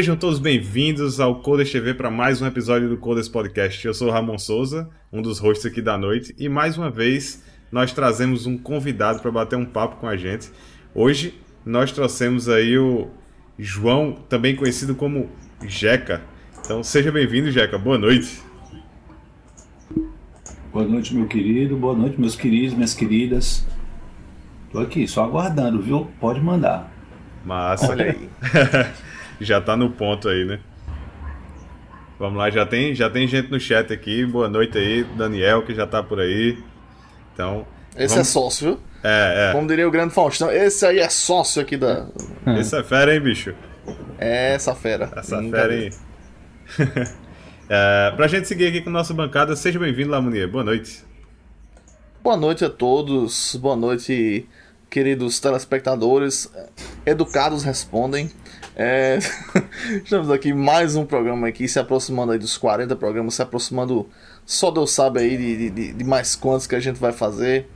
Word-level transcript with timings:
Sejam 0.00 0.16
todos 0.16 0.38
bem-vindos 0.38 1.20
ao 1.20 1.42
Codes 1.42 1.70
TV 1.70 1.92
para 1.92 2.10
mais 2.10 2.40
um 2.40 2.46
episódio 2.46 2.88
do 2.88 2.96
Codes 2.96 3.28
Podcast. 3.28 3.86
Eu 3.86 3.92
sou 3.92 4.08
o 4.08 4.10
Ramon 4.10 4.38
Souza, 4.38 4.88
um 5.12 5.20
dos 5.20 5.38
hosts 5.38 5.66
aqui 5.66 5.82
da 5.82 5.98
noite, 5.98 6.34
e 6.38 6.48
mais 6.48 6.78
uma 6.78 6.90
vez 6.90 7.44
nós 7.70 7.92
trazemos 7.92 8.46
um 8.46 8.56
convidado 8.56 9.20
para 9.20 9.30
bater 9.30 9.56
um 9.56 9.66
papo 9.66 9.96
com 9.96 10.06
a 10.06 10.16
gente. 10.16 10.50
Hoje 10.94 11.38
nós 11.66 11.92
trouxemos 11.92 12.48
aí 12.48 12.78
o 12.78 13.08
João, 13.58 14.16
também 14.26 14.56
conhecido 14.56 14.94
como 14.94 15.28
Jeca. 15.66 16.22
Então 16.64 16.82
seja 16.82 17.12
bem-vindo, 17.12 17.50
Jeca. 17.50 17.76
Boa 17.76 17.98
noite. 17.98 18.40
Boa 20.72 20.86
noite, 20.86 21.14
meu 21.14 21.26
querido. 21.26 21.76
Boa 21.76 21.94
noite, 21.94 22.18
meus 22.18 22.34
queridos, 22.34 22.72
minhas 22.72 22.94
queridas. 22.94 23.66
Tô 24.72 24.78
aqui, 24.78 25.06
só 25.06 25.24
aguardando, 25.24 25.82
viu? 25.82 26.08
Pode 26.18 26.40
mandar. 26.40 26.90
Massa. 27.44 27.90
Olha 27.90 28.06
aí. 28.06 28.30
já 29.40 29.60
tá 29.60 29.76
no 29.76 29.90
ponto 29.90 30.28
aí, 30.28 30.44
né? 30.44 30.60
Vamos 32.18 32.36
lá, 32.36 32.50
já 32.50 32.66
tem, 32.66 32.94
já 32.94 33.08
tem 33.08 33.26
gente 33.26 33.50
no 33.50 33.58
chat 33.58 33.92
aqui. 33.92 34.26
Boa 34.26 34.48
noite 34.48 34.76
aí, 34.76 35.04
Daniel, 35.16 35.62
que 35.64 35.74
já 35.74 35.86
tá 35.86 36.02
por 36.02 36.20
aí. 36.20 36.62
Então. 37.32 37.66
Esse 37.96 38.14
vamos... 38.14 38.28
é 38.28 38.32
sócio, 38.32 38.66
viu? 38.66 38.80
É, 39.02 39.48
é. 39.48 39.52
Como 39.52 39.66
diria 39.66 39.88
o 39.88 39.90
grande 39.90 40.12
Faustão, 40.12 40.50
esse 40.50 40.84
aí 40.84 40.98
é 40.98 41.08
sócio 41.08 41.62
aqui 41.62 41.78
da. 41.78 42.06
Esse 42.58 42.76
é 42.76 42.82
fera, 42.82 43.14
hein, 43.14 43.20
bicho? 43.20 43.54
É 44.18 44.52
essa 44.52 44.74
fera. 44.74 45.10
Essa 45.16 45.42
fera, 45.42 45.74
hein? 45.74 45.90
é, 47.68 48.12
pra 48.14 48.28
gente 48.28 48.46
seguir 48.46 48.66
aqui 48.66 48.82
com 48.82 48.90
a 48.90 48.92
nossa 48.92 49.14
bancada, 49.14 49.56
seja 49.56 49.78
bem-vindo, 49.78 50.10
Lamunier. 50.10 50.46
Boa 50.46 50.62
noite. 50.62 51.02
Boa 52.22 52.36
noite 52.36 52.66
a 52.66 52.68
todos. 52.68 53.56
Boa 53.56 53.76
noite, 53.76 54.46
queridos 54.90 55.40
telespectadores. 55.40 56.52
Educados 57.06 57.64
respondem. 57.64 58.30
É... 58.76 59.18
Estamos 60.04 60.30
aqui 60.30 60.52
mais 60.52 60.94
um 60.94 61.04
programa 61.04 61.48
aqui, 61.48 61.66
se 61.66 61.78
aproximando 61.78 62.32
aí 62.32 62.38
dos 62.38 62.56
40 62.56 62.94
programas, 62.96 63.34
se 63.34 63.42
aproximando, 63.42 64.08
só 64.46 64.70
Deus 64.70 64.92
sabe 64.92 65.20
aí 65.20 65.36
de, 65.36 65.70
de, 65.70 65.92
de 65.92 66.04
mais 66.04 66.36
quantos 66.36 66.66
que 66.66 66.74
a 66.74 66.80
gente 66.80 66.98
vai 66.98 67.12
fazer. 67.12 67.68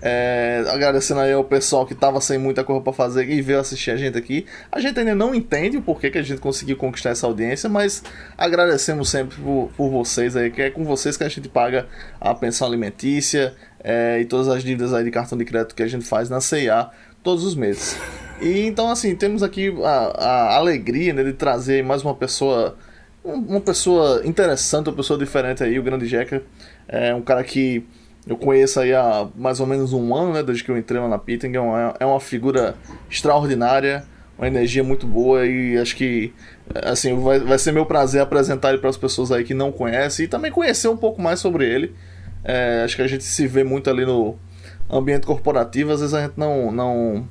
É, 0.00 0.62
agradecendo 0.68 1.18
aí 1.18 1.32
ao 1.32 1.42
pessoal 1.42 1.84
que 1.84 1.92
tava 1.92 2.20
sem 2.20 2.38
muita 2.38 2.62
coisa 2.62 2.80
para 2.80 2.92
fazer 2.92 3.28
e 3.28 3.42
veio 3.42 3.58
assistir 3.58 3.90
a 3.90 3.96
gente 3.96 4.16
aqui. 4.16 4.46
A 4.70 4.80
gente 4.80 4.98
ainda 4.98 5.14
não 5.14 5.34
entende 5.34 5.76
o 5.76 5.82
porquê 5.82 6.08
que 6.08 6.18
a 6.18 6.22
gente 6.22 6.40
conseguiu 6.40 6.76
conquistar 6.76 7.10
essa 7.10 7.26
audiência, 7.26 7.68
mas 7.68 8.02
agradecemos 8.36 9.08
sempre 9.08 9.36
por, 9.38 9.70
por 9.76 9.90
vocês 9.90 10.36
aí, 10.36 10.50
que 10.50 10.62
é 10.62 10.70
com 10.70 10.84
vocês 10.84 11.16
que 11.16 11.24
a 11.24 11.28
gente 11.28 11.48
paga 11.48 11.88
a 12.20 12.32
pensão 12.32 12.68
alimentícia 12.68 13.54
é, 13.82 14.20
e 14.20 14.24
todas 14.24 14.46
as 14.46 14.62
dívidas 14.62 14.94
aí 14.94 15.02
de 15.02 15.10
cartão 15.10 15.36
de 15.36 15.44
crédito 15.44 15.74
que 15.74 15.82
a 15.82 15.88
gente 15.88 16.04
faz 16.04 16.30
na 16.30 16.40
CIA 16.40 16.90
todos 17.28 17.44
os 17.44 17.54
meses. 17.54 17.94
E 18.40 18.64
então, 18.64 18.88
assim, 18.90 19.14
temos 19.14 19.42
aqui 19.42 19.70
a, 19.84 20.24
a 20.24 20.56
alegria 20.56 21.12
né, 21.12 21.22
de 21.22 21.34
trazer 21.34 21.84
mais 21.84 22.02
uma 22.02 22.14
pessoa, 22.14 22.74
uma 23.22 23.60
pessoa 23.60 24.22
interessante, 24.24 24.88
uma 24.88 24.96
pessoa 24.96 25.18
diferente 25.18 25.62
aí, 25.62 25.78
o 25.78 25.82
Grande 25.82 26.06
Jeca. 26.06 26.42
É 26.88 27.14
um 27.14 27.20
cara 27.20 27.44
que 27.44 27.84
eu 28.26 28.34
conheço 28.34 28.80
aí 28.80 28.94
há 28.94 29.28
mais 29.36 29.60
ou 29.60 29.66
menos 29.66 29.92
um 29.92 30.16
ano, 30.16 30.32
né, 30.32 30.42
desde 30.42 30.64
que 30.64 30.70
eu 30.70 30.78
entrei 30.78 30.98
lá 30.98 31.06
na 31.06 31.18
Pitting. 31.18 31.52
É 31.54 31.60
uma, 31.60 31.94
é 32.00 32.06
uma 32.06 32.18
figura 32.18 32.76
extraordinária, 33.10 34.04
uma 34.38 34.46
energia 34.46 34.82
muito 34.82 35.06
boa 35.06 35.44
e 35.44 35.76
acho 35.76 35.94
que 35.96 36.32
assim 36.82 37.14
vai, 37.20 37.40
vai 37.40 37.58
ser 37.58 37.72
meu 37.72 37.84
prazer 37.84 38.22
apresentar 38.22 38.70
ele 38.70 38.78
para 38.78 38.88
as 38.88 38.96
pessoas 38.96 39.30
aí 39.30 39.44
que 39.44 39.52
não 39.52 39.70
conhecem 39.70 40.24
e 40.24 40.28
também 40.28 40.50
conhecer 40.50 40.88
um 40.88 40.96
pouco 40.96 41.20
mais 41.20 41.40
sobre 41.40 41.66
ele. 41.66 41.94
É, 42.42 42.84
acho 42.86 42.96
que 42.96 43.02
a 43.02 43.06
gente 43.06 43.24
se 43.24 43.46
vê 43.46 43.64
muito 43.64 43.90
ali 43.90 44.06
no 44.06 44.38
ambiente 44.90 45.26
corporativo, 45.26 45.92
às 45.92 46.00
vezes 46.00 46.14
a 46.14 46.22
gente 46.22 46.34
não 46.36 46.72
não 46.72 47.28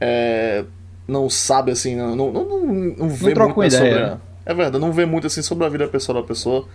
é, 0.00 0.64
não 1.06 1.30
sabe 1.30 1.70
assim, 1.72 1.96
não, 1.96 2.16
não, 2.16 2.32
não, 2.32 2.66
não 2.66 3.08
vê 3.08 3.34
não 3.34 3.54
muito 3.54 3.72
sobre 3.72 3.98
a, 3.98 4.18
é 4.46 4.54
verdade, 4.54 4.78
não 4.78 4.92
vê 4.92 5.06
muito 5.06 5.26
assim 5.26 5.42
sobre 5.42 5.64
a 5.64 5.68
vida 5.68 5.86
pessoal 5.88 6.20
da 6.20 6.26
pessoa. 6.26 6.66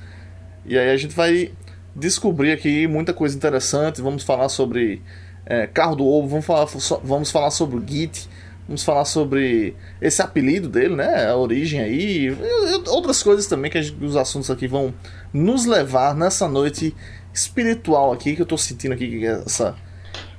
E 0.66 0.78
aí 0.78 0.90
a 0.90 0.98
gente 0.98 1.16
vai 1.16 1.52
descobrir 1.96 2.52
aqui 2.52 2.88
muita 2.88 3.14
coisa 3.14 3.36
interessante. 3.36 4.02
Vamos 4.02 4.24
falar 4.24 4.50
sobre 4.50 5.02
é, 5.46 5.68
carro 5.68 5.96
do 5.96 6.06
ovo, 6.06 6.28
vamos 6.28 6.46
falar, 6.46 6.68
vamos 7.04 7.32
falar 7.32 7.52
sobre 7.52 7.78
o 7.78 7.84
Git, 7.86 8.30
vamos 8.68 8.84
falar 8.84 9.06
sobre 9.06 9.76
esse 10.02 10.22
apelido 10.22 10.68
dele, 10.70 10.96
né? 10.96 11.28
A 11.28 11.36
origem 11.36 11.80
aí, 11.80 12.28
e 12.28 12.90
outras 12.90 13.22
coisas 13.22 13.48
também 13.48 13.70
que 13.70 13.82
gente, 13.82 14.04
os 14.04 14.16
assuntos 14.16 14.50
aqui 14.50 14.68
vão 14.68 14.94
nos 15.34 15.66
levar 15.66 16.16
nessa 16.16 16.48
noite 16.48 16.96
espiritual 17.34 18.12
aqui 18.12 18.36
que 18.36 18.42
eu 18.42 18.46
tô 18.46 18.58
sentindo 18.58 18.94
aqui 18.94 19.26
é 19.26 19.42
essa 19.46 19.76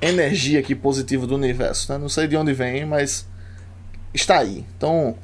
energia 0.00 0.60
aqui 0.60 0.74
positiva 0.74 1.26
do 1.26 1.34
universo, 1.34 1.92
né? 1.92 1.98
Não 1.98 2.08
sei 2.08 2.26
de 2.26 2.36
onde 2.36 2.52
vem, 2.52 2.84
mas 2.84 3.28
está 4.14 4.38
aí. 4.38 4.64
Então, 4.76 5.16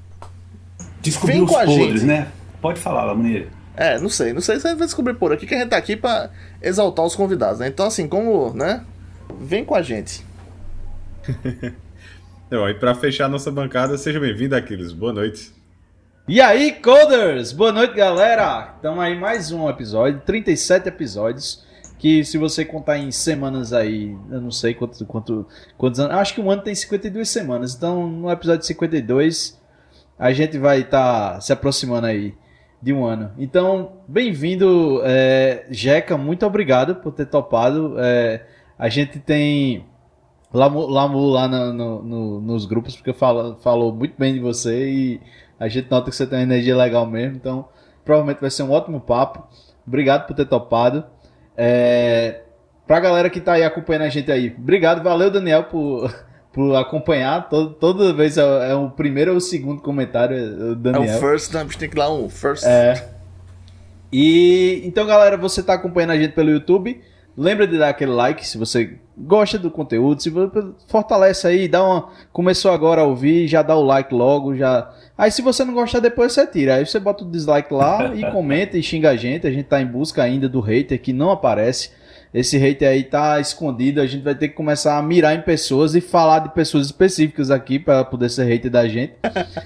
descobrir 1.00 1.42
os 1.42 1.50
podres, 1.50 2.00
gente. 2.00 2.04
né? 2.04 2.28
Pode 2.60 2.80
falar, 2.80 3.04
Lamoneira. 3.04 3.48
É, 3.76 3.98
não 3.98 4.08
sei, 4.08 4.32
não 4.32 4.40
sei, 4.40 4.60
você 4.60 4.74
vai 4.74 4.86
descobrir 4.86 5.14
por 5.14 5.32
aqui 5.32 5.46
que 5.46 5.54
a 5.54 5.58
gente 5.58 5.70
tá 5.70 5.76
aqui 5.76 5.96
pra 5.96 6.30
exaltar 6.62 7.04
os 7.04 7.16
convidados, 7.16 7.58
né? 7.58 7.68
Então, 7.68 7.86
assim, 7.86 8.06
como, 8.06 8.54
né? 8.54 8.84
Vem 9.40 9.64
com 9.64 9.74
a 9.74 9.82
gente. 9.82 10.24
Não, 12.50 12.68
e 12.68 12.74
pra 12.74 12.94
fechar 12.94 13.28
nossa 13.28 13.50
bancada, 13.50 13.98
seja 13.98 14.20
bem-vindo, 14.20 14.54
Aquiles. 14.54 14.92
Boa 14.92 15.12
noite. 15.12 15.52
E 16.28 16.40
aí, 16.40 16.72
Coders! 16.72 17.52
Boa 17.52 17.72
noite, 17.72 17.94
galera! 17.94 18.74
Estamos 18.76 19.00
aí 19.02 19.18
mais 19.18 19.50
um 19.50 19.68
episódio, 19.68 20.22
37 20.24 20.88
episódios. 20.88 21.64
Que 22.04 22.22
se 22.22 22.36
você 22.36 22.66
contar 22.66 22.98
em 22.98 23.10
semanas 23.10 23.72
aí, 23.72 24.14
eu 24.30 24.38
não 24.38 24.50
sei 24.50 24.74
quanto, 24.74 25.06
quanto, 25.06 25.46
quantos 25.78 25.98
anos. 25.98 26.14
Acho 26.14 26.34
que 26.34 26.40
um 26.42 26.50
ano 26.50 26.60
tem 26.60 26.74
52 26.74 27.26
semanas. 27.26 27.74
Então, 27.74 28.06
no 28.06 28.30
episódio 28.30 28.66
52, 28.66 29.58
a 30.18 30.30
gente 30.30 30.58
vai 30.58 30.80
estar 30.80 31.32
tá 31.32 31.40
se 31.40 31.50
aproximando 31.50 32.06
aí 32.06 32.34
de 32.82 32.92
um 32.92 33.06
ano. 33.06 33.32
Então, 33.38 34.02
bem-vindo, 34.06 35.00
é, 35.02 35.64
Jeca, 35.70 36.18
muito 36.18 36.44
obrigado 36.44 36.96
por 36.96 37.10
ter 37.10 37.24
topado. 37.24 37.94
É, 37.96 38.44
a 38.78 38.90
gente 38.90 39.18
tem 39.18 39.86
Lamu, 40.52 40.86
Lamu 40.86 41.24
lá 41.24 41.48
no, 41.48 41.72
no, 41.72 42.02
no, 42.02 42.40
nos 42.42 42.66
grupos, 42.66 42.94
porque 42.96 43.14
fala, 43.14 43.56
falou 43.62 43.94
muito 43.94 44.14
bem 44.18 44.34
de 44.34 44.40
você 44.40 44.90
e 44.90 45.20
a 45.58 45.68
gente 45.68 45.90
nota 45.90 46.10
que 46.10 46.16
você 46.16 46.26
tem 46.26 46.40
uma 46.40 46.44
energia 46.44 46.76
legal 46.76 47.06
mesmo, 47.06 47.36
então 47.36 47.66
provavelmente 48.04 48.42
vai 48.42 48.50
ser 48.50 48.62
um 48.62 48.72
ótimo 48.72 49.00
papo. 49.00 49.48
Obrigado 49.86 50.26
por 50.26 50.36
ter 50.36 50.44
topado. 50.44 51.13
É, 51.56 52.40
pra 52.86 53.00
galera 53.00 53.30
que 53.30 53.40
tá 53.40 53.52
aí 53.52 53.64
acompanhando 53.64 54.02
a 54.02 54.08
gente 54.08 54.30
aí, 54.30 54.54
obrigado, 54.56 55.02
valeu 55.02 55.30
Daniel 55.30 55.64
por 55.64 56.12
por 56.54 56.74
acompanhar. 56.76 57.48
Todo, 57.48 57.74
toda 57.74 58.12
vez 58.12 58.38
é, 58.38 58.70
é, 58.70 58.74
o 58.74 58.88
primeiro 58.88 59.32
ou 59.32 59.38
o 59.38 59.40
segundo 59.40 59.82
comentário 59.82 60.36
é 60.36 60.70
o 60.70 60.74
Daniel. 60.76 61.12
É 61.12 61.16
o 61.16 61.20
first, 61.20 61.52
né? 61.52 61.60
A 61.60 61.64
gente 61.64 61.76
tem 61.76 61.90
que 61.90 61.96
dar 61.96 62.10
um 62.10 62.28
first. 62.30 62.64
É. 62.64 63.08
E 64.12 64.80
então, 64.84 65.04
galera, 65.04 65.36
você 65.36 65.60
está 65.60 65.74
acompanhando 65.74 66.12
a 66.12 66.16
gente 66.16 66.32
pelo 66.32 66.50
YouTube. 66.50 67.02
Lembra 67.36 67.66
de 67.66 67.76
dar 67.76 67.88
aquele 67.88 68.12
like 68.12 68.46
se 68.46 68.56
você 68.56 68.96
gosta 69.18 69.58
do 69.58 69.68
conteúdo, 69.68 70.22
se 70.22 70.30
você 70.30 70.68
fortalece 70.86 71.48
aí, 71.48 71.66
dá 71.66 71.82
uma 71.82 72.10
começou 72.32 72.70
agora 72.70 73.00
a 73.00 73.04
ouvir, 73.04 73.48
já 73.48 73.60
dá 73.60 73.74
o 73.74 73.82
like 73.82 74.14
logo, 74.14 74.54
já. 74.54 74.88
Aí 75.16 75.30
se 75.30 75.42
você 75.42 75.64
não 75.64 75.74
gostar 75.74 76.00
depois 76.00 76.32
você 76.32 76.46
tira. 76.46 76.76
Aí 76.76 76.86
você 76.86 76.98
bota 76.98 77.24
o 77.24 77.30
dislike 77.30 77.72
lá 77.72 78.14
e 78.14 78.22
comenta 78.32 78.76
e 78.76 78.82
xinga 78.82 79.10
a 79.10 79.16
gente. 79.16 79.46
A 79.46 79.50
gente 79.50 79.66
tá 79.66 79.80
em 79.80 79.86
busca 79.86 80.22
ainda 80.22 80.48
do 80.48 80.60
hater 80.60 81.00
que 81.00 81.12
não 81.12 81.30
aparece 81.30 81.90
esse 82.34 82.58
hater 82.58 82.88
aí 82.88 83.04
tá 83.04 83.38
escondido, 83.38 84.00
a 84.00 84.06
gente 84.06 84.24
vai 84.24 84.34
ter 84.34 84.48
que 84.48 84.54
começar 84.54 84.98
a 84.98 85.02
mirar 85.02 85.36
em 85.36 85.42
pessoas 85.42 85.94
e 85.94 86.00
falar 86.00 86.40
de 86.40 86.48
pessoas 86.48 86.86
específicas 86.86 87.48
aqui 87.48 87.78
para 87.78 88.04
poder 88.04 88.28
ser 88.28 88.44
hater 88.44 88.68
da 88.68 88.88
gente. 88.88 89.12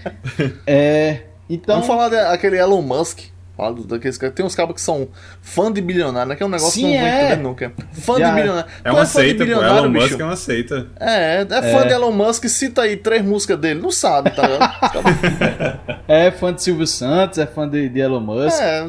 é, 0.66 1.22
então... 1.48 1.76
Vamos 1.76 1.86
falar 1.86 2.10
daquele 2.10 2.58
Elon 2.58 2.82
Musk. 2.82 3.20
Fala 3.58 3.74
daqueles 3.88 4.16
Tem 4.16 4.46
uns 4.46 4.54
cabos 4.54 4.76
que 4.76 4.80
são 4.80 5.08
fã 5.42 5.72
de 5.72 5.80
bilionário, 5.80 6.28
né? 6.28 6.36
Que 6.36 6.44
é 6.44 6.46
um 6.46 6.48
negócio 6.48 6.74
Sim, 6.74 6.92
que 6.92 6.96
não 6.96 7.06
é. 7.06 7.34
vem 7.34 7.42
nunca. 7.42 7.72
Fã 7.90 8.16
Já. 8.16 8.28
de 8.28 8.36
bilionário. 8.36 8.70
É 8.84 8.92
uma 8.92 9.02
é 9.02 9.04
seita, 9.04 9.44
pô. 9.44 9.50
Elon 9.50 9.90
bicho? 9.90 10.06
Musk 10.06 10.20
é 10.20 10.24
uma 10.24 10.36
seita. 10.36 10.86
É, 11.00 11.40
é 11.40 11.46
fã 11.46 11.80
é. 11.80 11.86
de 11.88 11.92
Elon 11.92 12.12
Musk, 12.12 12.44
cita 12.44 12.82
aí 12.82 12.96
três 12.96 13.24
músicas 13.24 13.58
dele. 13.58 13.80
Não 13.80 13.90
sabe, 13.90 14.30
tá 14.30 14.46
ligado? 14.46 15.80
é 16.06 16.30
fã 16.30 16.54
de 16.54 16.62
Silvio 16.62 16.86
Santos, 16.86 17.38
é 17.38 17.46
fã 17.46 17.68
de, 17.68 17.88
de 17.88 17.98
Elon 17.98 18.20
Musk. 18.20 18.60
É, 18.60 18.88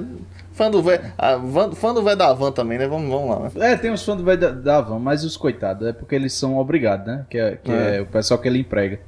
Fã 0.60 0.70
do 0.70 0.84
velho. 0.84 1.02
Fã 1.76 1.94
do 1.94 2.04
velho 2.04 2.18
da 2.18 2.34
van 2.34 2.52
também, 2.52 2.78
né? 2.78 2.86
Vamos, 2.86 3.10
vamos 3.10 3.30
lá. 3.30 3.50
Né? 3.56 3.72
É, 3.72 3.78
tem 3.78 3.92
os 3.92 4.04
fãs 4.04 4.18
do 4.18 4.26
velho 4.26 4.42
da, 4.42 4.52
da 4.52 4.82
van, 4.82 5.00
mas 5.00 5.24
os 5.24 5.38
coitados, 5.38 5.88
é 5.88 5.94
porque 5.94 6.14
eles 6.14 6.34
são 6.34 6.58
obrigados, 6.58 7.08
né? 7.08 7.26
Que 7.30 7.38
é, 7.38 7.56
que 7.56 7.72
é. 7.72 7.96
é 7.96 8.02
o 8.02 8.06
pessoal 8.06 8.38
que 8.42 8.48
ele 8.50 8.60
emprega. 8.60 9.00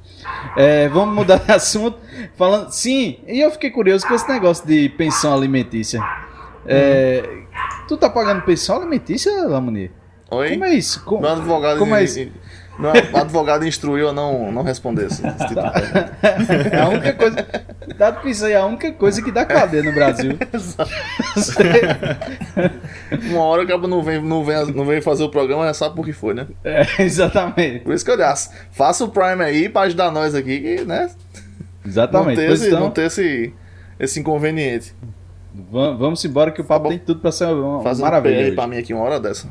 É, 0.56 0.88
vamos 0.90 1.16
mudar 1.16 1.38
de 1.38 1.52
assunto. 1.52 1.98
Falando. 2.36 2.72
Sim, 2.72 3.20
e 3.28 3.40
eu 3.40 3.52
fiquei 3.52 3.70
curioso 3.70 4.08
com 4.08 4.14
esse 4.14 4.28
negócio 4.30 4.66
de 4.66 4.90
pensão 4.90 5.34
alimentícia. 5.34 6.02
É, 6.66 7.24
uhum. 7.26 7.46
Tu 7.88 7.98
tá 7.98 8.10
pagando 8.10 8.42
pensão 8.44 8.78
alimentícia, 8.78 9.32
Lamoni? 9.48 9.92
Oi? 10.30 10.52
Como 10.52 10.66
é 10.66 10.74
isso? 10.74 11.04
Como, 11.04 11.22
Meu 11.22 11.32
advogado 11.32 11.78
como 11.78 11.96
é 11.96 12.04
isso? 12.04 12.32
Não, 12.82 12.92
o 12.92 13.18
advogado 13.22 13.66
instruiu 13.68 14.10
a 14.10 14.14
não, 14.14 14.52
não 14.52 14.64
responder 14.64 15.06
esse, 15.06 15.26
esse 15.26 15.48
tipo 15.48 15.60
É 16.72 16.80
a 16.82 16.90
única 16.90 17.14
coisa. 17.14 17.46
Dado 17.98 18.22
que 18.22 18.30
isso 18.30 18.46
aí 18.46 18.54
é 18.54 18.58
a 18.58 18.66
única 18.66 18.92
coisa 18.94 19.22
que 19.22 19.32
dá 19.32 19.46
cadeia 19.46 19.84
no 19.84 19.94
Brasil. 19.94 20.38
Uma 23.30 23.42
hora 23.44 23.64
o 23.64 23.68
cabo 23.68 23.88
não 23.88 24.02
vem, 24.02 24.22
não, 24.22 24.44
vem, 24.44 24.66
não 24.74 24.86
vem 24.86 25.02
fazer 25.02 25.24
o 25.24 25.30
programa, 25.30 25.68
é 25.68 25.74
só 25.74 25.90
porque 25.90 26.14
foi, 26.14 26.34
né? 26.34 26.48
É, 26.64 26.86
exatamente. 27.04 27.80
Por 27.80 27.94
isso 27.94 28.06
que 28.06 28.12
eu 28.12 28.18
disse, 28.18 28.50
faça 28.72 29.04
o 29.04 29.10
Prime 29.10 29.44
aí 29.44 29.70
pra 29.70 29.82
ajudar 29.82 30.12
nós 30.12 30.34
aqui, 30.36 30.60
que, 30.60 30.86
né? 30.86 31.10
Exatamente. 31.86 32.38
Não 32.40 32.46
ter, 32.48 32.52
esse, 32.52 32.68
então, 32.68 32.80
não 32.80 32.92
ter 32.92 33.06
esse, 33.08 33.54
esse 34.00 34.20
inconveniente. 34.20 34.94
va- 35.72 35.92
vamos 35.92 36.24
embora 36.26 36.52
que 36.52 36.62
o 36.62 36.64
papo 36.64 36.84
Tá 36.86 36.90
tem 36.90 37.00
tudo 37.00 37.20
pra 37.20 37.32
ser 37.32 37.46
uma 37.48 37.82
Faz 37.82 38.00
maravilha. 38.00 38.48
Hoje. 38.48 38.52
pra 38.56 38.68
mim 38.68 38.78
aqui 38.78 38.94
uma 38.94 39.04
hora 39.04 39.20
dessa. 39.20 39.48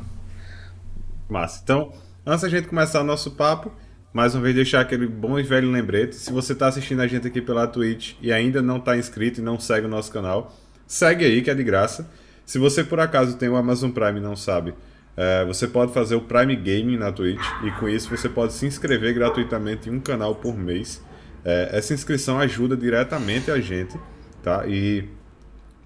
Massa. 1.29 1.61
Então, 1.62 1.93
antes 2.26 2.43
da 2.43 2.49
gente 2.49 2.69
começar 2.69 3.00
o 3.00 3.05
nosso 3.05 3.32
papo, 3.32 3.72
mais 4.12 4.34
uma 4.34 4.43
vez 4.43 4.55
deixar 4.55 4.81
aquele 4.81 5.06
bom 5.06 5.38
e 5.38 5.43
velho 5.43 5.70
lembrete. 5.70 6.17
Se 6.17 6.32
você 6.32 6.52
está 6.52 6.67
assistindo 6.69 7.00
a 7.00 7.06
gente 7.06 7.26
aqui 7.26 7.40
pela 7.40 7.67
Twitch 7.67 8.14
e 8.20 8.32
ainda 8.32 8.61
não 8.61 8.78
está 8.78 8.96
inscrito 8.96 9.40
e 9.40 9.43
não 9.43 9.58
segue 9.58 9.87
o 9.87 9.90
nosso 9.90 10.12
canal, 10.12 10.55
segue 10.87 11.25
aí 11.25 11.43
que 11.43 11.50
é 11.50 11.55
de 11.55 11.62
graça. 11.62 12.11
Se 12.44 12.58
você 12.58 12.82
por 12.82 13.00
acaso 13.00 13.37
tem 13.37 13.49
o 13.49 13.56
Amazon 13.56 13.90
Prime 13.90 14.19
e 14.19 14.22
não 14.22 14.34
sabe, 14.34 14.75
é, 15.17 15.44
você 15.44 15.69
pode 15.69 15.93
fazer 15.93 16.14
o 16.14 16.22
Prime 16.22 16.56
Gaming 16.56 16.96
na 16.96 17.12
Twitch 17.12 17.44
e 17.64 17.70
com 17.72 17.88
isso 17.88 18.11
você 18.11 18.28
pode 18.28 18.52
se 18.52 18.67
inscrever 18.67 19.14
gratuitamente 19.14 19.88
em 19.88 19.93
um 19.93 20.00
canal 20.00 20.34
por 20.34 20.56
mês. 20.56 21.02
É, 21.44 21.70
essa 21.72 21.94
inscrição 21.94 22.38
ajuda 22.38 22.76
diretamente 22.76 23.50
a 23.50 23.61
gente, 23.61 23.99
tá? 24.43 24.67
E 24.67 25.08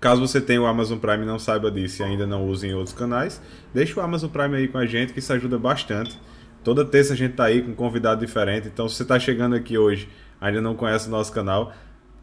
Caso 0.04 0.20
você 0.20 0.38
tenha 0.38 0.60
o 0.60 0.66
Amazon 0.66 0.98
Prime 0.98 1.22
e 1.22 1.26
não 1.26 1.38
saiba 1.38 1.70
disso 1.70 2.02
e 2.02 2.04
ainda 2.04 2.26
não 2.26 2.46
use 2.46 2.66
em 2.66 2.74
outros 2.74 2.94
canais, 2.94 3.40
deixa 3.72 3.98
o 3.98 4.02
Amazon 4.02 4.28
Prime 4.28 4.54
aí 4.54 4.68
com 4.68 4.76
a 4.76 4.84
gente, 4.84 5.14
que 5.14 5.18
isso 5.18 5.32
ajuda 5.32 5.58
bastante. 5.58 6.20
Toda 6.62 6.84
terça 6.84 7.14
a 7.14 7.16
gente 7.16 7.32
tá 7.32 7.44
aí 7.44 7.62
com 7.62 7.70
um 7.70 7.74
convidado 7.74 8.20
diferente, 8.20 8.68
então 8.68 8.86
se 8.86 8.96
você 8.96 9.02
está 9.02 9.18
chegando 9.18 9.56
aqui 9.56 9.78
hoje, 9.78 10.06
ainda 10.38 10.60
não 10.60 10.74
conhece 10.74 11.08
o 11.08 11.10
nosso 11.10 11.32
canal, 11.32 11.72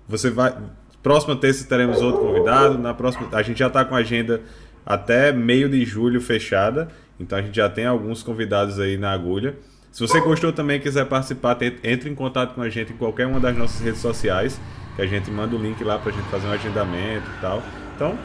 você 0.07 0.29
vai. 0.29 0.55
Próxima 1.01 1.35
terça 1.35 1.67
teremos 1.67 2.03
outro 2.03 2.21
convidado, 2.21 2.77
na 2.77 2.93
próxima 2.93 3.27
a 3.31 3.41
gente 3.41 3.57
já 3.57 3.65
está 3.65 3.83
com 3.83 3.95
a 3.95 3.97
agenda 3.97 4.41
até 4.85 5.31
meio 5.31 5.67
de 5.67 5.83
julho 5.83 6.21
fechada, 6.21 6.87
então 7.19 7.35
a 7.35 7.41
gente 7.41 7.55
já 7.55 7.67
tem 7.67 7.87
alguns 7.87 8.21
convidados 8.21 8.79
aí 8.79 8.95
na 8.95 9.11
agulha. 9.11 9.55
Se 9.91 9.99
você 9.99 10.21
gostou 10.21 10.53
também 10.53 10.77
e 10.77 10.79
quiser 10.79 11.05
participar, 11.05 11.57
entre 11.83 12.09
em 12.09 12.15
contato 12.15 12.55
com 12.55 12.61
a 12.61 12.69
gente 12.69 12.93
em 12.93 12.97
qualquer 12.97 13.27
uma 13.27 13.39
das 13.39 13.55
nossas 13.57 13.81
redes 13.81 13.99
sociais, 13.99 14.59
que 14.95 15.01
a 15.01 15.05
gente 15.05 15.29
manda 15.29 15.55
o 15.55 15.59
link 15.59 15.83
lá 15.83 15.97
pra 15.97 16.11
gente 16.11 16.27
fazer 16.29 16.47
um 16.47 16.51
agendamento 16.51 17.29
e 17.37 17.41
tal. 17.41 17.61
Então, 17.95 18.17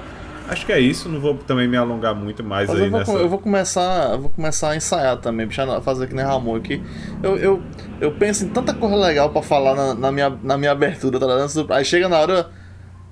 acho 0.48 0.64
que 0.64 0.72
é 0.72 0.78
isso, 0.78 1.08
não 1.08 1.20
vou 1.20 1.34
também 1.34 1.66
me 1.66 1.76
alongar 1.76 2.14
muito 2.14 2.44
mais 2.44 2.68
Mas 2.68 2.78
aí 2.78 2.84
eu 2.84 2.90
vou, 2.90 3.00
nessa. 3.00 3.12
eu 3.12 3.28
vou 3.28 3.38
começar, 3.40 4.12
eu 4.12 4.20
vou 4.20 4.30
começar 4.30 4.70
a 4.70 4.76
ensaiar 4.76 5.16
também, 5.16 5.48
fazer 5.82 6.06
que 6.06 6.14
nem 6.14 6.24
Ramon 6.24 6.54
aqui. 6.54 6.80
Eu, 7.20 7.36
eu, 7.36 7.62
eu 8.00 8.12
penso 8.12 8.44
em 8.44 8.48
tanta 8.48 8.72
coisa 8.72 8.94
legal 8.94 9.30
pra 9.30 9.42
falar 9.42 9.74
na, 9.74 9.94
na 9.94 10.12
minha, 10.12 10.30
na 10.42 10.56
minha 10.56 10.70
abertura, 10.70 11.19
tá 11.19 11.26
ligado? 11.26 11.72
Aí 11.72 11.84
chega 11.84 12.08
na 12.08 12.20
hora, 12.20 12.48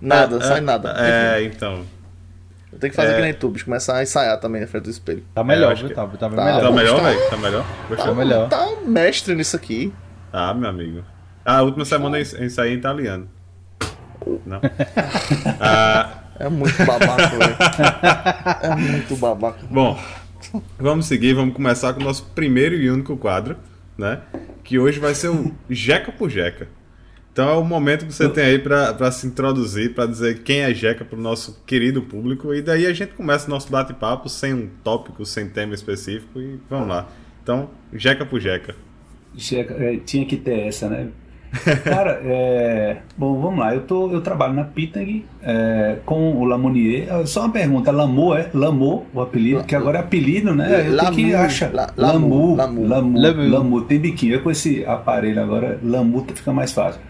nada, 0.00 0.36
É, 0.36 0.40
sai 0.40 0.58
é, 0.58 0.60
nada. 0.60 0.90
Enfim, 0.90 1.02
É, 1.02 1.42
então. 1.42 1.93
Eu 2.74 2.78
tenho 2.80 2.90
que 2.90 2.96
fazer 2.96 3.12
é. 3.12 3.16
que 3.16 3.22
nem 3.22 3.32
tu, 3.34 3.48
bicho, 3.48 3.64
começar 3.64 3.96
a 3.96 4.02
ensaiar 4.02 4.38
também 4.40 4.60
na 4.60 4.66
frente 4.66 4.84
do 4.84 4.90
espelho. 4.90 5.24
Tá 5.34 5.40
É, 5.40 5.44
melhor, 5.44 5.72
acho 5.72 5.80
viu? 5.82 5.88
que- 5.90 5.94
Tá, 5.94 6.06
tá 6.06 6.16
Tá 6.16 6.28
melhor. 6.28 6.60
Tá 6.60 6.70
melhor, 6.72 6.96
tá. 7.00 7.08
velho? 7.08 7.30
Tá 7.30 7.36
melhor? 7.36 7.64
Gostou? 7.88 8.06
Tá 8.08 8.14
melhor. 8.14 8.48
Tá 8.48 8.66
um 8.68 8.86
mestre 8.86 9.34
nisso 9.34 9.56
aqui. 9.56 9.92
Ah, 10.32 10.52
meu 10.52 10.68
amigo. 10.68 11.02
Ah, 11.44 11.58
a 11.58 11.62
última 11.62 11.84
semana 11.84 12.18
eu 12.18 12.44
ensaiei 12.44 12.74
em 12.74 12.78
italiano. 12.78 13.28
Não. 14.46 14.60
Ah, 15.60 16.08
É 16.38 16.48
muito 16.48 16.76
babaca, 16.84 17.28
velho. 17.28 17.56
É 18.62 18.74
muito 18.76 19.16
babaca. 19.16 19.58
Bom, 19.70 19.98
vamos 20.78 21.06
seguir, 21.06 21.32
vamos 21.34 21.54
começar 21.54 21.92
com 21.94 22.00
o 22.00 22.04
nosso 22.04 22.24
primeiro 22.34 22.74
e 22.74 22.90
único 22.90 23.16
quadro, 23.16 23.56
né? 23.96 24.20
Que 24.64 24.78
hoje 24.78 24.98
vai 24.98 25.14
ser 25.14 25.28
o 25.28 25.54
Jeca 25.70 26.10
por 26.10 26.28
Jeca. 26.30 26.66
Então 27.34 27.48
é 27.48 27.54
o 27.54 27.64
momento 27.64 28.06
que 28.06 28.12
você 28.14 28.28
tem 28.28 28.44
aí 28.44 28.58
pra 28.60 28.94
pra 28.94 29.10
se 29.10 29.26
introduzir, 29.26 29.92
pra 29.92 30.06
dizer 30.06 30.44
quem 30.44 30.60
é 30.60 30.72
Jeca 30.72 31.04
pro 31.04 31.20
nosso 31.20 31.60
querido 31.66 32.00
público, 32.00 32.54
e 32.54 32.62
daí 32.62 32.86
a 32.86 32.92
gente 32.92 33.12
começa 33.14 33.48
o 33.48 33.50
nosso 33.50 33.68
bate-papo 33.70 34.28
sem 34.28 34.54
um 34.54 34.68
tópico, 34.84 35.26
sem 35.26 35.48
tema 35.48 35.74
específico, 35.74 36.40
e 36.40 36.60
vamos 36.70 36.86
lá. 36.88 37.08
Então, 37.42 37.68
Jeca 37.92 38.24
por 38.24 38.40
Jeca. 38.40 38.76
Checa- 39.36 39.74
é, 39.74 39.96
tinha 39.96 40.24
que 40.24 40.36
ter 40.36 40.68
essa, 40.68 40.88
né? 40.88 41.08
Cara, 41.84 42.20
é, 42.24 42.98
bom, 43.16 43.40
vamos 43.40 43.58
lá. 43.60 43.74
Eu, 43.74 43.82
tô, 43.82 44.10
eu 44.12 44.20
trabalho 44.20 44.54
na 44.54 44.64
Pitang 44.64 45.24
é, 45.42 45.98
com 46.04 46.36
o 46.36 46.44
Lamonier. 46.44 47.06
Ah, 47.12 47.26
Só 47.26 47.40
uma 47.42 47.50
pergunta: 47.52 47.90
Lamô 47.92 48.34
é? 48.36 48.48
Lamô, 48.54 49.04
o 49.12 49.20
apelido? 49.20 49.62
Que 49.64 49.74
agora 49.74 49.98
é 49.98 50.00
apelido, 50.00 50.52
né? 50.54 50.66
Eu 50.88 50.96
tenho 50.98 51.12
que 51.12 51.32
Lamu, 51.32 51.44
achar. 51.44 51.72
La- 51.72 51.92
Lamu, 51.96 52.56
Lamu, 52.56 52.86
Lamu, 52.88 53.18
Lamu. 53.20 53.48
Lamu. 53.48 53.80
Tem 53.82 53.98
biquinho. 54.00 54.34
Eu 54.34 54.42
com 54.42 54.50
esse 54.50 54.84
aparelho 54.84 55.40
agora, 55.42 55.78
Lamu 55.82 56.24
fica 56.34 56.52
mais 56.52 56.72
fácil. 56.72 57.00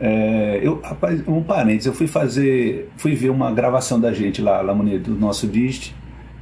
É, 0.00 0.60
eu, 0.62 0.80
rapaz, 0.82 1.22
um 1.28 1.42
parênteses, 1.42 1.86
eu 1.86 1.92
fui 1.92 2.06
fazer, 2.06 2.88
fui 2.96 3.14
ver 3.14 3.28
uma 3.30 3.52
gravação 3.52 4.00
da 4.00 4.12
gente 4.14 4.40
lá, 4.40 4.60
Lamonier, 4.62 4.98
do 5.00 5.14
nosso 5.14 5.46
dist, 5.46 5.92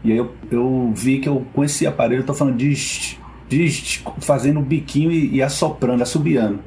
e 0.05 0.12
aí 0.12 0.19
eu, 0.19 0.32
eu 0.50 0.93
vi 0.94 1.19
que 1.19 1.28
eu, 1.28 1.44
com 1.52 1.64
esse 1.64 1.84
aparelho, 1.87 2.20
eu 2.20 2.26
tô 2.26 2.32
falando 2.34 2.56
dist, 2.56 3.16
dist, 3.49 4.02
fazendo 4.20 4.60
biquinho 4.60 5.10
e, 5.10 5.34
e 5.37 5.43
assoprando, 5.43 6.02
assobiando. 6.02 6.60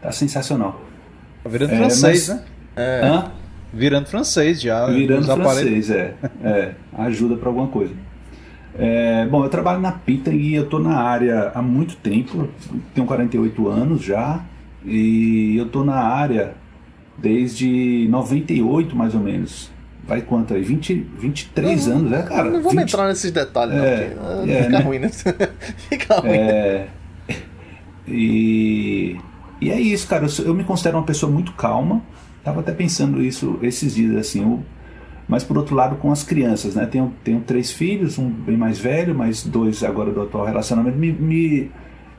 Tá 0.00 0.10
sensacional. 0.10 0.80
Tá 1.44 1.50
virando 1.50 1.72
É, 1.74 1.76
francês, 1.76 2.28
mas- 2.28 2.38
né? 2.38 2.44
Hã? 3.04 3.24
Virando 3.74 4.06
francês 4.06 4.60
já. 4.62 4.86
Virando 4.86 5.26
francês, 5.26 5.90
é. 5.90 6.14
é 6.42 6.72
ajuda 6.96 7.36
para 7.36 7.48
alguma 7.50 7.66
coisa. 7.66 7.92
É, 8.78 9.26
bom, 9.26 9.44
eu 9.44 9.50
trabalho 9.50 9.80
na 9.80 9.92
Pita 9.92 10.30
e 10.30 10.54
eu 10.54 10.66
tô 10.66 10.78
na 10.78 10.96
área 10.96 11.50
há 11.54 11.60
muito 11.60 11.96
tempo, 11.96 12.48
tenho 12.94 13.06
48 13.06 13.68
anos 13.68 14.02
já, 14.02 14.40
e 14.84 15.56
eu 15.56 15.68
tô 15.68 15.84
na 15.84 15.96
área 15.96 16.54
desde 17.16 18.06
98 18.10 18.94
mais 18.96 19.14
ou 19.14 19.20
menos. 19.20 19.70
Vai 20.06 20.22
quanto 20.22 20.54
aí? 20.54 20.62
20, 20.62 20.94
23 21.18 21.88
anos, 21.88 22.12
é, 22.12 22.22
cara? 22.22 22.44
não 22.44 22.62
vamos 22.62 22.72
20 22.72 22.82
entrar 22.82 23.08
nesses 23.08 23.30
detalhes, 23.30 23.74
não, 23.74 23.84
É, 23.84 23.96
porque, 24.06 24.20
ah, 24.20 24.44
é, 24.52 24.62
fica 24.62 24.68
né? 24.70 24.78
ruim, 24.80 24.98
né? 25.00 25.10
fica 25.90 26.20
ruim. 26.20 26.30
É, 26.30 26.88
e, 28.06 29.16
e 29.60 29.70
é 29.70 29.80
isso, 29.80 30.06
cara. 30.06 30.26
Eu, 30.26 30.44
eu 30.46 30.54
me 30.54 30.64
considero 30.64 30.96
uma 30.96 31.04
pessoa 31.04 31.30
muito 31.30 31.52
calma. 31.52 32.02
Tava 32.42 32.60
até 32.60 32.72
pensando 32.72 33.22
isso 33.22 33.58
esses 33.62 33.94
dias, 33.94 34.16
assim. 34.16 34.42
eu- 34.42 34.62
mas 35.28 35.44
por 35.44 35.58
outro 35.58 35.74
lado, 35.74 35.96
com 35.96 36.10
as 36.10 36.22
crianças, 36.24 36.74
né? 36.74 36.86
Tenho, 36.86 37.12
tenho 37.22 37.40
três 37.40 37.70
filhos, 37.70 38.16
um 38.18 38.30
bem 38.30 38.56
mais 38.56 38.78
velho, 38.78 39.14
mas 39.14 39.44
dois 39.44 39.84
agora 39.84 40.10
do 40.10 40.22
atual 40.22 40.46
relacionamento. 40.46 40.96
Me, 40.96 41.12
me, 41.12 41.70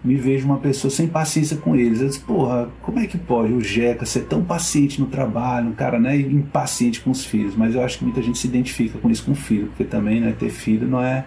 me 0.03 0.15
vejo 0.15 0.45
uma 0.45 0.57
pessoa 0.57 0.89
sem 0.89 1.07
paciência 1.07 1.57
com 1.57 1.75
eles. 1.75 2.01
Eu 2.01 2.07
disse, 2.07 2.19
porra, 2.21 2.69
como 2.81 2.99
é 2.99 3.07
que 3.07 3.17
pode 3.17 3.51
o 3.53 3.61
Jeca 3.61 4.05
ser 4.05 4.21
tão 4.21 4.43
paciente 4.43 4.99
no 4.99 5.07
trabalho, 5.07 5.69
um 5.69 5.73
cara, 5.73 5.99
né? 5.99 6.17
E 6.17 6.21
impaciente 6.21 7.01
com 7.01 7.11
os 7.11 7.25
filhos. 7.25 7.55
Mas 7.55 7.75
eu 7.75 7.83
acho 7.83 7.97
que 7.97 8.05
muita 8.05 8.21
gente 8.21 8.37
se 8.37 8.47
identifica 8.47 8.97
com 8.97 9.09
isso 9.09 9.23
com 9.25 9.31
o 9.31 9.35
filho, 9.35 9.67
porque 9.67 9.83
também, 9.83 10.21
né? 10.21 10.33
Ter 10.37 10.49
filho 10.49 10.87
não 10.87 11.03
é, 11.03 11.25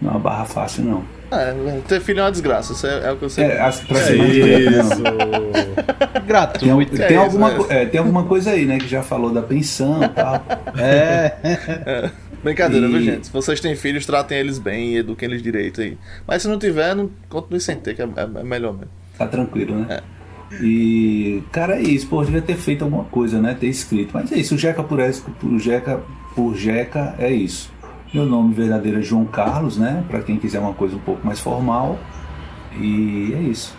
não 0.00 0.10
é 0.10 0.12
uma 0.14 0.20
barra 0.20 0.44
fácil, 0.44 0.84
não. 0.84 1.16
É, 1.30 1.80
ter 1.88 2.00
filho 2.00 2.20
é 2.20 2.22
uma 2.22 2.30
desgraça, 2.30 2.72
isso 2.72 2.86
é, 2.86 3.08
é 3.08 3.12
o 3.12 3.16
que 3.16 3.24
eu 3.24 3.30
sei. 3.30 3.44
É, 3.44 3.60
as, 3.60 3.80
pra 3.80 3.98
É 3.98 4.16
isso! 4.16 5.02
Tem, 5.02 6.22
Gratuito. 6.26 6.96
tem 6.96 7.16
É 7.16 7.16
alguma, 7.16 7.52
isso, 7.52 7.66
é, 7.68 7.86
tem 7.86 7.98
alguma 7.98 8.24
coisa 8.24 8.52
aí, 8.52 8.64
né? 8.64 8.78
Que 8.78 8.88
já 8.88 9.02
falou 9.02 9.30
da 9.30 9.42
pensão 9.42 10.02
e 10.02 10.08
tal. 10.08 10.44
É. 10.78 12.10
Brincadeira, 12.42 12.86
E- 12.86 12.90
viu, 12.90 13.00
gente? 13.02 13.26
Se 13.26 13.32
vocês 13.32 13.60
têm 13.60 13.74
filhos, 13.74 14.06
tratem 14.06 14.38
eles 14.38 14.58
bem 14.58 14.94
e 14.94 14.96
eduquem 14.98 15.28
eles 15.28 15.42
direito 15.42 15.80
aí. 15.80 15.96
Mas 16.26 16.42
se 16.42 16.48
não 16.48 16.58
tiver, 16.58 16.94
não 16.94 17.10
continue 17.28 17.60
sem 17.60 17.76
ter, 17.76 17.94
que 17.94 18.02
é, 18.02 18.04
é- 18.04 18.40
é 18.40 18.42
melhor 18.44 18.72
mesmo. 18.72 18.90
Tá 19.18 19.26
tranquilo, 19.26 19.74
né? 19.74 20.00
E, 20.62 21.42
cara, 21.50 21.76
é 21.76 21.82
isso. 21.82 22.06
Pô, 22.06 22.22
devia 22.24 22.40
ter 22.42 22.56
feito 22.56 22.84
alguma 22.84 23.04
coisa, 23.04 23.40
né? 23.40 23.56
Ter 23.58 23.66
escrito. 23.66 24.10
Mas 24.14 24.30
é 24.30 24.36
isso. 24.36 24.54
O 24.54 24.58
Jeca 24.58 24.82
por, 24.82 24.98
por 25.40 25.58
Jeca, 25.58 26.00
por 26.34 26.54
Jeca 26.54 27.14
é 27.18 27.30
isso. 27.32 27.72
Meu 28.14 28.24
nome 28.24 28.54
verdadeiro 28.54 28.98
é 29.00 29.02
João 29.02 29.24
Carlos, 29.24 29.76
né? 29.76 30.04
Pra 30.08 30.20
quem 30.20 30.36
quiser 30.38 30.60
uma 30.60 30.72
coisa 30.72 30.94
um 30.94 31.00
pouco 31.00 31.26
mais 31.26 31.40
formal. 31.40 31.98
E 32.80 33.32
é 33.34 33.40
isso. 33.40 33.74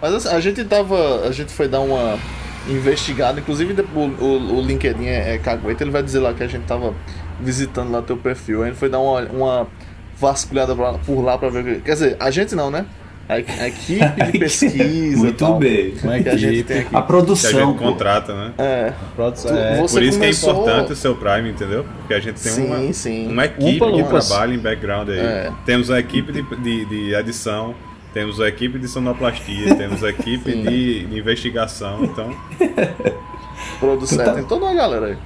Mas 0.00 0.14
assim, 0.14 0.28
a 0.28 0.40
gente 0.40 0.64
tava. 0.64 1.26
A 1.28 1.32
gente 1.32 1.52
foi 1.52 1.68
dar 1.68 1.80
uma 1.80 2.18
investigada, 2.68 3.38
inclusive 3.38 3.74
o, 3.94 3.98
o, 4.00 4.56
o 4.58 4.60
LinkedIn 4.62 5.04
é, 5.06 5.34
é 5.34 5.38
cagueta, 5.38 5.84
ele 5.84 5.90
vai 5.92 6.02
dizer 6.02 6.18
lá 6.18 6.34
que 6.34 6.42
a 6.42 6.48
gente 6.48 6.64
tava 6.64 6.92
visitando 7.40 7.90
lá 7.90 8.02
teu 8.02 8.16
perfil. 8.16 8.62
A 8.62 8.66
gente 8.66 8.76
foi 8.78 8.88
dar 8.88 8.98
uma, 8.98 9.20
uma 9.22 9.66
vasculhada 10.18 10.74
pra- 10.74 10.94
por 10.94 11.20
lá 11.22 11.36
pra 11.38 11.48
ver. 11.48 11.60
o 11.60 11.64
que- 11.64 11.80
Quer 11.82 11.92
dizer, 11.92 12.16
a 12.18 12.30
gente 12.30 12.54
não, 12.54 12.70
né? 12.70 12.86
A, 13.28 13.34
a 13.34 13.68
equipe 13.68 14.22
de 14.32 14.38
pesquisa. 14.38 15.18
Muito 15.18 15.36
tal, 15.44 15.58
bem. 15.58 15.94
Uma 16.02 16.20
Que 16.20 16.28
a 16.28 16.36
gente 16.36 16.62
tem 16.62 16.78
aqui. 16.78 16.86
A 16.86 16.90
Que 16.90 16.96
a 16.96 17.02
produção. 17.02 17.50
gente 17.50 17.78
contrata, 17.78 18.32
né? 18.32 18.52
É. 18.56 18.92
Produção, 19.16 19.50
Tu- 19.50 19.56
é. 19.58 19.76
Por 19.78 20.02
isso 20.02 20.18
começou- 20.18 20.20
que 20.20 20.24
é 20.26 20.62
importante 20.62 20.92
o 20.92 20.96
seu 20.96 21.14
Prime, 21.16 21.50
entendeu? 21.50 21.84
Porque 21.98 22.14
a 22.14 22.20
gente 22.20 22.40
tem 22.40 22.52
Sim, 22.52 22.66
uma, 22.66 22.92
sim. 22.92 23.28
uma 23.28 23.44
equipe 23.44 23.82
Umpa 23.84 23.92
que 23.92 24.04
trabalha 24.04 24.54
em 24.54 24.58
background 24.58 25.08
aí. 25.08 25.18
É. 25.18 25.52
Temos 25.64 25.90
a 25.90 25.98
equipe 25.98 26.30
de, 26.32 26.42
de, 26.42 26.84
de 26.84 27.14
edição, 27.14 27.74
temos 28.14 28.40
a 28.40 28.46
equipe 28.48 28.78
de 28.78 28.86
sonoplastia, 28.86 29.74
temos 29.76 30.04
a 30.04 30.10
equipe 30.10 30.52
de, 30.54 31.04
de 31.06 31.18
investigação. 31.18 32.04
Então, 32.04 32.32
Produção, 33.80 34.24
tá- 34.24 34.34
tem 34.34 34.44
toda 34.44 34.66
uma 34.66 34.74
galera 34.74 35.06
aí. 35.06 35.16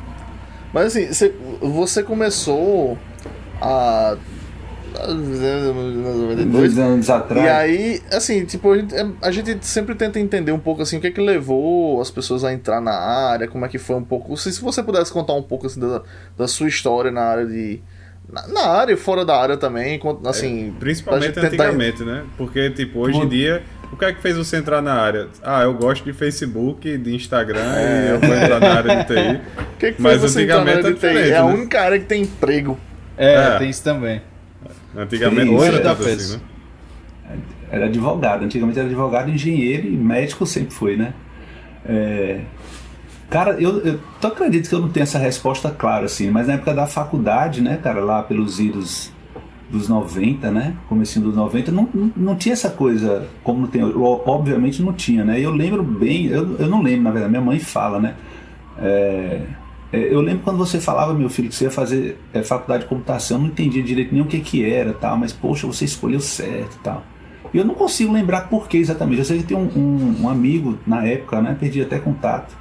Mas 0.72 0.86
assim, 0.86 1.06
você, 1.06 1.34
você 1.60 2.02
começou 2.02 2.96
a. 3.60 4.16
Dois 6.50 6.78
anos 6.78 7.08
E 7.08 7.12
atrás. 7.12 7.46
aí, 7.48 8.02
assim, 8.12 8.44
tipo, 8.44 8.72
a 8.72 8.76
gente, 8.76 8.94
a 9.22 9.30
gente 9.30 9.66
sempre 9.66 9.94
tenta 9.94 10.18
entender 10.18 10.52
um 10.52 10.58
pouco 10.58 10.82
assim 10.82 10.98
o 10.98 11.00
que 11.00 11.06
é 11.06 11.10
que 11.10 11.20
levou 11.20 12.00
as 12.00 12.10
pessoas 12.10 12.44
a 12.44 12.52
entrar 12.52 12.80
na 12.80 12.92
área, 12.92 13.46
como 13.48 13.64
é 13.64 13.68
que 13.68 13.78
foi 13.78 13.96
um 13.96 14.02
pouco. 14.04 14.36
Se, 14.36 14.52
se 14.52 14.60
você 14.60 14.82
pudesse 14.82 15.12
contar 15.12 15.34
um 15.34 15.42
pouco 15.42 15.66
assim, 15.66 15.80
da, 15.80 16.02
da 16.36 16.48
sua 16.48 16.68
história 16.68 17.10
na 17.10 17.22
área 17.22 17.46
de. 17.46 17.80
Na, 18.30 18.46
na 18.48 18.66
área 18.68 18.92
e 18.92 18.96
fora 18.96 19.24
da 19.24 19.36
área 19.40 19.56
também, 19.56 19.98
quanto- 19.98 20.28
assim. 20.28 20.70
pra 20.70 20.80
principalmente 20.80 21.32
tentar- 21.34 21.46
antigamente, 21.48 22.04
né? 22.04 22.24
Porque, 22.36 22.70
tipo, 22.70 23.00
hoje 23.00 23.18
em 23.18 23.28
dia 23.28 23.62
O 23.92 23.96
que 23.96 24.04
é 24.04 24.12
que 24.12 24.22
fez 24.22 24.36
você 24.36 24.56
entrar 24.56 24.80
na 24.80 24.94
área? 24.94 25.28
Ah, 25.42 25.62
eu 25.62 25.74
gosto 25.74 26.04
de 26.04 26.12
Facebook, 26.12 26.96
de 26.96 27.14
Instagram 27.14 27.74
é. 27.74 28.06
e 28.06 28.10
eu 28.10 28.20
vou 28.20 28.34
entrar 28.36 28.60
na 28.60 28.74
área 28.74 28.96
de 28.96 29.04
TI. 29.04 29.40
que 29.78 29.92
que 29.92 30.02
Mas 30.02 30.22
antigamente 30.22 30.86
é 30.86 30.92
diferente. 30.92 31.30
É 31.30 31.36
a 31.36 31.44
né? 31.44 31.52
única 31.52 31.80
área 31.80 31.98
que 31.98 32.06
tem 32.06 32.22
emprego. 32.22 32.78
É, 33.16 33.34
é. 33.34 33.58
tem 33.58 33.70
isso 33.70 33.82
também. 33.82 34.22
Antigamente 34.96 35.50
Hoje 35.50 35.76
era 35.76 35.92
assim, 35.92 36.34
né? 36.34 36.40
Era 37.70 37.86
advogado. 37.86 38.44
Antigamente 38.44 38.78
era 38.78 38.86
advogado, 38.86 39.30
engenheiro 39.30 39.86
e 39.86 39.96
médico 39.96 40.46
sempre 40.46 40.72
foi, 40.72 40.96
né? 40.96 41.12
É... 41.84 42.40
Cara, 43.28 43.52
eu, 43.60 43.80
eu 43.80 44.00
tu 44.20 44.26
acredito 44.26 44.68
que 44.68 44.74
eu 44.74 44.80
não 44.80 44.88
tenho 44.88 45.04
essa 45.04 45.18
resposta 45.18 45.70
clara, 45.70 46.06
assim, 46.06 46.30
mas 46.30 46.48
na 46.48 46.54
época 46.54 46.74
da 46.74 46.86
faculdade, 46.86 47.60
né, 47.60 47.78
cara, 47.80 48.00
lá 48.00 48.24
pelos 48.24 48.58
idos 48.58 49.12
dos 49.70 49.88
90, 49.88 50.50
né? 50.50 50.76
Comecinho 50.88 51.26
dos 51.26 51.36
90, 51.36 51.70
não, 51.70 51.88
não, 51.92 52.12
não, 52.16 52.36
tinha 52.36 52.52
essa 52.52 52.70
coisa 52.70 53.28
como 53.42 53.68
tem. 53.68 53.82
Obviamente 53.82 54.82
não 54.82 54.92
tinha, 54.92 55.24
né? 55.24 55.40
Eu 55.40 55.52
lembro 55.52 55.82
bem, 55.82 56.26
eu, 56.26 56.56
eu 56.56 56.68
não 56.68 56.82
lembro, 56.82 57.02
na 57.02 57.10
verdade, 57.10 57.30
minha 57.30 57.42
mãe 57.42 57.58
fala, 57.58 58.00
né? 58.00 58.14
É, 58.78 59.42
é, 59.92 60.14
eu 60.14 60.20
lembro 60.20 60.42
quando 60.42 60.58
você 60.58 60.80
falava, 60.80 61.14
meu 61.14 61.28
filho, 61.28 61.48
que 61.48 61.54
você 61.54 61.64
ia 61.64 61.70
fazer 61.70 62.18
é, 62.32 62.42
faculdade 62.42 62.82
de 62.84 62.88
computação, 62.88 63.38
eu 63.38 63.42
não 63.42 63.48
entendia 63.48 63.82
direito 63.82 64.12
nem 64.12 64.22
o 64.22 64.26
que 64.26 64.40
que 64.40 64.64
era, 64.64 64.92
tal, 64.92 65.16
mas 65.16 65.32
poxa, 65.32 65.66
você 65.66 65.84
escolheu 65.84 66.20
certo 66.20 66.78
tal. 66.82 67.02
E 67.52 67.58
eu 67.58 67.64
não 67.64 67.74
consigo 67.74 68.12
lembrar 68.12 68.42
por 68.42 68.68
que 68.68 68.76
exatamente. 68.76 69.18
Eu 69.18 69.24
sei 69.24 69.38
que 69.38 69.44
tem 69.44 69.56
um, 69.56 69.68
um, 69.76 70.22
um 70.22 70.28
amigo 70.28 70.78
na 70.86 71.04
época, 71.04 71.40
né? 71.42 71.56
Perdi 71.58 71.82
até 71.82 71.98
contato 71.98 72.59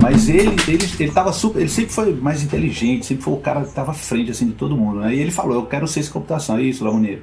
mas 0.00 0.28
ele, 0.28 0.56
ele, 0.68 0.88
ele 1.00 1.10
tava 1.10 1.32
super. 1.32 1.60
Ele 1.60 1.68
sempre 1.68 1.92
foi 1.92 2.14
mais 2.14 2.42
inteligente, 2.42 3.04
sempre 3.04 3.24
foi 3.24 3.34
o 3.34 3.38
cara 3.38 3.62
que 3.62 3.68
estava 3.68 3.90
à 3.90 3.94
frente 3.94 4.30
assim, 4.30 4.46
de 4.46 4.52
todo 4.52 4.76
mundo. 4.76 5.00
Né? 5.00 5.14
E 5.14 5.20
ele 5.20 5.30
falou, 5.30 5.54
eu 5.56 5.66
quero 5.66 5.86
ciência 5.88 6.08
de 6.08 6.12
computação, 6.12 6.56
é 6.58 6.62
isso, 6.62 6.84
Lamoneiro. 6.84 7.22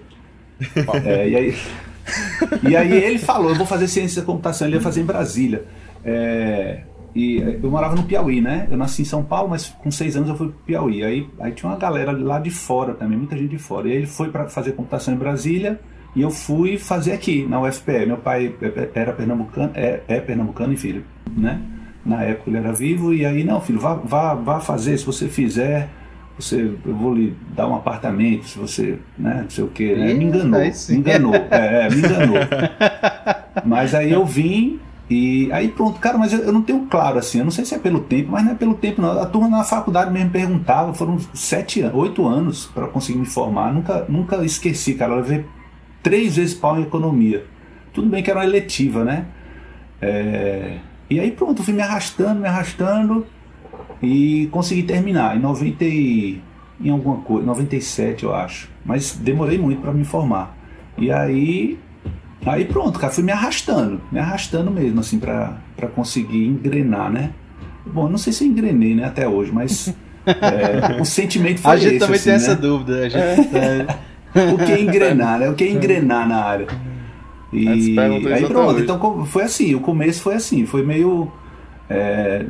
é, 1.06 1.30
e, 1.30 1.36
aí, 1.36 1.56
e 2.68 2.76
aí 2.76 2.92
ele 2.92 3.18
falou, 3.20 3.50
eu 3.50 3.56
vou 3.56 3.66
fazer 3.66 3.88
ciência 3.88 4.22
da 4.22 4.26
computação, 4.26 4.68
ele 4.68 4.76
ia 4.76 4.82
fazer 4.82 5.02
em 5.02 5.06
Brasília. 5.06 5.66
É, 6.04 6.82
e 7.16 7.38
eu 7.38 7.72
morava 7.72 7.96
no 7.96 8.04
Piauí, 8.04 8.42
né? 8.42 8.68
Eu 8.70 8.78
nasci 8.78 9.04
em 9.04 9.06
São 9.06 9.24
Paulo, 9.24 9.50
mas 9.50 9.70
com 9.70 9.90
seis 9.90 10.18
anos 10.18 10.28
eu 10.28 10.36
fui 10.36 10.50
pro 10.50 10.58
Piauí. 10.66 11.02
Aí, 11.02 11.30
aí 11.40 11.54
tinha 11.54 11.72
uma 11.72 11.78
galera 11.78 12.12
lá 12.12 12.40
de 12.40 12.50
fora 12.50 12.94
também, 12.94 13.18
muita 13.18 13.38
gente 13.38 13.52
de 13.52 13.58
fora. 13.58 13.88
E 13.88 13.92
aí 13.92 13.98
ele 14.00 14.06
foi 14.06 14.30
para 14.30 14.50
fazer 14.50 14.74
computação 14.74 15.14
em 15.14 15.18
Brasília 15.18 15.80
e 16.14 16.22
eu 16.22 16.30
fui 16.30 16.78
fazer 16.78 17.14
aqui, 17.14 17.46
na 17.46 17.62
UFPE. 17.62 18.06
Meu 18.06 18.18
pai 18.18 18.54
era 18.94 19.14
pernambucano, 19.14 19.72
é, 19.76 20.02
é 20.10 20.20
pernambucano 20.20 20.74
e 20.74 20.78
filho, 20.78 21.06
né? 21.36 21.62
Na 22.06 22.22
época 22.24 22.50
ele 22.50 22.58
era 22.58 22.72
vivo, 22.72 23.14
e 23.14 23.26
aí, 23.26 23.44
não, 23.44 23.60
filho, 23.60 23.80
vá, 23.80 23.96
vá, 23.96 24.36
vá 24.36 24.60
fazer, 24.60 24.98
se 24.98 25.06
você 25.06 25.28
fizer, 25.28 25.90
você, 26.38 26.72
eu 26.86 26.94
vou 26.94 27.16
lhe 27.16 27.36
dar 27.56 27.68
um 27.68 27.76
apartamento, 27.76 28.46
se 28.46 28.60
você, 28.60 29.00
né, 29.18 29.42
não 29.44 29.50
sei 29.50 29.64
o 29.64 29.68
que, 29.68 29.96
né? 29.96 30.14
me 30.14 30.26
enganou, 30.26 30.60
me 30.60 30.96
enganou, 30.96 31.36
é, 31.36 31.86
é, 31.86 31.90
me 31.90 31.98
enganou. 31.98 32.38
Mas 33.66 33.96
aí 33.96 34.12
eu 34.12 34.26
vim 34.26 34.80
e 35.10 35.52
aí 35.52 35.68
pronto, 35.70 36.00
cara, 36.00 36.18
mas 36.18 36.34
eu, 36.34 36.40
eu, 36.40 36.52
não 36.52 36.64
tenho 36.64 36.88
claro 36.88 37.20
assim, 37.20 37.38
eu 37.38 37.44
não 37.44 37.52
sei 37.52 37.64
se 37.64 37.76
é 37.76 37.78
pelo 37.78 38.00
tempo, 38.00 38.32
mas 38.32 38.44
não 38.44 38.54
é 38.54 38.56
pelo 38.56 38.74
tempo 38.74 39.02
não. 39.02 39.12
A 39.22 39.26
turma 39.26 39.48
na 39.48 39.64
faculdade 39.64 40.12
mesmo 40.12 40.32
perguntava, 40.32 40.94
foram 40.94 41.20
sete, 41.34 41.84
oito 41.94 42.28
anos 42.28 42.66
para 42.66 42.88
conseguir 42.88 43.20
me 43.20 43.26
formar, 43.26 43.72
nunca, 43.72 44.06
nunca 44.10 44.44
esqueci, 44.44 44.96
cara, 44.96 45.14
eu 45.14 45.18
levei 45.18 45.46
três 46.02 46.38
vezes 46.38 46.56
pau 46.56 46.78
em 46.80 46.84
economia. 46.84 47.46
Tudo 47.94 48.10
bem 48.10 48.24
que 48.24 48.32
era 48.32 48.40
uma 48.40 48.46
eletiva, 48.46 49.04
né? 49.04 49.26
É, 50.02 50.80
e 51.10 51.20
aí 51.20 51.32
pronto, 51.32 51.64
fui 51.64 51.74
me 51.74 51.82
arrastando, 51.82 52.40
me 52.40 52.48
arrastando 52.48 53.26
e 54.02 54.48
consegui 54.52 54.84
terminar 54.84 55.36
em 55.36 55.40
90 55.40 55.84
e, 55.86 56.42
em 56.82 56.90
alguma 56.90 57.18
coisa, 57.18 57.46
97 57.46 58.24
eu 58.24 58.34
acho. 58.34 58.70
Mas 58.86 59.16
demorei 59.16 59.58
muito 59.58 59.82
para 59.82 59.92
me 59.94 60.04
formar. 60.04 60.56
E 60.98 61.12
aí 61.12 61.78
aí 62.46 62.66
pronto, 62.66 63.00
cara, 63.00 63.12
fui 63.12 63.24
me 63.24 63.32
arrastando, 63.32 64.00
me 64.12 64.20
arrastando 64.20 64.70
mesmo 64.70 65.00
assim 65.00 65.20
para 65.20 65.58
conseguir 65.96 66.46
engrenar, 66.46 67.12
né? 67.12 67.32
Bom, 67.86 68.08
não 68.08 68.18
sei 68.18 68.34
se 68.34 68.44
eu 68.44 68.48
engrenei, 68.48 68.96
né, 68.96 69.06
até 69.06 69.28
hoje, 69.28 69.52
mas 69.52 69.94
é, 70.26 71.02
o 71.02 71.06
sentimento 71.06 71.62
foi 71.62 71.72
A 71.72 71.78
gente 71.78 71.96
esse, 71.96 72.00
também 72.00 72.16
assim, 72.16 72.24
tem 72.30 72.34
né? 72.34 72.44
essa 72.44 72.56
dúvida, 72.56 73.06
a 73.06 73.10
gente 73.10 73.58
é. 73.58 73.88
O 74.54 74.58
que 74.58 74.72
é 74.74 74.82
engrenar, 74.82 75.40
né? 75.40 75.50
O 75.50 75.54
que 75.54 75.64
é 75.64 75.72
engrenar 75.72 76.28
na 76.28 76.44
área? 76.44 76.68
E 77.56 78.34
aí 78.34 78.46
pronto, 78.46 78.80
então 78.80 79.26
foi 79.26 79.44
assim, 79.44 79.76
o 79.76 79.80
começo 79.80 80.22
foi 80.22 80.36
assim, 80.36 80.66
foi 80.66 80.84
meio 80.84 81.32
é, 81.90 82.46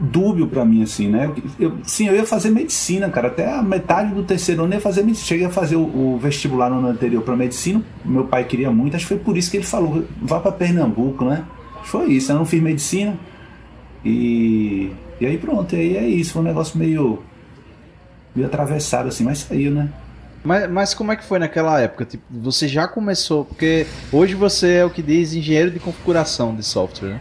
dúbio 0.00 0.46
para 0.46 0.64
mim, 0.64 0.82
assim, 0.82 1.08
né? 1.08 1.30
Eu, 1.58 1.78
sim, 1.82 2.06
eu 2.06 2.14
ia 2.14 2.24
fazer 2.24 2.50
medicina, 2.50 3.08
cara, 3.10 3.28
até 3.28 3.52
a 3.52 3.62
metade 3.62 4.14
do 4.14 4.22
terceiro 4.22 4.64
ano 4.64 4.72
eu 4.72 4.76
ia 4.76 4.80
fazer 4.80 5.02
medicina. 5.02 5.26
Cheguei 5.26 5.46
a 5.46 5.50
fazer 5.50 5.76
o, 5.76 5.82
o 5.82 6.18
vestibular 6.18 6.70
no 6.70 6.78
ano 6.78 6.88
anterior 6.88 7.22
para 7.22 7.36
medicina, 7.36 7.82
meu 8.04 8.24
pai 8.24 8.44
queria 8.44 8.70
muito, 8.70 8.96
acho 8.96 9.06
que 9.06 9.14
foi 9.14 9.22
por 9.22 9.36
isso 9.36 9.50
que 9.50 9.58
ele 9.58 9.66
falou, 9.66 10.04
vá 10.20 10.40
para 10.40 10.52
Pernambuco, 10.52 11.24
né? 11.24 11.44
Foi 11.84 12.06
isso, 12.06 12.32
eu 12.32 12.36
não 12.36 12.46
fiz 12.46 12.62
medicina 12.62 13.16
e, 14.04 14.90
e 15.20 15.26
aí 15.26 15.38
pronto, 15.38 15.74
e 15.76 15.78
aí 15.78 15.96
é 15.96 16.08
isso, 16.08 16.32
foi 16.32 16.42
um 16.42 16.44
negócio 16.44 16.78
meio, 16.78 17.22
meio 18.34 18.46
atravessado 18.46 19.08
assim, 19.08 19.24
mas 19.24 19.38
saiu, 19.38 19.70
né? 19.70 19.90
Mas, 20.46 20.70
mas 20.70 20.94
como 20.94 21.10
é 21.10 21.16
que 21.16 21.24
foi 21.24 21.40
naquela 21.40 21.80
época? 21.80 22.04
Tipo, 22.04 22.22
você 22.30 22.68
já 22.68 22.86
começou, 22.86 23.44
porque 23.44 23.84
hoje 24.12 24.36
você 24.36 24.74
é 24.74 24.84
o 24.84 24.90
que 24.90 25.02
diz 25.02 25.34
engenheiro 25.34 25.72
de 25.72 25.80
configuração 25.80 26.54
de 26.54 26.62
software, 26.62 27.08
né? 27.08 27.20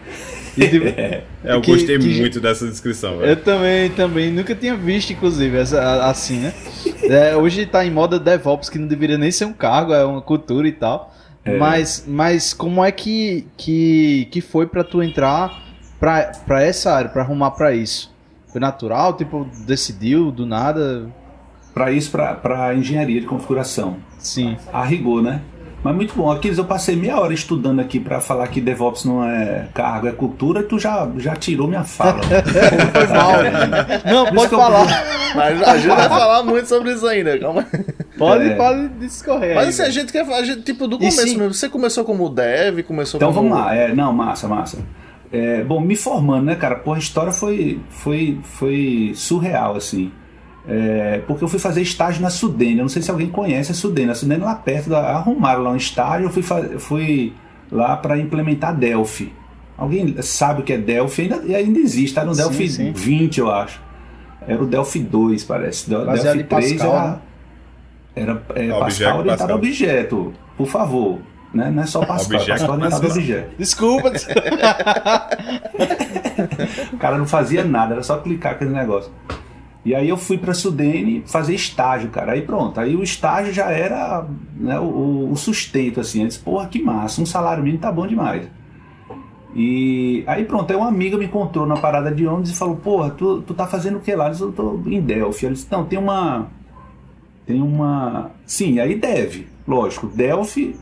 E, 0.56 0.70
tipo, 0.70 0.86
é, 0.96 1.24
eu 1.44 1.60
que, 1.60 1.72
gostei 1.72 1.98
que, 1.98 2.08
muito 2.20 2.40
dessa 2.40 2.68
descrição. 2.68 3.18
Velho. 3.18 3.32
Eu 3.32 3.36
também, 3.38 3.90
também. 3.90 4.32
Nunca 4.32 4.54
tinha 4.54 4.76
visto, 4.76 5.12
inclusive, 5.12 5.58
essa, 5.58 6.06
assim, 6.06 6.38
né? 6.38 6.54
É, 7.02 7.36
hoje 7.36 7.66
tá 7.66 7.84
em 7.84 7.90
moda 7.90 8.20
DevOps, 8.20 8.70
que 8.70 8.78
não 8.78 8.88
deveria 8.88 9.18
nem 9.18 9.32
ser 9.32 9.46
um 9.46 9.54
cargo, 9.54 9.92
é 9.92 10.06
uma 10.06 10.22
cultura 10.22 10.68
e 10.68 10.72
tal. 10.72 11.12
É. 11.44 11.58
Mas, 11.58 12.06
mas 12.08 12.54
como 12.54 12.86
é 12.86 12.92
que, 12.92 13.48
que, 13.58 14.28
que 14.30 14.40
foi 14.40 14.68
para 14.68 14.84
tu 14.84 15.02
entrar 15.02 15.64
pra, 16.00 16.32
pra 16.46 16.62
essa 16.62 16.94
área, 16.94 17.10
pra 17.10 17.24
arrumar 17.24 17.52
para 17.52 17.74
isso? 17.74 18.14
Foi 18.52 18.62
natural? 18.62 19.18
Tipo, 19.18 19.48
decidiu 19.66 20.32
do 20.32 20.46
nada? 20.46 21.12
Para 21.76 21.92
isso, 21.92 22.10
para 22.10 22.74
engenharia 22.74 23.20
de 23.20 23.28
configuração. 23.28 23.98
Sim. 24.18 24.56
A 24.72 24.82
rigor, 24.86 25.22
né? 25.22 25.42
Mas 25.84 25.94
muito 25.94 26.16
bom. 26.16 26.32
Aquiles, 26.32 26.58
eu 26.58 26.64
passei 26.64 26.96
meia 26.96 27.20
hora 27.20 27.34
estudando 27.34 27.82
aqui 27.82 28.00
para 28.00 28.22
falar 28.22 28.48
que 28.48 28.62
DevOps 28.62 29.04
não 29.04 29.24
é 29.24 29.68
cargo, 29.74 30.08
é 30.08 30.12
cultura, 30.14 30.62
e 30.62 30.64
tu 30.64 30.80
já, 30.80 31.08
já 31.18 31.36
tirou 31.36 31.68
minha 31.68 31.84
fala. 31.84 32.22
Foi 32.24 33.08
mal. 33.08 33.34
Não, 34.06 34.34
pode 34.34 34.50
falar. 34.50 34.88
Mas 35.36 35.62
a 35.62 35.78
gente 35.78 35.88
vai 35.90 36.10
falar 36.10 36.44
muito 36.44 36.68
sobre 36.68 36.94
isso 36.94 37.06
ainda, 37.06 37.38
calma. 37.38 37.68
Pode, 38.18 38.50
é. 38.50 38.56
pode 38.56 38.88
discorrer. 38.98 39.54
Mas 39.54 39.68
assim, 39.68 39.82
a 39.84 39.90
gente 39.90 40.14
quer 40.14 40.22
a 40.22 40.44
gente, 40.44 40.62
tipo, 40.62 40.88
do 40.88 40.98
começo 40.98 41.38
mesmo. 41.38 41.54
Você 41.54 41.68
começou 41.68 42.06
como 42.06 42.30
dev, 42.30 42.82
começou 42.84 43.18
então, 43.18 43.34
como... 43.34 43.48
Então 43.48 43.58
vamos 43.58 43.68
lá. 43.68 43.76
É, 43.76 43.94
não, 43.94 44.14
massa, 44.14 44.48
massa. 44.48 44.80
É, 45.32 45.62
bom, 45.62 45.82
me 45.82 45.98
formando, 45.98 46.46
né, 46.46 46.56
cara? 46.56 46.78
Pô, 46.78 46.94
a 46.94 46.98
história 46.98 47.34
foi, 47.34 47.82
foi, 47.90 48.40
foi 48.42 49.12
surreal, 49.14 49.76
assim. 49.76 50.12
É, 50.68 51.22
porque 51.28 51.44
eu 51.44 51.48
fui 51.48 51.60
fazer 51.60 51.82
estágio 51.82 52.22
na 52.22 52.30
Sudene. 52.30 52.78
Eu 52.78 52.84
não 52.84 52.90
sei 52.90 53.02
se 53.02 53.12
alguém 53.12 53.30
conhece 53.30 53.72
a 53.72 53.76
Sudene. 53.76 54.12
A 54.12 54.16
Sudene 54.16 54.44
lá 54.44 54.56
perto, 54.56 54.90
da, 54.90 55.00
arrumaram 55.00 55.64
lá 55.64 55.72
um 55.72 55.76
estágio. 55.76 56.26
Eu 56.26 56.32
fui, 56.32 56.44
fui 56.80 57.34
lá 57.72 57.98
para 57.98 58.18
implementar 58.18 58.76
Delphi. 58.76 59.34
Alguém 59.78 60.16
sabe 60.22 60.62
o 60.62 60.64
que 60.64 60.74
é 60.74 60.78
Delphi? 60.78 61.24
Ainda, 61.24 61.58
ainda 61.58 61.80
existe, 61.80 62.16
tá 62.16 62.24
no 62.24 62.34
sim, 62.34 62.42
Delphi 62.42 62.70
sim. 62.70 62.94
20, 62.94 63.40
eu 63.40 63.52
acho. 63.52 63.82
Era 64.48 64.64
o 64.64 64.66
Delphi 64.66 65.00
2, 65.00 65.44
parece. 65.44 65.90
Delphi 65.90 66.44
3 66.44 66.74
Pascal, 66.74 66.94
era, 66.94 67.08
né? 67.08 67.18
era 68.16 68.42
é, 68.56 68.70
Pascal 68.70 69.20
orientado 69.20 69.26
Pascal. 69.26 69.50
a 69.50 69.56
objeto. 69.56 70.34
Por 70.58 70.68
favor. 70.68 71.20
Né? 71.54 71.70
Não 71.72 71.84
é 71.84 71.86
só 71.86 72.00
Pascal, 72.06 72.40
objeto, 72.40 72.60
Pascal 72.60 72.76
orientado 72.76 73.06
a 73.06 73.10
objeto. 73.10 73.56
Desculpa. 73.58 74.14
o 76.94 76.98
cara 76.98 77.18
não 77.18 77.28
fazia 77.28 77.66
nada, 77.66 77.96
era 77.96 78.04
só 78.04 78.18
clicar 78.18 78.54
aquele 78.54 78.72
negócio. 78.72 79.12
E 79.86 79.94
aí 79.94 80.10
eu 80.10 80.18
fui 80.18 80.36
para 80.36 80.52
Sudene 80.52 81.24
fazer 81.28 81.54
estágio, 81.54 82.10
cara. 82.10 82.32
Aí 82.32 82.42
pronto, 82.42 82.80
aí 82.80 82.96
o 82.96 83.04
estágio 83.04 83.54
já 83.54 83.70
era 83.70 84.26
né, 84.58 84.80
o, 84.80 85.30
o, 85.32 85.36
sustento, 85.38 86.00
assim. 86.00 86.22
Eu 86.22 86.28
disse, 86.28 86.40
porra, 86.40 86.68
que 86.68 86.82
massa, 86.82 87.22
um 87.22 87.26
salário 87.26 87.64
mínimo 87.64 87.80
tá 87.80 87.92
bom 87.92 88.08
demais. 88.08 88.50
E 89.56 90.24
aí 90.26 90.44
pronto, 90.44 90.72
aí 90.72 90.76
uma 90.76 90.88
amiga 90.88 91.18
me 91.18 91.26
encontrou 91.26 91.68
na 91.68 91.76
parada 91.76 92.12
de 92.12 92.26
ônibus 92.26 92.50
e 92.50 92.56
falou, 92.56 92.76
porra, 92.78 93.12
tu, 93.12 93.44
tu 93.44 93.54
tá 93.54 93.68
fazendo 93.68 93.98
o 93.98 94.02
que 94.02 94.14
lá? 94.16 94.26
Eu 94.26 94.32
disse, 94.32 94.42
eu 94.42 94.52
tô 94.52 94.82
em 94.88 95.00
Delphi. 95.00 95.46
Ela 95.46 95.54
disse, 95.54 95.72
não, 95.72 95.86
tem 95.86 96.00
uma... 96.00 96.48
Tem 97.46 97.62
uma... 97.62 98.32
Sim, 98.44 98.80
aí 98.80 98.96
deve, 98.96 99.48
lógico. 99.68 100.08
Delphi, 100.08 100.76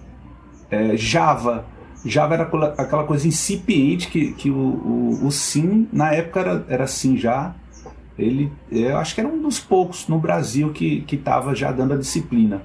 é, 0.72 0.96
Java... 0.96 1.66
Java 2.06 2.34
era 2.34 2.44
aquela 2.78 3.06
coisa 3.06 3.26
incipiente 3.28 4.10
que, 4.10 4.34
que 4.34 4.50
o, 4.50 4.56
o, 4.56 5.28
o 5.28 5.32
Sim, 5.32 5.88
na 5.92 6.14
época 6.14 6.40
era, 6.42 6.66
era 6.68 6.88
Sim 6.88 7.16
já, 7.16 7.56
ele, 8.18 8.52
eu 8.72 8.98
acho 8.98 9.16
que 9.16 9.22
era 9.22 9.30
um 9.30 9.42
dos 9.42 9.60
poucos 9.60 10.08
no 10.08 10.20
Brasil 10.20 10.72
que 10.72 11.06
estava 11.12 11.56
já 11.56 11.72
dando 11.72 11.94
a 11.94 11.98
disciplina. 11.98 12.62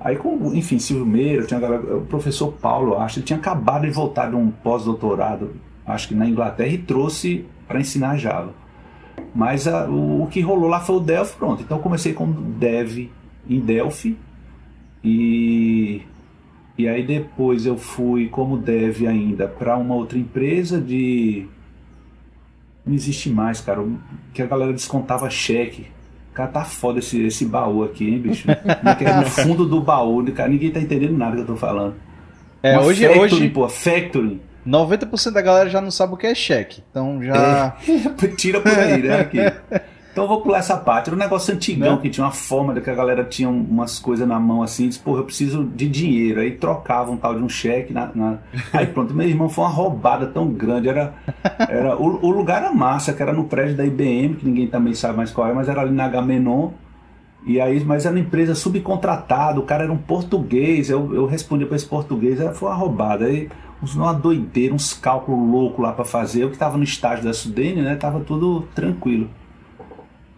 Aí, 0.00 0.16
com, 0.16 0.54
enfim, 0.54 0.78
Silvio 0.78 1.04
Meira, 1.04 1.44
tinha 1.44 1.60
o 1.60 2.02
professor 2.02 2.52
Paulo, 2.52 2.98
acho, 2.98 3.18
ele 3.18 3.26
tinha 3.26 3.38
acabado 3.38 3.82
de 3.82 3.90
voltar 3.90 4.30
de 4.30 4.36
um 4.36 4.50
pós-doutorado, 4.50 5.56
acho 5.84 6.08
que 6.08 6.14
na 6.14 6.26
Inglaterra, 6.26 6.68
e 6.68 6.78
trouxe 6.78 7.44
para 7.66 7.80
ensinar 7.80 8.16
Java. 8.16 8.54
Mas 9.34 9.66
a, 9.66 9.88
o, 9.88 10.22
o, 10.22 10.26
que 10.28 10.40
rolou 10.40 10.68
lá 10.68 10.80
foi 10.80 10.96
o 10.96 11.00
Delphi, 11.00 11.36
pronto. 11.36 11.62
Então, 11.62 11.80
comecei 11.80 12.12
com 12.12 12.30
Dev 12.30 13.08
em 13.48 13.60
Delphi 13.60 14.16
e, 15.02 16.02
E 16.76 16.88
aí 16.88 17.04
depois 17.04 17.66
eu 17.66 17.76
fui 17.76 18.28
como 18.28 18.56
dev 18.56 19.06
ainda 19.06 19.48
para 19.48 19.76
uma 19.76 19.94
outra 19.94 20.18
empresa 20.18 20.80
de. 20.80 21.46
Não 22.88 22.94
existe 22.94 23.28
mais, 23.28 23.60
cara. 23.60 23.84
Que 24.32 24.40
a 24.40 24.46
galera 24.46 24.72
descontava 24.72 25.28
cheque. 25.28 25.86
Cara, 26.32 26.48
tá 26.48 26.64
foda 26.64 27.00
esse, 27.00 27.20
esse 27.26 27.44
baú 27.44 27.84
aqui, 27.84 28.08
hein, 28.08 28.18
bicho? 28.18 28.48
É 29.00 29.20
no 29.20 29.26
fundo 29.26 29.66
do 29.66 29.80
baú, 29.80 30.24
cara, 30.32 30.48
ninguém 30.48 30.70
tá 30.70 30.80
entendendo 30.80 31.16
nada 31.16 31.36
que 31.36 31.42
eu 31.42 31.46
tô 31.46 31.56
falando. 31.56 31.94
É, 32.62 32.72
Uma 32.78 32.86
hoje, 32.86 33.06
factory, 33.06 33.20
hoje 33.20 33.48
pô, 33.50 33.68
factory. 33.68 34.40
90% 34.66 35.32
da 35.32 35.42
galera 35.42 35.68
já 35.68 35.80
não 35.80 35.90
sabe 35.90 36.14
o 36.14 36.16
que 36.16 36.26
é 36.26 36.34
cheque. 36.34 36.82
Então 36.90 37.22
já. 37.22 37.76
Tira 38.36 38.60
por 38.60 38.72
aí, 38.72 39.02
né? 39.02 39.20
Aqui. 39.20 39.38
Então 40.12 40.24
eu 40.24 40.28
vou 40.28 40.40
pular 40.40 40.58
essa 40.58 40.76
parte. 40.76 41.08
Era 41.08 41.14
um 41.16 41.18
negócio 41.18 41.54
antigão 41.54 41.94
Né? 41.96 42.02
que 42.02 42.10
tinha 42.10 42.24
uma 42.24 42.32
forma 42.32 42.74
de 42.74 42.80
que 42.80 42.90
a 42.90 42.94
galera 42.94 43.22
tinha 43.24 43.48
umas 43.48 43.98
coisas 44.00 44.26
na 44.26 44.40
mão 44.40 44.62
assim, 44.62 44.88
diz, 44.88 44.98
porra, 44.98 45.20
eu 45.20 45.24
preciso 45.24 45.62
de 45.64 45.88
dinheiro. 45.88 46.40
Aí 46.40 46.52
trocava 46.52 47.10
um 47.12 47.16
tal 47.16 47.34
de 47.36 47.42
um 47.42 47.48
cheque. 47.48 47.92
Na, 47.92 48.10
na- 48.14 48.38
Aí 48.72 48.86
pronto, 48.92 49.14
meu 49.14 49.28
irmão 49.28 49.48
foi 49.48 49.64
uma 49.64 49.70
roubada 49.70 50.26
tão 50.26 50.48
grande. 50.48 50.88
Era, 50.88 51.14
era 51.68 51.96
o, 51.96 52.24
o 52.26 52.30
lugar 52.30 52.62
era 52.64 52.72
massa, 52.72 53.12
que 53.12 53.22
era 53.22 53.32
no 53.32 53.44
prédio 53.44 53.76
da 53.76 53.86
IBM, 53.86 54.34
que 54.34 54.44
ninguém 54.46 54.66
também 54.66 54.92
sabe 54.94 55.16
mais 55.16 55.30
qual 55.30 55.46
é, 55.48 55.52
mas 55.52 55.68
era 55.68 55.82
ali 55.82 55.92
na 55.92 56.06
Agamenon. 56.06 56.70
E 57.46 57.60
aí, 57.60 57.82
mas 57.84 58.04
era 58.04 58.14
uma 58.14 58.20
empresa 58.20 58.54
subcontratada, 58.54 59.60
o 59.60 59.62
cara 59.62 59.84
era 59.84 59.92
um 59.92 59.96
português, 59.96 60.90
eu, 60.90 61.14
eu 61.14 61.24
respondi 61.24 61.64
para 61.64 61.76
esse 61.76 61.86
português, 61.86 62.38
foi 62.58 62.68
uma 62.68 62.74
roubada. 62.74 63.26
Aí 63.26 63.48
uma 63.94 64.12
doideira, 64.12 64.74
uns 64.74 64.92
cálculos 64.92 65.48
loucos 65.48 65.80
lá 65.82 65.92
para 65.92 66.04
fazer. 66.04 66.42
Eu 66.42 66.48
que 66.48 66.56
estava 66.56 66.76
no 66.76 66.82
estágio 66.82 67.24
da 67.24 67.32
Sudene, 67.32 67.80
né? 67.80 67.94
Tava 67.94 68.18
tudo 68.20 68.62
tranquilo. 68.74 69.30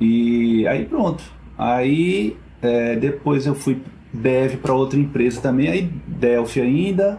E 0.00 0.66
aí 0.66 0.86
pronto. 0.86 1.22
Aí 1.58 2.36
é, 2.62 2.96
depois 2.96 3.46
eu 3.46 3.54
fui 3.54 3.82
dev 4.12 4.56
para 4.56 4.74
outra 4.74 4.98
empresa 4.98 5.40
também, 5.40 5.68
aí 5.68 5.90
Delphi 6.06 6.60
ainda. 6.60 7.18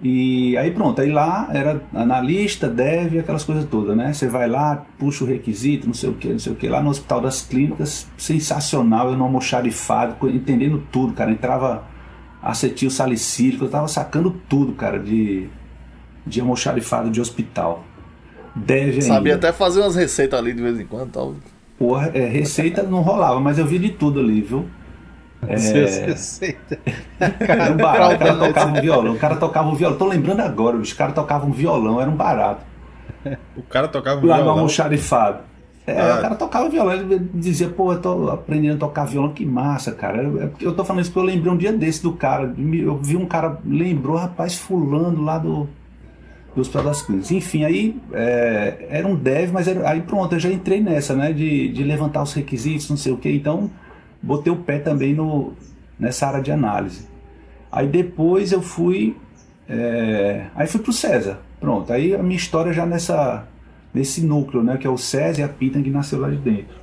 E 0.00 0.56
aí 0.56 0.70
pronto, 0.70 1.00
aí 1.00 1.10
lá 1.10 1.48
era 1.52 1.82
analista, 1.92 2.68
dev, 2.68 3.18
aquelas 3.18 3.42
coisas 3.42 3.64
todas, 3.64 3.96
né? 3.96 4.12
Você 4.12 4.28
vai 4.28 4.48
lá, 4.48 4.86
puxa 4.96 5.24
o 5.24 5.26
requisito, 5.26 5.88
não 5.88 5.94
sei 5.94 6.08
o 6.08 6.14
que, 6.14 6.28
não 6.28 6.38
sei 6.38 6.52
o 6.52 6.54
que, 6.54 6.68
lá 6.68 6.80
no 6.80 6.90
Hospital 6.90 7.20
das 7.20 7.42
Clínicas, 7.42 8.06
sensacional, 8.16 9.10
eu 9.10 9.16
no 9.16 9.24
almoxarifado, 9.24 10.16
entendendo 10.28 10.82
tudo, 10.92 11.14
cara. 11.14 11.32
Entrava 11.32 11.84
acetil 12.40 12.90
salicílico, 12.90 13.64
eu 13.64 13.68
tava 13.68 13.88
sacando 13.88 14.30
tudo, 14.48 14.72
cara, 14.72 15.00
de, 15.00 15.48
de 16.24 16.40
almoxarifado 16.40 17.10
de 17.10 17.20
hospital. 17.20 17.84
Dev 18.54 18.94
ainda. 18.94 19.02
Sabia 19.02 19.34
até 19.34 19.52
fazer 19.52 19.80
umas 19.80 19.96
receitas 19.96 20.38
ali 20.38 20.54
de 20.54 20.62
vez 20.62 20.78
em 20.78 20.86
quando. 20.86 21.10
Tal. 21.10 21.34
Porra, 21.78 22.10
é, 22.14 22.26
receita 22.26 22.82
não 22.82 23.02
rolava, 23.02 23.38
mas 23.40 23.58
eu 23.58 23.66
vi 23.66 23.78
de 23.78 23.90
tudo 23.90 24.18
ali, 24.20 24.40
viu? 24.40 24.66
É, 25.46 25.52
Receita. 25.52 26.78
Era 27.20 27.72
um 27.72 27.76
barato, 27.76 28.14
o 28.16 28.18
cara 28.18 28.34
tocava 28.36 28.70
um 28.76 28.80
violão, 28.80 29.14
o 29.14 29.18
cara 29.18 29.36
tocava 29.36 29.68
um 29.68 29.74
violão, 29.74 29.96
tô 29.96 30.06
lembrando 30.06 30.40
agora, 30.40 30.76
os 30.76 30.92
caras 30.92 31.14
tocavam 31.14 31.48
um 31.50 31.52
violão, 31.52 32.00
era 32.00 32.10
um 32.10 32.16
barato. 32.16 32.62
O 33.56 33.62
cara 33.62 33.86
tocava 33.86 34.16
Lá 34.16 34.22
no 34.22 34.42
violão. 34.42 34.50
almoxarifado. 34.58 35.38
É, 35.86 36.00
Ah. 36.00 36.16
o 36.18 36.20
cara 36.20 36.34
tocava 36.34 36.68
violão, 36.68 36.92
ele 36.92 37.18
dizia, 37.32 37.68
pô, 37.68 37.92
eu 37.92 38.00
tô 38.00 38.28
aprendendo 38.30 38.74
a 38.74 38.78
tocar 38.78 39.04
violão, 39.04 39.32
que 39.32 39.46
massa, 39.46 39.92
cara. 39.92 40.22
Eu, 40.22 40.42
é- 40.42 40.50
eu 40.60 40.74
tô 40.74 40.84
falando 40.84 41.02
isso 41.02 41.12
porque 41.12 41.20
eu 41.30 41.34
lembrei 41.34 41.52
um 41.52 41.56
dia 41.56 41.72
desse 41.72 42.02
do 42.02 42.12
cara. 42.12 42.52
Eu 42.72 42.96
vi 42.98 43.16
um 43.16 43.24
cara, 43.24 43.58
lembrou, 43.64 44.16
rapaz, 44.16 44.56
fulano 44.56 45.22
lá 45.22 45.38
do, 45.38 45.68
do 46.58 46.62
Hospital 46.62 46.84
das 46.84 47.02
Clínicas. 47.02 47.30
Enfim, 47.30 47.64
aí 47.64 47.96
é, 48.12 48.86
era 48.90 49.06
um 49.06 49.14
dev, 49.14 49.52
mas 49.52 49.68
era- 49.68 49.88
aí 49.88 50.00
pronto, 50.02 50.34
eu 50.34 50.40
já 50.40 50.50
entrei 50.50 50.80
nessa, 50.80 51.14
né? 51.14 51.32
De, 51.32 51.68
de 51.68 51.84
levantar 51.84 52.22
os 52.22 52.32
requisitos, 52.34 52.90
não 52.90 52.96
sei 52.96 53.12
o 53.12 53.16
que. 53.16 53.30
Então, 53.30 53.70
botei 54.20 54.52
o 54.52 54.56
pé 54.56 54.78
também 54.78 55.14
no, 55.14 55.52
nessa 55.98 56.26
área 56.26 56.42
de 56.42 56.50
análise. 56.50 57.06
Aí 57.70 57.86
depois 57.86 58.50
eu 58.52 58.60
fui. 58.62 59.16
é, 59.68 60.46
aí 60.54 60.66
fui 60.66 60.80
pro 60.80 60.92
César. 60.92 61.38
Pronto, 61.60 61.92
aí 61.92 62.14
a 62.14 62.22
minha 62.22 62.36
história 62.36 62.72
já 62.72 62.86
nessa, 62.86 63.46
nesse 63.94 64.20
núcleo, 64.24 64.62
né? 64.62 64.76
Que 64.76 64.86
é 64.86 64.90
o 64.90 64.98
César 64.98 65.40
e 65.40 65.44
a 65.44 65.48
Pita 65.48 65.80
que 65.80 65.90
nasceu 65.90 66.20
lá 66.20 66.28
de 66.30 66.36
dentro. 66.36 66.76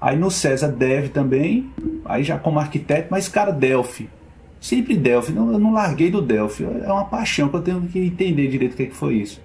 Aí 0.00 0.16
no 0.16 0.30
César 0.30 0.68
Dev 0.68 1.08
também, 1.08 1.70
aí 2.04 2.22
já 2.22 2.38
como 2.38 2.58
arquiteto, 2.60 3.08
mas 3.10 3.28
cara, 3.28 3.50
Delphi. 3.50 4.08
Sempre 4.60 4.96
Delphi, 4.96 5.32
não, 5.32 5.52
eu 5.52 5.58
não 5.58 5.72
larguei 5.72 6.10
do 6.10 6.20
Delphi. 6.20 6.64
É 6.64 6.92
uma 6.92 7.04
paixão 7.04 7.48
que 7.48 7.56
eu 7.56 7.62
tenho 7.62 7.80
que 7.82 7.98
entender 7.98 8.48
direito 8.48 8.72
o 8.72 8.76
que, 8.76 8.82
é 8.84 8.86
que 8.86 8.94
foi 8.96 9.14
isso. 9.14 9.40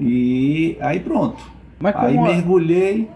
E 0.00 0.76
aí 0.80 1.00
pronto. 1.00 1.42
Mas 1.78 1.94
Aí 1.96 2.14
como 2.14 2.26
é? 2.26 2.34
mergulhei. 2.34 3.08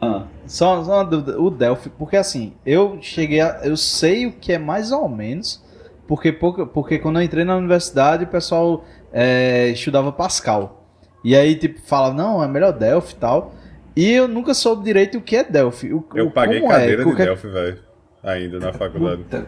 Ah, 0.00 0.24
Só, 0.46 0.82
só 0.82 0.94
uma 0.96 1.04
dúvida, 1.04 1.40
o 1.40 1.50
Delphi, 1.50 1.90
porque 1.90 2.16
assim, 2.16 2.52
eu 2.66 2.98
cheguei 3.00 3.40
a. 3.40 3.60
Eu 3.62 3.76
sei 3.76 4.26
o 4.26 4.32
que 4.32 4.52
é 4.52 4.58
mais 4.58 4.90
ou 4.92 5.08
menos, 5.08 5.62
porque, 6.06 6.32
porque 6.32 6.98
quando 6.98 7.16
eu 7.18 7.22
entrei 7.22 7.44
na 7.44 7.56
universidade 7.56 8.24
o 8.24 8.26
pessoal 8.26 8.84
é, 9.12 9.68
estudava 9.68 10.10
Pascal. 10.12 10.84
E 11.24 11.36
aí, 11.36 11.54
tipo, 11.54 11.80
fala, 11.82 12.12
não, 12.12 12.42
é 12.42 12.48
melhor 12.48 12.72
Delphi 12.72 13.12
e 13.14 13.16
tal. 13.16 13.54
E 13.94 14.10
eu 14.10 14.26
nunca 14.26 14.54
soube 14.54 14.82
direito 14.82 15.18
o 15.18 15.20
que 15.20 15.36
é 15.36 15.44
Delphi. 15.44 15.92
O, 15.92 16.04
Eu 16.14 16.26
o- 16.26 16.30
paguei 16.32 16.58
como 16.60 16.72
cadeira 16.72 16.94
é, 16.94 16.96
de 16.96 17.04
Qualquer- 17.04 17.26
Delphi, 17.26 17.48
velho. 17.48 17.78
Ainda 18.24 18.58
na 18.58 18.72
faculdade. 18.72 19.22
puta 19.22 19.46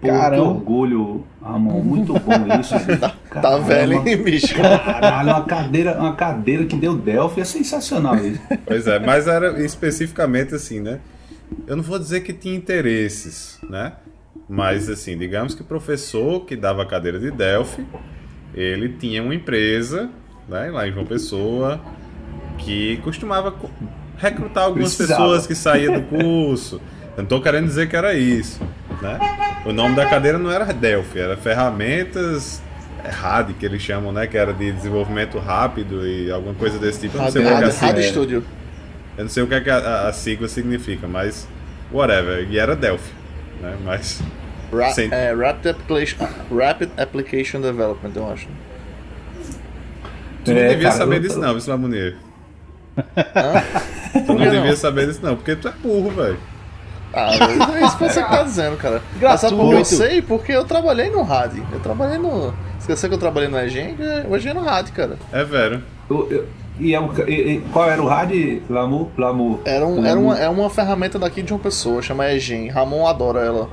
que, 0.00 0.08
pô, 0.08 0.30
que 0.30 0.40
orgulho, 0.40 1.24
Ramon. 1.42 1.80
Muito 1.82 2.12
bom 2.14 2.58
isso. 2.60 2.74
Tá 3.36 3.42
Caramba. 3.42 3.64
velho, 3.66 3.92
hein, 4.08 4.16
bicho? 4.22 4.54
Caralho, 4.54 5.28
uma 5.28 5.44
cadeira, 5.44 5.98
uma 5.98 6.14
cadeira 6.14 6.64
que 6.64 6.74
deu 6.74 6.96
Delphi 6.96 7.42
é 7.42 7.44
sensacional 7.44 8.16
isso. 8.16 8.40
Pois 8.64 8.86
é, 8.86 8.98
mas 8.98 9.26
era 9.26 9.62
especificamente 9.62 10.54
assim, 10.54 10.80
né? 10.80 11.00
Eu 11.66 11.76
não 11.76 11.82
vou 11.82 11.98
dizer 11.98 12.20
que 12.22 12.32
tinha 12.32 12.54
interesses, 12.56 13.58
né? 13.68 13.92
Mas 14.48 14.88
assim, 14.88 15.18
digamos 15.18 15.54
que 15.54 15.60
o 15.60 15.64
professor 15.66 16.46
que 16.46 16.56
dava 16.56 16.82
a 16.82 16.86
cadeira 16.86 17.18
de 17.18 17.30
Delphi, 17.30 17.86
ele 18.54 18.88
tinha 18.98 19.22
uma 19.22 19.34
empresa, 19.34 20.08
né, 20.48 20.70
lá 20.70 20.88
em 20.88 20.92
João 20.92 21.04
Pessoa, 21.04 21.78
que 22.56 22.96
costumava 23.04 23.52
co- 23.52 23.68
recrutar 24.16 24.64
algumas 24.64 24.94
Precisava. 24.96 25.22
pessoas 25.24 25.46
que 25.46 25.54
saíam 25.54 25.92
do 25.92 26.02
curso. 26.06 26.80
Eu 27.16 27.22
não 27.22 27.26
tô 27.26 27.40
querendo 27.42 27.66
dizer 27.66 27.86
que 27.88 27.96
era 27.96 28.14
isso, 28.14 28.62
né? 29.02 29.18
O 29.66 29.72
nome 29.72 29.96
da 29.96 30.06
cadeira 30.06 30.38
não 30.38 30.50
era 30.50 30.64
Delphi, 30.72 31.18
era 31.18 31.36
ferramentas 31.36 32.62
é, 33.04 33.08
RAD, 33.10 33.52
que 33.54 33.66
eles 33.66 33.82
chamam, 33.82 34.12
né? 34.12 34.26
Que 34.26 34.36
era 34.38 34.52
de 34.52 34.70
desenvolvimento 34.72 35.38
rápido 35.38 36.06
e 36.06 36.30
alguma 36.30 36.54
coisa 36.54 36.78
desse 36.78 37.00
tipo. 37.00 37.16
Eu 37.18 37.22
não 37.22 37.30
sei 37.30 37.42
o 37.42 37.44
que 37.48 37.52
é 37.52 37.58
que 37.58 37.64
a 37.64 38.02
Studio. 38.02 38.44
eu 39.18 39.24
não 39.24 39.28
sei 39.30 39.42
o 39.42 39.46
que, 39.46 39.54
é 39.54 39.60
que 39.60 39.70
a, 39.70 39.76
a- 39.78 40.08
a 40.08 40.12
sigla 40.12 40.46
significa, 40.48 41.06
mas 41.08 41.48
whatever. 41.92 42.46
E 42.50 42.58
era 42.58 42.76
Delphi, 42.76 43.12
né? 43.60 43.76
Mas 43.84 44.22
Ra 44.72 44.90
Sim. 44.90 45.08
é, 45.12 45.32
Rapid, 45.32 45.66
Application, 45.70 46.16
Rapid 46.56 46.90
Application 46.96 47.60
Development, 47.60 48.12
eu 48.14 48.30
acho. 48.32 48.48
tu 50.44 50.52
não 50.52 50.58
É, 50.60 50.68
devia 50.68 50.88
cara, 50.88 50.98
saber 50.98 51.16
eu- 51.16 51.20
disso 51.20 51.38
não, 51.40 51.56
Lamunier. 51.66 52.16
Hã? 52.96 53.62
Tu 54.24 54.32
não 54.32 54.48
devia 54.50 54.76
saber 54.76 55.06
disso 55.06 55.20
não, 55.22 55.36
porque 55.36 55.54
tu 55.56 55.68
é 55.68 55.72
burro, 55.82 56.10
velho. 56.10 56.38
Ah, 57.16 57.30
é 57.80 57.84
isso 57.86 57.96
que 57.98 58.04
você 58.08 58.22
tá 58.22 58.42
dizendo, 58.42 58.76
cara. 58.76 59.02
Mas 59.20 59.40
sabe 59.40 59.54
por 59.56 59.62
que 59.62 59.66
eu 59.66 59.70
Gratuito. 59.78 59.88
sei? 60.04 60.22
Porque 60.22 60.52
eu 60.52 60.64
trabalhei 60.64 61.08
no 61.10 61.22
RAD. 61.22 61.62
Eu 61.72 61.80
trabalhei 61.80 62.18
no. 62.18 62.52
Esqueceu 62.78 63.08
que 63.08 63.14
eu 63.14 63.18
trabalhei 63.18 63.48
no 63.48 63.58
EGEN? 63.58 63.96
Hoje 64.28 64.48
é 64.48 64.54
no 64.54 64.60
RAD, 64.60 64.92
cara. 64.92 65.16
É. 65.32 65.40
Eu- 66.10 66.28
eu- 66.30 66.46
e, 66.78 66.94
é 66.94 67.00
o- 67.00 67.10
e- 67.28 67.52
e 67.54 67.60
qual 67.72 67.90
era 67.90 68.00
o 68.02 68.06
rádio? 68.06 68.62
Lamu? 68.68 69.10
Lamu. 69.16 69.60
Era, 69.64 69.86
um, 69.86 70.04
era 70.04 70.20
uma, 70.20 70.38
é 70.38 70.48
uma 70.48 70.68
ferramenta 70.70 71.18
daqui 71.18 71.42
de 71.42 71.52
uma 71.52 71.58
pessoa, 71.58 72.02
chama 72.02 72.30
EGEN. 72.30 72.68
Ramon 72.68 73.06
adora 73.06 73.40
ela. 73.40 73.68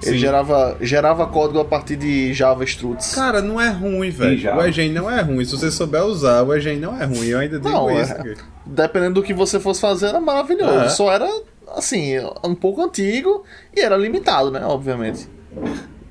Ele 0.00 0.12
Sim. 0.12 0.18
gerava, 0.18 0.76
gerava 0.80 1.26
código 1.26 1.58
a 1.58 1.64
partir 1.64 1.96
de 1.96 2.32
Java 2.32 2.62
Struts. 2.62 3.16
Cara, 3.16 3.42
não 3.42 3.60
é 3.60 3.68
ruim, 3.68 4.10
velho. 4.10 4.54
O 4.56 4.62
Egen 4.62 4.92
não 4.92 5.10
é 5.10 5.20
ruim. 5.20 5.44
Se 5.44 5.50
você 5.56 5.72
souber 5.72 6.04
usar, 6.04 6.44
o 6.44 6.54
Egen 6.54 6.78
não 6.78 6.96
é 6.96 7.04
ruim. 7.04 7.26
Eu 7.26 7.40
ainda 7.40 7.58
digo 7.58 7.68
Não, 7.68 7.90
isso. 7.90 8.12
é-. 8.12 8.34
Dependendo 8.64 9.14
do 9.14 9.22
que 9.24 9.34
você 9.34 9.58
fosse 9.58 9.80
fazer, 9.80 10.06
era 10.06 10.20
maravilhoso. 10.20 10.78
É. 10.84 10.88
Só 10.88 11.10
era, 11.12 11.28
assim, 11.78 12.14
um 12.44 12.54
pouco 12.54 12.82
antigo 12.82 13.44
e 13.74 13.80
era 13.80 13.96
limitado, 13.96 14.50
né? 14.50 14.60
Obviamente. 14.64 15.28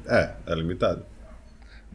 É, 0.07 0.29
é 0.47 0.55
limitado. 0.55 1.03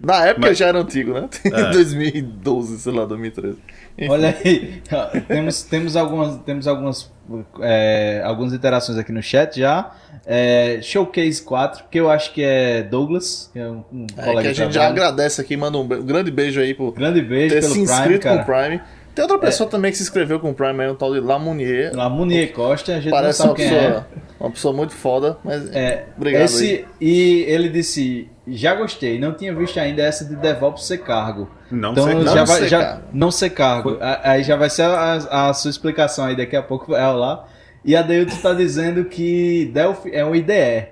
Na 0.01 0.27
época 0.27 0.49
Mas- 0.49 0.59
já 0.59 0.67
era 0.67 0.79
antigo, 0.81 1.13
né? 1.13 1.29
É. 1.45 1.71
2012, 1.73 2.79
sei 2.81 2.93
lá, 2.93 3.05
2013. 3.07 3.59
Enfim. 3.99 4.11
Olha 4.11 4.37
aí, 4.45 4.83
temos, 5.29 5.63
temos 5.63 5.97
algumas, 5.97 6.39
temos 6.39 6.67
algumas, 6.67 7.13
é, 7.61 8.21
algumas 8.25 8.53
interações 8.53 8.99
aqui 8.99 9.13
no 9.13 9.23
chat 9.23 9.61
já. 9.61 9.93
É, 10.27 10.81
Showcase 10.83 11.43
4, 11.43 11.85
que 11.91 12.01
eu 12.01 12.11
acho 12.11 12.33
que 12.33 12.43
é 12.43 12.83
Douglas, 12.83 13.51
que 13.53 13.59
é 13.61 13.67
um, 13.69 13.85
um 13.93 14.07
É, 14.17 14.25
colega 14.25 14.43
que 14.43 14.49
a 14.49 14.65
gente 14.65 14.75
já 14.75 14.89
agradece 14.89 15.41
aqui, 15.41 15.57
manda 15.57 15.77
um, 15.79 15.83
um 15.83 15.87
grande 15.87 16.31
beijo 16.31 16.61
aí 16.61 16.75
por 16.75 16.93
Grande 16.93 17.21
beijo 17.23 17.55
ter 17.55 17.61
pelo 17.61 17.73
se 17.75 17.81
Prime, 17.85 17.93
inscrito 17.93 18.23
cara. 18.23 18.43
com 18.45 18.53
o 18.53 18.57
Prime. 18.57 18.81
Tem 19.15 19.23
outra 19.23 19.39
pessoa 19.39 19.69
também 19.69 19.91
que 19.91 19.97
se 19.99 20.03
inscreveu 20.03 20.41
com 20.41 20.51
o 20.51 20.55
Prime 20.55 20.83
aí, 20.83 20.91
um 20.91 20.95
tal 20.95 21.13
de 21.13 21.21
Lamounier. 21.21 21.95
Lamunier 21.95 22.53
Costa, 22.53 22.93
a 22.97 23.01
gente 23.01 23.11
Parece 23.11 23.41
não 23.41 23.51
uma 23.51 23.57
sabe 23.59 23.69
quem 23.69 23.77
é. 23.79 23.83
pessoa, 23.83 24.07
uma 24.41 24.51
pessoa 24.51 24.75
muito 24.75 24.93
foda, 24.95 25.39
mas 25.45 25.71
É, 25.75 26.07
obrigado 26.17 26.43
esse, 26.45 26.65
aí. 26.65 26.87
E 27.01 27.43
ele 27.47 27.69
disse, 27.69 28.31
já 28.49 28.75
gostei, 28.75 29.19
não 29.19 29.35
tinha 29.35 29.55
visto 29.55 29.79
ainda 29.79 30.03
essa 30.03 30.25
de 30.25 30.35
DevOps 30.37 30.85
ser 30.87 30.99
cargo. 30.99 31.51
Não 31.71 31.93
Então 31.93 32.05
sei. 32.05 32.15
não 32.15 32.25
já 32.25 32.45
vai, 32.45 32.59
ser 32.61 32.69
já, 32.69 32.85
cargo. 32.85 33.03
não 33.13 33.31
ser 33.31 33.51
cargo. 33.51 33.99
Aí 34.01 34.43
já 34.43 34.57
vai 34.57 34.71
ser 34.71 34.83
a, 34.83 35.49
a 35.49 35.55
sua 35.55 35.71
explicação 35.71 36.25
aí, 36.25 36.35
daqui 36.37 36.57
a 36.57 36.63
pouco 36.63 36.93
vai 36.93 37.05
rolar. 37.05 37.47
E 37.85 37.95
a 37.97 38.01
Deilton 38.03 38.33
está 38.35 38.55
dizendo 38.55 39.05
que 39.05 39.71
Delphi 39.75 40.11
é 40.15 40.25
um 40.25 40.35
IDE. 40.35 40.87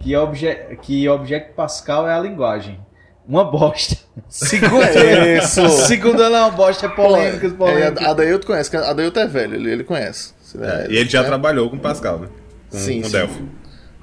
que, 0.00 0.16
obje, 0.16 0.54
que 0.82 1.08
Object 1.08 1.52
Pascal 1.54 2.08
é 2.08 2.12
a 2.14 2.18
linguagem. 2.18 2.78
Uma 3.26 3.44
bosta. 3.44 3.96
Segundo, 4.28 4.82
É 4.82 5.38
isso. 5.38 5.66
segundo 5.86 6.22
ela 6.22 6.38
é 6.38 6.40
uma 6.42 6.50
bosta, 6.50 6.86
é 6.86 6.88
polêmicas, 6.90 7.52
É, 7.52 7.54
polêmicas. 7.56 8.06
a 8.06 8.12
Dailton 8.12 8.46
conhece, 8.46 8.70
que 8.70 8.76
a 8.76 8.92
Dailton 8.92 9.20
é 9.20 9.26
velho, 9.26 9.54
ele, 9.54 9.70
ele 9.72 9.84
conhece. 9.84 10.34
É, 10.60 10.86
e 10.90 10.96
ele 10.98 11.08
já 11.08 11.22
né? 11.22 11.28
trabalhou 11.28 11.68
com 11.70 11.78
Pascal, 11.78 12.18
né? 12.18 12.28
Com, 12.70 12.76
Sim, 12.78 13.00
com 13.02 13.08
sim. 13.08 13.12
Delphi. 13.12 13.42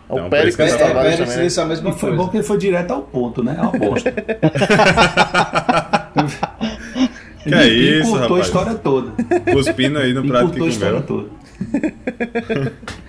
O 0.10 0.15
Então, 0.17 0.29
Pérez 0.29 0.60
É, 0.60 0.75
trabalha 0.75 1.12
Pérez 1.12 1.29
também. 1.29 1.45
disse 1.45 1.62
a 1.62 1.65
mesma 1.65 1.89
E 1.91 1.93
foi 1.93 2.10
coisa. 2.10 2.15
bom 2.17 2.27
que 2.29 2.38
ele 2.38 2.43
foi 2.43 2.57
direto 2.57 2.91
ao 2.91 3.01
ponto, 3.03 3.41
né? 3.43 3.55
É 3.57 3.62
uma 3.62 3.71
bosta. 3.71 4.12
Que 7.43 7.55
é 7.55 7.67
isso, 7.67 8.10
encurtou 8.10 8.17
a 8.17 8.21
rapaz? 8.27 8.45
história 8.47 8.73
toda. 8.75 9.12
Cuspindo 9.51 9.97
aí 9.97 10.13
no 10.13 10.23
prato 10.27 10.51
que 10.51 10.60
Encurtou 10.60 10.67
a 10.67 10.69
história 10.69 11.01
comeu. 11.01 11.29
toda. 11.29 12.71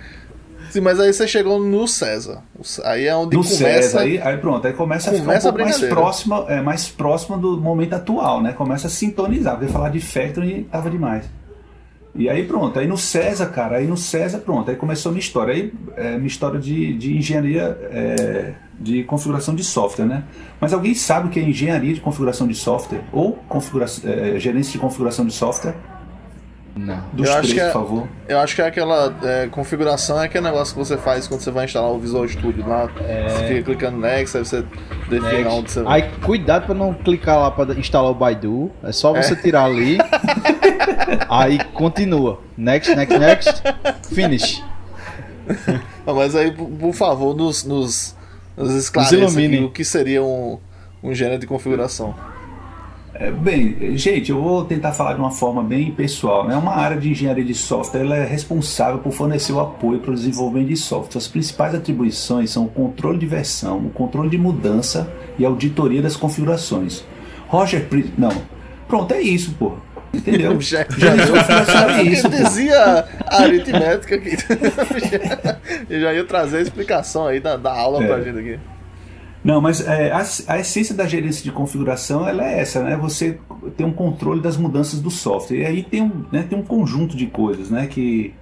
Sim, 0.73 0.81
mas 0.81 0.99
aí 0.99 1.13
você 1.13 1.27
chegou 1.27 1.59
no 1.59 1.87
César. 1.87 2.41
Aí 2.83 3.05
é 3.05 3.15
onde 3.15 3.37
No 3.37 3.43
começa. 3.43 3.57
César, 3.57 3.99
aí, 3.99 4.19
aí 4.19 4.37
pronto, 4.37 4.65
aí 4.65 4.73
começa, 4.73 5.11
a 5.11 5.13
Começa 5.13 5.23
ficar 5.23 5.49
a 5.49 5.51
um 5.51 5.67
pouco 5.67 5.69
mais 5.69 5.93
próxima, 5.93 6.45
é, 6.49 6.61
mais 6.61 6.89
próxima 6.89 7.37
do 7.37 7.61
momento 7.61 7.93
atual, 7.93 8.41
né? 8.41 8.53
Começa 8.53 8.87
a 8.87 8.89
sintonizar, 8.89 9.55
porque 9.55 9.71
falar 9.71 9.89
de 9.89 9.99
Factory 9.99 10.67
tava 10.71 10.89
demais. 10.89 11.29
E 12.15 12.27
aí 12.27 12.43
pronto, 12.43 12.79
aí 12.79 12.87
no 12.87 12.97
César, 12.97 13.45
cara, 13.47 13.77
aí 13.77 13.85
no 13.85 13.95
César, 13.95 14.39
pronto, 14.39 14.71
aí 14.71 14.75
começou 14.75 15.11
a 15.11 15.13
minha 15.13 15.21
história. 15.21 15.53
Aí 15.53 15.71
é, 15.95 16.15
minha 16.15 16.25
história 16.25 16.59
de, 16.59 16.97
de 16.97 17.17
engenharia 17.17 17.77
é, 17.91 18.53
de 18.79 19.03
configuração 19.03 19.53
de 19.53 19.63
software, 19.63 20.05
né? 20.05 20.23
Mas 20.59 20.73
alguém 20.73 20.95
sabe 20.95 21.27
o 21.27 21.29
que 21.29 21.39
é 21.39 21.43
engenharia 21.43 21.93
de 21.93 22.01
configuração 22.01 22.47
de 22.47 22.55
software? 22.55 23.01
Ou 23.11 23.33
configuração, 23.47 24.09
é, 24.09 24.39
gerência 24.39 24.71
de 24.71 24.79
configuração 24.79 25.23
de 25.23 25.33
software? 25.33 25.75
Não. 26.75 27.03
Dos 27.13 27.27
Eu 27.27 27.33
acho 27.33 27.41
três, 27.41 27.53
que 27.53 27.59
é- 27.59 27.65
por 27.67 27.73
favor. 27.73 28.07
Eu 28.27 28.39
acho 28.39 28.55
que 28.55 28.61
é 28.61 28.65
aquela 28.65 29.15
é, 29.23 29.47
configuração, 29.47 30.19
é 30.21 30.25
aquele 30.25 30.43
negócio 30.43 30.73
que 30.73 30.79
você 30.79 30.97
faz 30.97 31.27
quando 31.27 31.41
você 31.41 31.51
vai 31.51 31.65
instalar 31.65 31.91
o 31.91 31.99
Visual 31.99 32.27
Studio 32.27 32.67
lá. 32.67 32.87
Você 32.87 33.47
fica 33.47 33.63
clicando 33.63 33.97
Next, 33.99 34.37
aí 34.37 34.43
você 34.45 34.65
define 35.09 35.43
Next. 35.43 35.47
onde 35.53 35.71
você 35.71 35.81
vai. 35.83 36.01
Aí 36.01 36.11
cuidado 36.23 36.65
pra 36.65 36.73
não 36.73 36.93
clicar 36.93 37.39
lá 37.39 37.51
pra 37.51 37.73
instalar 37.75 38.09
o 38.09 38.15
Baidu. 38.15 38.71
É 38.81 38.91
só 38.91 39.13
você 39.13 39.35
tirar 39.35 39.65
ali. 39.65 39.97
aí 41.29 41.63
continua. 41.73 42.39
Next, 42.57 42.95
next, 42.95 43.19
next. 43.19 43.63
Finish. 44.11 44.63
Ah, 46.07 46.13
mas 46.13 46.35
aí, 46.35 46.51
por, 46.51 46.93
favor, 46.93 47.35
nos, 47.35 47.63
nos, 47.63 48.15
nos 48.57 48.73
esclareça 48.73 49.15
aqui 49.39 49.57
o 49.57 49.69
que 49.69 49.83
seria 49.85 50.23
um, 50.23 50.57
um 51.03 51.11
engenheiro 51.11 51.39
de 51.39 51.45
configuração. 51.45 52.15
É, 53.15 53.29
bem, 53.29 53.95
gente, 53.95 54.31
eu 54.31 54.41
vou 54.41 54.65
tentar 54.65 54.91
falar 54.91 55.13
de 55.13 55.19
uma 55.19 55.29
forma 55.29 55.61
bem 55.61 55.91
pessoal. 55.91 56.47
Né? 56.47 56.55
Uma 56.55 56.73
área 56.75 56.97
de 56.97 57.09
engenharia 57.11 57.43
de 57.43 57.53
software 57.53 58.01
ela 58.01 58.15
é 58.17 58.25
responsável 58.25 58.97
por 58.99 59.11
fornecer 59.13 59.53
o 59.53 59.59
apoio 59.59 59.99
para 59.99 60.11
o 60.11 60.15
desenvolvimento 60.15 60.69
de 60.69 60.77
software. 60.77 61.19
As 61.19 61.27
principais 61.27 61.75
atribuições 61.75 62.49
são 62.49 62.65
o 62.65 62.69
controle 62.69 63.19
de 63.19 63.27
versão, 63.27 63.77
o 63.77 63.89
controle 63.91 64.29
de 64.29 64.37
mudança 64.37 65.11
e 65.37 65.45
a 65.45 65.47
auditoria 65.47 66.01
das 66.01 66.15
configurações. 66.15 67.03
Roger. 67.47 67.87
Não. 68.17 68.31
Pronto, 68.87 69.13
é 69.13 69.21
isso, 69.21 69.53
pô. 69.59 69.73
Entendeu? 70.11 70.57
Já- 70.61 70.85
Já 70.97 71.13
é 71.99 72.03
isso, 72.03 72.25
Eu 72.27 72.31
pô. 72.31 72.37
dizia 72.37 73.05
a 73.27 73.41
aritmética 73.43 74.15
aqui. 74.15 74.31
Eu 75.89 76.01
já 76.01 76.13
ia 76.13 76.23
trazer 76.23 76.57
a 76.57 76.61
explicação 76.61 77.27
aí 77.27 77.39
da, 77.39 77.57
da 77.57 77.71
aula 77.71 78.03
É. 78.03 78.07
pra 78.07 78.21
gente 78.21 78.39
aqui. 78.39 78.59
Não, 79.43 79.59
mas 79.59 79.85
é, 79.85 80.11
a, 80.11 80.23
a 80.47 80.59
essência 80.59 80.95
da 80.95 81.05
gerência 81.05 81.43
de 81.43 81.51
configuração 81.51 82.27
ela 82.27 82.47
é 82.47 82.61
essa, 82.61 82.81
né? 82.81 82.95
Você 82.95 83.37
tem 83.75 83.85
um 83.85 83.91
controle 83.91 84.39
das 84.39 84.55
mudanças 84.55 85.01
do 85.01 85.11
software. 85.11 85.57
E 85.57 85.65
aí 85.65 85.83
tem 85.83 86.01
um, 86.01 86.25
né, 86.31 86.45
tem 86.49 86.57
um 86.57 86.63
conjunto 86.63 87.17
de 87.17 87.27
coisas, 87.27 87.69
né? 87.69 87.87
Que, 87.87 88.33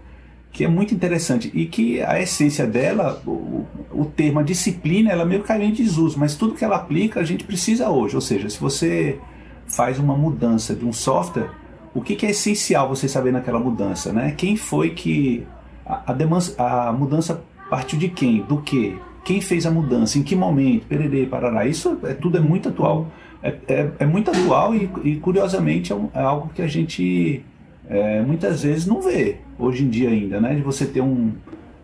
que 0.51 0.63
é 0.63 0.67
muito 0.67 0.93
interessante. 0.93 1.49
E 1.55 1.65
que 1.65 2.01
a 2.03 2.21
essência 2.21 2.67
dela, 2.67 3.19
o, 3.25 3.65
o 3.91 4.05
termo, 4.05 4.43
disciplina, 4.43 5.09
ela 5.09 5.25
meio 5.25 5.41
que 5.41 5.47
caiu 5.47 5.63
em 5.63 5.73
desuso, 5.73 6.19
mas 6.19 6.35
tudo 6.35 6.53
que 6.53 6.63
ela 6.63 6.75
aplica 6.75 7.19
a 7.19 7.23
gente 7.23 7.43
precisa 7.43 7.89
hoje. 7.89 8.13
Ou 8.13 8.21
seja, 8.21 8.47
se 8.47 8.59
você 8.59 9.17
faz 9.65 9.97
uma 9.97 10.15
mudança 10.15 10.75
de 10.75 10.85
um 10.85 10.93
software, 10.93 11.49
o 11.95 12.01
que, 12.01 12.15
que 12.15 12.27
é 12.27 12.29
essencial 12.29 12.87
você 12.87 13.07
saber 13.07 13.31
naquela 13.31 13.59
mudança, 13.59 14.13
né? 14.13 14.33
Quem 14.37 14.55
foi 14.55 14.91
que. 14.91 15.47
A, 15.83 16.13
a, 16.59 16.89
a 16.89 16.93
mudança 16.93 17.43
partiu 17.71 17.97
de 17.97 18.07
quem? 18.07 18.43
Do 18.43 18.61
que? 18.61 18.95
Quem 19.23 19.39
fez 19.41 19.65
a 19.65 19.71
mudança? 19.71 20.17
Em 20.17 20.23
que 20.23 20.35
momento? 20.35 20.85
Pererê, 20.87 21.25
parará. 21.25 21.65
Isso 21.65 21.97
é, 22.03 22.13
tudo 22.13 22.37
é 22.37 22.41
muito 22.41 22.69
atual. 22.69 23.07
É, 23.43 23.55
é, 23.67 23.89
é 23.99 24.05
muito 24.05 24.29
atual 24.31 24.75
e, 24.75 24.89
e, 25.03 25.15
curiosamente, 25.17 25.91
é, 25.91 25.95
um- 25.95 26.09
é 26.13 26.21
algo 26.21 26.49
que 26.53 26.61
a 26.61 26.67
gente 26.67 27.43
é, 27.89 28.21
muitas 28.21 28.63
vezes 28.63 28.85
não 28.85 29.01
vê 29.01 29.37
hoje 29.59 29.83
em 29.83 29.89
dia 29.89 30.09
ainda, 30.09 30.39
né? 30.39 30.55
De 30.55 30.61
você 30.61 30.85
ter 30.85 31.01
um, 31.01 31.31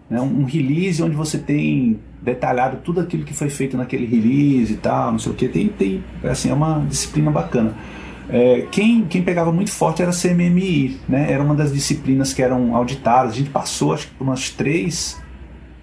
né, 0.09 0.21
um 0.21 0.45
release 0.45 1.01
onde 1.03 1.15
você 1.15 1.37
tem 1.37 1.99
detalhado 2.21 2.77
tudo 2.83 3.01
aquilo 3.01 3.23
que 3.23 3.33
foi 3.33 3.49
feito 3.49 3.75
naquele 3.77 4.05
release 4.05 4.73
e 4.73 4.77
tal, 4.77 5.11
não 5.11 5.19
sei 5.19 5.31
o 5.31 5.35
que. 5.35 5.47
Tem, 5.47 5.67
tem 5.67 6.03
assim, 6.23 6.49
é 6.49 6.53
uma 6.53 6.85
disciplina 6.87 7.29
bacana. 7.31 7.75
É, 8.29 8.65
quem, 8.71 9.05
quem 9.05 9.21
pegava 9.21 9.51
muito 9.51 9.71
forte 9.71 10.01
era 10.01 10.11
a 10.11 10.13
CMMI, 10.13 10.97
né? 11.07 11.31
Era 11.31 11.43
uma 11.43 11.55
das 11.55 11.73
disciplinas 11.73 12.33
que 12.33 12.41
eram 12.41 12.75
auditadas. 12.75 13.33
A 13.33 13.35
gente 13.35 13.49
passou 13.49 13.93
acho 13.93 14.07
que 14.07 14.13
por 14.15 14.23
umas 14.25 14.49
três 14.49 15.21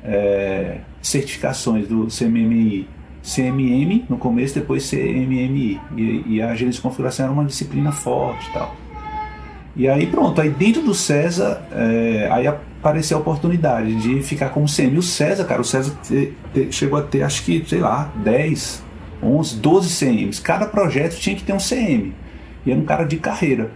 é, 0.02 0.78
certificações 1.08 1.86
do 1.86 2.06
CMMI. 2.06 2.88
CMM 3.22 4.04
no 4.08 4.18
começo, 4.18 4.54
depois 4.54 4.88
CMMI. 4.90 5.80
E, 5.96 6.24
e 6.26 6.42
a 6.42 6.48
gerência 6.54 6.78
de 6.78 6.80
configuração 6.80 7.24
era 7.26 7.32
uma 7.32 7.44
disciplina 7.44 7.90
forte 7.92 8.48
e 8.48 8.52
tal. 8.52 8.74
E 9.76 9.88
aí 9.88 10.06
pronto, 10.06 10.40
aí 10.40 10.50
dentro 10.50 10.82
do 10.82 10.94
César, 10.94 11.62
é, 11.72 12.28
aí 12.30 12.46
apareceu 12.46 13.16
a 13.16 13.20
oportunidade 13.20 13.94
de 13.96 14.22
ficar 14.22 14.50
como 14.50 14.66
CM. 14.66 14.94
E 14.94 14.98
o 14.98 15.02
César, 15.02 15.44
cara, 15.44 15.60
o 15.60 15.64
César 15.64 15.96
te- 16.02 16.32
te- 16.52 16.70
chegou 16.70 16.98
a 16.98 17.02
ter, 17.02 17.22
acho 17.22 17.42
que, 17.44 17.64
sei 17.66 17.80
lá, 17.80 18.12
10, 18.22 18.84
11, 19.22 19.56
12 19.56 19.88
CMs. 19.88 20.40
Cada 20.40 20.66
projeto 20.66 21.16
tinha 21.18 21.34
que 21.34 21.42
ter 21.42 21.52
um 21.52 21.58
CM. 21.58 22.12
E 22.64 22.70
era 22.70 22.78
um 22.78 22.84
cara 22.84 23.04
de 23.04 23.16
carreira. 23.16 23.70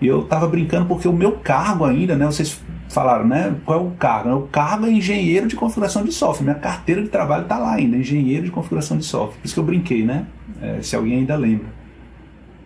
E 0.00 0.06
eu 0.06 0.22
tava 0.22 0.46
brincando 0.46 0.86
porque 0.86 1.08
o 1.08 1.12
meu 1.12 1.32
cargo 1.32 1.84
ainda, 1.84 2.14
né? 2.16 2.26
Vocês 2.26 2.60
falaram, 2.90 3.26
né? 3.26 3.54
Qual 3.64 3.78
é 3.78 3.82
o 3.82 3.90
cargo? 3.92 4.34
O 4.34 4.48
cargo 4.48 4.86
é 4.86 4.90
engenheiro 4.90 5.46
de 5.46 5.56
configuração 5.56 6.04
de 6.04 6.12
software. 6.12 6.44
Minha 6.44 6.56
carteira 6.56 7.02
de 7.02 7.08
trabalho 7.08 7.44
tá 7.44 7.56
lá 7.56 7.74
ainda, 7.74 7.96
engenheiro 7.96 8.44
de 8.44 8.50
configuração 8.50 8.98
de 8.98 9.04
software. 9.04 9.38
Por 9.38 9.44
isso 9.46 9.54
que 9.54 9.60
eu 9.60 9.64
brinquei, 9.64 10.04
né? 10.04 10.26
É, 10.60 10.82
se 10.82 10.94
alguém 10.96 11.18
ainda 11.18 11.36
lembra. 11.36 11.80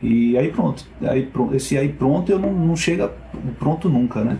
E 0.02 0.37
aí 0.37 0.50
pronto. 0.50 0.84
Aí, 1.02 1.24
pronto. 1.26 1.54
Esse 1.54 1.78
aí 1.78 1.88
pronto 1.88 2.30
eu 2.30 2.38
não, 2.38 2.52
não 2.52 2.76
chega 2.76 3.10
pronto 3.58 3.88
nunca, 3.88 4.22
né? 4.22 4.38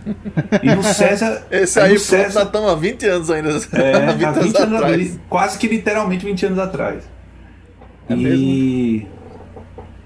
E 0.61 0.75
no 0.75 0.83
César. 0.83 1.45
Esse 1.49 1.79
aí, 1.79 1.93
no 1.93 1.99
pronto, 1.99 2.33
nós 2.33 2.45
estamos 2.45 2.69
há 2.69 2.75
20 2.75 3.05
anos 3.07 3.31
ainda. 3.31 3.49
é, 3.49 4.13
20 4.13 4.23
há 4.25 4.29
anos 4.29 4.43
20 4.43 4.57
anos 4.57 4.75
atrás. 4.75 4.93
atrás. 4.93 5.19
Quase 5.29 5.57
que 5.57 5.67
literalmente 5.67 6.25
20 6.25 6.45
anos 6.47 6.59
atrás. 6.59 7.03
É 8.09 8.13
e. 8.15 9.07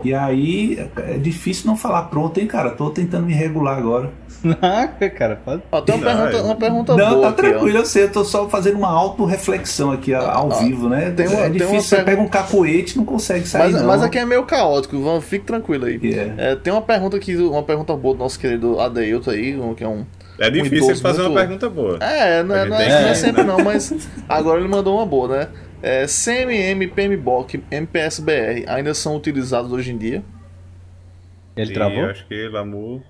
E 0.01 0.13
aí 0.13 0.79
é 0.95 1.17
difícil 1.17 1.67
não 1.67 1.75
falar 1.75 2.03
pronto, 2.03 2.39
hein, 2.39 2.47
cara? 2.47 2.69
Tô 2.69 2.89
tentando 2.89 3.25
me 3.25 3.33
regular 3.33 3.77
agora. 3.77 4.13
Cara, 5.17 5.35
pode. 5.43 5.61
Ó, 5.71 5.81
tem 5.81 5.95
uma 5.95 6.05
Não, 6.13 6.17
pergunta, 6.25 6.43
uma 6.43 6.55
pergunta 6.55 6.95
não, 6.95 7.09
boa 7.09 7.21
tá 7.23 7.29
aqui, 7.29 7.41
ó. 7.47 7.49
tranquilo, 7.51 7.77
eu 7.77 7.85
sei, 7.85 8.03
eu 8.03 8.11
tô 8.11 8.23
só 8.23 8.47
fazendo 8.49 8.77
uma 8.77 8.89
autorreflexão 8.89 9.91
aqui 9.91 10.13
ao 10.13 10.51
Ah, 10.51 10.55
vivo, 10.59 10.87
né? 10.89 11.11
tem 11.11 11.27
uma- 11.27 11.39
é 11.39 11.43
tem 11.43 11.51
difícil, 11.53 11.73
uma 11.75 11.81
você 11.81 11.95
pergunta- 11.97 12.11
pega 12.11 12.21
um 12.21 12.27
capoete 12.27 12.93
e 12.95 12.97
não 12.97 13.05
consegue 13.05 13.47
sair. 13.47 13.71
Mas, 13.71 13.81
não. 13.81 13.87
mas 13.87 14.03
aqui 14.03 14.17
é 14.17 14.25
meio 14.25 14.43
caótico, 14.45 14.95
Ivan, 14.95 15.19
fique 15.21 15.45
tranquilo 15.45 15.85
aí. 15.85 15.99
É. 16.37 16.51
É, 16.51 16.55
tem 16.55 16.71
uma 16.71 16.81
pergunta 16.81 17.17
aqui, 17.17 17.35
uma 17.35 17.63
pergunta 17.63 17.95
boa 17.95 18.13
do 18.15 18.19
nosso 18.19 18.39
querido 18.39 18.79
Adeilton 18.79 19.31
aí, 19.31 19.59
um- 19.59 19.73
que 19.75 19.83
é 19.83 19.87
um. 19.87 20.05
É 20.39 20.49
difícil 20.49 20.91
ele 20.91 20.99
fazer 20.99 21.21
muito- 21.23 21.31
uma 21.33 21.39
pergunta 21.41 21.69
boa. 21.69 21.97
É, 22.01 22.41
não 22.43 22.55
é, 22.55 22.65
não 22.65 22.77
é- 22.77 22.89
não 23.01 23.09
é 23.09 23.13
sempre 23.15 23.43
não, 23.43 23.57
mas 23.63 23.91
agora 24.29 24.59
ele 24.59 24.69
mandou 24.69 24.95
uma 24.95 25.05
boa, 25.05 25.27
né? 25.27 25.47
É, 25.81 26.05
CMM, 26.07 26.87
PMBOK, 26.87 27.61
MPSBR 27.71 28.63
ainda 28.67 28.93
são 28.93 29.15
utilizados 29.15 29.71
hoje 29.71 29.91
em 29.91 29.97
dia? 29.97 30.23
Ele 31.55 31.67
Sim, 31.67 31.73
travou? 31.73 32.05
acho 32.05 32.25
que 32.27 32.47
Lamu. 32.47 33.03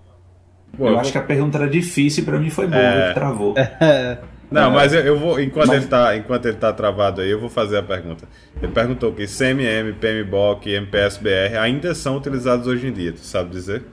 Pô, 0.78 0.86
Eu 0.86 0.92
eu 0.94 1.00
acho 1.00 1.04
vou- 1.06 1.12
que 1.12 1.18
a 1.18 1.22
pergunta 1.22 1.58
era 1.58 1.70
difícil 1.70 2.24
e 2.24 2.26
pra 2.26 2.40
mim 2.40 2.50
foi 2.50 2.68
boa, 2.68 2.82
É. 2.82 3.08
que 3.10 3.14
travou. 3.16 3.54
Não, 4.52 4.72
mas 4.72 4.94
eu, 4.94 5.02
eu 5.02 5.20
vou. 5.20 5.40
Enquanto, 5.40 5.68
Mas- 5.68 5.78
ele 5.78 5.86
tá, 5.88 6.18
enquanto 6.18 6.46
ele 6.48 6.58
tá 6.58 6.74
travado 6.74 7.22
aí, 7.22 7.30
eu 7.30 7.40
vou 7.40 7.50
fazer 7.50 7.78
a 7.78 7.84
pergunta. 7.84 8.28
Ele 8.60 8.72
perguntou 8.72 9.12
que 9.14 9.28
CMM, 9.28 9.94
PMBOK 9.94 10.72
MPSBR 10.74 11.56
ainda 11.58 11.94
são 11.94 12.18
utilizados 12.18 12.66
hoje 12.66 12.88
em 12.88 12.92
dia, 12.92 13.12
tu 13.14 13.20
sabe 13.20 13.52
dizer? 13.52 13.84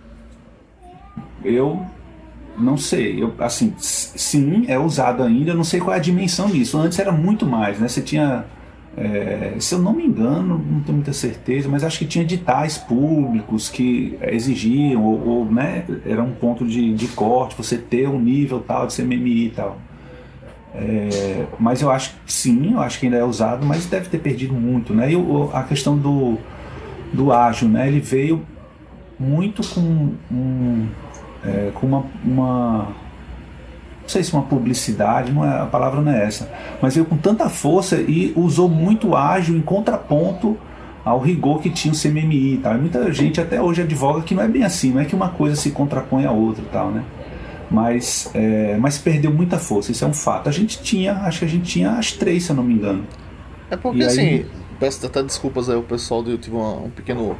Eu 1.45 1.85
não 2.59 2.77
sei, 2.79 3.23
eu, 3.23 3.35
assim, 3.39 3.75
sim, 3.77 4.65
é 4.67 4.79
usado 4.79 5.23
ainda, 5.23 5.51
eu 5.51 5.55
não 5.57 5.65
sei 5.65 5.79
qual 5.79 5.93
é 5.95 5.99
a 5.99 6.03
dimensão 6.03 6.47
disso. 6.49 6.79
Antes 6.79 6.99
era 6.99 7.13
muito 7.13 7.45
mais, 7.45 7.79
né? 7.79 7.87
Você 7.87 8.01
tinha, 8.01 8.47
é, 8.97 9.55
se 9.59 9.75
eu 9.75 9.79
não 9.79 9.93
me 9.93 10.05
engano, 10.07 10.59
não 10.59 10.81
tenho 10.81 10.97
muita 10.97 11.13
certeza, 11.13 11.69
mas 11.69 11.85
acho 11.85 11.99
que 11.99 12.07
tinha 12.07 12.25
editais 12.25 12.79
públicos 12.79 13.69
que 13.69 14.19
exigiam, 14.23 15.05
ou, 15.05 15.27
ou, 15.29 15.45
né, 15.45 15.85
era 16.07 16.23
um 16.23 16.33
ponto 16.33 16.67
de, 16.67 16.95
de 16.95 17.09
corte, 17.09 17.55
você 17.57 17.77
ter 17.77 18.09
um 18.09 18.19
nível 18.19 18.61
tal 18.61 18.87
de 18.87 18.95
CMMI 18.95 19.47
e 19.47 19.51
tal. 19.51 19.79
É, 20.75 21.47
mas 21.59 21.81
eu 21.81 21.91
acho 21.91 22.15
que 22.27 22.33
sim, 22.33 22.73
eu 22.75 22.81
acho 22.81 22.99
que 23.01 23.07
ainda 23.07 23.19
é 23.19 23.25
usado, 23.25 23.65
mas 23.65 23.87
deve 23.87 24.09
ter 24.09 24.19
perdido 24.19 24.53
muito, 24.55 24.93
né? 24.95 25.13
E 25.13 25.17
o- 25.17 25.51
a 25.53 25.63
questão 25.63 25.97
do, 25.97 26.37
do 27.13 27.33
ágil, 27.33 27.69
né? 27.69 27.89
Ele 27.89 28.01
veio 28.01 28.43
muito 29.19 29.63
com 29.75 30.13
um, 30.31 30.87
é, 31.45 31.71
com 31.75 31.87
uma, 31.87 32.05
uma 32.25 32.89
não 34.07 34.09
sei 34.09 34.23
se 34.23 34.33
uma 34.33 34.43
publicidade, 34.43 35.33
não 35.33 35.45
é, 35.45 35.63
a 35.63 35.67
palavra 35.67 36.01
não 36.01 36.13
é 36.13 36.25
essa, 36.25 36.49
mas 36.81 36.95
veio 36.95 37.05
com 37.05 37.17
tanta 37.17 37.49
força 37.49 37.97
e 37.97 38.33
usou 38.37 38.69
muito 38.69 39.17
ágil 39.17 39.57
em 39.57 39.61
contraponto 39.61 40.57
ao 41.05 41.19
rigor 41.19 41.61
que 41.61 41.71
tinha 41.71 41.93
o 41.93 41.97
CMMI 41.97 42.55
e 42.55 42.59
tal. 42.59 42.77
E 42.77 42.79
muita 42.79 43.13
gente 43.13 43.41
até 43.41 43.61
hoje 43.61 43.83
advoga 43.83 44.23
que 44.23 44.33
não 44.35 44.43
é 44.45 44.49
bem 44.49 44.63
assim, 44.63 44.93
não 44.93 45.01
é 45.01 45.05
que 45.05 45.15
uma 45.15 45.31
coisa 45.31 45.57
se 45.57 45.71
contrapõe 45.73 46.25
à 46.25 46.31
outra 46.31 46.63
e 46.63 46.69
tal, 46.69 46.91
né? 46.93 47.05
Mas, 47.69 48.31
é, 48.33 48.77
mas 48.79 48.97
perdeu 48.97 49.33
muita 49.33 49.59
força, 49.59 49.91
isso 49.91 50.05
é 50.05 50.09
um 50.09 50.15
fato. 50.15 50.49
A 50.49 50.53
gente 50.53 50.81
tinha, 50.83 51.15
acho 51.15 51.41
que 51.41 51.45
a 51.45 51.49
gente 51.49 51.65
tinha 51.65 51.91
as 51.93 52.13
três, 52.13 52.45
se 52.45 52.51
eu 52.51 52.57
não 52.57 52.63
me 52.63 52.75
engano. 52.75 53.05
É 53.69 53.77
porque 53.77 54.03
aí- 54.03 54.07
assim, 54.07 54.47
peço 54.79 55.05
até 55.05 55.21
desculpas 55.23 55.69
aí, 55.69 55.77
o 55.77 55.83
pessoal, 55.83 56.25
eu 56.27 56.39
tive 56.39 56.55
um 56.55 56.91
pequeno 56.95 57.37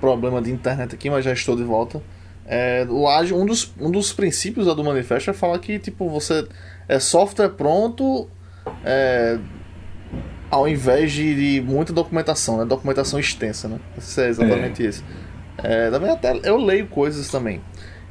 problema 0.00 0.42
de 0.42 0.50
internet 0.50 0.92
aqui, 0.94 1.08
mas 1.08 1.24
já 1.24 1.32
estou 1.32 1.54
de 1.54 1.62
volta. 1.62 2.02
É, 2.52 2.84
o 2.90 3.06
ágil, 3.06 3.38
um 3.38 3.46
dos, 3.46 3.72
um 3.78 3.92
dos 3.92 4.12
princípios 4.12 4.66
do 4.66 4.82
manifesto 4.82 5.30
é 5.30 5.32
falar 5.32 5.56
que 5.60 5.78
tipo 5.78 6.10
você 6.10 6.48
é 6.88 6.98
software 6.98 7.50
pronto 7.50 8.28
é, 8.84 9.38
ao 10.50 10.66
invés 10.66 11.12
de, 11.12 11.60
de 11.60 11.60
muita 11.64 11.92
documentação, 11.92 12.58
né? 12.58 12.64
Documentação 12.64 13.20
extensa, 13.20 13.68
né? 13.68 13.78
Isso 13.96 14.20
é 14.20 14.28
exatamente 14.28 14.84
isso. 14.84 15.04
É, 15.58 15.92
também 15.92 16.10
até 16.10 16.40
eu 16.42 16.56
leio 16.56 16.88
coisas 16.88 17.28
também. 17.28 17.60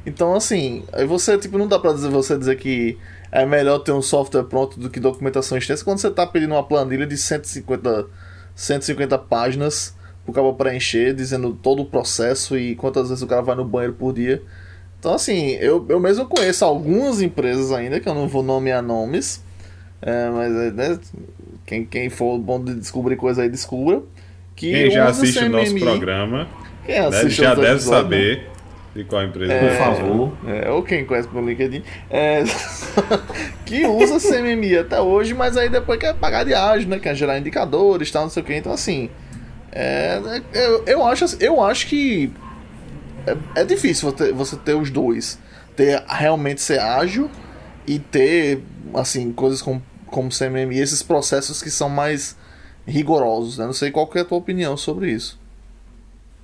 Então 0.06 0.34
assim, 0.34 0.84
aí 0.90 1.04
você 1.04 1.36
tipo 1.36 1.58
não 1.58 1.68
dá 1.68 1.78
pra 1.78 1.92
dizer, 1.92 2.08
você 2.08 2.38
dizer 2.38 2.56
que 2.56 2.96
é 3.30 3.44
melhor 3.44 3.80
ter 3.80 3.92
um 3.92 4.00
software 4.00 4.44
pronto 4.44 4.80
do 4.80 4.88
que 4.88 4.98
documentação 4.98 5.58
extensa 5.58 5.84
quando 5.84 5.98
você 5.98 6.08
está 6.08 6.26
pedindo 6.26 6.54
uma 6.54 6.66
planilha 6.66 7.06
de 7.06 7.18
150, 7.18 8.06
150 8.54 9.18
páginas 9.18 9.94
pro 10.30 10.42
cara 10.42 10.52
preencher, 10.52 11.14
dizendo 11.14 11.52
todo 11.52 11.82
o 11.82 11.84
processo 11.84 12.56
e 12.58 12.74
quantas 12.74 13.08
vezes 13.08 13.22
o 13.22 13.26
cara 13.26 13.42
vai 13.42 13.54
no 13.54 13.64
banheiro 13.64 13.94
por 13.94 14.12
dia. 14.12 14.42
Então, 14.98 15.14
assim, 15.14 15.52
eu, 15.60 15.84
eu 15.88 15.98
mesmo 15.98 16.26
conheço 16.26 16.64
algumas 16.64 17.22
empresas 17.22 17.72
ainda, 17.72 18.00
que 18.00 18.08
eu 18.08 18.14
não 18.14 18.28
vou 18.28 18.42
nomear 18.42 18.82
nomes, 18.82 19.42
é, 20.02 20.28
mas 20.30 20.54
é, 20.54 20.70
né, 20.70 20.98
quem, 21.66 21.84
quem 21.84 22.10
for 22.10 22.38
bom 22.38 22.62
de 22.62 22.74
descobrir 22.74 23.16
coisa 23.16 23.42
aí, 23.42 23.48
descubra. 23.48 24.02
Que 24.54 24.72
Quem 24.72 24.90
já 24.90 25.08
assiste 25.08 25.38
o 25.38 25.48
nosso 25.48 25.70
CMMI, 25.70 25.80
programa 25.80 26.46
quem 26.84 27.00
né, 27.00 27.06
assiste 27.06 27.40
já 27.42 27.54
deve 27.54 27.72
episódios, 27.72 27.86
né? 27.86 27.96
saber 27.96 28.46
de 28.94 29.04
qual 29.04 29.22
empresa 29.22 29.54
Por 29.54 29.68
é. 29.68 29.76
favor. 29.76 30.32
É, 30.46 30.70
ou 30.70 30.82
quem 30.82 31.04
conhece 31.04 31.28
pelo 31.28 31.46
LinkedIn, 31.46 31.82
é, 32.10 32.42
que 33.64 33.86
usa 33.86 34.18
CMMI 34.18 34.78
até 34.78 35.00
hoje, 35.00 35.32
mas 35.32 35.56
aí 35.56 35.68
depois 35.68 35.98
quer 35.98 36.14
pagar 36.14 36.44
de 36.44 36.54
ágil, 36.54 36.88
né? 36.88 36.98
Quer 36.98 37.14
gerar 37.14 37.38
indicadores 37.38 38.08
e 38.08 38.12
tal, 38.12 38.24
não 38.24 38.30
sei 38.30 38.42
o 38.42 38.46
que. 38.46 38.54
Então, 38.54 38.72
assim, 38.72 39.08
é, 39.72 40.20
eu, 40.52 40.84
eu, 40.84 41.06
acho, 41.06 41.36
eu 41.40 41.62
acho 41.62 41.86
que 41.86 42.32
é, 43.26 43.60
é 43.60 43.64
difícil 43.64 44.10
você 44.10 44.24
ter, 44.24 44.32
você 44.32 44.56
ter 44.56 44.74
os 44.74 44.90
dois. 44.90 45.38
Ter 45.76 46.02
realmente 46.08 46.60
ser 46.60 46.80
ágil 46.80 47.30
e 47.86 47.98
ter, 47.98 48.62
assim, 48.94 49.32
coisas 49.32 49.62
como, 49.62 49.82
como 50.06 50.30
CMMI, 50.30 50.78
esses 50.78 51.02
processos 51.02 51.62
que 51.62 51.70
são 51.70 51.88
mais 51.88 52.36
rigorosos, 52.86 53.58
né? 53.58 53.66
Não 53.66 53.72
sei 53.72 53.90
qual 53.90 54.10
é 54.14 54.20
a 54.20 54.24
tua 54.24 54.38
opinião 54.38 54.76
sobre 54.76 55.10
isso. 55.10 55.38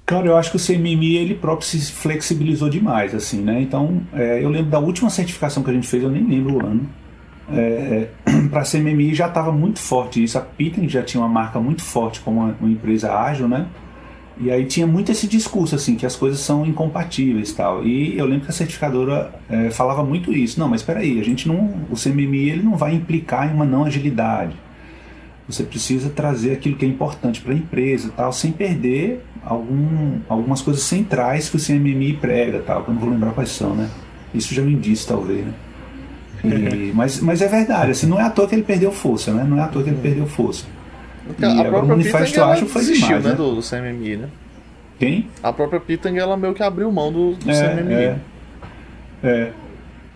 Cara, 0.04 0.26
eu 0.28 0.36
acho 0.36 0.52
que 0.52 0.56
o 0.56 0.60
CMMI 0.60 1.16
ele 1.16 1.34
próprio 1.34 1.66
se 1.66 1.80
flexibilizou 1.90 2.70
demais, 2.70 3.12
assim, 3.12 3.42
né? 3.42 3.60
Então, 3.60 4.02
é, 4.12 4.42
eu 4.42 4.48
lembro 4.48 4.70
da 4.70 4.78
última 4.78 5.10
certificação 5.10 5.64
que 5.64 5.70
a 5.70 5.72
gente 5.72 5.88
fez, 5.88 6.02
eu 6.02 6.10
nem 6.10 6.24
lembro 6.24 6.54
o 6.54 6.66
ano. 6.66 6.88
É, 7.52 8.08
para 8.50 8.62
CMMI 8.62 9.14
já 9.14 9.28
estava 9.28 9.52
muito 9.52 9.78
forte 9.78 10.22
isso. 10.22 10.36
A 10.38 10.40
Pitting 10.40 10.88
já 10.88 11.02
tinha 11.02 11.22
uma 11.22 11.28
marca 11.28 11.60
muito 11.60 11.82
forte 11.82 12.20
como 12.20 12.40
uma, 12.40 12.56
uma 12.60 12.70
empresa 12.70 13.12
ágil, 13.12 13.48
né? 13.48 13.66
E 14.38 14.50
aí 14.50 14.66
tinha 14.66 14.86
muito 14.86 15.10
esse 15.10 15.26
discurso, 15.26 15.74
assim, 15.74 15.96
que 15.96 16.04
as 16.04 16.14
coisas 16.14 16.40
são 16.40 16.66
incompatíveis 16.66 17.52
tal. 17.52 17.84
E 17.84 18.18
eu 18.18 18.26
lembro 18.26 18.44
que 18.44 18.50
a 18.50 18.54
certificadora 18.54 19.34
é, 19.48 19.70
falava 19.70 20.04
muito 20.04 20.32
isso. 20.32 20.60
Não, 20.60 20.68
mas 20.68 20.82
espera 20.82 21.00
aí, 21.00 21.18
a 21.18 21.24
gente 21.24 21.48
não... 21.48 21.74
O 21.90 21.94
CMMI 21.94 22.50
ele 22.50 22.62
não 22.62 22.76
vai 22.76 22.94
implicar 22.94 23.50
em 23.50 23.54
uma 23.54 23.64
não 23.64 23.84
agilidade. 23.84 24.54
Você 25.48 25.62
precisa 25.62 26.10
trazer 26.10 26.52
aquilo 26.52 26.76
que 26.76 26.84
é 26.84 26.88
importante 26.88 27.40
para 27.40 27.52
a 27.52 27.56
empresa, 27.56 28.12
tal, 28.14 28.32
sem 28.32 28.50
perder 28.50 29.24
algum, 29.44 30.18
algumas 30.28 30.60
coisas 30.60 30.82
centrais 30.82 31.48
que 31.48 31.56
o 31.56 31.60
CMMI 31.60 32.14
prega, 32.14 32.58
tal, 32.58 32.82
que 32.82 32.90
eu 32.90 32.94
não 32.94 33.00
vou 33.00 33.10
lembrar 33.10 33.30
quais 33.30 33.50
são, 33.50 33.74
né? 33.74 33.88
Isso 34.34 34.52
já 34.52 34.60
me 34.60 34.74
disse, 34.74 35.06
talvez, 35.06 35.46
né? 35.46 35.54
E- 36.52 36.92
mas, 36.94 37.20
mas 37.20 37.40
é 37.42 37.48
verdade, 37.48 37.90
assim, 37.92 38.06
não 38.06 38.18
é 38.20 38.24
à 38.24 38.30
toa 38.30 38.46
que 38.48 38.54
ele 38.54 38.62
perdeu 38.62 38.90
força, 38.92 39.32
né? 39.32 39.44
Não 39.48 39.58
é 39.58 39.62
à 39.62 39.68
toa 39.68 39.82
que 39.82 39.90
ele 39.90 39.98
perdeu 40.00 40.26
força. 40.26 40.64
E 41.38 41.44
a 41.44 41.50
agora 41.60 41.84
o 41.84 41.88
Manifesto 41.88 42.42
Ágil 42.42 42.66
foi 42.68 42.82
desistiu, 42.82 43.06
demais, 43.18 43.24
né, 43.24 43.30
né? 43.30 43.36
do, 43.36 43.54
do 43.56 43.60
CMMI, 43.62 44.16
né? 44.16 44.28
Quem? 44.98 45.28
A 45.42 45.52
própria 45.52 45.80
Pitang, 45.80 46.16
ela 46.18 46.36
meio 46.36 46.54
que 46.54 46.62
abriu 46.62 46.90
mão 46.92 47.12
do, 47.12 47.32
do 47.34 47.50
É, 47.50 47.68
CMMI. 47.76 47.94
é. 47.94 48.16
É. 49.24 49.50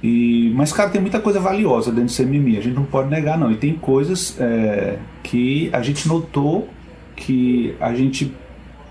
E, 0.02 0.52
mas, 0.54 0.72
cara, 0.72 0.88
tem 0.88 1.00
muita 1.00 1.20
coisa 1.20 1.38
valiosa 1.40 1.90
dentro 1.92 2.14
do 2.14 2.16
CMMI, 2.16 2.56
a 2.58 2.60
gente 2.62 2.74
não 2.74 2.84
pode 2.84 3.10
negar, 3.10 3.36
não. 3.36 3.50
E 3.52 3.56
tem 3.56 3.74
coisas 3.74 4.36
é, 4.40 4.96
que 5.22 5.68
a 5.72 5.82
gente 5.82 6.08
notou 6.08 6.68
que 7.16 7.74
a 7.80 7.92
gente, 7.94 8.32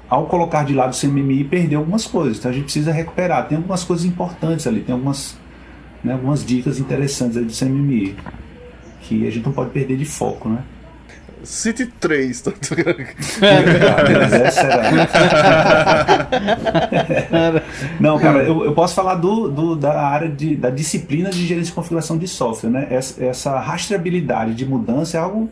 ao 0.07 0.27
colocar 0.27 0.63
de 0.65 0.73
lado 0.75 0.93
o 0.93 0.99
CMMI, 0.99 1.45
perdeu 1.45 1.79
algumas 1.79 2.05
coisas. 2.05 2.37
Então 2.37 2.51
a 2.51 2.53
gente 2.53 2.65
precisa 2.65 2.91
recuperar. 2.91 3.47
Tem 3.47 3.57
algumas 3.57 3.83
coisas 3.83 4.05
importantes 4.05 4.67
ali, 4.67 4.81
tem 4.81 4.93
algumas, 4.93 5.38
né, 6.03 6.13
algumas 6.13 6.45
dicas 6.45 6.79
interessantes 6.79 7.37
aí 7.37 7.43
do 7.45 7.51
CMMI 7.53 8.15
que 9.01 9.27
a 9.27 9.31
gente 9.31 9.45
não 9.45 9.53
pode 9.53 9.71
perder 9.71 9.97
de 9.97 10.05
foco, 10.05 10.49
né? 10.49 10.59
City 11.43 11.85
3, 11.85 12.41
tá 12.41 12.51
essa 14.45 14.61
era- 14.63 14.89
Não, 17.99 18.19
cara, 18.19 18.43
eu, 18.43 18.65
eu 18.65 18.73
posso 18.73 18.93
falar 18.93 19.15
do, 19.15 19.47
do- 19.49 19.75
da 19.75 20.01
área 20.05 20.29
de, 20.29 20.55
da 20.55 20.69
disciplina 20.69 21.29
de 21.29 21.45
gerência 21.45 21.71
e 21.71 21.73
configuração 21.73 22.17
de 22.17 22.27
software, 22.27 22.69
né? 22.69 22.87
Essa, 22.89 23.23
essa 23.23 23.59
rastreabilidade 23.59 24.53
de 24.53 24.65
mudança 24.65 25.17
é 25.17 25.19
algo 25.21 25.49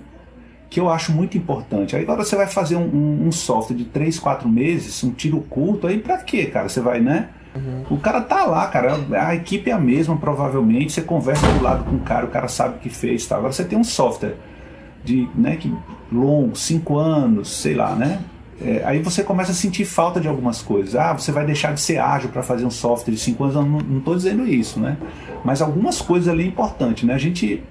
que 0.70 0.80
eu 0.80 0.90
acho 0.90 1.12
muito 1.14 1.38
importante. 1.38 1.96
Aí 1.96 2.04
agora 2.04 2.24
você 2.24 2.36
vai 2.36 2.48
fazer 2.48 2.76
um, 2.76 2.82
um- 2.86 3.28
um 3.28 3.32
software 3.32 3.78
de 3.78 3.86
3, 3.86 4.20
4 4.20 4.48
meses, 4.50 5.02
um 5.04 5.12
tiro 5.12 5.40
curto, 5.50 5.88
aí 5.88 5.98
pra 6.00 6.18
quê, 6.18 6.46
cara? 6.48 6.68
Você 6.68 6.82
vai, 6.82 7.00
né? 7.00 7.30
O 7.89 7.98
cara 7.98 8.22
tá 8.22 8.46
lá, 8.46 8.67
cara. 8.67 8.98
A 9.12 9.36
equipe 9.36 9.70
é 9.70 9.74
a 9.74 9.80
mesma, 9.80 10.17
provavelmente. 10.17 10.93
Você 10.93 11.02
conversa 11.02 11.48
do 11.54 11.63
lado 11.63 11.84
com 11.84 11.96
o 11.96 12.00
cara, 12.00 12.26
o 12.26 12.30
cara 12.30 12.48
sabe 12.48 12.78
o 12.78 12.80
que 12.80 12.89
fez. 12.89 13.26
Tá? 13.26 13.38
Agora 13.38 13.52
você 13.52 13.63
tem 13.63 13.78
um 13.78 13.84
software 13.84 14.36
de, 15.04 15.28
né, 15.36 15.56
que 15.56 15.74
longo, 16.12 16.56
cinco 16.56 16.98
anos, 16.98 17.50
sei 17.62 17.76
lá, 17.76 17.96
né? 17.96 18.20
É, 18.60 18.82
aí 18.86 19.00
você 19.00 19.24
começa 19.24 19.52
a 19.52 19.56
sentir 19.56 19.86
falta 19.86 20.20
de 20.20 20.28
algumas 20.28 20.62
coisas. 20.62 20.96
Ah, 20.96 21.13
você 21.13 21.32
vai 21.32 21.46
deixar 21.46 21.74
de 21.74 21.82
ser 21.82 22.00
ágil 22.00 22.30
para 22.30 22.41
fazer 22.41 22.65
um 22.65 22.72
software 22.72 23.13
de 23.13 23.20
cinco 23.20 23.43
anos. 23.43 23.56
Eu 23.56 23.63
não 23.63 24.00
estou 24.00 24.15
dizendo 24.15 24.48
isso, 24.48 24.80
né? 24.80 24.98
Mas 25.43 25.62
algumas 25.62 26.02
coisas 26.02 26.28
ali 26.28 26.43
é 26.43 26.48
importante, 26.48 27.06
né? 27.06 27.13
A 27.13 27.20
gente 27.20 27.63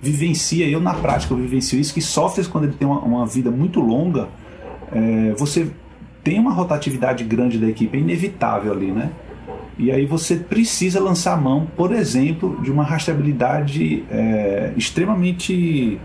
vivencia, 0.00 0.66
eu 0.66 0.80
na 0.80 0.94
prática 0.94 1.34
eu 1.34 1.38
vivencio 1.38 1.78
isso, 1.78 1.92
que 1.92 2.00
softwares 2.00 2.48
quando 2.50 2.64
ele 2.64 2.72
tem 2.72 2.88
uma, 2.88 3.00
uma 3.00 3.26
vida 3.26 3.50
muito 3.50 3.80
longa, 3.80 4.28
é, 4.90 5.34
você 5.36 5.70
tem 6.24 6.38
uma 6.38 6.52
rotatividade 6.52 7.22
grande 7.24 7.58
da 7.58 7.68
equipe, 7.68 7.96
é 7.96 8.00
inevitável 8.00 8.72
ali, 8.72 8.90
né? 8.90 9.10
E 9.80 9.90
aí 9.90 10.04
você 10.04 10.36
precisa 10.36 11.00
lançar 11.00 11.32
a 11.32 11.36
mão, 11.38 11.66
por 11.74 11.90
exemplo, 11.90 12.60
de 12.62 12.70
uma 12.70 12.84
rastreabilidade 12.84 14.04
é, 14.10 14.74
extremamente 14.76 15.98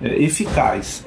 é, 0.00 0.22
eficaz 0.22 1.04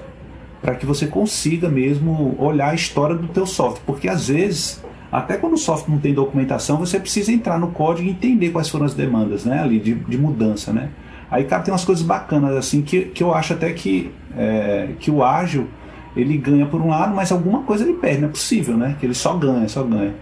para 0.61 0.75
que 0.75 0.85
você 0.85 1.07
consiga 1.07 1.69
mesmo 1.69 2.35
olhar 2.37 2.71
a 2.71 2.75
história 2.75 3.15
do 3.15 3.29
teu 3.29 3.45
software, 3.45 3.81
porque 3.85 4.09
às 4.09 4.27
vezes 4.27 4.83
até 5.09 5.37
quando 5.37 5.53
o 5.53 5.57
software 5.57 5.93
não 5.93 6.01
tem 6.01 6.13
documentação, 6.13 6.77
você 6.77 6.99
precisa 6.99 7.31
entrar 7.31 7.57
no 7.57 7.67
código 7.67 8.05
e 8.09 8.11
entender 8.11 8.49
quais 8.49 8.67
foram 8.67 8.85
as 8.85 8.93
demandas, 8.93 9.45
né, 9.45 9.61
ali 9.61 9.79
de, 9.79 9.93
de 9.93 10.17
mudança, 10.17 10.73
né? 10.73 10.89
Aí, 11.31 11.45
cara, 11.45 11.63
tem 11.63 11.71
umas 11.71 11.85
coisas 11.85 12.03
bacanas 12.03 12.53
assim 12.57 12.81
que, 12.81 13.03
que 13.05 13.23
eu 13.23 13.33
acho 13.33 13.53
até 13.53 13.71
que 13.71 14.11
é, 14.37 14.89
que 14.99 15.09
o 15.09 15.23
ágil 15.23 15.67
ele 16.17 16.37
ganha 16.37 16.65
por 16.65 16.81
um 16.81 16.89
lado, 16.89 17.15
mas 17.15 17.31
alguma 17.31 17.61
coisa 17.61 17.83
ele 17.85 17.93
perde, 17.93 18.21
não 18.21 18.27
é 18.27 18.31
possível, 18.31 18.75
né? 18.75 18.97
Que 18.99 19.05
ele 19.05 19.13
só 19.13 19.35
ganha, 19.35 19.67
só 19.69 19.83
ganha. 19.83 20.13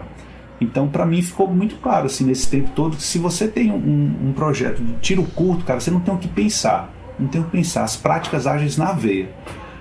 Então, 0.62 0.88
para 0.88 1.04
mim, 1.04 1.20
ficou 1.20 1.48
muito 1.48 1.76
claro, 1.76 2.06
assim, 2.06 2.24
nesse 2.24 2.48
tempo 2.48 2.70
todo, 2.74 2.96
que 2.96 3.02
se 3.02 3.18
você 3.18 3.48
tem 3.48 3.70
um, 3.70 4.28
um 4.28 4.32
projeto 4.32 4.82
de 4.82 4.92
tiro 4.94 5.24
curto, 5.24 5.64
cara, 5.64 5.80
você 5.80 5.90
não 5.90 6.00
tem 6.00 6.14
o 6.14 6.18
que 6.18 6.28
pensar. 6.28 6.92
Não 7.18 7.28
tem 7.28 7.40
o 7.40 7.44
que 7.44 7.50
pensar. 7.50 7.84
As 7.84 7.96
práticas 7.96 8.46
ágeis 8.46 8.76
na 8.76 8.92
veia. 8.92 9.28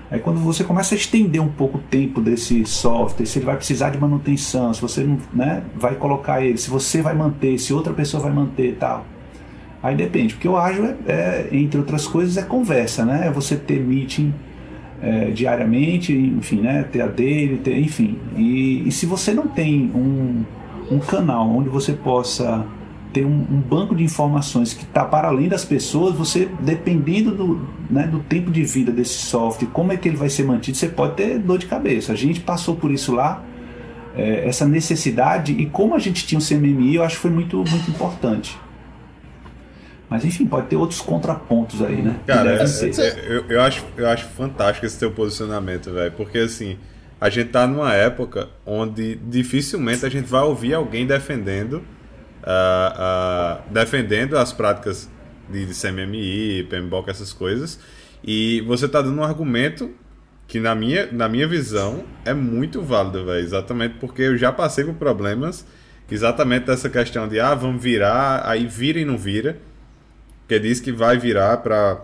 Aí, 0.10 0.20
quando 0.20 0.39
você 0.39 0.63
começa 0.63 0.94
a 0.94 0.98
estender 0.98 1.41
um 1.41 1.48
pouco 1.48 1.78
o 1.78 1.82
tempo 1.82 2.20
desse 2.20 2.65
software, 2.65 3.26
se 3.26 3.39
ele 3.39 3.46
vai 3.46 3.56
precisar 3.56 3.91
de 3.91 3.98
manutenção, 3.98 4.74
se 4.74 4.82
você 4.82 5.04
não 5.04 5.17
né, 5.34 5.63
vai 5.74 5.96
colocar 5.96 6.44
ele, 6.44 6.58
se 6.58 6.70
você 6.70 7.02
vai 7.02 7.13
manter, 7.13 7.58
se 7.58 7.74
outra 7.74 7.94
pessoa 7.94 8.22
vai 8.22 8.34
manter 8.34 8.76
tal. 8.78 9.06
Aí 9.82 9.96
depende, 9.96 10.34
porque 10.34 10.48
o 10.48 10.58
ágil, 10.58 10.86
é, 10.86 10.96
é, 11.08 11.50
entre 11.52 11.80
outras 11.80 12.08
coisas, 12.08 12.38
é 12.38 12.44
conversa, 12.44 13.06
né? 13.06 13.28
É 13.28 13.32
você 13.32 13.56
ter 13.56 13.80
meeting 13.80 14.34
é, 15.02 15.32
diariamente, 15.32 16.13
enfim, 16.13 16.62
né? 16.62 16.84
Ter 16.84 17.02
a 17.02 17.08
dele, 17.08 17.58
ter, 17.58 17.80
enfim. 17.80 18.17
E, 18.36 18.88
e 18.88 18.91
se 18.91 19.06
você 19.06 19.34
não 19.34 19.48
tem 19.48 19.89
um, 19.96 20.44
um 20.91 20.99
canal 20.99 21.49
onde 21.49 21.69
você 21.69 21.93
possa 21.93 22.65
ter 23.13 23.25
um, 23.25 23.45
um 23.49 23.60
banco 23.60 23.95
de 23.95 24.04
informações 24.04 24.73
que 24.73 24.84
está 24.84 25.04
para 25.04 25.27
além 25.27 25.49
das 25.49 25.65
pessoas, 25.65 26.15
você, 26.15 26.49
dependendo 26.60 27.32
do, 27.32 27.67
né, 27.89 28.08
do 28.08 28.19
tempo 28.19 28.49
de 28.51 28.63
vida 28.63 28.91
desse 28.91 29.13
software, 29.13 29.67
como 29.73 29.91
é 29.91 29.97
que 29.97 30.08
ele 30.08 30.17
vai 30.17 30.30
ser 30.30 30.43
mantido, 30.43 30.77
você 30.77 30.88
pode 30.88 31.15
ter 31.15 31.39
dor 31.39 31.58
de 31.58 31.65
cabeça. 31.65 32.13
A 32.13 32.15
gente 32.15 32.39
passou 32.39 32.75
por 32.75 32.91
isso 32.91 33.13
lá, 33.13 33.43
é, 34.15 34.47
essa 34.47 34.65
necessidade, 34.65 35.54
e 35.54 35.65
como 35.65 35.95
a 35.95 35.99
gente 35.99 36.25
tinha 36.25 36.39
o 36.39 36.41
CMMI, 36.45 36.95
eu 36.95 37.04
acho 37.04 37.15
que 37.15 37.21
foi 37.21 37.32
muito, 37.32 37.58
muito 37.58 37.89
importante. 37.89 38.58
Mas 40.10 40.25
enfim, 40.25 40.45
pode 40.45 40.67
ter 40.67 40.75
outros 40.75 40.99
contrapontos 40.99 41.82
aí, 41.82 42.01
né? 42.01 42.17
Cara, 42.27 42.51
é, 42.51 42.63
é, 42.63 43.25
eu, 43.30 43.45
eu, 43.47 43.62
acho, 43.62 43.86
eu 43.95 44.10
acho 44.10 44.25
fantástico 44.25 44.86
esse 44.86 44.99
teu 44.99 45.10
posicionamento, 45.12 45.89
velho. 45.93 46.12
Porque 46.12 46.38
assim, 46.39 46.77
a 47.21 47.29
gente 47.29 47.51
tá 47.51 47.67
numa 47.67 47.93
época 47.93 48.49
onde 48.65 49.13
dificilmente 49.15 50.03
a 50.03 50.10
gente 50.10 50.25
vai 50.25 50.41
ouvir 50.41 50.73
alguém 50.73 51.05
defendendo, 51.05 51.75
uh, 51.75 53.62
uh, 53.62 53.71
defendendo 53.71 54.36
as 54.36 54.51
práticas 54.51 55.07
de, 55.47 55.67
CMMI, 55.67 56.63
PMBOK, 56.63 57.12
essas 57.12 57.31
coisas. 57.31 57.79
E 58.23 58.62
você 58.62 58.88
tá 58.88 59.03
dando 59.03 59.19
um 59.19 59.23
argumento 59.23 59.91
que 60.47 60.60
na 60.60 60.73
minha, 60.73 61.12
na 61.12 61.29
minha 61.29 61.47
visão 61.47 62.03
é 62.25 62.34
muito 62.34 62.81
válido, 62.81 63.23
velho. 63.23 63.39
Exatamente 63.39 63.95
porque 63.99 64.23
eu 64.23 64.36
já 64.36 64.51
passei 64.51 64.84
por 64.84 64.95
problemas 64.95 65.63
exatamente 66.10 66.65
dessa 66.65 66.89
questão 66.89 67.27
de 67.27 67.39
ah, 67.39 67.53
vamos 67.53 67.81
virar, 67.81 68.41
aí 68.45 68.65
vira 68.65 68.99
e 68.99 69.05
não 69.05 69.17
vira 69.17 69.57
que 70.47 70.60
diz 70.60 70.81
que 70.81 70.91
vai 70.91 71.17
virar 71.17 71.57
para 71.57 72.01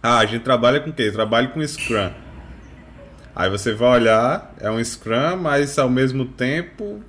ah, 0.00 0.18
a 0.18 0.26
gente 0.26 0.42
trabalha 0.42 0.78
com 0.78 0.90
o 0.90 0.92
quê? 0.92 1.10
Trabalha 1.10 1.48
com 1.48 1.66
Scrum. 1.66 2.10
Aí 3.40 3.48
você 3.48 3.72
vai 3.72 4.00
olhar, 4.00 4.54
é 4.60 4.70
um 4.70 4.84
Scrum, 4.84 5.38
mas 5.40 5.78
ao 5.78 5.88
mesmo 5.88 6.26
tempo 6.26 7.00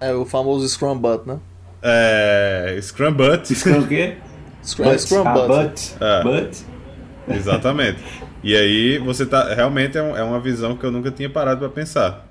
é 0.00 0.14
o 0.14 0.24
famoso 0.24 0.66
Scrum 0.66 0.96
Butt, 0.96 1.28
né? 1.28 1.38
É, 1.82 2.78
Scrum 2.80 3.12
Butt. 3.12 3.54
Scrum 3.54 3.80
o 3.80 3.86
quê? 3.86 4.16
Scrum, 4.64 4.86
but. 4.86 4.98
Scrum 4.98 5.24
ah, 5.26 5.46
Butt. 5.46 5.94
É. 6.00 6.22
But. 6.22 6.56
Exatamente. 7.28 7.98
E 8.42 8.56
aí 8.56 8.96
você 8.96 9.26
tá 9.26 9.52
realmente 9.52 9.98
é, 9.98 10.00
é 10.00 10.22
uma 10.22 10.40
visão 10.40 10.74
que 10.74 10.86
eu 10.86 10.90
nunca 10.90 11.10
tinha 11.10 11.28
parado 11.28 11.60
para 11.60 11.68
pensar. 11.68 12.26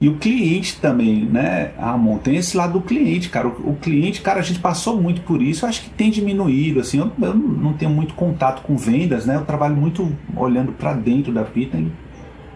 E 0.00 0.08
o 0.08 0.16
cliente 0.16 0.76
também, 0.80 1.24
né, 1.24 1.72
Ramon? 1.78 2.18
Tem 2.18 2.36
esse 2.36 2.56
lado 2.56 2.74
do 2.74 2.80
cliente, 2.80 3.28
cara. 3.28 3.48
O, 3.48 3.70
o, 3.70 3.76
cliente, 3.76 4.20
cara, 4.20 4.40
a 4.40 4.42
gente 4.42 4.58
passou 4.58 5.00
muito 5.00 5.22
por 5.22 5.40
isso, 5.40 5.64
acho 5.64 5.82
que 5.82 5.90
tem 5.90 6.10
diminuído, 6.10 6.80
assim. 6.80 6.98
Eu, 6.98 7.12
eu 7.22 7.34
não 7.34 7.72
tenho 7.72 7.90
muito 7.90 8.14
contato 8.14 8.62
com 8.62 8.76
vendas, 8.76 9.24
né? 9.24 9.36
Eu 9.36 9.44
trabalho 9.44 9.76
muito 9.76 10.12
olhando 10.36 10.72
para 10.72 10.92
dentro 10.94 11.32
da 11.32 11.42
Pitten. 11.42 11.90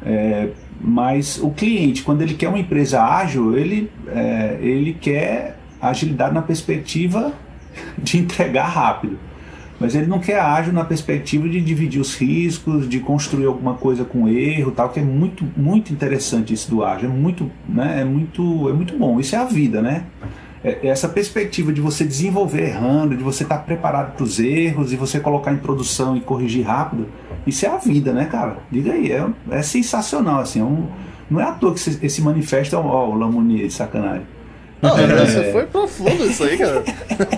É, 0.04 0.50
mas 0.80 1.40
o 1.42 1.50
cliente, 1.50 2.02
quando 2.02 2.22
ele 2.22 2.34
quer 2.34 2.48
uma 2.48 2.58
empresa 2.58 3.02
ágil, 3.02 3.56
ele, 3.56 3.90
é, 4.08 4.58
ele 4.60 4.94
quer 4.94 5.58
agilidade 5.80 6.34
na 6.34 6.42
perspectiva 6.42 7.32
de 7.96 8.18
entregar 8.18 8.66
rápido. 8.66 9.18
Mas 9.80 9.94
ele 9.94 10.06
não 10.06 10.18
quer 10.18 10.40
ágil 10.40 10.72
na 10.72 10.84
perspectiva 10.84 11.48
de 11.48 11.60
dividir 11.60 12.00
os 12.00 12.16
riscos, 12.16 12.88
de 12.88 12.98
construir 12.98 13.46
alguma 13.46 13.74
coisa 13.74 14.04
com 14.04 14.28
erro, 14.28 14.72
tal, 14.72 14.88
que 14.88 14.98
é 14.98 15.02
muito, 15.02 15.46
muito 15.56 15.92
interessante 15.92 16.52
isso 16.52 16.68
do 16.68 16.84
ágil, 16.84 17.08
é 17.08 17.12
muito, 17.12 17.50
né, 17.68 18.00
é 18.00 18.04
muito, 18.04 18.68
é 18.68 18.72
muito 18.72 18.98
bom. 18.98 19.20
Isso 19.20 19.36
é 19.36 19.38
a 19.38 19.44
vida, 19.44 19.80
né? 19.80 20.04
É, 20.64 20.80
é 20.82 20.86
essa 20.88 21.08
perspectiva 21.08 21.72
de 21.72 21.80
você 21.80 22.04
desenvolver 22.04 22.62
errando, 22.62 23.16
de 23.16 23.22
você 23.22 23.44
estar 23.44 23.58
preparado 23.58 24.16
para 24.16 24.24
os 24.24 24.40
erros, 24.40 24.92
e 24.92 24.96
você 24.96 25.20
colocar 25.20 25.52
em 25.52 25.58
produção 25.58 26.16
e 26.16 26.20
corrigir 26.20 26.66
rápido, 26.66 27.06
isso 27.46 27.64
é 27.64 27.68
a 27.68 27.76
vida, 27.76 28.12
né, 28.12 28.24
cara? 28.24 28.58
Diga 28.70 28.92
aí, 28.92 29.12
é, 29.12 29.24
é 29.50 29.62
sensacional, 29.62 30.40
assim, 30.40 30.60
é 30.60 30.64
um, 30.64 30.88
não 31.30 31.40
é 31.40 31.44
à 31.44 31.52
toa 31.52 31.72
que 31.74 31.78
esse, 32.04 32.20
manifesto 32.22 32.74
é 32.74 32.78
ó, 32.78 33.14
o 33.14 33.42
de 33.44 33.70
sacanagem. 33.70 34.26
Não, 34.80 34.98
é. 34.98 35.26
você 35.26 35.52
foi 35.52 35.66
profundo 35.66 36.24
isso 36.26 36.44
aí, 36.44 36.56
cara. 36.56 36.84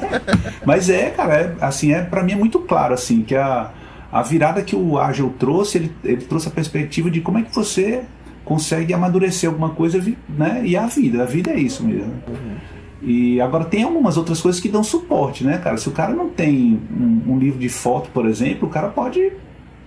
Mas 0.64 0.90
é, 0.90 1.11
cara, 1.11 1.35
é, 1.35 1.55
assim, 1.61 1.92
é, 1.92 2.03
para 2.03 2.22
mim 2.22 2.33
é 2.33 2.37
muito 2.37 2.59
claro, 2.61 2.94
assim, 2.94 3.22
que 3.22 3.35
a, 3.35 3.70
a 4.12 4.22
virada 4.22 4.62
que 4.62 4.76
o 4.76 4.98
Agile 4.98 5.31
trouxe, 5.38 5.79
ele, 5.79 5.92
ele 6.05 6.24
trouxe 6.24 6.48
a 6.48 6.50
perspectiva 6.50 7.11
de 7.11 7.20
como 7.20 7.38
é 7.38 7.42
que 7.42 7.55
você 7.55 8.03
consegue 8.44 8.92
amadurecer 8.92 9.48
alguma 9.48 9.70
coisa, 9.70 10.03
né? 10.29 10.62
E 10.64 10.76
a 10.76 10.87
vida, 10.87 11.22
a 11.22 11.26
vida 11.26 11.50
é 11.50 11.59
isso 11.59 11.85
mesmo. 11.85 12.12
Uhum. 12.29 12.57
E 13.03 13.40
agora 13.40 13.64
tem 13.64 13.83
algumas 13.83 14.16
outras 14.16 14.40
coisas 14.40 14.61
que 14.61 14.68
dão 14.68 14.85
suporte, 14.85 15.44
né, 15.44 15.59
cara? 15.59 15.76
Se 15.79 15.88
o 15.88 15.92
cara 15.92 16.12
não 16.12 16.29
tem 16.29 16.81
um, 16.90 17.33
um 17.33 17.38
livro 17.38 17.59
de 17.59 17.68
foto, 17.68 18.11
por 18.11 18.26
exemplo, 18.26 18.68
o 18.68 18.70
cara 18.70 18.88
pode 18.88 19.33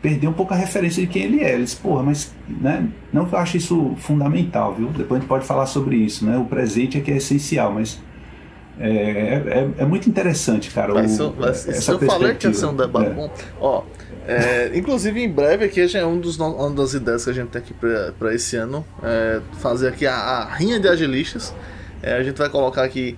perder 0.03 0.27
um 0.27 0.33
pouco 0.33 0.53
a 0.53 0.57
referência 0.57 1.01
de 1.01 1.07
quem 1.07 1.23
ele 1.23 1.41
é. 1.41 1.53
Eles, 1.53 1.73
porra, 1.73 2.03
mas 2.03 2.33
né, 2.47 2.87
não 3.11 3.25
que 3.25 3.33
eu 3.33 3.39
acho 3.39 3.55
isso 3.55 3.95
fundamental, 3.97 4.75
viu? 4.75 4.89
Depois 4.89 5.17
a 5.17 5.21
gente 5.21 5.29
pode 5.29 5.45
falar 5.45 5.65
sobre 5.65 5.95
isso, 5.95 6.25
né? 6.25 6.37
O 6.37 6.43
presente 6.43 6.97
é 6.97 7.01
que 7.01 7.09
é 7.09 7.15
essencial, 7.15 7.71
mas 7.71 7.99
é, 8.77 8.89
é, 8.89 9.69
é 9.77 9.85
muito 9.85 10.09
interessante, 10.09 10.69
cara. 10.71 10.93
Mas, 10.93 11.17
o, 11.21 11.33
mas 11.39 11.67
essa 11.69 11.93
eu 11.93 11.99
falei 11.99 12.35
que 12.35 12.45
ia 12.45 12.53
ser 12.53 12.65
um 12.65 12.75
debate 12.75 13.11
é. 13.11 13.13
bom. 13.13 13.31
Ó, 13.61 13.83
é, 14.27 14.71
inclusive 14.75 15.21
em 15.21 15.29
breve 15.29 15.65
aqui 15.65 15.81
é 15.97 16.05
um 16.05 16.19
dos, 16.19 16.37
uma 16.37 16.69
das 16.71 16.93
ideias 16.93 17.23
que 17.23 17.29
a 17.29 17.33
gente 17.33 17.49
tem 17.49 17.61
aqui 17.61 17.73
para 18.19 18.35
esse 18.35 18.57
ano 18.57 18.85
é 19.01 19.39
fazer 19.59 19.87
aqui 19.87 20.05
a, 20.05 20.15
a 20.15 20.53
rinha 20.53 20.81
de 20.81 20.87
agilistas. 20.89 21.55
É, 22.01 22.15
a 22.15 22.23
gente 22.23 22.37
vai 22.37 22.49
colocar 22.49 22.83
aqui 22.83 23.17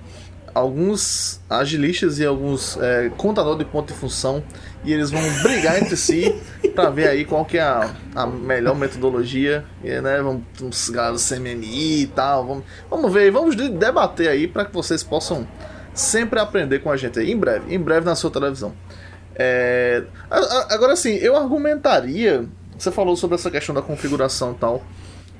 alguns 0.56 1.42
agilistas 1.50 2.18
e 2.18 2.26
alguns 2.26 2.78
é, 2.78 3.12
contador 3.18 3.58
de 3.58 3.66
ponto 3.66 3.94
de 3.94 4.00
função 4.00 4.42
e 4.86 4.94
eles 4.94 5.12
vão 5.12 5.22
brigar 5.44 5.78
entre 5.82 5.98
si 5.98 6.34
para 6.74 6.90
ver 6.90 7.10
aí 7.10 7.26
qual 7.26 7.44
que 7.44 7.58
é 7.58 7.62
a, 7.62 7.94
a 8.16 8.26
melhor 8.26 8.74
metodologia, 8.76 9.66
e, 9.84 9.90
né? 10.00 10.22
Vamos 10.22 10.44
uns 10.62 10.90
caras 10.90 11.28
CMMI 11.28 12.04
e 12.04 12.08
tal, 12.08 12.48
vamos, 12.48 12.64
vamos 12.90 13.14
ver, 13.14 13.32
vamos 13.32 13.56
debater 13.56 14.30
aí 14.30 14.48
para 14.48 14.64
que 14.64 14.74
vocês 14.74 15.04
possam 15.04 15.46
sempre 15.94 16.40
aprender 16.40 16.80
com 16.80 16.90
a 16.90 16.96
gente 16.96 17.20
aí, 17.20 17.32
em 17.32 17.38
breve, 17.38 17.76
em 17.76 17.80
breve 17.80 18.06
na 18.06 18.16
sua 18.16 18.32
televisão. 18.32 18.74
É, 19.36 20.04
agora 20.70 20.96
sim, 20.96 21.16
eu 21.16 21.36
argumentaria, 21.36 22.46
você 22.78 22.92
falou 22.92 23.18
sobre 23.18 23.36
essa 23.36 23.52
questão 23.52 23.76
da 23.76 23.82
configuração 23.82 24.54
e 24.54 24.56
tal, 24.56 24.84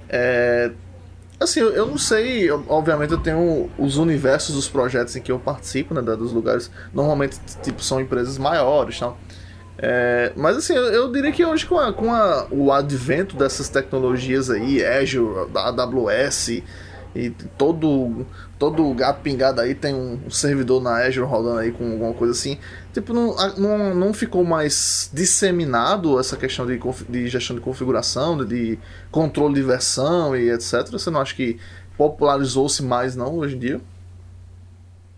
é, 0.10 0.72
Assim, 1.40 1.60
eu, 1.60 1.72
eu 1.72 1.86
não 1.86 1.98
sei, 1.98 2.50
eu, 2.50 2.64
obviamente 2.68 3.12
eu 3.12 3.18
tenho 3.18 3.70
os 3.78 3.98
universos 3.98 4.56
dos 4.56 4.70
projetos 4.70 5.16
em 5.16 5.22
que 5.22 5.32
eu 5.32 5.38
participo, 5.38 5.94
né, 5.94 6.02
dos 6.02 6.32
lugares, 6.32 6.72
normalmente 6.94 7.40
tipo 7.62 7.84
são 7.84 8.00
empresas 8.00 8.38
maiores, 8.38 9.00
tal. 9.00 9.18
É, 9.78 10.32
mas 10.38 10.56
assim, 10.56 10.74
eu, 10.74 10.84
eu, 10.86 11.12
diria 11.12 11.34
que 11.34 11.46
hoje 11.46 11.66
com, 11.66 11.78
a, 11.78 11.92
com 11.92 12.14
a, 12.14 12.48
o 12.50 12.72
advento 12.72 13.36
dessas 13.36 13.68
tecnologias 13.68 14.50
aí, 14.50 14.84
Azure, 14.86 15.50
AWS, 15.54 16.62
e 17.16 17.30
todo, 17.58 18.26
todo 18.60 18.94
gato 18.94 19.22
pingado 19.22 19.62
aí 19.62 19.74
tem 19.74 19.96
um, 19.96 20.30
servidor 20.30 20.82
na 20.82 20.98
Azure 21.06 21.26
rodando 21.26 21.60
aí 21.60 21.72
com 21.72 21.92
alguma 21.92 22.14
coisa 22.14 22.34
assim. 22.34 22.58
Tipo, 22.96 23.14
não, 23.14 23.36
não, 23.58 23.94
não 23.94 24.14
ficou 24.14 24.46
mais 24.46 25.12
disseminado 25.14 26.18
essa 26.18 26.38
questão 26.38 26.66
de, 26.66 26.80
de 27.10 27.28
gestão 27.28 27.54
de 27.54 27.62
configuração, 27.62 28.38
de, 28.38 28.46
de 28.46 28.80
controle 29.12 29.56
de 29.56 29.64
versão 29.64 30.34
e 30.34 30.50
etc. 30.50 30.90
Você 30.90 31.10
não 31.10 31.20
acha 31.20 31.36
que 31.36 31.58
popularizou-se 31.98 32.82
mais 32.82 33.14
não 33.14 33.36
hoje 33.36 33.58
em 33.58 33.60
dia? 33.60 33.82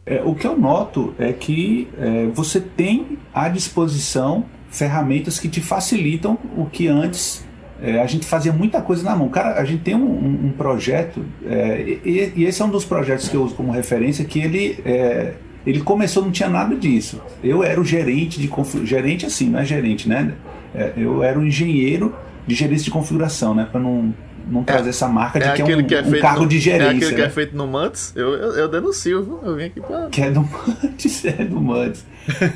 É, 0.07 0.23
o 0.23 0.33
que 0.33 0.47
eu 0.47 0.57
noto 0.57 1.13
é 1.19 1.31
que 1.31 1.87
é, 1.99 2.25
você 2.33 2.59
tem 2.59 3.19
à 3.31 3.47
disposição 3.47 4.45
ferramentas 4.71 5.37
que 5.39 5.47
te 5.47 5.61
facilitam 5.61 6.35
o 6.57 6.65
que 6.65 6.87
antes 6.87 7.45
é, 7.79 8.01
a 8.01 8.07
gente 8.07 8.25
fazia 8.25 8.51
muita 8.51 8.81
coisa 8.81 9.03
na 9.03 9.15
mão. 9.15 9.29
Cara, 9.29 9.61
a 9.61 9.63
gente 9.63 9.83
tem 9.83 9.93
um, 9.93 10.47
um, 10.47 10.51
projeto, 10.51 11.23
é, 11.45 11.99
e, 12.03 12.33
e, 12.37 12.45
esse 12.45 12.59
é 12.59 12.65
um 12.65 12.71
dos 12.71 12.85
projetos 12.85 13.29
que 13.29 13.35
eu 13.35 13.43
uso 13.43 13.53
como 13.53 13.71
referência, 13.71 14.25
que 14.25 14.39
ele, 14.39 14.79
é, 14.83 15.35
ele 15.67 15.82
começou, 15.82 16.23
não 16.23 16.32
tinha 16.32 16.47
nada 16.47 16.73
disso. 16.73 17.21
Eu 17.43 17.62
era 17.62 17.80
o 17.80 17.84
gerente 17.84 18.39
de 18.39 18.49
gerente 18.86 19.25
assim, 19.25 19.49
não 19.49 19.60
é 19.60 19.65
gerente, 19.65 20.08
né? 20.08 20.34
É, 20.73 20.93
eu 20.95 21.21
era 21.21 21.38
o 21.38 21.45
engenheiro 21.45 22.15
de 22.47 22.56
gerência 22.56 22.86
de 22.86 22.91
configuração, 22.91 23.53
né? 23.53 23.67
Para 23.69 23.82
não, 23.82 24.13
não 24.49 24.63
trazer 24.63 24.91
essa 24.91 25.10
marca 25.10 25.38
de 25.38 25.45
é 25.45 25.51
que 25.51 25.62
é 25.62 25.77
um, 25.77 25.84
que 25.84 25.93
é 25.93 26.01
um 26.01 26.19
cargo 26.21 26.43
no, 26.43 26.47
de 26.47 26.58
gerência. 26.58 26.86
É 26.86 26.95
aquele 26.95 27.12
né? 27.12 27.17
que 27.17 27.21
é 27.21 27.30
feito 27.30 27.58
no 27.58 27.67
Mantis? 27.67 28.13
Eu, 28.15 28.30
eu, 28.30 28.51
eu 28.53 28.69
denuncio, 28.69 29.41
eu 29.43 29.56
vim 29.58 29.65
aqui 29.65 29.82
pra... 29.82 30.08
Que 30.08 30.21
é 30.21 30.32
do 30.32 30.41
Mantis, 30.41 31.25
é 31.27 31.43
do 31.43 31.60
Mantis. 31.60 32.06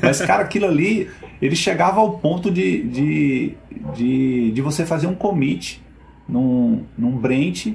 Mas, 0.00 0.22
cara, 0.22 0.42
aquilo 0.42 0.64
ali, 0.64 1.10
ele 1.42 1.54
chegava 1.54 2.00
ao 2.00 2.12
ponto 2.12 2.50
de, 2.50 2.82
de, 2.84 3.54
de, 3.94 4.52
de 4.52 4.62
você 4.62 4.86
fazer 4.86 5.06
um 5.06 5.14
commit 5.14 5.82
num, 6.26 6.82
num 6.96 7.10
Brent 7.10 7.74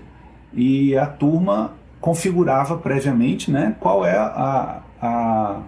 e 0.52 0.97
a 0.97 1.06
turma 1.06 1.76
configurava 2.02 2.76
previamente 2.76 3.51
né, 3.51 3.76
qual 3.80 4.03
é 4.03 4.18
a, 4.18 4.82
a, 5.02 5.62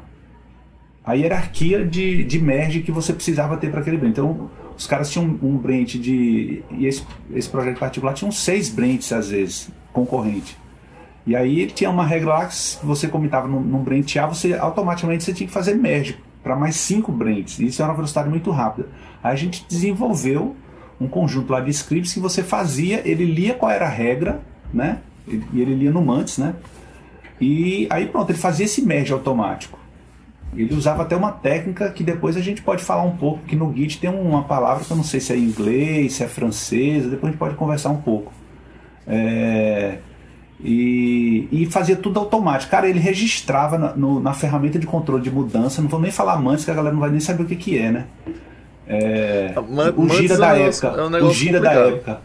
a 1.06 1.14
hierarquia 1.14 1.86
de, 1.86 2.24
de 2.24 2.40
merge 2.40 2.82
que 2.82 2.92
você 2.92 3.14
precisava 3.14 3.58
ter 3.58 3.72
para 3.72 3.82
aquele 3.82 3.98
Brent. 3.98 4.12
Então, 4.12 4.50
os 4.78 4.88
caras 4.88 5.12
tinham 5.12 5.38
um 5.42 5.58
Brent 5.58 5.96
de. 5.96 6.64
E 6.72 6.86
esse, 6.86 7.06
esse 7.34 7.50
projeto 7.50 7.80
particular 7.80 8.14
tinha 8.14 8.32
seis 8.32 8.70
Brents, 8.70 9.12
às 9.12 9.30
vezes, 9.30 9.70
concorrente. 9.92 10.58
E 11.28 11.36
aí 11.36 11.68
tinha 11.68 11.90
uma 11.90 12.06
regra 12.06 12.30
lá 12.30 12.46
que 12.46 12.56
você 12.84 13.08
comitava 13.08 13.48
num, 13.48 13.60
num 13.60 13.84
Brent 13.84 14.16
A, 14.16 14.26
você 14.26 14.54
automaticamente 14.54 15.24
você 15.24 15.34
tinha 15.34 15.48
que 15.48 15.54
fazer 15.54 15.76
merge 15.76 16.18
para 16.42 16.56
mais 16.56 16.76
cinco 16.76 17.12
Brents. 17.12 17.60
Isso 17.60 17.82
é 17.82 17.86
uma 17.86 17.94
velocidade 17.94 18.30
muito 18.30 18.50
rápida. 18.52 18.88
Aí 19.22 19.34
a 19.34 19.36
gente 19.36 19.66
desenvolveu 19.68 20.56
um 21.00 21.08
conjunto 21.08 21.52
lá 21.52 21.60
de 21.60 21.70
scripts 21.72 22.14
que 22.14 22.20
você 22.20 22.44
fazia, 22.44 23.02
ele 23.06 23.26
lia 23.26 23.54
qual 23.54 23.72
era 23.72 23.86
a 23.86 23.90
regra, 23.90 24.42
né? 24.74 25.00
E 25.28 25.62
ele 25.62 25.76
lia 25.76 25.92
no 25.92 26.02
Mantis, 26.02 26.38
né? 26.38 26.56
E 27.40 27.88
aí 27.90 28.06
pronto, 28.08 28.30
ele 28.32 28.38
fazia 28.38 28.66
esse 28.66 28.82
merge 28.82 29.14
automático. 29.14 29.80
Ele 30.56 30.74
usava 30.74 31.04
até 31.04 31.16
uma 31.16 31.32
técnica 31.32 31.90
que 31.92 32.04
depois 32.04 32.36
a 32.36 32.42
gente 32.42 32.62
pode 32.62 32.84
falar 32.84 33.04
um 33.04 33.16
pouco, 33.16 33.40
que 33.46 33.56
no 33.56 33.74
Git 33.76 34.00
tem 34.00 34.10
uma 34.10 34.44
palavra 34.44 34.84
que 34.84 34.90
eu 34.92 34.98
não 34.98 35.04
sei 35.04 35.20
se 35.20 35.32
é 35.32 35.38
inglês, 35.38 36.14
se 36.14 36.24
é 36.24 36.28
francesa, 36.28 37.08
depois 37.08 37.30
a 37.30 37.32
gente 37.32 37.40
pode 37.40 37.56
conversar 37.56 37.90
um 37.90 38.02
pouco. 38.02 38.34
É... 39.08 40.00
E, 40.62 41.48
e 41.52 41.66
fazia 41.68 41.96
tudo 41.96 42.20
automático. 42.20 42.70
Cara, 42.70 42.90
ele 42.90 43.00
registrava 43.00 43.78
na, 43.78 43.96
no, 43.96 44.20
na 44.20 44.34
ferramenta 44.34 44.78
de 44.78 44.86
controle 44.86 45.24
de 45.24 45.32
mudança, 45.32 45.82
não 45.82 45.88
vou 45.88 46.02
nem 46.02 46.12
falar 46.12 46.38
mantis, 46.42 46.66
que 46.66 46.72
a 46.72 46.74
galera 46.74 46.94
não 46.94 47.00
vai 47.00 47.10
nem 47.10 47.20
saber 47.22 47.44
o 47.44 47.46
que, 47.46 47.56
que 47.56 47.78
é, 47.78 47.92
né? 47.92 48.06
É, 48.86 49.54
Man- 49.70 49.94
o 49.96 50.10
gira 50.10 50.36
da 50.38 50.58
é 50.58 50.64
época. 50.64 50.88
é 50.88 51.24
um 51.24 51.28
o 51.28 51.32
gira 51.32 51.60
da 51.62 51.70
complicado. 51.70 51.96
época. 51.96 52.22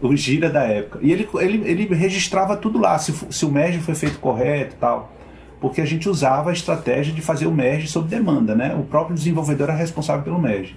O 0.00 0.14
gira 0.14 0.48
da 0.48 0.62
época. 0.62 1.00
E 1.02 1.12
ele, 1.12 1.28
ele, 1.34 1.68
ele 1.68 1.94
registrava 1.94 2.56
tudo 2.56 2.78
lá, 2.78 2.98
se, 2.98 3.12
se 3.30 3.44
o 3.44 3.50
merge 3.50 3.80
foi 3.80 3.94
feito 3.94 4.18
correto 4.18 4.74
e 4.74 4.78
tal. 4.78 5.12
Porque 5.60 5.80
a 5.80 5.84
gente 5.84 6.08
usava 6.08 6.50
a 6.50 6.52
estratégia 6.52 7.12
de 7.12 7.20
fazer 7.20 7.46
o 7.46 7.52
merge 7.52 7.88
sob 7.88 8.08
demanda, 8.08 8.54
né? 8.54 8.76
O 8.78 8.84
próprio 8.84 9.16
desenvolvedor 9.16 9.70
era 9.70 9.76
responsável 9.76 10.22
pelo 10.22 10.38
merge. 10.38 10.76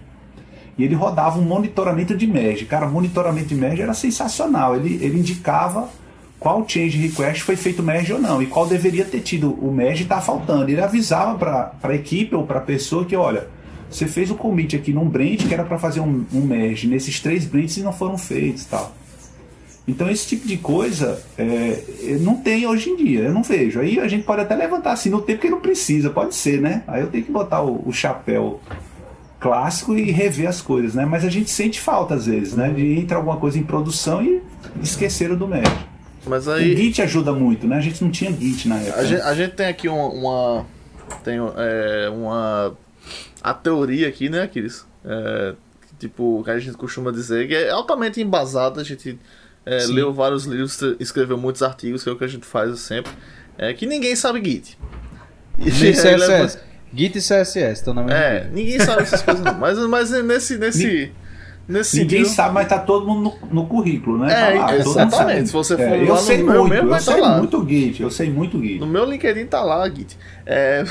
E 0.75 0.83
ele 0.83 0.95
rodava 0.95 1.37
um 1.37 1.43
monitoramento 1.43 2.17
de 2.17 2.25
merge. 2.25 2.65
Cara, 2.65 2.87
monitoramento 2.87 3.49
de 3.49 3.55
merge 3.55 3.81
era 3.81 3.93
sensacional. 3.93 4.75
Ele, 4.75 4.95
ele 5.03 5.19
indicava 5.19 5.87
qual 6.39 6.67
change 6.67 6.97
request 6.97 7.43
foi 7.43 7.55
feito 7.55 7.83
merge 7.83 8.11
ou 8.11 8.19
não, 8.19 8.41
e 8.41 8.47
qual 8.47 8.65
deveria 8.65 9.05
ter 9.05 9.19
tido 9.19 9.53
o 9.63 9.71
merge 9.71 10.01
e 10.01 10.07
tá 10.07 10.19
faltando. 10.19 10.71
Ele 10.71 10.81
avisava 10.81 11.37
para 11.37 11.75
a 11.83 11.93
equipe 11.93 12.33
ou 12.33 12.47
para 12.47 12.57
a 12.57 12.63
pessoa 12.63 13.05
que, 13.05 13.15
olha, 13.15 13.47
você 13.87 14.07
fez 14.07 14.31
o 14.31 14.35
commit 14.35 14.75
aqui 14.75 14.91
num 14.91 15.07
branch 15.07 15.45
que 15.47 15.53
era 15.53 15.63
para 15.63 15.77
fazer 15.77 15.99
um, 15.99 16.25
um 16.33 16.41
merge 16.41 16.87
nesses 16.87 17.19
três 17.19 17.45
branches 17.45 17.77
e 17.77 17.83
não 17.83 17.93
foram 17.93 18.17
feitos 18.17 18.65
tal. 18.65 18.91
Então 19.87 20.09
esse 20.09 20.27
tipo 20.27 20.47
de 20.47 20.57
coisa 20.57 21.21
é, 21.37 22.17
não 22.19 22.37
tem 22.37 22.67
hoje 22.67 22.89
em 22.91 22.95
dia, 22.95 23.21
eu 23.21 23.33
não 23.33 23.43
vejo. 23.43 23.79
Aí 23.79 23.99
a 23.99 24.07
gente 24.07 24.23
pode 24.23 24.41
até 24.41 24.55
levantar 24.55 24.91
assim 24.91 25.09
no 25.09 25.21
tempo 25.21 25.41
que 25.41 25.49
não 25.49 25.59
precisa, 25.59 26.09
pode 26.09 26.35
ser, 26.35 26.61
né? 26.61 26.83
Aí 26.87 27.01
eu 27.01 27.07
tenho 27.07 27.23
que 27.23 27.31
botar 27.31 27.61
o, 27.61 27.81
o 27.87 27.91
chapéu 27.91 28.61
clássico 29.39 29.95
e 29.97 30.11
rever 30.11 30.47
as 30.47 30.61
coisas, 30.61 30.93
né? 30.93 31.03
Mas 31.03 31.25
a 31.25 31.29
gente 31.29 31.49
sente 31.49 31.81
falta 31.81 32.13
às 32.13 32.27
vezes, 32.27 32.55
né? 32.55 32.69
De 32.69 32.99
entrar 32.99 33.17
alguma 33.17 33.37
coisa 33.37 33.57
em 33.57 33.63
produção 33.63 34.23
e 34.23 34.41
esqueceram 34.81 35.35
do 35.35 35.47
merge. 35.47 35.75
Mas 36.25 36.45
O 36.45 36.51
aí. 36.51 36.77
Git 36.77 37.01
ajuda 37.01 37.33
muito, 37.33 37.67
né? 37.67 37.77
A 37.77 37.81
gente 37.81 38.03
não 38.03 38.11
tinha 38.11 38.31
Git 38.31 38.67
na 38.67 38.77
época. 38.77 38.99
A 38.99 39.03
gente, 39.03 39.21
a 39.21 39.33
gente 39.33 39.55
tem 39.55 39.65
aqui 39.65 39.89
uma. 39.89 40.09
uma 40.09 40.65
tem 41.23 41.39
é, 41.57 42.09
uma. 42.09 42.77
A 43.41 43.53
teoria 43.53 44.07
aqui, 44.07 44.29
né, 44.29 44.43
Aquiles? 44.43 44.85
É, 45.03 45.55
tipo, 45.97 46.43
que 46.43 46.51
a 46.51 46.59
gente 46.59 46.77
costuma 46.77 47.11
dizer 47.11 47.47
que 47.47 47.55
é 47.55 47.71
altamente 47.71 48.21
embasada. 48.21 48.79
A 48.79 48.83
gente 48.83 49.17
é, 49.65 49.85
leu 49.85 50.11
vários 50.13 50.45
livros, 50.45 50.79
escreveu 50.99 51.37
muitos 51.37 51.61
artigos, 51.63 52.03
que 52.03 52.09
é 52.09 52.11
o 52.13 52.17
que 52.17 52.23
a 52.23 52.27
gente 52.27 52.45
faz 52.45 52.79
sempre. 52.79 53.11
É 53.57 53.73
que 53.73 53.85
ninguém 53.85 54.15
sabe 54.15 54.41
Git. 54.43 54.77
E 55.59 55.69
CSS. 55.69 56.57
Git 56.93 57.17
e 57.17 57.21
CSS 57.21 57.71
estão 57.79 57.93
na 57.93 58.03
mesma 58.03 58.17
É, 58.19 58.39
coisa. 58.39 58.55
ninguém 58.55 58.79
sabe 58.79 59.01
essas 59.03 59.21
coisas 59.21 59.43
não. 59.43 59.53
Mas, 59.59 59.77
mas 59.79 60.09
nesse. 60.23 60.57
nesse 60.57 61.11
Nesse 61.67 61.99
Ninguém 61.99 62.19
sentido- 62.25 62.35
sabe, 62.35 62.53
mas 62.55 62.67
tá 62.67 62.79
todo 62.79 63.07
mundo 63.07 63.33
no, 63.43 63.61
no 63.61 63.67
currículo, 63.67 64.17
né? 64.17 64.33
É, 64.33 64.57
Tá 64.57 64.65
lá, 64.65 64.75
exatamente. 64.75 65.47
Se 65.47 65.53
você 65.53 65.77
for 65.77 65.83
É, 65.83 65.89
lá 65.89 65.95
eu 65.97 66.05
no 66.07 66.17
sei 66.17 66.37
meu 66.43 66.61
muito, 66.61 66.69
mesmo, 66.73 66.87
eu 66.87 66.91
tá 66.93 66.99
sei 66.99 67.21
lá. 67.21 67.37
muito 67.37 67.69
Git, 67.69 68.01
eu 68.01 68.09
sei 68.11 68.29
muito 68.31 68.59
Git. 68.59 68.79
No 68.79 68.87
meu 68.87 69.05
LinkedIn 69.05 69.45
tá 69.45 69.61
lá, 69.63 69.87
Git. 69.87 70.17
É... 70.45 70.83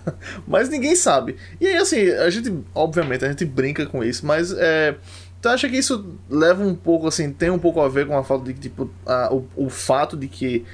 mas 0.46 0.68
ninguém 0.68 0.94
sabe. 0.94 1.34
E 1.60 1.66
aí, 1.66 1.76
assim, 1.78 2.08
a 2.10 2.28
gente, 2.30 2.54
obviamente, 2.74 3.24
a 3.24 3.28
gente 3.28 3.44
brinca 3.46 3.86
com 3.86 4.04
isso, 4.04 4.24
mas 4.26 4.52
é... 4.52 4.94
tu 5.40 5.48
acha 5.48 5.68
que 5.68 5.76
isso 5.76 6.14
leva 6.28 6.62
um 6.64 6.74
pouco, 6.74 7.06
assim, 7.06 7.32
tem 7.32 7.50
um 7.50 7.58
pouco 7.58 7.80
a 7.80 7.88
ver 7.88 8.06
com 8.06 8.16
a 8.16 8.24
falta 8.24 8.52
de, 8.52 8.58
tipo, 8.58 8.90
a- 9.06 9.32
o, 9.32 9.46
o 9.56 9.70
fato 9.70 10.16
de 10.16 10.28
que 10.28 10.64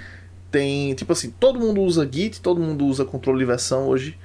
tem, 0.50 0.94
tipo 0.94 1.12
assim, 1.12 1.30
todo 1.30 1.58
mundo 1.60 1.80
usa 1.82 2.08
Git, 2.10 2.40
todo 2.40 2.60
mundo 2.60 2.86
usa 2.86 3.04
controle 3.04 3.40
de 3.40 3.44
versão 3.44 3.88
hoje, 3.88 4.16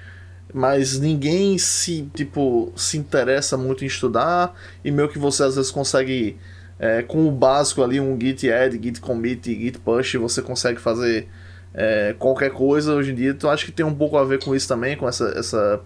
mas 0.53 0.99
ninguém 0.99 1.57
se, 1.57 2.09
tipo, 2.15 2.71
se 2.75 2.97
interessa 2.97 3.57
muito 3.57 3.83
em 3.83 3.87
estudar, 3.87 4.55
e 4.83 4.91
meio 4.91 5.09
que 5.09 5.19
você 5.19 5.43
às 5.43 5.55
vezes 5.55 5.71
consegue, 5.71 6.37
é, 6.79 7.03
com 7.03 7.27
o 7.27 7.31
básico 7.31 7.83
ali, 7.83 7.99
um 7.99 8.19
git 8.19 8.49
add, 8.51 8.79
git 8.81 8.99
commit, 9.01 9.43
git 9.53 9.79
push, 9.79 10.15
você 10.15 10.41
consegue 10.41 10.79
fazer 10.79 11.27
é, 11.73 12.15
qualquer 12.17 12.51
coisa 12.51 12.93
hoje 12.95 13.11
em 13.11 13.15
dia. 13.15 13.31
Então 13.31 13.49
acho 13.49 13.65
que 13.65 13.71
tem 13.71 13.85
um 13.85 13.93
pouco 13.95 14.17
a 14.17 14.23
ver 14.25 14.39
com 14.43 14.55
isso 14.55 14.67
também, 14.67 14.97
com 14.97 15.07
essa, 15.07 15.29
essa, 15.37 15.81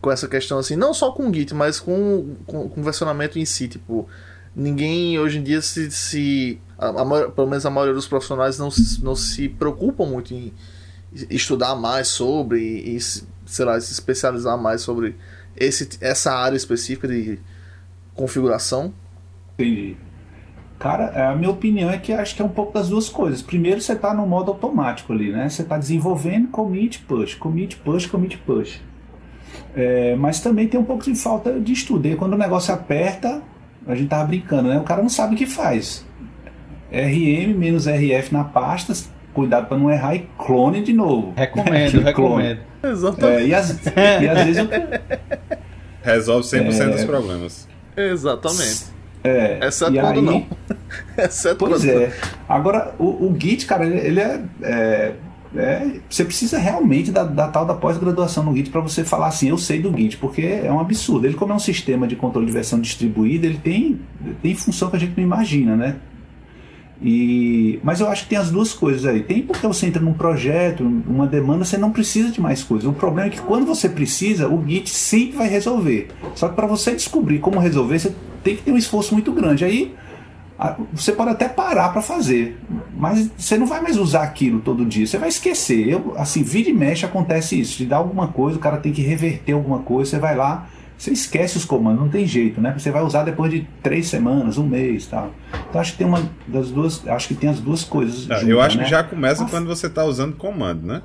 com 0.00 0.10
essa 0.10 0.26
questão 0.28 0.58
assim, 0.58 0.76
não 0.76 0.94
só 0.94 1.12
com 1.12 1.32
Git, 1.32 1.54
mas 1.54 1.78
com, 1.80 2.34
com, 2.46 2.68
com 2.68 2.80
o 2.80 2.84
versionamento 2.84 3.38
em 3.38 3.44
si. 3.44 3.68
Tipo, 3.68 4.08
ninguém 4.54 5.18
hoje 5.18 5.38
em 5.38 5.42
dia 5.42 5.60
se. 5.60 5.90
se 5.90 6.60
a, 6.78 6.88
a 6.88 7.30
pelo 7.30 7.46
menos 7.48 7.66
a 7.66 7.70
maioria 7.70 7.94
dos 7.94 8.08
profissionais 8.08 8.58
não, 8.58 8.70
se- 8.70 9.02
não 9.04 9.14
se 9.14 9.48
preocupam 9.48 10.06
muito 10.06 10.32
em 10.32 10.52
estudar 11.28 11.74
mais 11.74 12.08
sobre 12.08 12.60
e, 12.60 12.96
e 12.96 13.00
se- 13.00 13.24
sei 13.44 13.64
lá, 13.64 13.78
se 13.80 13.92
especializar 13.92 14.56
mais 14.56 14.80
sobre 14.80 15.16
esse, 15.56 15.88
essa 16.00 16.32
área 16.32 16.56
específica 16.56 17.06
de 17.08 17.38
configuração. 18.14 18.92
Entendi. 19.58 19.96
Cara, 20.78 21.30
a 21.30 21.36
minha 21.36 21.50
opinião 21.50 21.90
é 21.90 21.98
que 21.98 22.10
acho 22.12 22.34
que 22.34 22.40
é 22.40 22.44
um 22.44 22.48
pouco 22.48 22.72
das 22.72 22.88
duas 22.88 23.08
coisas. 23.10 23.42
Primeiro, 23.42 23.80
você 23.82 23.92
está 23.92 24.14
no 24.14 24.26
modo 24.26 24.50
automático 24.50 25.12
ali, 25.12 25.30
né? 25.30 25.46
Você 25.48 25.60
está 25.60 25.76
desenvolvendo 25.76 26.48
commit, 26.48 27.00
push, 27.00 27.34
commit, 27.34 27.76
push, 27.76 28.06
commit, 28.06 28.38
push. 28.38 28.80
É, 29.76 30.14
mas 30.16 30.40
também 30.40 30.66
tem 30.68 30.78
um 30.80 30.84
pouco 30.84 31.04
de 31.04 31.14
falta 31.14 31.58
de 31.60 31.72
estudo. 31.72 32.06
E 32.08 32.16
quando 32.16 32.34
o 32.34 32.38
negócio 32.38 32.72
aperta, 32.74 33.40
a 33.86 33.94
gente 33.94 34.08
tava 34.08 34.24
brincando, 34.24 34.68
né? 34.68 34.78
O 34.78 34.82
cara 34.82 35.00
não 35.02 35.08
sabe 35.08 35.34
o 35.34 35.38
que 35.38 35.46
faz. 35.46 36.04
RM 36.92 37.54
menos 37.56 37.86
RF 37.86 38.32
na 38.32 38.42
pasta, 38.44 38.92
cuidado 39.32 39.66
para 39.68 39.78
não 39.78 39.90
errar 39.90 40.16
e 40.16 40.28
clone 40.36 40.82
de 40.82 40.92
novo. 40.92 41.32
Recomendo, 41.36 41.92
Clone. 42.02 42.04
recomendo. 42.04 42.58
Exatamente. 42.82 43.42
É, 43.42 43.46
e, 43.46 43.54
as- 43.54 43.70
e 44.22 44.28
às 44.28 44.44
vezes 44.44 44.56
eu, 44.58 44.68
Resolve 46.02 46.46
100% 46.48 46.80
É. 46.80 46.88
dos 46.90 47.04
problemas. 47.04 47.68
Exatamente. 47.96 48.86
é, 49.22 49.58
Exceto 49.66 49.94
e 49.94 50.00
quando 50.00 50.18
aí- 50.18 50.24
não. 50.24 50.46
Exceto 51.24 51.56
Pois 51.66 51.84
quando 51.84 51.90
é. 52.02 52.12
Agora, 52.48 52.94
o, 52.98 53.04
o 53.04 53.36
Git, 53.38 53.66
cara, 53.66 53.84
ele, 53.86 53.98
ele 53.98 54.20
é, 54.20 54.40
é- 54.62 55.12
é- 55.56 56.00
Você 56.08 56.24
precisa 56.24 56.58
realmente 56.58 57.10
da, 57.10 57.24
da 57.24 57.48
tal 57.48 57.64
da 57.66 57.74
pós-graduação 57.74 58.44
no 58.44 58.54
Git 58.56 58.70
para 58.70 58.80
você 58.80 59.04
falar 59.04 59.28
assim, 59.28 59.48
eu 59.48 59.58
sei 59.58 59.80
do 59.80 59.96
Git, 59.96 60.16
porque 60.18 60.42
é 60.42 60.70
um 60.72 60.80
absurdo. 60.80 61.26
Ele, 61.26 61.34
como 61.34 61.52
é 61.52 61.56
um 61.56 61.60
sistema 61.60 62.06
de 62.06 62.16
controle 62.16 62.46
de 62.46 62.52
versão 62.52 62.80
distribuída, 62.80 63.46
ele 63.46 63.58
tem, 63.58 64.00
tem 64.42 64.54
função 64.54 64.90
que 64.90 64.96
a 64.96 64.98
gente 64.98 65.14
não 65.16 65.24
imagina, 65.24 65.76
né? 65.76 65.96
E, 67.02 67.80
mas 67.82 68.00
eu 68.00 68.08
acho 68.08 68.24
que 68.24 68.28
tem 68.28 68.38
as 68.38 68.50
duas 68.50 68.74
coisas 68.74 69.06
aí. 69.06 69.22
Tem 69.22 69.40
porque 69.42 69.66
você 69.66 69.86
entra 69.86 70.02
num 70.02 70.12
projeto, 70.12 70.84
uma 70.84 71.26
demanda, 71.26 71.64
você 71.64 71.78
não 71.78 71.90
precisa 71.90 72.30
de 72.30 72.40
mais 72.40 72.62
coisas. 72.62 72.86
O 72.86 72.92
problema 72.92 73.28
é 73.28 73.30
que 73.30 73.40
quando 73.40 73.64
você 73.64 73.88
precisa, 73.88 74.48
o 74.48 74.62
Git 74.66 74.90
sempre 74.90 75.38
vai 75.38 75.48
resolver. 75.48 76.08
Só 76.34 76.48
que 76.48 76.54
para 76.54 76.66
você 76.66 76.92
descobrir 76.94 77.38
como 77.38 77.58
resolver, 77.58 77.98
você 77.98 78.14
tem 78.44 78.54
que 78.54 78.62
ter 78.62 78.72
um 78.72 78.76
esforço 78.76 79.14
muito 79.14 79.32
grande. 79.32 79.64
Aí 79.64 79.94
você 80.92 81.12
pode 81.12 81.30
até 81.30 81.48
parar 81.48 81.88
para 81.88 82.02
fazer, 82.02 82.58
mas 82.94 83.30
você 83.36 83.56
não 83.56 83.66
vai 83.66 83.80
mais 83.80 83.96
usar 83.96 84.22
aquilo 84.22 84.60
todo 84.60 84.84
dia. 84.84 85.06
Você 85.06 85.16
vai 85.16 85.30
esquecer. 85.30 85.88
Eu, 85.88 86.14
assim, 86.16 86.42
vira 86.42 86.68
e 86.68 86.72
mexe 86.72 87.06
acontece 87.06 87.58
isso. 87.58 87.78
Te 87.78 87.86
dá 87.86 87.96
alguma 87.96 88.28
coisa, 88.28 88.58
o 88.58 88.60
cara 88.60 88.76
tem 88.76 88.92
que 88.92 89.00
reverter 89.00 89.52
alguma 89.52 89.78
coisa, 89.78 90.10
você 90.10 90.18
vai 90.18 90.36
lá, 90.36 90.68
você 90.98 91.12
esquece 91.12 91.56
os 91.56 91.64
comandos, 91.64 92.02
não 92.02 92.10
tem 92.10 92.26
jeito, 92.26 92.60
né? 92.60 92.74
Você 92.76 92.90
vai 92.90 93.02
usar 93.02 93.22
depois 93.22 93.50
de 93.50 93.66
três 93.82 94.06
semanas, 94.08 94.58
um 94.58 94.66
mês, 94.66 95.06
tal. 95.06 95.32
Então 95.68 95.80
acho 95.80 95.92
que 95.92 95.98
tem 95.98 96.06
uma 96.06 96.30
das 96.46 96.70
duas, 96.70 97.08
acho 97.08 97.28
que 97.28 97.34
tem 97.34 97.48
as 97.48 97.58
duas 97.58 97.82
coisas. 97.82 98.30
Ah, 98.30 98.34
juntas, 98.34 98.48
eu 98.48 98.60
acho 98.60 98.76
né? 98.76 98.84
que 98.84 98.90
já 98.90 99.02
começa 99.02 99.46
quando 99.46 99.66
você 99.66 99.86
está 99.86 100.04
usando 100.04 100.36
comando, 100.36 100.86
né? 100.86 101.00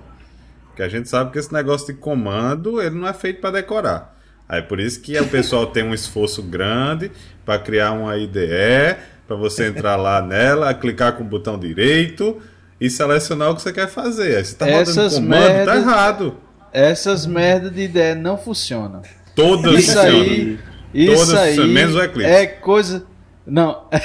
Porque 0.68 0.84
a 0.84 0.90
gente 0.90 1.08
sabe 1.08 1.32
que 1.32 1.40
esse 1.40 1.54
negócio 1.54 1.88
de 1.88 1.94
comando 1.94 2.82
ele 2.82 2.96
não 2.96 3.08
é 3.08 3.14
feito 3.14 3.40
para 3.40 3.52
decorar. 3.52 4.14
Aí 4.50 4.62
por 4.62 4.82
isso 4.82 5.02
que 5.02 5.18
o 5.18 5.28
pessoal 5.28 5.68
tem 5.68 5.82
um 5.82 5.94
esforço 5.94 6.44
grande 6.44 7.10
para 7.46 7.58
criar 7.58 7.94
uma 7.94 8.18
IDE, 8.18 8.98
para 9.28 9.36
você 9.36 9.68
entrar 9.68 9.96
lá 9.96 10.22
nela, 10.22 10.74
clicar 10.74 11.14
com 11.14 11.24
o 11.24 11.28
botão 11.28 11.58
direito 11.60 12.38
e 12.80 12.90
selecionar 12.90 13.52
o 13.52 13.56
que 13.56 13.62
você 13.62 13.74
quer 13.74 13.88
fazer. 13.88 14.38
Aí 14.38 14.46
você 14.46 14.56
tá 14.56 14.66
rodando 14.66 14.82
Essas 14.82 15.14
comando, 15.16 15.30
tá 15.32 15.38
merdas- 15.40 15.76
errado. 15.78 16.38
Essas 16.74 17.26
merda 17.26 17.70
de 17.72 17.82
ideia 17.82 18.14
não 18.16 18.38
funcionam. 18.38 19.02
Todas 19.36 19.80
Isso 19.80 19.94
funcionam. 19.94 20.22
aí, 20.22 20.60
isso 20.94 21.14
Todas 21.14 21.34
aí 21.36 21.50
funcionam, 21.56 21.72
menos 21.74 21.96
o 21.96 22.02
Eclipse. 22.02 22.32
é 22.32 22.46
coisa. 22.48 23.06
Não. 23.48 23.86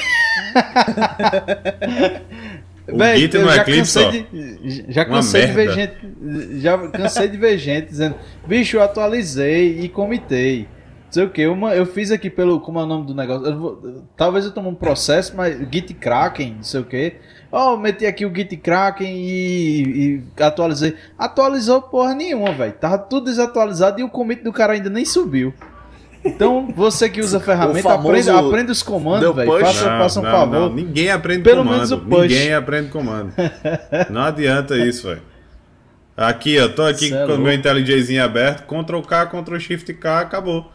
O 2.92 2.96
Véi, 2.98 3.18
Git 3.18 3.38
no 3.38 3.48
Eclipse, 3.48 3.78
cansei 4.02 4.06
ó. 4.06 4.10
de, 4.10 4.84
já 4.88 5.04
cansei 5.04 5.46
de 5.46 5.52
ver 5.52 5.66
merda. 5.68 5.74
gente, 5.74 6.60
já 6.60 6.78
cansei 6.88 7.28
de 7.28 7.36
ver 7.36 7.56
gente 7.58 7.86
dizendo, 7.88 8.16
bicho, 8.48 8.78
eu 8.78 8.82
atualizei 8.82 9.78
e 9.80 9.88
comitei. 9.88 10.66
Não 11.11 11.14
sei 11.14 11.24
o 11.24 11.30
que, 11.30 11.44
uma, 11.48 11.74
eu 11.74 11.84
fiz 11.84 12.12
aqui 12.12 12.30
pelo, 12.30 12.61
como 12.61 12.78
é 12.78 12.84
o 12.84 12.86
nome 12.86 13.04
do 13.04 13.12
negócio, 13.12 13.44
eu 13.44 13.58
vou- 13.58 14.04
talvez 14.16 14.44
eu 14.44 14.52
tome 14.52 14.68
um 14.68 14.74
processo, 14.76 15.36
mas 15.36 15.58
Git 15.68 15.92
Kraken, 15.94 16.54
não 16.58 16.62
sei 16.62 16.80
o 16.80 16.84
que. 16.84 17.14
Oh, 17.50 17.72
eu 17.72 17.76
meti 17.78 18.06
aqui 18.06 18.24
o 18.24 18.32
Git 18.32 18.56
Kraken 18.58 19.12
e, 19.12 19.82
e 19.82 20.22
atualizei. 20.40 20.94
Atualizou 21.18 21.82
porra 21.82 22.14
nenhuma, 22.14 22.52
velho. 22.52 22.72
Tava 22.74 22.96
tudo 22.96 23.24
desatualizado 23.24 23.98
e 23.98 24.04
o 24.04 24.08
commit 24.08 24.44
do 24.44 24.52
cara 24.52 24.74
ainda 24.74 24.88
nem 24.88 25.04
subiu. 25.04 25.52
Então, 26.24 26.68
você 26.76 27.08
que 27.08 27.20
usa 27.20 27.38
a 27.38 27.40
ferramenta, 27.40 27.88
famoso 27.88 28.30
aprenda, 28.30 28.38
aprenda 28.38 28.70
os 28.70 28.82
comandos, 28.84 29.34
velho. 29.34 29.58
Faça, 29.58 29.84
faça 29.84 30.20
um 30.20 30.22
não, 30.22 30.30
favor. 30.30 30.61
não, 30.61 30.72
ninguém 30.72 31.11
aprende 31.11 31.42
Pelo 31.42 31.64
comando. 31.64 31.74
menos 31.74 31.90
o 31.90 31.98
push. 31.98 32.20
Ninguém 32.20 32.54
aprende 32.54 32.88
comando. 32.90 33.32
Não 34.11 34.22
adianta 34.22 34.76
isso, 34.76 35.08
velho. 35.08 35.22
Aqui, 36.16 36.54
eu 36.54 36.72
tô 36.72 36.82
aqui 36.84 37.08
Cê 37.08 37.14
é 37.16 37.26
com 37.26 37.32
o 37.32 37.38
meu 37.38 37.52
IntelliJzinho 37.52 38.22
aberto, 38.22 38.64
Ctrl 38.64 39.00
K, 39.00 39.26
Ctrl 39.26 39.58
Shift 39.58 39.92
K, 39.94 40.20
acabou. 40.20 40.70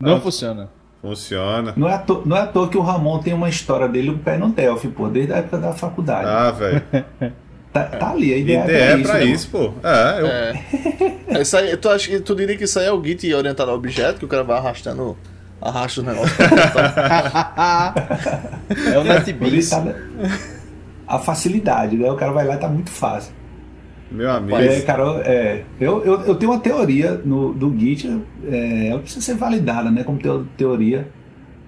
Não 0.00 0.16
Ah. 0.16 0.20
funciona. 0.20 0.68
Funciona. 1.02 1.72
Não 1.76 1.88
é, 1.88 1.94
à 1.94 1.98
to- 1.98 2.22
não 2.26 2.36
é 2.36 2.40
à 2.40 2.46
toa 2.46 2.68
que 2.68 2.76
o 2.76 2.82
Ramon 2.82 3.20
tem 3.20 3.32
uma 3.32 3.48
história 3.48 3.88
dele, 3.88 4.10
o 4.10 4.18
pé 4.18 4.36
no 4.36 4.48
Delphi, 4.50 4.88
pô, 4.88 5.08
desde 5.08 5.32
a 5.32 5.36
época 5.36 5.56
da 5.58 5.72
faculdade. 5.72 6.26
Ah, 6.28 6.50
velho. 6.50 6.82
Tá, 7.72 7.84
tá 7.84 8.10
ali, 8.10 8.34
a 8.34 8.36
ideia 8.36 8.64
IDE 8.64 8.72
é 8.72 8.80
é 8.80 8.96
pra 8.98 9.12
pra 9.12 9.22
isso. 9.22 9.32
isso, 9.32 9.48
pô. 9.50 9.72
É, 9.84 10.20
eu, 10.20 10.26
É. 10.26 11.40
Isso 11.40 11.56
aí, 11.56 11.76
tu, 11.76 11.88
acha, 11.88 12.20
tu 12.20 12.34
diria 12.34 12.56
que 12.56 12.64
isso 12.64 12.76
aí 12.80 12.86
é 12.86 12.92
o 12.92 13.00
Git 13.00 13.32
orientado 13.32 13.70
a 13.70 13.74
objeto, 13.74 14.18
que 14.18 14.24
o 14.24 14.28
cara 14.28 14.42
vai 14.42 14.58
arrastando, 14.58 15.16
arrasta 15.62 16.00
o 16.00 16.04
negócio. 16.04 16.34
É 18.92 18.98
o 18.98 19.04
NetBeans. 19.04 19.70
a 21.06 21.18
facilidade, 21.20 21.96
né? 21.96 22.10
O 22.10 22.16
cara 22.16 22.32
vai 22.32 22.44
lá 22.44 22.54
e 22.54 22.58
tá 22.58 22.66
muito 22.68 22.90
fácil. 22.90 23.32
Meu 24.10 24.30
amigo. 24.30 24.56
É, 24.56 24.80
cara, 24.80 25.04
é, 25.24 25.64
eu, 25.80 26.04
eu, 26.04 26.20
eu 26.22 26.34
tenho 26.34 26.52
uma 26.52 26.60
teoria 26.60 27.20
no, 27.24 27.52
do 27.52 27.76
Git, 27.78 28.08
é, 28.44 28.88
ela 28.88 29.00
precisa 29.00 29.24
ser 29.24 29.34
validada, 29.36 29.90
né, 29.90 30.02
como 30.02 30.18
teo- 30.18 30.46
teoria. 30.56 31.08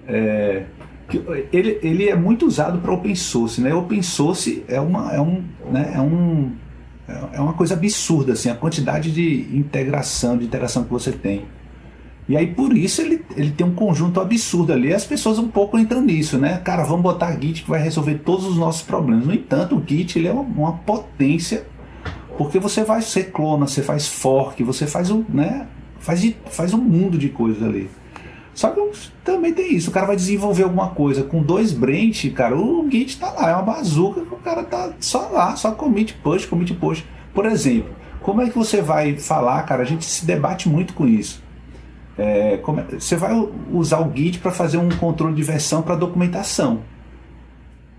É, 0.07 0.63
que 1.09 1.21
ele, 1.51 1.79
ele 1.81 2.09
é 2.09 2.15
muito 2.15 2.45
usado 2.45 2.79
para 2.79 2.91
open 2.91 3.15
source, 3.15 3.61
né? 3.61 3.73
Open 3.73 4.01
source 4.01 4.63
é 4.67 4.79
uma, 4.79 5.13
é 5.13 5.19
um, 5.21 5.43
né, 5.71 5.93
é 5.95 5.99
um, 6.01 6.51
é 7.33 7.39
uma 7.39 7.53
coisa 7.53 7.73
absurda, 7.73 8.33
assim, 8.33 8.49
a 8.49 8.55
quantidade 8.55 9.11
de 9.11 9.47
integração, 9.55 10.37
de 10.37 10.45
interação 10.45 10.83
que 10.83 10.89
você 10.91 11.11
tem. 11.11 11.43
E 12.27 12.37
aí 12.37 12.47
por 12.47 12.75
isso 12.75 13.01
ele, 13.01 13.21
ele 13.35 13.51
tem 13.51 13.67
um 13.67 13.73
conjunto 13.73 14.21
absurdo 14.21 14.71
ali. 14.71 14.93
As 14.93 15.03
pessoas 15.05 15.37
um 15.37 15.49
pouco 15.49 15.77
entram 15.77 16.01
nisso, 16.01 16.37
né? 16.37 16.61
Cara, 16.63 16.83
vamos 16.85 17.01
botar 17.03 17.31
Git 17.39 17.63
que 17.63 17.69
vai 17.69 17.81
resolver 17.81 18.15
todos 18.25 18.45
os 18.45 18.57
nossos 18.57 18.81
problemas. 18.81 19.25
No 19.25 19.33
entanto, 19.33 19.75
o 19.75 19.83
Git 19.85 20.17
ele 20.17 20.29
é 20.29 20.31
uma, 20.31 20.41
uma 20.41 20.73
potência 20.73 21.65
porque 22.37 22.59
você 22.59 22.83
vai, 22.83 23.01
você 23.01 23.23
clona, 23.23 23.67
você 23.67 23.81
faz 23.81 24.07
fork, 24.07 24.63
você 24.63 24.87
faz 24.87 25.09
um, 25.11 25.23
né? 25.29 25.67
Faz, 25.99 26.33
faz 26.49 26.73
um 26.73 26.79
mundo 26.79 27.17
de 27.17 27.29
coisas 27.29 27.63
ali. 27.63 27.89
Só 28.53 28.69
que 28.69 28.79
também 29.23 29.51
tem 29.53 29.73
isso, 29.75 29.89
o 29.89 29.93
cara 29.93 30.05
vai 30.05 30.15
desenvolver 30.15 30.63
alguma 30.63 30.89
coisa 30.89 31.23
com 31.23 31.41
dois 31.41 31.71
branch, 31.71 32.29
cara, 32.31 32.55
o 32.55 32.87
Git 32.89 33.19
tá 33.19 33.31
lá, 33.31 33.49
é 33.49 33.53
uma 33.53 33.63
bazuca 33.63 34.21
que 34.21 34.33
o 34.33 34.37
cara 34.37 34.63
tá 34.63 34.93
só 34.99 35.29
lá, 35.29 35.55
só 35.55 35.71
commit 35.71 36.13
push, 36.23 36.45
commit 36.45 36.73
push. 36.75 37.03
Por 37.33 37.47
exemplo, 37.47 37.89
como 38.21 38.41
é 38.41 38.49
que 38.49 38.55
você 38.57 38.81
vai 38.81 39.17
falar, 39.17 39.63
cara? 39.63 39.81
A 39.81 39.85
gente 39.85 40.05
se 40.05 40.25
debate 40.25 40.69
muito 40.69 40.93
com 40.93 41.07
isso. 41.07 41.41
É, 42.17 42.53
é- 42.55 42.99
você 42.99 43.15
vai 43.15 43.33
usar 43.71 43.99
o 43.99 44.15
Git 44.15 44.37
para 44.39 44.51
fazer 44.51 44.77
um 44.77 44.89
controle 44.89 45.33
de 45.33 45.43
versão 45.43 45.81
para 45.81 45.95
documentação. 45.95 46.81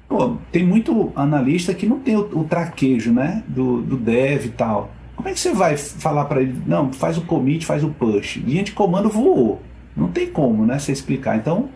Pô, 0.09 0.37
tem 0.53 0.65
muito 0.65 1.13
analista 1.17 1.75
que 1.75 1.87
não 1.87 1.99
tem 1.99 2.17
o, 2.17 2.21
o 2.41 2.45
traquejo, 2.45 3.13
né? 3.13 3.43
Do, 3.49 3.81
do 3.83 3.97
dev 3.97 4.47
e 4.47 4.51
tal. 4.51 4.93
Como 5.17 5.29
é 5.29 5.33
que 5.33 5.41
você 5.41 5.53
vai 5.53 5.77
falar 5.77 6.27
para 6.27 6.43
ele? 6.43 6.61
Não, 6.67 6.93
faz 6.93 7.17
o 7.17 7.23
commit, 7.23 7.65
faz 7.65 7.83
o 7.83 7.89
push. 7.89 8.37
Linha 8.37 8.63
de 8.63 8.73
comando 8.73 9.09
voou. 9.09 9.63
Não 9.97 10.09
tem 10.09 10.27
como, 10.27 10.67
né? 10.67 10.79
Você 10.79 10.93
explicar. 10.93 11.37
Então, 11.37 11.69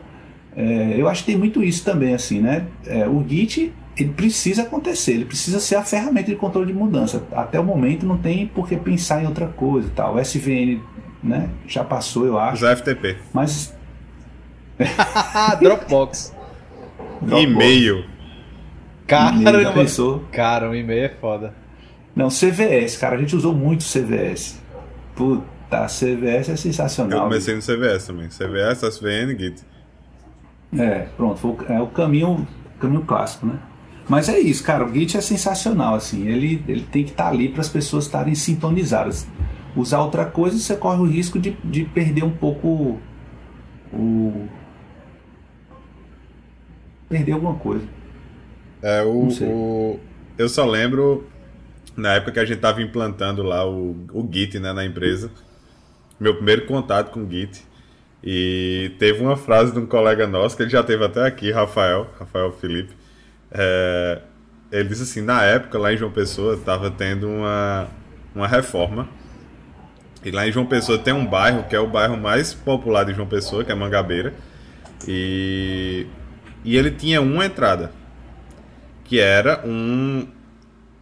é, 0.57 0.95
eu 0.97 1.09
acho 1.09 1.25
que 1.25 1.33
tem 1.33 1.39
muito 1.39 1.63
isso 1.63 1.85
também, 1.85 2.15
assim, 2.15 2.41
né? 2.41 2.67
É, 2.87 3.07
o 3.07 3.25
Git, 3.27 3.73
ele 3.97 4.11
precisa 4.11 4.63
acontecer. 4.63 5.13
Ele 5.13 5.25
precisa 5.25 5.61
ser 5.61 5.77
a 5.77 5.83
ferramenta 5.83 6.31
de 6.31 6.37
controle 6.37 6.67
de 6.67 6.73
mudança. 6.73 7.23
Até 7.33 7.59
o 7.59 7.65
momento 7.65 8.05
não 8.05 8.19
tem 8.19 8.47
por 8.47 8.69
que 8.69 8.77
pensar 8.77 9.23
em 9.23 9.27
outra 9.27 9.47
coisa 9.47 9.89
e 9.89 9.91
tal. 9.91 10.17
O 10.17 10.21
SVN, 10.21 10.81
né? 11.23 11.49
Já 11.67 11.85
passou, 11.85 12.27
eu 12.27 12.39
acho. 12.39 12.57
Usa 12.65 12.77
FTP. 12.77 13.17
Mas 13.33 13.75
Ah, 15.35 15.55
Dropbox. 15.61 16.35
E-mail. 17.23 18.05
Já 19.09 19.33
Caramba. 19.33 19.73
pensou? 19.73 20.25
Cara, 20.31 20.71
o 20.71 20.75
e-mail 20.75 21.05
é 21.05 21.09
foda. 21.09 21.55
Não, 22.15 22.29
CVS, 22.29 22.97
cara, 22.99 23.17
a 23.17 23.19
gente 23.19 23.35
usou 23.35 23.55
muito 23.55 23.85
CVS. 23.85 24.61
Puta, 25.15 25.87
CVS 25.87 26.49
é 26.49 26.53
Eu 26.53 26.57
sensacional. 26.57 27.23
comecei 27.23 27.55
no 27.55 27.63
CVS 27.63 28.07
também. 28.07 28.29
CVS, 28.29 28.83
SVN, 28.83 29.39
Git. 29.39 29.63
É, 30.77 31.07
pronto, 31.17 31.39
foi 31.39 31.57
é 31.69 31.81
o 31.81 31.87
caminho, 31.87 32.47
caminho 32.79 33.03
clássico, 33.03 33.47
né? 33.47 33.59
Mas 34.09 34.29
é 34.29 34.39
isso, 34.39 34.63
cara, 34.65 34.85
o 34.87 34.93
Git 34.93 35.17
é 35.17 35.21
sensacional, 35.21 35.95
assim, 35.95 36.27
ele, 36.27 36.63
ele 36.67 36.83
tem 36.83 37.05
que 37.05 37.11
estar 37.11 37.29
ali 37.29 37.49
para 37.49 37.61
as 37.61 37.69
pessoas 37.69 38.05
estarem 38.05 38.35
sintonizadas. 38.35 39.27
Usar 39.77 40.01
outra 40.01 40.25
coisa, 40.27 40.59
você 40.59 40.75
corre 40.77 41.01
o 41.01 41.05
risco 41.05 41.39
de, 41.39 41.57
de 41.65 41.85
perder 41.85 42.25
um 42.25 42.31
pouco 42.31 42.99
o. 43.93 44.47
Perder 47.09 47.33
alguma 47.33 47.55
coisa. 47.55 47.87
É, 48.83 49.03
o, 49.03 49.29
o- 49.43 50.01
eu 50.37 50.49
só 50.49 50.65
lembro 50.65 51.27
na 51.97 52.15
época 52.15 52.33
que 52.33 52.41
a 52.41 52.45
gente 52.45 52.61
tava 52.61 52.83
implantando 52.83 53.43
lá 53.43 53.67
o, 53.69 53.97
o 54.13 54.29
Git 54.33 54.59
né, 54.59 54.73
na 54.73 54.85
empresa. 54.85 55.31
Meu 56.21 56.35
primeiro 56.37 56.67
contato 56.67 57.11
com 57.11 57.23
o 57.25 57.31
Git. 57.31 57.65
E 58.23 58.93
teve 58.99 59.21
uma 59.23 59.37
frase 59.37 59.73
de 59.73 59.79
um 59.79 59.87
colega 59.87 60.27
nosso, 60.27 60.57
que 60.57 60.63
ele 60.65 60.71
já 60.71 60.83
teve 60.83 61.05
até 61.05 61.25
aqui, 61.27 61.51
Rafael, 61.53 62.09
Rafael 62.19 62.53
Felipe. 62.53 62.93
É, 63.53 64.21
ele 64.73 64.89
disse 64.89 65.03
assim, 65.05 65.21
na 65.23 65.43
época 65.45 65.79
lá 65.79 65.93
em 65.93 65.97
João 65.97 66.11
Pessoa 66.13 66.55
estava 66.55 66.91
tendo 66.91 67.29
uma, 67.29 67.89
uma 68.35 68.49
reforma. 68.49 69.09
E 70.25 70.31
lá 70.31 70.47
em 70.49 70.53
João 70.53 70.67
Pessoa 70.67 70.99
tem 70.99 71.15
um 71.15 71.25
bairro 71.25 71.65
que 71.65 71.77
é 71.77 71.81
o 71.81 71.87
bairro 71.87 72.17
mais 72.17 72.53
popular 72.53 73.05
de 73.05 73.15
João 73.15 73.29
Pessoa, 73.29 73.65
que 73.65 73.71
é 73.71 73.75
Mangabeira. 73.75 74.35
E, 75.07 76.07
e 76.65 76.77
ele 76.77 76.91
tinha 76.91 77.21
uma 77.21 77.47
entrada 77.47 77.93
que 79.09 79.19
era 79.19 79.63
um 79.67 80.29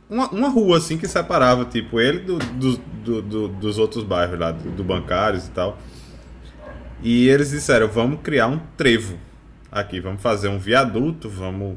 uma, 0.09 0.29
uma 0.31 0.49
rua 0.49 0.79
assim 0.79 0.97
que 0.97 1.09
separava 1.09 1.65
tipo 1.65 2.01
ele 2.01 2.21
do, 2.21 2.39
do- 2.39 2.77
do- 2.79 3.23
do- 3.23 3.49
dos 3.49 3.77
outros 3.77 4.05
bairros 4.05 4.39
lá 4.39 4.53
do, 4.53 4.71
do 4.71 4.85
bancários 4.85 5.49
e 5.49 5.51
tal. 5.51 5.77
E 7.03 7.29
eles 7.29 7.51
disseram 7.51 7.89
vamos 7.89 8.21
criar 8.23 8.47
um 8.47 8.59
trevo 8.77 9.19
aqui 9.71 10.01
vamos 10.01 10.23
fazer 10.23 10.49
um 10.49 10.59
viaduto 10.59 11.29
vamos 11.29 11.77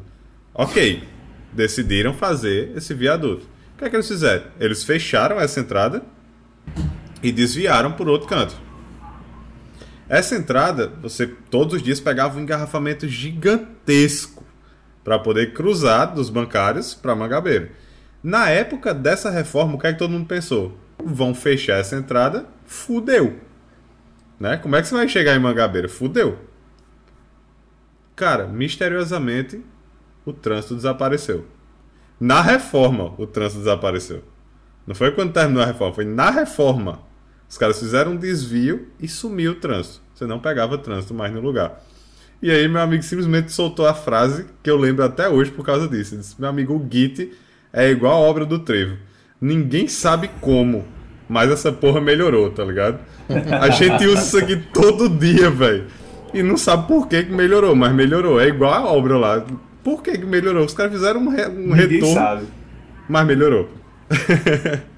ok 0.53 1.03
decidiram 1.51 2.13
fazer 2.13 2.71
esse 2.77 2.93
viaduto. 2.93 3.47
O 3.75 3.80
que 3.80 3.86
é 3.86 3.89
que 3.89 3.95
eles 3.95 4.07
fizeram? 4.07 4.45
Eles 4.59 4.84
fecharam 4.84 5.39
essa 5.39 5.59
entrada 5.59 6.03
e 7.23 7.32
desviaram 7.32 7.91
por 7.93 8.07
outro 8.07 8.27
canto. 8.27 8.55
Essa 10.07 10.36
entrada 10.36 10.91
você 11.01 11.25
todos 11.25 11.73
os 11.75 11.82
dias 11.82 11.99
pegava 11.99 12.38
um 12.38 12.41
engarrafamento 12.43 13.07
gigantesco 13.07 14.39
para 15.10 15.18
poder 15.18 15.53
cruzar 15.53 16.14
dos 16.14 16.30
bancários 16.30 16.93
para 16.93 17.16
Mangabeira. 17.16 17.72
Na 18.22 18.47
época 18.47 18.93
dessa 18.93 19.32
reforma, 19.32 19.74
o 19.74 19.80
que 19.80 19.88
é 19.88 19.91
que 19.91 19.97
todo 19.97 20.12
mundo 20.12 20.28
pensou? 20.28 20.78
Vão 21.03 21.34
fechar 21.34 21.80
essa 21.80 21.95
entrada, 21.95 22.45
fudeu. 22.68 23.39
Né? 24.39 24.57
Como 24.57 24.76
é 24.76 24.82
que 24.84 24.88
você 24.88 24.93
vai 24.93 25.07
chegar 25.07 25.36
em 25.36 25.39
Mangabeira? 25.39 25.89
Fudeu. 25.89 26.38
Cara, 28.16 28.45
misteriosamente, 28.45 29.66
o 30.24 30.32
trânsito 30.32 30.76
desapareceu. 30.76 31.43
Na 32.20 32.43
reforma, 32.43 33.16
o 33.18 33.26
trânsito 33.26 33.62
desapareceu. 33.62 34.24
Não 34.86 34.93
foi 34.93 35.10
quando 35.10 35.34
terminou 35.34 35.64
a 35.64 35.66
reforma, 35.66 35.95
foi 35.95 36.05
na 36.05 36.30
reforma. 36.30 37.01
Os 37.49 37.57
caras 37.57 37.80
fizeram 37.80 38.12
um 38.12 38.16
desvio 38.16 38.89
e 38.99 39.07
sumiu 39.07 39.53
o 39.53 39.55
trânsito. 39.55 40.01
Você 40.14 40.28
não 40.28 40.38
pegava 40.39 40.78
trânsito 40.78 41.16
mais 41.16 41.34
no 41.34 41.41
lugar. 41.41 41.82
E 42.42 42.50
aí 42.50 42.68
meu 42.68 42.82
amigo 42.82 43.04
simplesmente 43.04 43.52
soltou 43.52 43.86
a 43.86 43.94
frase 43.94 44.46
que 44.64 44.70
eu 44.70 44.78
lembro 44.78 45.04
até 45.04 45.28
hoje 45.28 45.52
por 45.52 45.66
causa 45.66 45.88
disso. 45.88 46.16
Disse, 46.16 46.36
meu 46.40 46.50
amigo, 46.50 46.74
o 46.74 46.88
Git 46.90 47.32
é 47.74 47.90
igual 47.90 48.14
a 48.14 48.28
obra 48.30 48.46
do 48.46 48.60
Trevo. 48.60 48.96
Ninguém 49.42 49.88
sabe 49.88 50.30
como, 50.40 50.86
mas 51.28 51.52
essa 51.52 51.72
porra 51.72 52.00
melhorou, 52.00 52.50
tá 52.52 52.64
ligado? 52.64 53.00
A 53.62 53.70
gente 53.70 54.06
usa 54.08 54.22
isso 54.22 54.38
aqui 54.38 54.56
todo 54.74 55.10
dia, 55.10 55.50
velho. 55.50 55.86
E 56.34 56.42
não 56.44 56.58
sabe 56.58 56.88
por 56.88 57.08
que, 57.08 57.24
que 57.24 57.32
melhorou, 57.32 57.76
mas 57.76 57.94
melhorou. 57.94 58.40
É 58.40 58.48
igual 58.48 58.74
a 58.74 58.86
obra 58.92 59.18
lá. 59.18 59.46
Por 59.84 60.02
que, 60.04 60.18
que 60.18 60.26
melhorou? 60.26 60.66
Os 60.66 60.74
caras 60.74 60.92
fizeram 60.94 61.22
um, 61.22 61.30
re- 61.30 61.48
um 61.48 61.76
Ninguém 61.76 61.88
retorno, 62.00 62.14
sabe. 62.14 62.44
mas 63.08 63.26
melhorou. 63.28 63.70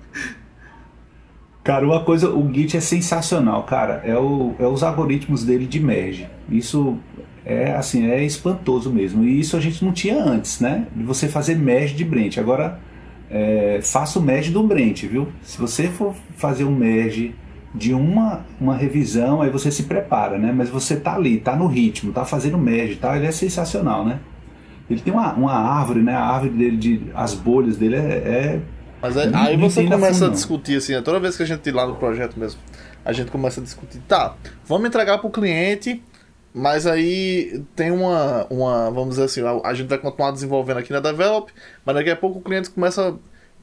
Cara, 1.63 1.85
uma 1.85 2.03
coisa, 2.03 2.27
o 2.29 2.51
Git 2.51 2.75
é 2.75 2.79
sensacional, 2.81 3.63
cara. 3.63 4.01
É, 4.03 4.17
o, 4.17 4.55
é 4.59 4.65
os 4.65 4.81
algoritmos 4.81 5.43
dele 5.43 5.67
de 5.67 5.79
merge. 5.79 6.27
Isso 6.49 6.97
é 7.45 7.71
assim, 7.73 8.09
é 8.09 8.23
espantoso 8.23 8.91
mesmo. 8.91 9.23
E 9.23 9.39
isso 9.39 9.57
a 9.57 9.59
gente 9.59 9.83
não 9.83 9.91
tinha 9.91 10.23
antes, 10.23 10.59
né? 10.59 10.87
De 10.95 11.03
você 11.03 11.27
fazer 11.27 11.55
merge 11.55 11.95
de 11.95 12.05
branch. 12.05 12.37
Agora, 12.39 12.79
é, 13.29 13.79
faça 13.81 14.19
o 14.19 14.21
merge 14.21 14.51
do 14.51 14.61
branch, 14.63 15.05
viu? 15.07 15.27
Se 15.41 15.57
você 15.57 15.87
for 15.87 16.13
fazer 16.35 16.63
um 16.63 16.75
merge 16.75 17.33
de 17.73 17.93
uma, 17.93 18.41
uma 18.59 18.75
revisão, 18.75 19.41
aí 19.41 19.49
você 19.49 19.71
se 19.71 19.83
prepara, 19.83 20.37
né? 20.37 20.51
Mas 20.55 20.69
você 20.69 20.95
tá 20.97 21.15
ali, 21.15 21.39
tá 21.39 21.55
no 21.55 21.67
ritmo, 21.67 22.11
tá 22.11 22.25
fazendo 22.25 22.57
merge 22.57 22.93
e 22.93 22.97
tal, 22.97 23.15
ele 23.15 23.25
é 23.25 23.31
sensacional, 23.31 24.05
né? 24.05 24.19
Ele 24.89 24.99
tem 24.99 25.13
uma, 25.13 25.33
uma 25.33 25.53
árvore, 25.53 26.01
né? 26.01 26.13
A 26.13 26.25
árvore 26.25 26.51
dele, 26.51 26.77
de, 26.77 27.01
as 27.15 27.33
bolhas 27.33 27.77
dele 27.77 27.95
é, 27.95 27.99
é 27.99 28.59
Mas 29.01 29.15
aí, 29.15 29.31
aí 29.33 29.57
você 29.57 29.85
começa 29.85 30.19
fundo, 30.19 30.31
a 30.31 30.33
discutir 30.33 30.77
assim, 30.77 30.93
né? 30.93 31.01
toda 31.01 31.19
vez 31.19 31.37
que 31.37 31.43
a 31.43 31.45
gente 31.45 31.71
lá 31.71 31.87
no 31.87 31.95
projeto 31.95 32.37
mesmo, 32.37 32.59
a 33.05 33.13
gente 33.13 33.31
começa 33.31 33.61
a 33.61 33.63
discutir, 33.63 33.99
tá, 34.07 34.35
vamos 34.67 34.89
entregar 34.89 35.17
pro 35.19 35.29
cliente, 35.29 36.03
mas 36.53 36.85
aí 36.85 37.63
tem 37.75 37.91
uma, 37.91 38.45
uma 38.49 38.91
vamos 38.91 39.11
dizer 39.11 39.23
assim, 39.23 39.41
a, 39.41 39.69
a 39.69 39.73
gente 39.73 39.87
vai 39.87 39.97
continuar 39.97 40.31
desenvolvendo 40.31 40.77
aqui 40.77 40.91
na 40.91 40.99
Develop, 40.99 41.51
mas 41.85 41.95
daqui 41.95 42.09
a 42.09 42.15
pouco 42.15 42.39
o 42.39 42.41
cliente 42.41 42.69
começa, 42.69 43.15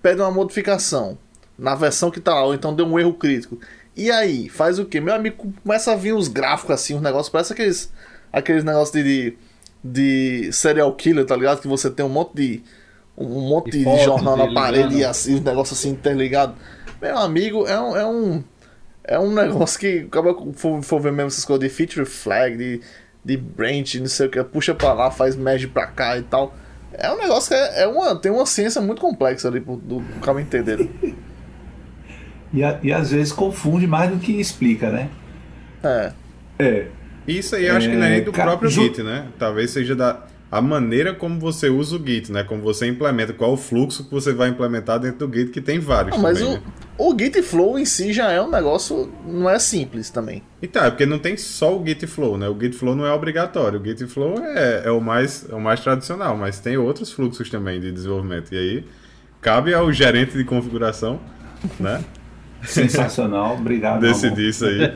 pede 0.02 0.20
uma 0.20 0.30
modificação 0.30 1.18
na 1.58 1.74
versão 1.74 2.10
que 2.10 2.20
tá 2.20 2.34
lá, 2.34 2.44
ou 2.44 2.54
então 2.54 2.74
deu 2.74 2.86
um 2.86 2.98
erro 2.98 3.14
crítico. 3.14 3.58
E 3.96 4.10
aí, 4.10 4.48
faz 4.48 4.78
o 4.78 4.84
quê? 4.84 5.00
Meu 5.00 5.14
amigo 5.14 5.52
começa 5.62 5.92
a 5.92 5.96
vir 5.96 6.12
os 6.12 6.28
gráficos 6.28 6.72
assim, 6.72 6.94
os 6.94 7.02
negócios, 7.02 7.28
parece 7.28 7.52
aqueles, 7.52 7.92
aqueles 8.32 8.64
negócios 8.64 8.92
de, 8.92 9.02
de, 9.02 9.36
de 9.82 10.52
serial 10.52 10.94
killer, 10.94 11.26
tá 11.26 11.34
ligado? 11.34 11.60
Que 11.60 11.68
você 11.68 11.90
tem 11.90 12.06
um 12.06 12.08
monte 12.08 12.34
de 12.34 12.62
um 13.18 13.40
monte 13.40 13.72
de 13.72 13.82
foto 13.82 14.04
jornal 14.04 14.36
na 14.36 14.52
parede 14.54 14.84
ligando. 14.84 15.00
e 15.00 15.04
assim, 15.04 15.34
os 15.34 15.40
negócios 15.40 15.78
assim 15.78 15.90
interligados. 15.90 16.54
Meu 17.02 17.18
amigo, 17.18 17.66
é 17.66 17.78
um. 17.80 17.96
É 17.96 18.06
um, 18.06 18.44
é 19.08 19.18
um 19.18 19.32
negócio 19.34 19.80
que 19.80 20.06
acaba 20.06 20.34
for, 20.54 20.82
for 20.82 21.00
ver 21.00 21.10
mesmo 21.12 21.26
essas 21.28 21.44
coisas 21.44 21.68
de 21.68 21.74
feature 21.74 22.06
flag, 22.06 22.56
de, 22.56 22.80
de 23.24 23.36
branch, 23.36 23.98
não 23.98 24.06
sei 24.06 24.26
o 24.26 24.30
que, 24.30 24.42
puxa 24.44 24.74
pra 24.74 24.92
lá, 24.92 25.10
faz 25.10 25.34
merge 25.34 25.66
pra 25.66 25.86
cá 25.86 26.16
e 26.16 26.22
tal. 26.22 26.54
É 26.92 27.10
um 27.12 27.18
negócio 27.18 27.48
que 27.48 27.54
é, 27.54 27.82
é 27.82 27.86
uma, 27.86 28.14
tem 28.16 28.30
uma 28.32 28.46
ciência 28.46 28.80
muito 28.80 29.00
complexa 29.00 29.48
ali 29.48 29.60
pro, 29.60 29.76
do, 29.76 29.98
do 30.00 30.20
cara 30.20 30.40
entender. 30.40 30.88
E, 32.52 32.64
a- 32.64 32.78
e 32.82 32.90
às 32.92 33.10
vezes 33.10 33.30
confunde 33.30 33.86
mais 33.86 34.10
do 34.10 34.16
que 34.18 34.32
explica, 34.40 34.90
né? 34.90 35.10
É. 35.82 36.12
É. 36.58 36.86
Isso 37.26 37.54
aí 37.54 37.66
eu 37.66 37.76
acho 37.76 37.90
que 37.90 37.94
não 37.94 38.06
é 38.06 38.10
nem 38.10 38.24
do 38.24 38.32
cara, 38.32 38.48
próprio 38.52 38.70
Git, 38.70 39.02
né? 39.02 39.26
Talvez 39.38 39.70
seja 39.70 39.94
da 39.94 40.22
a 40.50 40.62
maneira 40.62 41.14
como 41.14 41.38
você 41.38 41.68
usa 41.68 41.96
o 41.96 42.04
Git, 42.04 42.32
né? 42.32 42.42
Como 42.42 42.62
você 42.62 42.86
implementa, 42.86 43.34
qual 43.34 43.52
o 43.52 43.56
fluxo 43.56 44.04
que 44.04 44.10
você 44.10 44.32
vai 44.32 44.48
implementar 44.48 44.98
dentro 44.98 45.26
do 45.26 45.34
Git, 45.34 45.50
que 45.50 45.60
tem 45.60 45.78
vários 45.78 46.16
Ah, 46.16 46.18
mas 46.18 46.38
também, 46.38 46.54
o, 46.54 46.56
né? 46.56 46.62
o 46.96 47.18
Git 47.18 47.42
Flow 47.42 47.78
em 47.78 47.84
si 47.84 48.14
já 48.14 48.30
é 48.30 48.40
um 48.40 48.50
negócio. 48.50 49.12
Não 49.26 49.48
é 49.48 49.58
simples 49.58 50.08
também. 50.08 50.42
Então, 50.62 50.82
é 50.84 50.90
porque 50.90 51.04
não 51.04 51.18
tem 51.18 51.36
só 51.36 51.78
o 51.78 51.84
Git 51.86 52.06
Flow, 52.06 52.38
né? 52.38 52.48
O 52.48 52.58
Git 52.58 52.74
Flow 52.76 52.96
não 52.96 53.04
é 53.04 53.12
obrigatório. 53.12 53.78
O 53.78 53.84
Git 53.84 54.06
Flow 54.06 54.38
é, 54.42 54.84
é, 54.86 54.90
o, 54.90 55.00
mais, 55.00 55.46
é 55.50 55.54
o 55.54 55.60
mais 55.60 55.80
tradicional, 55.80 56.34
mas 56.34 56.58
tem 56.58 56.78
outros 56.78 57.12
fluxos 57.12 57.50
também 57.50 57.78
de 57.78 57.92
desenvolvimento. 57.92 58.54
E 58.54 58.56
aí, 58.56 58.84
cabe 59.42 59.74
ao 59.74 59.92
gerente 59.92 60.36
de 60.36 60.44
configuração, 60.44 61.20
né? 61.78 62.02
Sensacional, 62.62 63.54
obrigado. 63.54 64.00
Decidir 64.02 64.48
isso 64.48 64.64
aí. 64.64 64.92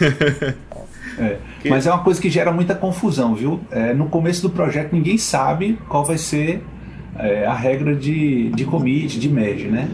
É. 1.18 1.38
Mas 1.68 1.86
é 1.86 1.92
uma 1.92 2.02
coisa 2.02 2.20
que 2.20 2.30
gera 2.30 2.52
muita 2.52 2.74
confusão, 2.74 3.34
viu? 3.34 3.60
É, 3.70 3.92
no 3.92 4.06
começo 4.06 4.42
do 4.42 4.50
projeto 4.50 4.92
ninguém 4.92 5.18
sabe 5.18 5.78
qual 5.88 6.04
vai 6.04 6.18
ser 6.18 6.64
é, 7.18 7.46
a 7.46 7.54
regra 7.54 7.94
de, 7.94 8.50
de 8.50 8.64
commit, 8.64 9.18
de 9.18 9.28
merge, 9.28 9.68
né? 9.68 9.88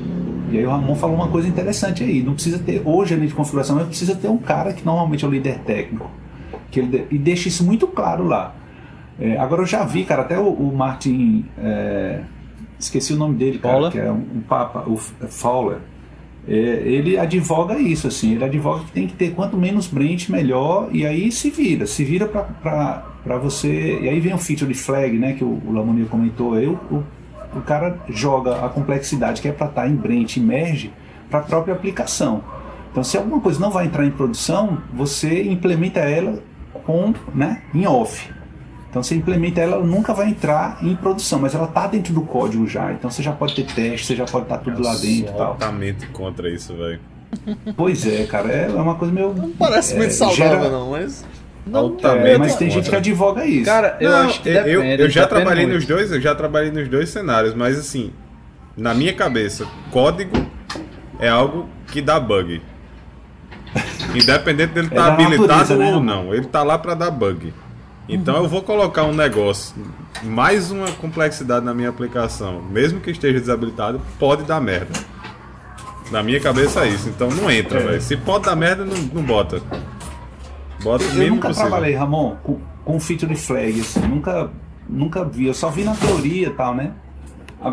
E 0.51 0.59
aí 0.59 0.67
o 0.67 0.71
Ramon 0.71 0.95
falou 0.95 1.17
uma 1.17 1.29
coisa 1.29 1.47
interessante 1.47 2.03
aí. 2.03 2.23
Não 2.23 2.35
precisa 2.35 2.59
ter, 2.59 2.81
hoje 2.85 3.15
a 3.15 3.19
de 3.19 3.35
configuração, 3.35 3.77
mas 3.77 3.87
precisa 3.87 4.15
ter 4.15 4.29
um 4.29 4.39
cara 4.39 4.73
que 4.73 4.85
normalmente 4.85 5.25
é 5.25 5.29
o 5.29 5.31
líder 5.31 5.59
técnico. 5.59 6.11
Que 6.71 6.81
ele, 6.81 7.07
e 7.11 7.19
deixa 7.19 7.49
isso 7.49 7.65
muito 7.65 7.87
claro 7.87 8.25
lá. 8.25 8.55
É, 9.21 9.37
agora 9.37 9.63
eu 9.63 9.67
já 9.67 9.85
vi, 9.85 10.05
cara, 10.05 10.23
até 10.23 10.39
o, 10.39 10.49
o 10.49 10.75
Martin. 10.75 11.45
é, 11.63 12.21
esqueci 12.79 13.13
o 13.13 13.17
nome 13.17 13.35
dele, 13.35 13.59
cara, 13.59 13.75
Fowler? 13.75 13.93
que 13.93 13.99
é 13.99 14.11
um, 14.11 14.27
um 14.37 14.41
papa, 14.49 14.85
o 14.87 14.97
Fowler. 14.97 15.79
É, 16.49 16.55
ele 16.55 17.19
advoga 17.19 17.79
isso, 17.79 18.07
assim, 18.07 18.33
ele 18.33 18.43
advoga 18.43 18.83
que 18.85 18.93
tem 18.93 19.07
que 19.07 19.13
ter 19.13 19.33
quanto 19.35 19.55
menos 19.55 19.87
branch 19.87 20.31
melhor, 20.31 20.89
e 20.91 21.05
aí 21.05 21.31
se 21.31 21.51
vira, 21.51 21.87
se 21.87 22.03
vira 22.03 22.27
para 22.27 23.37
você. 23.37 23.99
E 24.01 24.09
aí 24.09 24.19
vem 24.19 24.33
o 24.33 24.39
feature 24.39 24.73
de 24.73 24.79
flag, 24.79 25.19
né, 25.19 25.35
que 25.35 25.45
o, 25.45 25.61
o 25.67 25.73
Lamonia 25.73 26.07
comentou, 26.07 26.55
aí 26.55 26.67
o, 26.67 26.79
o, 26.91 27.05
o 27.55 27.61
cara 27.61 27.99
joga 28.09 28.65
a 28.65 28.69
complexidade 28.71 29.43
que 29.43 29.49
é 29.49 29.53
para 29.53 29.67
estar 29.67 29.89
em 29.89 29.95
branch 29.95 30.39
e 30.39 30.41
merge 30.41 30.91
para 31.29 31.41
a 31.41 31.43
própria 31.43 31.75
aplicação. 31.75 32.43
Então, 32.91 33.05
se 33.05 33.19
alguma 33.19 33.41
coisa 33.41 33.61
não 33.61 33.71
vai 33.71 33.85
entrar 33.85 34.07
em 34.07 34.11
produção, 34.11 34.79
você 34.95 35.43
implementa 35.43 36.01
ela 36.01 36.43
com, 36.85 37.13
né, 37.35 37.61
em 37.75 37.87
off. 37.87 38.31
Então 38.91 39.03
você 39.03 39.15
implementa 39.15 39.61
ela, 39.61 39.77
ela 39.77 39.85
nunca 39.85 40.15
vai 40.15 40.29
entrar 40.29 40.79
em 40.83 40.97
produção, 40.97 41.39
mas 41.39 41.55
ela 41.55 41.67
está 41.67 41.87
dentro 41.87 42.15
do 42.15 42.23
código 42.23 42.67
já. 42.67 42.93
Então 42.93 43.11
você 43.11 43.23
já 43.23 43.33
pode 43.33 43.55
ter 43.55 43.65
teste, 43.67 44.07
você 44.07 44.17
já 44.17 44.25
pode 44.25 44.45
estar 44.45 44.59
tudo 44.59 44.83
lá 44.83 44.95
dentro 44.95 45.33
e 45.35 45.37
tal. 45.37 45.47
Altamente 45.49 46.07
contra 46.09 46.49
isso, 46.49 46.75
velho. 46.75 47.01
Pois 47.77 48.07
é, 48.07 48.25
cara, 48.25 48.51
é 48.51 48.69
uma 48.69 48.95
coisa 48.95 49.13
meio. 49.13 49.35
Não 49.35 49.51
parece 49.51 49.93
é, 49.95 49.99
muito 49.99 50.13
saudável, 50.15 50.59
gera- 50.61 50.71
não, 50.71 50.91
mas. 50.93 51.25
Altamente 51.71 52.29
É, 52.31 52.39
mas 52.39 52.57
tem 52.57 52.71
gente 52.71 52.89
que 52.89 52.97
advoga 52.97 53.45
isso. 53.45 53.67
Cara, 53.67 53.99
eu 54.01 54.11
Não, 54.11 54.19
acho 54.27 54.41
que 54.41 54.49
eu, 54.49 54.65
depende. 54.65 55.03
eu 55.03 55.11
já 55.11 55.25
depende 55.25 55.29
trabalhei 55.43 55.67
muito. 55.67 55.77
nos 55.77 55.87
dois, 55.87 56.11
eu 56.11 56.19
já 56.21 56.35
trabalhei 56.35 56.71
nos 56.71 56.89
dois 56.89 57.11
cenários, 57.11 57.55
mas 57.55 57.79
assim, 57.79 58.11
na 58.75 58.95
minha 58.95 59.13
cabeça, 59.13 59.67
código 59.91 60.47
é 61.21 61.29
algo 61.29 61.69
que 61.89 62.01
dá 62.01 62.19
bug. 62.19 62.63
Independente 64.17 64.73
dele 64.73 64.87
É 64.87 64.91
estar 64.91 65.07
da 65.09 65.13
habilitado 65.13 65.47
natureza, 65.47 65.77
né, 65.77 65.95
ou 65.95 66.03
não, 66.03 66.33
ele 66.35 66.47
tá 66.47 66.63
lá 66.63 66.79
para 66.79 66.95
dar 66.95 67.11
bug. 67.11 67.53
Então 68.09 68.37
eu 68.37 68.49
vou 68.49 68.63
colocar 68.63 69.05
um 69.05 69.13
negócio, 69.15 69.75
mais 70.25 70.71
uma 70.71 70.91
complexidade 70.93 71.65
na 71.65 71.75
minha 71.75 71.91
aplicação, 71.91 72.63
mesmo 72.63 73.01
que 73.01 73.11
esteja 73.11 73.39
desabilitado, 73.39 74.01
pode 74.19 74.45
dar 74.45 74.61
merda. 74.61 74.99
Na 76.11 76.23
minha 76.23 76.41
cabeça 76.41 76.87
é 76.87 76.89
isso, 76.89 77.09
então 77.11 77.29
não 77.31 77.51
entra, 77.51 77.81
É. 77.81 77.87
velho. 77.87 78.01
Se 78.03 78.17
pode 78.17 78.47
dar 78.47 78.57
merda, 78.57 78.83
não, 78.85 78.97
não 78.97 79.23
bota. 79.23 79.61
Bota 80.83 81.05
o 81.05 81.23
eu 81.23 81.29
nunca 81.31 81.49
possível. 81.49 81.69
trabalhei, 81.69 81.95
Ramon, 81.95 82.37
com, 82.43 82.59
com 82.83 82.99
feature 82.99 83.37
flag, 83.37 83.79
assim, 83.81 84.01
nunca, 84.01 84.51
nunca 84.89 85.23
vi. 85.25 85.47
Eu 85.47 85.55
só 85.55 85.69
vi 85.69 85.85
na 85.85 85.95
teoria 85.95 86.47
e 86.47 86.51
tal, 86.51 86.75
né? 86.75 86.93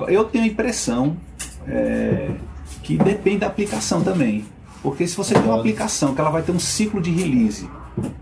Eu 0.09 0.25
tenho 0.25 0.43
a 0.43 0.47
impressão 0.47 1.15
é, 1.65 2.31
que 2.83 2.97
depende 2.97 3.37
da 3.39 3.47
aplicação 3.47 4.01
também. 4.03 4.43
Porque 4.83 5.07
se 5.07 5.15
você 5.15 5.33
tem 5.33 5.43
uma 5.43 5.57
aplicação 5.57 6.13
que 6.13 6.19
ela 6.19 6.29
vai 6.29 6.41
ter 6.41 6.51
um 6.51 6.59
ciclo 6.59 7.01
de 7.01 7.11
release 7.11 7.69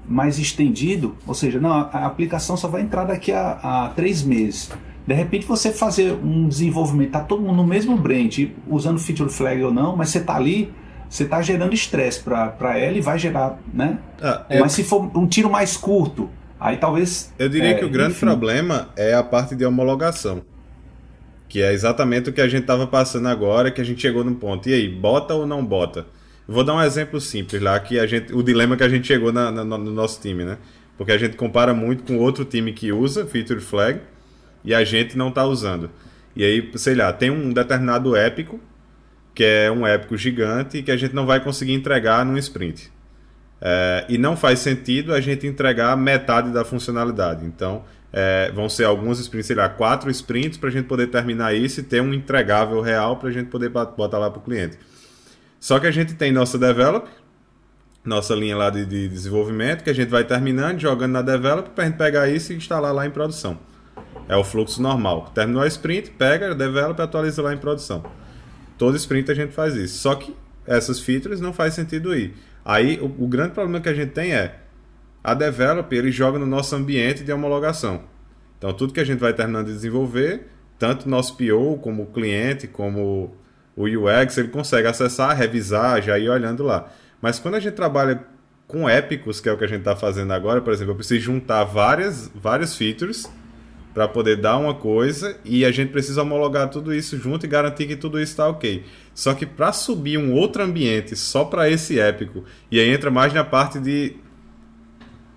mais 0.08 0.38
estendido, 0.38 1.16
ou 1.26 1.34
seja, 1.34 1.60
não, 1.60 1.72
a, 1.72 2.06
aplicação 2.06 2.56
só 2.56 2.68
vai 2.68 2.82
entrar 2.82 3.06
daqui 3.06 3.32
a, 3.32 3.52
a 3.62 3.90
três 3.96 4.24
meses. 4.24 4.72
De 5.06 5.14
repente 5.14 5.46
você 5.46 5.72
fazer 5.72 6.14
um 6.14 6.48
desenvolvimento, 6.48 7.12
tá 7.12 7.20
todo 7.20 7.42
mundo 7.42 7.58
no 7.58 7.68
mesmo 7.68 7.98
branch, 7.98 8.52
usando 8.68 9.00
feature 9.00 9.30
flag 9.30 9.62
ou 9.64 9.74
não, 9.74 9.96
mas 9.96 10.10
você 10.10 10.22
tá 10.22 10.36
ali, 10.36 10.74
você 11.10 11.26
tá 11.26 11.42
gerando 11.42 11.74
estresse 11.74 12.22
para 12.22 12.78
ela 12.78 12.98
e 12.98 13.02
vai 13.02 13.20
gerar, 13.20 13.60
né? 13.74 13.98
Ah, 14.22 14.46
Mas 14.60 14.72
se 14.72 14.84
for 14.84 15.12
um 15.16 15.28
tiro 15.28 15.50
mais 15.50 15.76
curto, 15.76 16.30
aí 16.60 16.78
talvez. 16.78 17.34
Eu 17.38 17.50
diria 17.50 17.72
é, 17.72 17.74
que 17.74 17.84
o 17.84 17.90
grande 17.90 18.12
enfim. 18.12 18.26
problema 18.26 18.90
é 18.96 19.14
a 19.14 19.24
parte 19.24 19.56
de 19.56 19.66
homologação. 19.66 20.42
Que 21.50 21.62
é 21.62 21.72
exatamente 21.72 22.30
o 22.30 22.34
que 22.34 22.42
a 22.42 22.48
gente 22.48 22.62
estava 22.62 22.88
passando 22.88 23.28
agora, 23.28 23.70
que 23.70 23.82
a 23.82 23.84
gente 23.84 24.02
chegou 24.02 24.24
no 24.24 24.34
ponto. 24.36 24.68
E 24.70 24.74
aí, 24.74 24.90
bota 24.90 25.36
ou 25.36 25.46
não 25.46 25.64
bota? 25.64 26.08
Vou 26.48 26.64
dar 26.64 26.76
um 26.76 26.82
exemplo 26.82 27.20
simples 27.22 27.62
lá, 27.62 27.80
que 27.80 28.00
a 28.00 28.06
gente, 28.06 28.34
o 28.34 28.44
dilema 28.44 28.76
que 28.76 28.84
a 28.84 28.90
gente 28.90 29.08
chegou 29.08 29.32
na- 29.32 29.52
na- 29.52 29.64
no 29.64 29.92
nosso 29.92 30.22
time, 30.22 30.44
né? 30.44 30.58
Porque 30.98 31.12
a 31.12 31.18
gente 31.18 31.36
compara 31.38 31.74
muito 31.74 32.04
com 32.04 32.18
outro 32.18 32.44
time 32.46 32.74
que 32.74 32.92
usa 32.92 33.26
feature 33.26 33.62
flag 33.62 34.00
e 34.64 34.74
a 34.74 34.84
gente 34.84 35.18
não 35.18 35.30
está 35.30 35.46
usando. 35.46 35.90
E 36.36 36.44
aí, 36.44 36.72
sei 36.76 36.96
lá, 36.96 37.12
tem 37.14 37.30
um 37.30 37.52
determinado 37.52 38.16
épico, 38.16 38.60
que 39.34 39.44
é 39.44 39.72
um 39.72 39.86
épico 39.88 40.18
gigante, 40.18 40.84
que 40.84 40.92
a 40.92 40.98
gente 40.98 41.16
não 41.16 41.26
vai 41.26 41.40
conseguir 41.44 41.74
entregar 41.74 42.26
num 42.26 42.38
sprint. 42.38 42.92
É, 43.62 44.06
e 44.10 44.18
não 44.18 44.36
faz 44.36 44.60
sentido 44.60 45.14
a 45.14 45.22
gente 45.22 45.48
entregar 45.48 45.96
metade 45.96 46.52
da 46.52 46.66
funcionalidade. 46.66 47.46
Então, 47.46 47.84
é, 48.12 48.52
vão 48.54 48.68
ser 48.68 48.84
alguns 48.84 49.20
sprints, 49.20 49.48
sei 49.48 49.56
lá, 49.56 49.70
quatro 49.70 50.12
sprints 50.12 50.58
para 50.58 50.70
a 50.70 50.72
gente 50.72 50.86
poder 50.86 51.08
terminar 51.08 51.56
isso 51.56 51.80
e 51.80 51.84
ter 51.84 52.02
um 52.02 52.14
entregável 52.14 52.82
real 52.82 53.16
para 53.18 53.30
a 53.30 53.32
gente 53.32 53.48
poder 53.48 53.70
botar 53.70 54.18
lá 54.18 54.30
para 54.30 54.40
o 54.40 54.44
cliente. 54.44 54.78
Só 55.64 55.80
que 55.80 55.88
a 55.88 55.92
gente 55.92 56.14
tem 56.16 56.30
nossa 56.30 56.58
develop, 56.58 57.08
nossa 58.04 58.36
linha 58.36 58.58
lá 58.58 58.70
de, 58.70 58.86
de 58.86 59.08
desenvolvimento, 59.08 59.82
que 59.82 59.90
a 59.90 59.94
gente 59.94 60.10
vai 60.10 60.26
terminando, 60.26 60.78
jogando 60.78 61.14
na 61.14 61.22
develop 61.22 61.70
para 61.70 61.86
a 61.86 61.88
gente 61.88 61.96
pegar 61.96 62.28
isso 62.28 62.52
e 62.52 62.58
instalar 62.58 62.94
lá 62.94 63.08
em 63.08 63.10
produção. 63.10 63.58
É 64.28 64.36
o 64.36 64.44
fluxo 64.44 64.82
normal. 64.82 65.32
Terminou 65.34 65.64
a 65.64 65.68
sprint, 65.68 66.10
pega, 66.10 66.54
develop 66.54 67.00
e 67.00 67.02
atualiza 67.02 67.42
lá 67.42 67.54
em 67.54 67.58
produção. 67.58 68.04
Todo 68.78 68.98
sprint 68.98 69.32
a 69.32 69.34
gente 69.34 69.54
faz 69.54 69.74
isso. 69.78 70.00
Só 70.00 70.16
que 70.16 70.36
essas 70.68 71.00
features 71.00 71.40
não 71.40 71.54
faz 71.54 71.76
sentido 71.76 72.14
ir. 72.14 72.34
Aí 72.66 73.00
o, 73.00 73.06
o 73.24 73.26
grande 73.26 73.54
problema 73.54 73.80
que 73.80 73.88
a 73.88 73.94
gente 73.94 74.12
tem 74.12 74.34
é 74.34 74.60
a 75.24 75.34
developer 75.34 75.98
ele 75.98 76.12
joga 76.12 76.38
no 76.38 76.46
nosso 76.46 76.76
ambiente 76.76 77.24
de 77.24 77.32
homologação. 77.32 78.04
Então 78.58 78.74
tudo 78.74 78.92
que 78.92 79.00
a 79.00 79.06
gente 79.06 79.20
vai 79.20 79.32
terminando 79.32 79.68
de 79.68 79.74
desenvolver, 79.74 80.46
tanto 80.78 81.08
nosso 81.08 81.38
PO 81.38 81.80
como 81.82 82.04
o 82.04 82.08
cliente, 82.08 82.68
como 82.68 83.34
o 83.76 83.86
UX, 83.86 84.38
ele 84.38 84.50
consegue 84.50 84.88
acessar, 84.88 85.36
revisar, 85.36 86.02
já 86.02 86.18
ir 86.18 86.30
olhando 86.30 86.64
lá. 86.64 86.92
Mas 87.22 87.40
quando 87.40 87.56
a 87.56 87.60
gente 87.60 87.74
trabalha 87.74 88.24
com 88.68 88.88
épicos, 88.88 89.40
que 89.40 89.50
é 89.50 89.52
o 89.52 89.58
que 89.58 89.64
a 89.64 89.68
gente 89.68 89.80
está 89.80 89.96
fazendo 89.96 90.32
agora, 90.34 90.62
por 90.62 90.74
exemplo, 90.74 90.92
eu 90.92 90.96
preciso 90.96 91.22
juntar 91.22 91.64
várias, 91.64 92.30
vários 92.34 92.76
features 92.76 93.30
para 93.94 94.08
poder 94.08 94.38
dar 94.38 94.58
uma 94.58 94.74
coisa 94.74 95.38
e 95.46 95.64
a 95.64 95.72
gente 95.72 95.92
precisa 95.92 96.24
homologar 96.24 96.68
tudo 96.70 96.94
isso 96.94 97.18
junto 97.18 97.46
e 97.46 97.50
garantir 97.50 97.86
que 97.86 97.96
tudo 97.96 98.20
isso 98.20 98.32
está 98.32 98.48
ok. 98.48 98.84
Só 99.14 99.34
que 99.34 99.46
para 99.46 99.72
subir 99.72 100.18
um 100.18 100.34
outro 100.34 100.64
ambiente 100.64 101.16
só 101.16 101.46
para 101.46 101.70
esse 101.70 102.00
épico, 102.00 102.44
e 102.72 102.80
aí 102.80 102.90
entra 102.90 103.12
mais 103.12 103.32
na 103.34 103.44
parte 103.44 103.80
de 103.80 104.16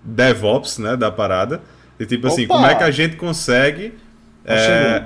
DevOps, 0.03 0.79
né, 0.79 0.97
da 0.97 1.11
parada, 1.11 1.61
de 1.99 2.05
tipo 2.05 2.27
assim, 2.27 2.45
Opa! 2.45 2.55
como 2.55 2.65
é 2.65 2.75
que 2.75 2.83
a 2.83 2.91
gente 2.91 3.15
consegue 3.15 3.93
é, 4.47 5.03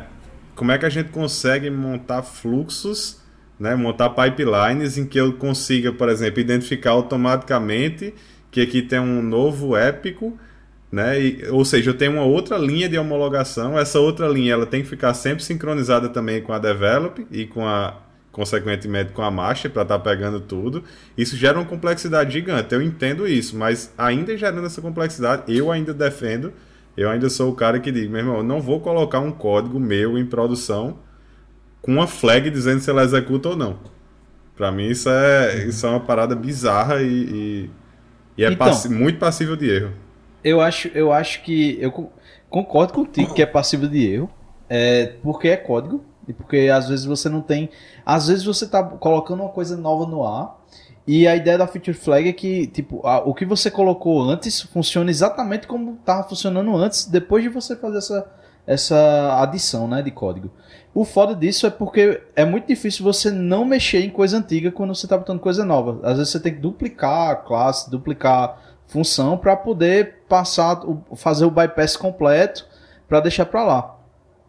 como 0.55 0.71
é 0.71 0.77
que 0.77 0.85
a 0.85 0.89
gente 0.89 1.09
consegue 1.09 1.69
montar 1.71 2.21
fluxos, 2.21 3.20
né, 3.61 3.75
montar 3.75 4.09
pipelines 4.09 4.97
em 4.97 5.05
que 5.05 5.19
eu 5.19 5.33
consiga, 5.33 5.93
por 5.93 6.09
exemplo, 6.09 6.39
identificar 6.39 6.89
automaticamente 6.91 8.11
que 8.49 8.59
aqui 8.59 8.81
tem 8.81 8.99
um 8.99 9.21
novo 9.21 9.77
épico, 9.77 10.35
né, 10.91 11.21
e, 11.21 11.47
ou 11.47 11.63
seja, 11.63 11.91
eu 11.91 11.93
tenho 11.93 12.13
uma 12.13 12.23
outra 12.23 12.57
linha 12.57 12.89
de 12.89 12.97
homologação, 12.97 13.77
essa 13.77 13.99
outra 13.99 14.27
linha 14.27 14.53
ela 14.53 14.65
tem 14.65 14.81
que 14.81 14.89
ficar 14.89 15.13
sempre 15.13 15.43
sincronizada 15.43 16.09
também 16.09 16.41
com 16.41 16.51
a 16.51 16.57
develop 16.57 17.23
e 17.29 17.45
com 17.45 17.67
a 17.67 17.97
consequentemente 18.31 19.11
com 19.11 19.21
a 19.21 19.29
master 19.29 19.69
para 19.69 19.81
estar 19.83 19.99
pegando 19.99 20.39
tudo. 20.39 20.85
Isso 21.17 21.35
gera 21.35 21.59
uma 21.59 21.65
complexidade 21.65 22.31
gigante. 22.31 22.73
Eu 22.73 22.81
entendo 22.81 23.27
isso, 23.27 23.57
mas 23.57 23.93
ainda 23.97 24.37
gerando 24.37 24.65
essa 24.65 24.81
complexidade, 24.81 25.43
eu 25.53 25.69
ainda 25.69 25.93
defendo, 25.93 26.53
eu 26.95 27.09
ainda 27.09 27.29
sou 27.29 27.51
o 27.51 27.55
cara 27.55 27.77
que 27.81 27.91
diz, 27.91 28.09
meu 28.09 28.19
irmão, 28.21 28.41
não 28.41 28.61
vou 28.61 28.79
colocar 28.79 29.19
um 29.19 29.33
código 29.33 29.77
meu 29.77 30.17
em 30.17 30.25
produção 30.25 30.97
com 31.81 31.91
uma 31.93 32.07
flag 32.07 32.49
dizendo 32.49 32.79
se 32.81 32.89
ela 32.89 33.03
executa 33.03 33.49
ou 33.49 33.55
não. 33.55 33.79
Pra 34.55 34.71
mim 34.71 34.87
isso 34.89 35.09
é, 35.09 35.65
isso 35.65 35.85
é 35.85 35.89
uma 35.89 35.99
parada 35.99 36.35
bizarra 36.35 37.01
e, 37.01 37.07
e, 37.07 37.69
e 38.37 38.43
é 38.45 38.51
Então. 38.51 38.71
muito 38.89 39.17
passível 39.19 39.55
de 39.55 39.69
erro. 39.69 39.91
Eu 40.43 40.59
acho, 40.61 40.87
eu 40.89 41.11
acho 41.11 41.43
que. 41.43 41.77
Eu 41.79 41.91
co- 41.91 42.11
concordo 42.49 42.93
contigo 42.93 43.33
que 43.33 43.41
é 43.41 43.45
passível 43.45 43.87
de 43.87 44.05
erro. 44.13 44.29
É, 44.69 45.13
porque 45.23 45.47
é 45.49 45.57
código. 45.57 46.03
E 46.27 46.33
porque 46.33 46.69
às 46.73 46.87
vezes 46.89 47.05
você 47.05 47.27
não 47.29 47.41
tem. 47.41 47.69
Às 48.05 48.27
vezes 48.27 48.43
você 48.43 48.67
tá 48.67 48.83
colocando 48.83 49.41
uma 49.41 49.49
coisa 49.49 49.75
nova 49.77 50.05
no 50.09 50.25
ar. 50.25 50.59
E 51.07 51.27
a 51.27 51.35
ideia 51.35 51.57
da 51.57 51.65
feature 51.67 51.97
flag 51.97 52.29
é 52.29 52.33
que, 52.33 52.67
tipo, 52.67 53.05
a- 53.05 53.21
o 53.21 53.33
que 53.33 53.43
você 53.45 53.71
colocou 53.71 54.21
antes 54.21 54.61
funciona 54.61 55.09
exatamente 55.09 55.65
como 55.65 55.95
estava 55.99 56.27
funcionando 56.27 56.75
antes, 56.77 57.05
depois 57.05 57.43
de 57.43 57.49
você 57.49 57.75
fazer 57.75 57.97
essa, 57.97 58.31
essa 58.65 59.41
adição 59.41 59.87
né, 59.87 60.01
de 60.01 60.11
código. 60.11 60.51
O 60.93 61.05
foda 61.05 61.33
disso 61.33 61.65
é 61.65 61.69
porque 61.69 62.21
é 62.35 62.43
muito 62.43 62.67
difícil 62.67 63.03
você 63.03 63.31
não 63.31 63.63
mexer 63.63 64.03
em 64.03 64.09
coisa 64.09 64.37
antiga 64.37 64.71
quando 64.71 64.93
você 64.93 65.05
está 65.05 65.17
botando 65.17 65.39
coisa 65.39 65.63
nova. 65.63 65.99
Às 66.03 66.17
vezes 66.17 66.31
você 66.31 66.39
tem 66.39 66.53
que 66.53 66.59
duplicar 66.59 67.29
a 67.29 67.35
classe, 67.35 67.89
duplicar 67.89 68.61
função 68.87 69.37
para 69.37 69.55
poder 69.55 70.23
passar, 70.27 70.81
fazer 71.15 71.45
o 71.45 71.51
bypass 71.51 71.95
completo 71.95 72.67
para 73.07 73.21
deixar 73.21 73.45
para 73.45 73.63
lá. 73.63 73.97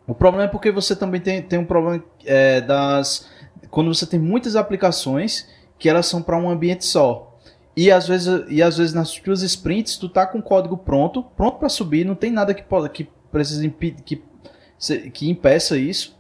O 0.07 0.15
problema 0.15 0.45
é 0.45 0.49
porque 0.49 0.73
você 0.73 0.97
também 0.97 1.21
tem, 1.21 1.41
tem 1.41 1.59
um 1.61 1.65
problema 1.65 2.03
é, 2.25 2.61
das. 2.61 3.29
Quando 3.71 3.95
você 3.95 4.05
tem 4.05 4.19
muitas 4.19 4.57
aplicações 4.57 5.49
que 5.79 5.89
elas 5.89 6.07
são 6.07 6.21
para 6.21 6.37
um 6.37 6.51
ambiente 6.51 6.85
só. 6.85 7.39
E 7.77 7.91
às 7.91 8.07
vezes, 8.07 8.45
e 8.49 8.63
às 8.63 8.77
vezes 8.77 8.93
nas 8.93 9.09
suas 9.09 9.43
sprints 9.43 9.97
tu 9.97 10.09
tá 10.09 10.27
com 10.27 10.39
o 10.39 10.43
código 10.43 10.77
pronto, 10.77 11.23
pronto 11.37 11.59
para 11.59 11.69
subir, 11.69 12.05
não 12.05 12.15
tem 12.15 12.31
nada 12.31 12.53
que 12.53 12.63
pode, 12.63 12.91
que 12.91 13.09
precisa 13.33 13.67
que, 14.05 14.23
que 15.11 15.29
impeça 15.31 15.77
isso. 15.77 16.17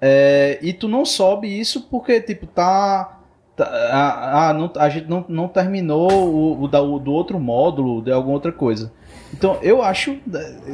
É, 0.00 0.58
e 0.60 0.72
tu 0.72 0.88
não 0.88 1.04
sobe 1.04 1.46
isso 1.48 1.82
porque 1.90 2.20
tipo 2.20 2.46
tá, 2.46 3.20
tá- 3.56 3.70
ah, 3.92 4.48
ah, 4.48 4.52
não- 4.52 4.70
a 4.76 4.88
gente 4.88 5.08
não, 5.08 5.24
não 5.28 5.48
terminou 5.48 6.10
o, 6.12 6.62
o 6.62 6.68
da- 6.68 6.82
o 6.82 6.98
do 6.98 7.12
outro 7.12 7.38
módulo 7.38 8.02
de 8.02 8.10
alguma 8.10 8.34
outra 8.34 8.52
coisa. 8.52 8.92
Então 9.32 9.58
eu 9.62 9.82
acho 9.82 10.16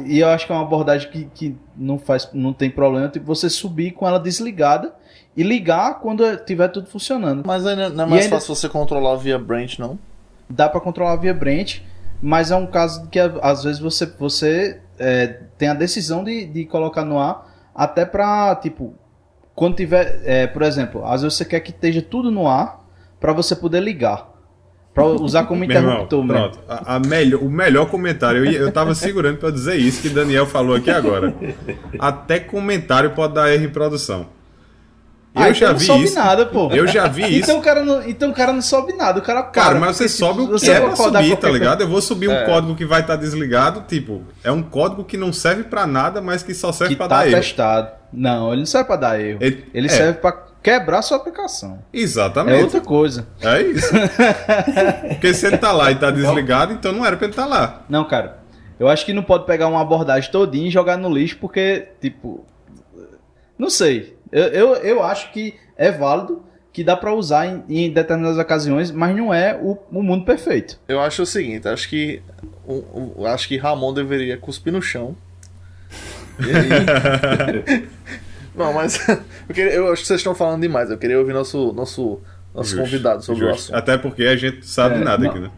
e 0.05 0.19
eu 0.19 0.27
acho 0.29 0.45
que 0.45 0.51
é 0.51 0.55
uma 0.55 0.63
abordagem 0.63 1.09
que, 1.09 1.25
que 1.33 1.55
não 1.77 1.97
faz 1.97 2.29
não 2.33 2.51
tem 2.53 2.69
problema 2.69 3.07
tipo 3.07 3.25
você 3.25 3.49
subir 3.49 3.91
com 3.91 4.07
ela 4.07 4.19
desligada 4.19 4.93
e 5.35 5.43
ligar 5.43 5.99
quando 5.99 6.23
tiver 6.37 6.67
tudo 6.67 6.87
funcionando. 6.87 7.43
Mas 7.45 7.65
ainda 7.65 7.89
não 7.89 8.03
é 8.03 8.07
mais 8.07 8.23
ainda- 8.25 8.35
fácil 8.35 8.53
você 8.55 8.67
controlar 8.67 9.15
via 9.15 9.37
branch, 9.39 9.79
não? 9.79 9.97
dá 10.49 10.67
para 10.67 10.81
controlar 10.81 11.15
via 11.15 11.33
branch, 11.33 11.81
mas 12.21 12.51
é 12.51 12.55
um 12.57 12.67
caso 12.67 13.07
que 13.07 13.17
às 13.41 13.63
vezes 13.63 13.79
você, 13.79 14.05
você 14.05 14.81
é, 15.01 15.27
tem 15.57 15.67
a 15.67 15.73
decisão 15.73 16.23
de, 16.23 16.45
de 16.45 16.65
colocar 16.65 17.03
no 17.03 17.19
ar 17.19 17.71
até 17.75 18.05
para 18.05 18.55
tipo 18.55 18.95
quando 19.53 19.75
tiver, 19.75 20.21
é, 20.23 20.47
por 20.47 20.61
exemplo, 20.61 21.05
às 21.05 21.21
vezes 21.21 21.37
você 21.37 21.45
quer 21.45 21.59
que 21.59 21.71
esteja 21.71 22.01
tudo 22.01 22.31
no 22.31 22.47
ar 22.47 22.79
para 23.19 23.33
você 23.33 23.55
poder 23.55 23.81
ligar, 23.81 24.27
para 24.93 25.05
usar 25.05 25.43
como 25.43 25.59
Meu 25.65 25.75
irmão, 25.75 25.93
interruptor. 26.03 26.25
né? 26.25 26.33
pronto. 26.33 26.59
A, 26.67 26.95
a 26.95 26.99
melhor, 26.99 27.43
o 27.43 27.49
melhor 27.49 27.85
comentário, 27.87 28.45
eu, 28.45 28.51
eu 28.51 28.71
tava 28.71 28.95
segurando 28.95 29.37
pra 29.37 29.51
dizer 29.51 29.75
isso 29.75 30.01
que 30.01 30.09
Daniel 30.09 30.45
falou 30.45 30.75
aqui 30.75 30.89
agora. 30.89 31.33
Até 31.99 32.39
comentário 32.39 33.11
pode 33.11 33.33
dar 33.35 33.53
erro 33.53 33.65
em 33.65 33.69
produção. 33.69 34.27
Eu 35.33 35.41
Ah, 35.43 35.53
já 35.53 35.67
então 35.67 35.77
vi 35.77 35.87
não 35.87 35.95
sobe 35.95 36.03
isso. 36.05 36.15
nada, 36.15 36.45
pô. 36.45 36.69
Eu 36.71 36.85
já 36.87 37.07
vi 37.07 37.21
isso. 37.23 37.49
Então 37.49 37.59
o 37.59 37.61
cara 37.61 37.85
não, 37.85 38.05
então 38.05 38.29
o 38.31 38.33
cara 38.33 38.51
não 38.51 38.61
sobe 38.61 38.91
nada, 38.93 39.19
o 39.19 39.21
cara 39.21 39.41
para. 39.43 39.51
Cara, 39.63 39.79
mas 39.79 39.95
você 39.95 40.09
sobe 40.09 40.41
o 40.41 40.45
que 40.47 40.51
você 40.51 40.71
é 40.71 40.81
pra 40.81 40.93
subir, 40.95 41.37
tá 41.37 41.49
ligado? 41.49 41.79
Eu 41.81 41.87
vou 41.87 42.01
subir 42.01 42.27
um 42.27 42.33
É. 42.33 42.45
código 42.45 42.75
que 42.75 42.85
vai 42.85 42.99
estar 42.99 43.15
desligado, 43.15 43.85
tipo, 43.87 44.23
é 44.43 44.51
um 44.51 44.61
código 44.61 45.05
que 45.05 45.15
não 45.15 45.31
serve 45.31 45.63
pra 45.63 45.87
nada, 45.87 46.19
mas 46.21 46.43
que 46.43 46.53
só 46.53 46.73
serve 46.73 46.95
que 46.95 46.97
pra 46.97 47.07
tá 47.07 47.19
dar 47.19 47.27
erro. 47.27 47.37
testado. 47.37 47.91
Não, 48.11 48.49
ele 48.51 48.59
não 48.59 48.65
serve 48.65 48.87
para 48.87 48.95
dar 48.97 49.21
erro. 49.21 49.37
Ele- 49.39 49.65
Ele 49.73 49.87
é. 49.87 49.89
serve 49.89 50.19
para 50.19 50.37
quebrar 50.61 51.01
sua 51.01 51.15
aplicação. 51.15 51.79
É 51.93 51.99
Exatamente. 51.99 52.63
outra 52.63 52.81
coisa. 52.81 53.25
É 53.41 53.61
isso. 53.61 53.89
Porque 55.09 55.33
se 55.33 55.47
ele 55.47 55.57
tá 55.57 55.71
lá 55.71 55.91
e 55.91 55.95
tá 55.95 56.11
desligado, 56.11 56.73
então 56.73 56.91
não 56.91 57.05
era 57.05 57.15
pra 57.15 57.25
ele 57.25 57.31
estar 57.33 57.45
lá. 57.45 57.83
Não, 57.89 58.03
cara. 58.03 58.39
Eu 58.77 58.89
acho 58.89 59.05
que 59.05 59.13
não 59.13 59.23
pode 59.23 59.45
pegar 59.45 59.67
uma 59.67 59.81
abordagem 59.81 60.29
todinha 60.29 60.67
e 60.67 60.71
jogar 60.71 60.97
no 60.97 61.07
lixo, 61.09 61.37
porque, 61.39 61.87
tipo. 62.01 62.45
Não 63.57 63.69
sei. 63.69 64.17
Eu, 64.31 64.43
eu, 64.45 64.75
eu 64.75 65.03
acho 65.03 65.31
que 65.31 65.55
é 65.77 65.91
válido, 65.91 66.41
que 66.73 66.83
dá 66.83 66.95
pra 66.95 67.13
usar 67.13 67.45
em, 67.47 67.63
em 67.67 67.91
determinadas 67.91 68.37
ocasiões, 68.37 68.91
mas 68.91 69.15
não 69.15 69.33
é 69.33 69.59
o, 69.61 69.77
o 69.91 70.01
mundo 70.01 70.23
perfeito. 70.23 70.79
Eu 70.87 71.01
acho 71.01 71.23
o 71.23 71.25
seguinte, 71.25 71.67
acho 71.67 71.89
que 71.89 72.21
o, 72.65 73.17
o- 73.21 73.25
acho 73.27 73.47
que 73.47 73.57
Ramon 73.57 73.93
deveria 73.93 74.37
cuspir 74.37 74.71
no 74.71 74.81
chão. 74.81 75.15
E 76.39 76.49
aí- 76.55 77.87
Não, 78.55 78.73
mas 78.73 79.07
eu, 79.07 79.55
queria- 79.55 79.73
eu 79.73 79.91
acho 79.91 80.01
que 80.01 80.07
vocês 80.07 80.19
estão 80.19 80.35
falando 80.35 80.61
demais. 80.61 80.89
Eu 80.89 80.97
queria 80.97 81.17
ouvir 81.19 81.33
nosso 81.33 81.71
nosso 81.73 82.19
nosso 82.53 82.75
convidado 82.77 83.23
sobre 83.23 83.45
o 83.45 83.47
justo. 83.49 83.61
assunto. 83.73 83.75
Até 83.77 83.97
porque 83.97 84.23
a 84.23 84.35
gente 84.35 84.65
sabe 84.65 84.95
É, 84.95 84.99
nada 84.99 85.23
não. 85.23 85.29
aqui, 85.31 85.39
né? 85.39 85.51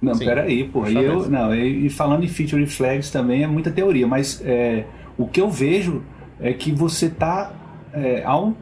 Não, 0.00 0.14
Sim. 0.14 0.24
peraí, 0.24 0.64
pô. 0.64 0.86
E, 0.86 0.94
eu, 0.96 1.28
não, 1.28 1.54
e, 1.54 1.86
e 1.86 1.90
falando 1.90 2.24
em 2.24 2.28
feature 2.28 2.64
flags 2.66 3.10
também 3.10 3.42
é 3.42 3.46
muita 3.46 3.70
teoria, 3.70 4.06
mas 4.06 4.40
é, 4.44 4.84
o 5.18 5.26
que 5.26 5.40
eu 5.40 5.50
vejo 5.50 6.02
é 6.40 6.52
que 6.54 6.72
você 6.72 7.10
tá 7.10 7.52
é, 7.92 8.22
ao, 8.24 8.54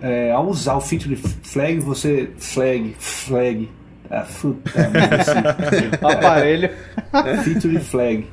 é, 0.00 0.30
ao 0.32 0.46
usar 0.48 0.76
o 0.76 0.80
feature 0.80 1.16
flag, 1.16 1.78
você 1.80 2.30
flag, 2.38 2.94
flag, 2.98 3.68
ah, 4.10 4.26
puta 4.40 4.70
esse- 5.20 6.04
aparelho. 6.04 6.70
feature 7.44 7.78
flag. 7.80 8.26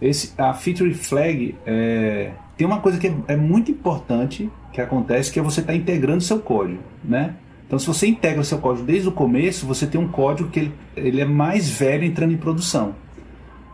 Esse, 0.00 0.32
a 0.36 0.52
feature 0.52 0.92
flag 0.94 1.54
é, 1.66 2.30
tem 2.56 2.66
uma 2.66 2.80
coisa 2.80 2.98
que 2.98 3.06
é, 3.06 3.14
é 3.28 3.36
muito 3.36 3.70
importante 3.70 4.50
que 4.72 4.80
acontece, 4.80 5.32
que 5.32 5.38
é 5.38 5.42
você 5.42 5.60
estar 5.60 5.74
integrando 5.74 6.22
seu 6.22 6.38
código, 6.38 6.82
né? 7.02 7.34
Então, 7.66 7.78
se 7.78 7.86
você 7.86 8.06
integra 8.06 8.44
seu 8.44 8.58
código 8.58 8.86
desde 8.86 9.08
o 9.08 9.12
começo, 9.12 9.66
você 9.66 9.86
tem 9.86 10.00
um 10.00 10.06
código 10.06 10.50
que 10.50 10.60
ele, 10.60 10.74
ele 10.94 11.20
é 11.20 11.24
mais 11.24 11.68
velho 11.68 12.04
entrando 12.04 12.32
em 12.32 12.36
produção. 12.36 12.94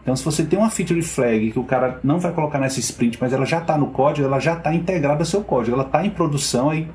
Então, 0.02 0.16
se 0.16 0.24
você 0.24 0.44
tem 0.44 0.58
uma 0.58 0.68
feature 0.68 1.00
flag 1.00 1.52
que 1.52 1.58
o 1.58 1.64
cara 1.64 2.00
não 2.02 2.18
vai 2.18 2.32
colocar 2.32 2.58
nessa 2.58 2.80
sprint, 2.80 3.18
mas 3.20 3.32
ela 3.32 3.46
já 3.46 3.58
está 3.58 3.78
no 3.78 3.86
código, 3.88 4.26
ela 4.26 4.40
já 4.40 4.54
está 4.54 4.74
integrada 4.74 5.20
ao 5.20 5.24
seu 5.24 5.42
código, 5.42 5.76
ela 5.76 5.86
está 5.86 6.04
em 6.04 6.10
produção, 6.10 6.70
aí 6.70 6.88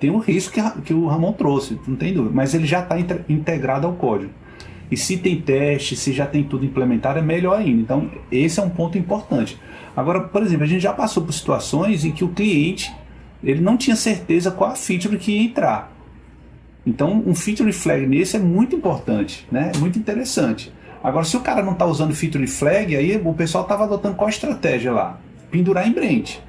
tem 0.00 0.10
um 0.10 0.18
risco 0.18 0.52
que, 0.54 0.80
que 0.82 0.94
o 0.94 1.06
Ramon 1.06 1.32
trouxe, 1.34 1.78
não 1.86 1.94
tem 1.94 2.14
dúvida, 2.14 2.34
mas 2.34 2.54
ele 2.54 2.66
já 2.66 2.80
está 2.80 2.98
integrado 3.28 3.86
ao 3.86 3.92
código. 3.92 4.32
E 4.90 4.96
se 4.96 5.18
tem 5.18 5.40
teste, 5.40 5.94
se 5.94 6.12
já 6.12 6.26
tem 6.26 6.42
tudo 6.42 6.64
implementado, 6.64 7.18
é 7.18 7.22
melhor 7.22 7.58
ainda. 7.58 7.82
Então, 7.82 8.10
esse 8.30 8.60
é 8.60 8.62
um 8.62 8.70
ponto 8.70 8.96
importante. 8.96 9.58
Agora, 9.96 10.20
por 10.20 10.42
exemplo, 10.42 10.64
a 10.64 10.66
gente 10.66 10.82
já 10.82 10.92
passou 10.92 11.22
por 11.22 11.32
situações 11.32 12.04
em 12.04 12.12
que 12.12 12.24
o 12.24 12.28
cliente 12.28 12.94
ele 13.42 13.60
não 13.60 13.76
tinha 13.76 13.96
certeza 13.96 14.50
qual 14.50 14.70
a 14.70 14.74
feature 14.74 15.18
que 15.18 15.32
ia 15.32 15.42
entrar. 15.42 15.92
Então, 16.86 17.22
um 17.26 17.34
feature 17.34 17.72
flag 17.72 18.06
nesse 18.06 18.36
é 18.36 18.38
muito 18.38 18.74
importante, 18.74 19.46
né? 19.50 19.72
É 19.74 19.78
muito 19.78 19.98
interessante. 19.98 20.72
Agora, 21.04 21.26
se 21.26 21.36
o 21.36 21.40
cara 21.40 21.62
não 21.62 21.74
está 21.74 21.84
usando 21.84 22.14
feature 22.14 22.46
flag, 22.46 22.96
aí 22.96 23.20
o 23.22 23.34
pessoal 23.34 23.64
estava 23.64 23.84
adotando 23.84 24.16
qual 24.16 24.30
estratégia 24.30 24.90
lá? 24.90 25.20
Pendurar 25.50 25.86
em 25.86 25.92
branch. 25.92 26.40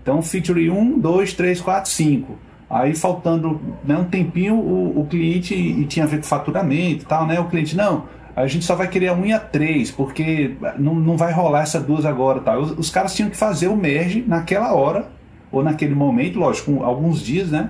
Então, 0.00 0.22
feature 0.22 0.70
1, 0.70 0.98
2, 0.98 1.34
3, 1.34 1.60
4, 1.60 1.90
5. 1.90 2.38
Aí, 2.70 2.94
faltando 2.94 3.60
né, 3.84 3.98
um 3.98 4.04
tempinho, 4.04 4.54
o, 4.54 5.00
o 5.00 5.06
cliente, 5.06 5.54
e 5.54 5.84
tinha 5.84 6.06
a 6.06 6.08
ver 6.08 6.16
com 6.16 6.22
faturamento 6.22 7.02
e 7.02 7.06
tal, 7.06 7.26
né? 7.26 7.38
O 7.38 7.48
cliente, 7.50 7.76
não, 7.76 8.04
a 8.34 8.46
gente 8.46 8.64
só 8.64 8.74
vai 8.74 8.88
querer 8.88 9.08
a 9.08 9.12
1 9.12 9.26
e 9.26 9.32
a 9.34 9.38
3, 9.38 9.90
porque 9.90 10.56
não, 10.78 10.94
não 10.94 11.14
vai 11.14 11.30
rolar 11.30 11.64
essas 11.64 11.82
duas 11.82 12.06
agora. 12.06 12.40
Tal. 12.40 12.62
Os, 12.62 12.78
os 12.78 12.90
caras 12.90 13.14
tinham 13.14 13.28
que 13.28 13.36
fazer 13.36 13.68
o 13.68 13.76
merge 13.76 14.24
naquela 14.26 14.72
hora, 14.72 15.10
ou 15.52 15.62
naquele 15.62 15.94
momento, 15.94 16.38
lógico, 16.38 16.82
alguns 16.82 17.20
dias, 17.20 17.50
né? 17.50 17.68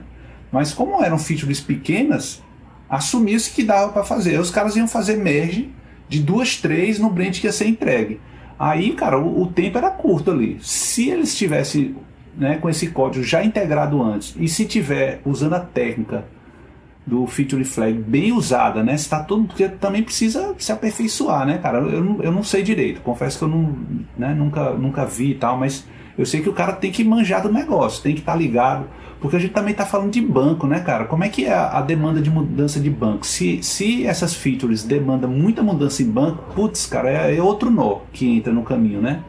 Mas 0.53 0.73
como 0.73 1.03
eram 1.03 1.19
features 1.19 1.61
pequenas, 1.61 2.41
assumia-se 2.89 3.51
que 3.51 3.65
dava 3.65 3.91
para 3.93 4.05
fazer. 4.05 4.39
Os 4.39 4.53
caras 4.53 4.77
iam 4.77 4.87
fazer 4.87 5.17
merge 5.17 5.77
de 6.09 6.21
duas, 6.21 6.57
três 6.57 6.99
no 6.99 7.11
branch 7.11 7.41
que 7.41 7.47
ia 7.47 7.53
ser 7.53 7.67
entregue. 7.69 8.21
Aí, 8.59 8.93
cara, 8.93 9.19
o, 9.19 9.43
o 9.43 9.47
tempo 9.47 9.79
era 9.79 9.91
curto 9.91 10.31
ali. 10.31 10.59
Se 10.61 11.09
eles 11.11 11.37
tivessem 11.37 11.95
né, 12.37 12.57
com 12.57 12.69
esse 12.69 12.89
código 12.91 13.25
já 13.25 13.45
integrado 13.45 14.03
antes, 14.03 14.35
e 14.39 14.49
se 14.49 14.65
tiver 14.65 15.21
usando 15.25 15.55
a 15.55 15.61
técnica 15.61 16.25
do 17.07 17.27
feature 17.27 17.65
flag 17.65 17.95
bem 17.99 18.33
usada, 18.33 18.83
né? 18.85 18.95
Está 18.95 19.23
todo 19.23 19.45
porque 19.45 19.67
também 19.69 20.03
precisa 20.03 20.55
se 20.59 20.71
aperfeiçoar, 20.71 21.47
né, 21.47 21.57
cara? 21.59 21.79
Eu, 21.79 22.05
não- 22.05 22.23
eu 22.23 22.31
não 22.31 22.43
sei 22.45 22.63
direito, 22.63 23.01
confesso 23.01 23.39
que 23.39 23.45
eu 23.45 23.49
não, 23.49 23.75
né, 24.17 24.35
nunca, 24.35 24.75
nunca 24.75 25.07
vi 25.07 25.31
e 25.31 25.35
tal, 25.35 25.57
mas 25.59 25.87
eu 26.19 26.27
sei 26.27 26.41
que 26.43 26.49
o 26.51 26.53
cara 26.53 26.73
tem 26.75 26.91
que 26.93 27.03
manjar 27.03 27.43
do 27.43 27.51
negócio, 27.53 28.03
tem 28.03 28.13
que 28.15 28.21
estar 28.21 28.35
ligado, 28.35 28.87
porque 29.21 29.37
a 29.37 29.39
gente 29.39 29.53
também 29.53 29.73
está 29.73 29.85
falando 29.85 30.13
de 30.13 30.21
banco, 30.21 30.67
né, 30.67 30.81
cara? 30.81 31.05
Como 31.05 31.25
é 31.25 31.29
que 31.29 31.45
é 31.45 31.53
a, 31.53 31.81
demanda 31.81 32.21
de 32.21 32.31
mudança 32.31 32.79
de 32.79 32.89
banco? 32.89 33.27
Se, 33.27 33.63
se 33.63 34.07
essas 34.07 34.35
features 34.35 34.85
demandam 34.85 35.29
muita 35.29 35.63
mudança 35.63 36.03
em 36.03 36.07
banco, 36.11 36.55
putz, 36.55 36.87
cara, 36.87 37.11
é, 37.11 37.37
é 37.37 37.43
outro 37.43 37.71
nó 37.71 38.01
que 38.13 38.29
entra 38.29 38.53
no 38.53 38.63
caminho, 38.63 39.01
né? 39.01 39.21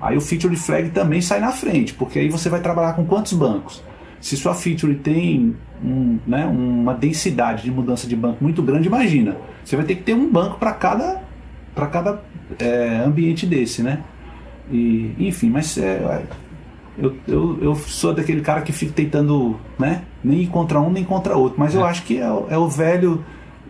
Aí 0.00 0.16
o 0.16 0.20
feature 0.20 0.56
flag 0.56 0.90
também 0.90 1.20
sai 1.20 1.40
na 1.40 1.52
frente, 1.52 1.92
porque 1.92 2.18
aí 2.18 2.28
você 2.28 2.48
vai 2.48 2.60
trabalhar 2.60 2.94
com 2.94 3.04
quantos 3.04 3.34
bancos? 3.34 3.82
Se 4.20 4.36
sua 4.36 4.54
feature 4.54 4.94
tem 4.94 5.54
um, 5.84 6.18
né, 6.26 6.46
uma 6.46 6.94
densidade 6.94 7.62
de 7.62 7.70
mudança 7.70 8.06
de 8.06 8.16
banco 8.16 8.42
muito 8.42 8.62
grande, 8.62 8.88
imagina, 8.88 9.36
você 9.62 9.76
vai 9.76 9.84
ter 9.84 9.96
que 9.96 10.02
ter 10.02 10.14
um 10.14 10.30
banco 10.30 10.58
para 10.58 10.72
cada, 10.72 11.22
pra 11.74 11.86
cada 11.86 12.22
é, 12.58 13.02
ambiente 13.04 13.46
desse, 13.46 13.82
né? 13.82 14.02
E, 14.70 15.14
enfim, 15.18 15.50
mas 15.50 15.76
é, 15.76 16.22
Eu, 16.98 17.14
eu, 17.28 17.58
eu 17.62 17.74
sou 17.74 18.14
daquele 18.14 18.40
cara 18.40 18.62
que 18.62 18.72
fica 18.72 18.92
tentando, 18.92 19.58
né? 19.78 20.02
Nem 20.24 20.40
ir 20.42 20.46
contra 20.46 20.80
um 20.80 20.90
nem 20.90 21.04
contra 21.04 21.36
outro. 21.36 21.58
Mas 21.58 21.74
eu 21.74 21.84
acho 21.84 22.02
que 22.04 22.18
é, 22.18 22.30
o- 22.30 22.46
é 22.48 22.56
o 22.56 22.68
velho. 22.68 23.24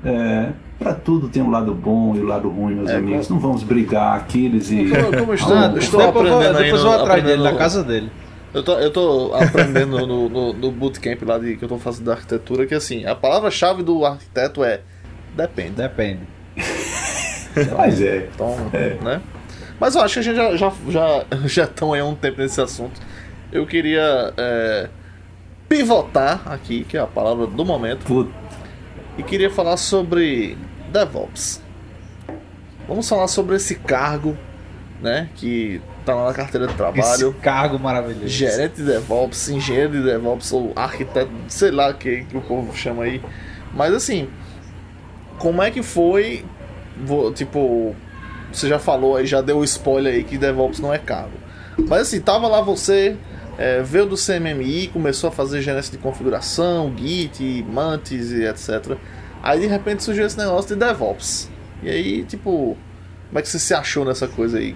É, 0.05 0.51
para 0.79 0.93
tudo 0.95 1.29
tem 1.29 1.43
um 1.43 1.51
lado 1.51 1.75
bom 1.75 2.15
e 2.15 2.21
o 2.21 2.25
lado 2.27 2.49
ruim, 2.49 2.75
meus 2.75 2.91
É, 2.91 2.97
amigos. 2.97 3.27
com- 3.27 3.35
Não 3.35 3.41
vamos 3.41 3.63
brigar, 3.65 4.17
Aquiles 4.17 4.71
e. 4.71 4.89
Como, 4.89 5.17
como 5.19 5.31
eu 5.33 5.35
estou, 5.35 5.57
Ah, 5.57 5.75
estou 5.77 6.01
depois 6.01 6.29
vou- 6.29 6.39
aprendendo 6.39 6.59
depois 6.59 6.83
eu 6.83 6.89
vou 6.89 6.97
no- 6.97 7.03
atrás 7.03 7.25
dele, 7.25 7.43
na 7.43 7.55
casa 7.55 7.83
dele. 7.83 8.11
Eu 8.55 8.63
tô, 8.63 8.73
eu 8.79 8.91
tô 8.93 9.35
aprendendo 9.35 10.07
no, 10.07 10.29
no, 10.29 10.53
no 10.53 10.71
bootcamp 10.71 11.21
lá 11.27 11.39
de, 11.39 11.57
que 11.57 11.65
eu 11.65 11.69
tô 11.69 11.79
fazendo 11.79 12.05
da 12.07 12.13
arquitetura 12.13 12.65
que 12.67 12.75
assim, 12.75 13.05
a 13.05 13.15
palavra-chave 13.15 13.83
do 13.83 14.05
arquiteto 14.07 14.63
é 14.65 14.81
depende. 15.37 15.73
Depende. 15.73 16.21
Mas 17.77 18.01
é. 18.01 18.29
Então, 18.35 18.55
né? 19.03 19.21
Mas 19.81 19.95
eu 19.95 20.03
acho 20.03 20.15
que 20.15 20.21
a 20.21 20.23
gente 20.23 20.37
já 20.37 20.57
já 20.57 20.73
já 20.89 21.25
já 21.47 21.65
estão 21.65 21.93
aí 21.93 22.01
há 22.01 22.05
um 22.05 22.15
tempo 22.15 22.41
nesse 22.41 22.61
assunto. 22.61 23.01
Eu 23.57 23.67
queria 23.67 24.35
é, 24.37 24.89
pivotar 25.69 26.43
aqui, 26.47 26.85
que 26.85 26.97
é 26.97 27.01
a 27.01 27.07
palavra 27.07 27.47
do 27.47 27.65
momento, 27.65 28.05
Puta, 28.05 28.31
e 29.17 29.23
queria 29.23 29.51
falar 29.51 29.77
sobre 29.79 30.59
DevOps. 30.93 31.63
Vamos 32.87 33.09
falar 33.09 33.29
sobre 33.29 33.57
esse 33.57 33.77
cargo, 33.77 34.37
né, 35.01 35.29
que 35.37 35.81
tá 36.05 36.15
lá 36.15 36.27
na 36.29 36.35
carteira 36.35 36.67
de 36.67 36.75
trabalho. 36.75 37.31
Esse 37.31 37.33
cargo 37.41 37.79
maravilhoso. 37.79 38.29
gerente 38.29 38.77
de 38.77 38.83
DevOps, 38.85 39.49
engenheiro 39.49 39.93
de 39.93 40.03
DevOps 40.03 40.53
ou 40.53 40.73
arquiteto, 40.77 41.31
sei 41.49 41.71
lá 41.71 41.91
o 41.91 41.95
que, 41.95 42.25
que 42.25 42.37
o 42.37 42.43
povo 42.43 42.77
chama 42.77 43.05
aí. 43.05 43.21
Mas 43.73 43.95
assim, 43.95 44.29
como 45.39 45.63
é 45.63 45.71
que 45.71 45.83
foi? 45.83 46.45
Vou- 47.05 47.33
tipo, 47.33 47.97
você 48.53 48.69
já 48.69 48.79
falou 48.79 49.17
aí, 49.17 49.27
já 49.27 49.41
deu 49.41 49.59
o 49.59 49.65
spoiler 49.65 50.15
aí 50.15 50.25
que 50.25 50.37
DevOps 50.39 50.79
não 50.79 50.93
é 50.93 50.99
cargo. 50.99 51.39
Mas 51.89 52.03
assim, 52.03 52.21
tava 52.21 52.47
lá 52.47 52.61
você, 52.61 53.17
é, 53.59 53.83
veio 53.83 54.07
do 54.07 54.17
CMMI, 54.17 54.89
começou 54.93 55.29
a 55.29 55.33
fazer 55.33 55.61
gerência 55.63 55.91
de 55.93 55.99
configuração, 55.99 56.93
Git, 56.97 57.65
Mantis 57.71 58.31
e 58.33 58.45
etc. 58.45 58.97
Aí 59.43 59.61
de 59.61 59.67
repente 59.67 60.03
surgiu 60.03 60.27
esse 60.27 60.37
negócio 60.39 60.75
de 60.75 60.85
DevOps. 60.85 61.51
E 61.83 61.89
aí, 61.91 62.25
tipo, 62.25 62.77
como 63.29 63.39
é 63.39 63.43
que 63.43 63.49
você 63.49 63.59
se 63.59 63.73
achou 63.75 64.05
nessa 64.05 64.27
coisa 64.27 64.59
aí? 64.59 64.75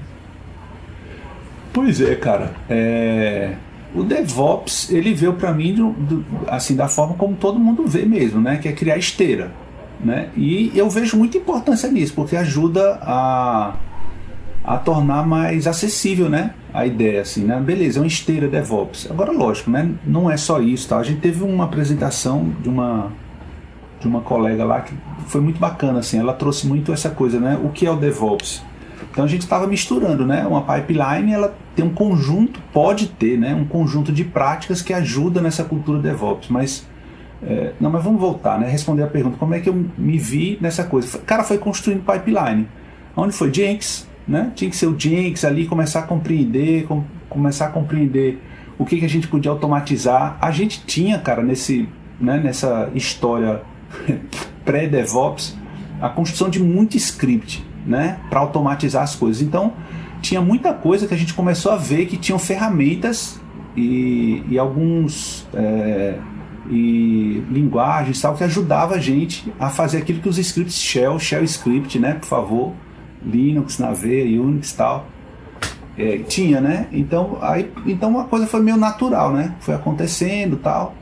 Pois 1.73 2.01
é, 2.01 2.15
cara. 2.17 2.53
É, 2.69 3.55
O 3.93 4.05
DevOps, 4.05 4.89
ele 4.93 5.13
veio 5.15 5.33
para 5.33 5.53
mim 5.53 5.75
do- 5.75 5.91
do- 5.91 6.25
assim 6.47 6.77
da 6.77 6.87
forma 6.87 7.15
como 7.15 7.35
todo 7.35 7.59
mundo 7.59 7.85
vê 7.89 8.05
mesmo, 8.05 8.41
né? 8.41 8.57
Que 8.57 8.69
é 8.69 8.73
criar 8.73 8.97
esteira, 8.97 9.51
né? 9.99 10.29
E 10.37 10.71
eu 10.77 10.89
vejo 10.89 11.17
muita 11.17 11.39
importância 11.39 11.91
nisso, 11.91 12.15
porque 12.15 12.37
ajuda 12.37 13.01
a, 13.03 13.75
a 14.71 14.79
tornar 14.79 15.27
mais 15.27 15.67
acessível, 15.67 16.29
né? 16.29 16.55
A 16.73 16.87
ideia, 16.87 17.23
assim, 17.23 17.43
né? 17.45 17.59
Beleza, 17.61 17.99
é 17.99 18.03
uma 18.03 18.07
esteira 18.07 18.47
DevOps. 18.47 19.11
Agora, 19.11 19.33
lógico, 19.33 19.69
né? 19.69 19.91
Não 20.07 20.31
é 20.31 20.37
só 20.37 20.61
isso, 20.61 20.89
tá? 20.89 20.99
A 20.99 21.03
gente 21.03 21.21
teve 21.21 21.43
uma 21.43 21.65
apresentação 21.65 22.53
de 22.63 22.69
uma 22.69 23.11
de 23.99 24.07
uma 24.07 24.21
colega 24.21 24.65
lá 24.65 24.81
que 24.81 24.95
foi 25.27 25.41
muito 25.41 25.59
bacana, 25.59 25.99
assim. 25.99 26.19
Ela 26.21 26.33
trouxe 26.33 26.67
muito 26.69 26.93
essa 26.93 27.11
coisa, 27.11 27.41
né? 27.41 27.59
O 27.63 27.71
que 27.71 27.85
é 27.85 27.91
o 27.91 27.97
DevOps? 27.97 28.63
Então 29.11 29.25
a 29.25 29.27
gente 29.27 29.43
estava 29.43 29.67
misturando, 29.67 30.25
né? 30.25 30.47
Uma 30.47 30.63
pipeline, 30.63 31.33
ela 31.33 31.53
tem 31.75 31.85
um 31.85 31.93
conjunto, 31.93 32.61
pode 32.73 33.09
ter, 33.09 33.37
né? 33.37 33.53
Um 33.53 33.65
conjunto 33.65 34.13
de 34.13 34.23
práticas 34.23 34.81
que 34.81 34.93
ajuda 34.93 35.41
nessa 35.43 35.65
cultura 35.65 35.99
DevOps, 35.99 36.49
mas 36.49 36.87
é, 37.43 37.73
não, 37.81 37.91
mas 37.91 38.05
vamos 38.05 38.21
voltar, 38.21 38.57
né? 38.59 38.69
Responder 38.69 39.03
a 39.03 39.09
pergunta. 39.09 39.37
Como 39.37 39.53
é 39.53 39.59
que 39.59 39.69
eu 39.69 39.85
me 39.99 40.17
vi 40.17 40.57
nessa 40.61 40.85
coisa? 40.85 41.09
Foi- 41.09 41.21
Cara, 41.23 41.43
foi 41.43 41.59
construindo 41.59 42.05
pipeline. 42.05 42.69
Onde 43.17 43.33
foi 43.35 43.53
Jenks, 43.53 44.09
né? 44.31 44.53
Tinha 44.55 44.71
que 44.71 44.77
ser 44.77 44.87
o 44.87 44.97
Jenks 44.97 45.45
ali, 45.45 45.67
começar 45.67 46.01
a 46.01 46.03
compreender, 46.03 46.85
com- 46.85 47.03
começar 47.29 47.67
a 47.67 47.71
compreender 47.71 48.41
o 48.79 48.87
que, 48.87 49.01
que 49.01 49.05
a 49.05 49.09
gente 49.09 49.27
podia 49.27 49.51
automatizar. 49.51 50.39
A 50.41 50.53
gente 50.53 50.85
tinha, 50.87 51.19
cara, 51.19 51.43
nesse, 51.43 51.89
né, 52.21 52.39
nessa 52.39 52.89
história 52.95 53.61
pré-DevOps, 54.65 55.59
a 56.01 56.09
construção 56.09 56.49
de 56.49 56.63
muito 56.63 56.97
script, 56.97 57.67
né, 57.85 58.19
para 58.31 58.39
automatizar 58.39 59.03
as 59.03 59.17
coisas. 59.17 59.43
Então, 59.43 59.73
tinha 60.23 60.41
muita 60.41 60.73
coisa 60.73 61.09
que 61.09 61.15
a 61.15 61.17
gente 61.17 61.35
começou 61.35 61.73
a 61.73 61.77
ver 61.77 62.07
que 62.07 62.17
tinham 62.17 62.39
ferramentas 62.39 63.41
e, 63.77 64.45
e 64.49 64.59
alguns 64.59 65.47
é, 65.53 66.19
e 66.71 67.43
linguagens 67.51 68.21
tal 68.21 68.35
que 68.37 68.45
ajudava 68.45 68.95
a 68.95 68.99
gente 68.99 69.53
a 69.59 69.71
fazer 69.71 69.99
aquilo 69.99 70.21
que 70.21 70.29
os 70.29 70.39
scripts 70.39 70.79
shell, 70.79 71.19
shell 71.19 71.43
script, 71.43 71.99
né, 71.99 72.15
por 72.15 72.27
favor, 72.27 72.73
Linux 73.23 73.79
na 73.79 73.93
veia, 73.93 74.41
Unix 74.41 74.73
tal, 74.73 75.07
é, 75.97 76.19
tinha, 76.19 76.61
né? 76.61 76.87
Então, 76.93 77.39
aí, 77.41 77.71
então 77.87 78.19
a 78.19 78.25
coisa 78.25 78.47
foi 78.47 78.61
meio 78.61 78.77
natural, 78.77 79.33
né? 79.33 79.55
Foi 79.61 79.75
acontecendo 79.75 80.57
tal. 80.57 80.95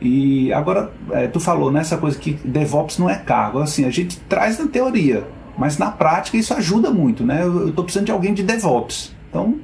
E 0.00 0.52
agora, 0.52 0.92
é, 1.10 1.26
tu 1.26 1.40
falou 1.40 1.72
nessa 1.72 1.96
coisa 1.96 2.16
que 2.16 2.34
DevOps 2.44 2.98
não 2.98 3.10
é 3.10 3.16
cargo. 3.16 3.58
Assim, 3.58 3.84
a 3.84 3.90
gente 3.90 4.18
traz 4.20 4.58
na 4.58 4.68
teoria, 4.68 5.26
mas 5.56 5.76
na 5.76 5.90
prática 5.90 6.36
isso 6.36 6.54
ajuda 6.54 6.90
muito, 6.90 7.24
né? 7.24 7.42
Eu, 7.42 7.72
tô 7.72 7.82
precisando 7.82 8.06
de 8.06 8.12
alguém 8.12 8.32
de 8.32 8.42
DevOps. 8.42 9.14
Então, 9.28 9.56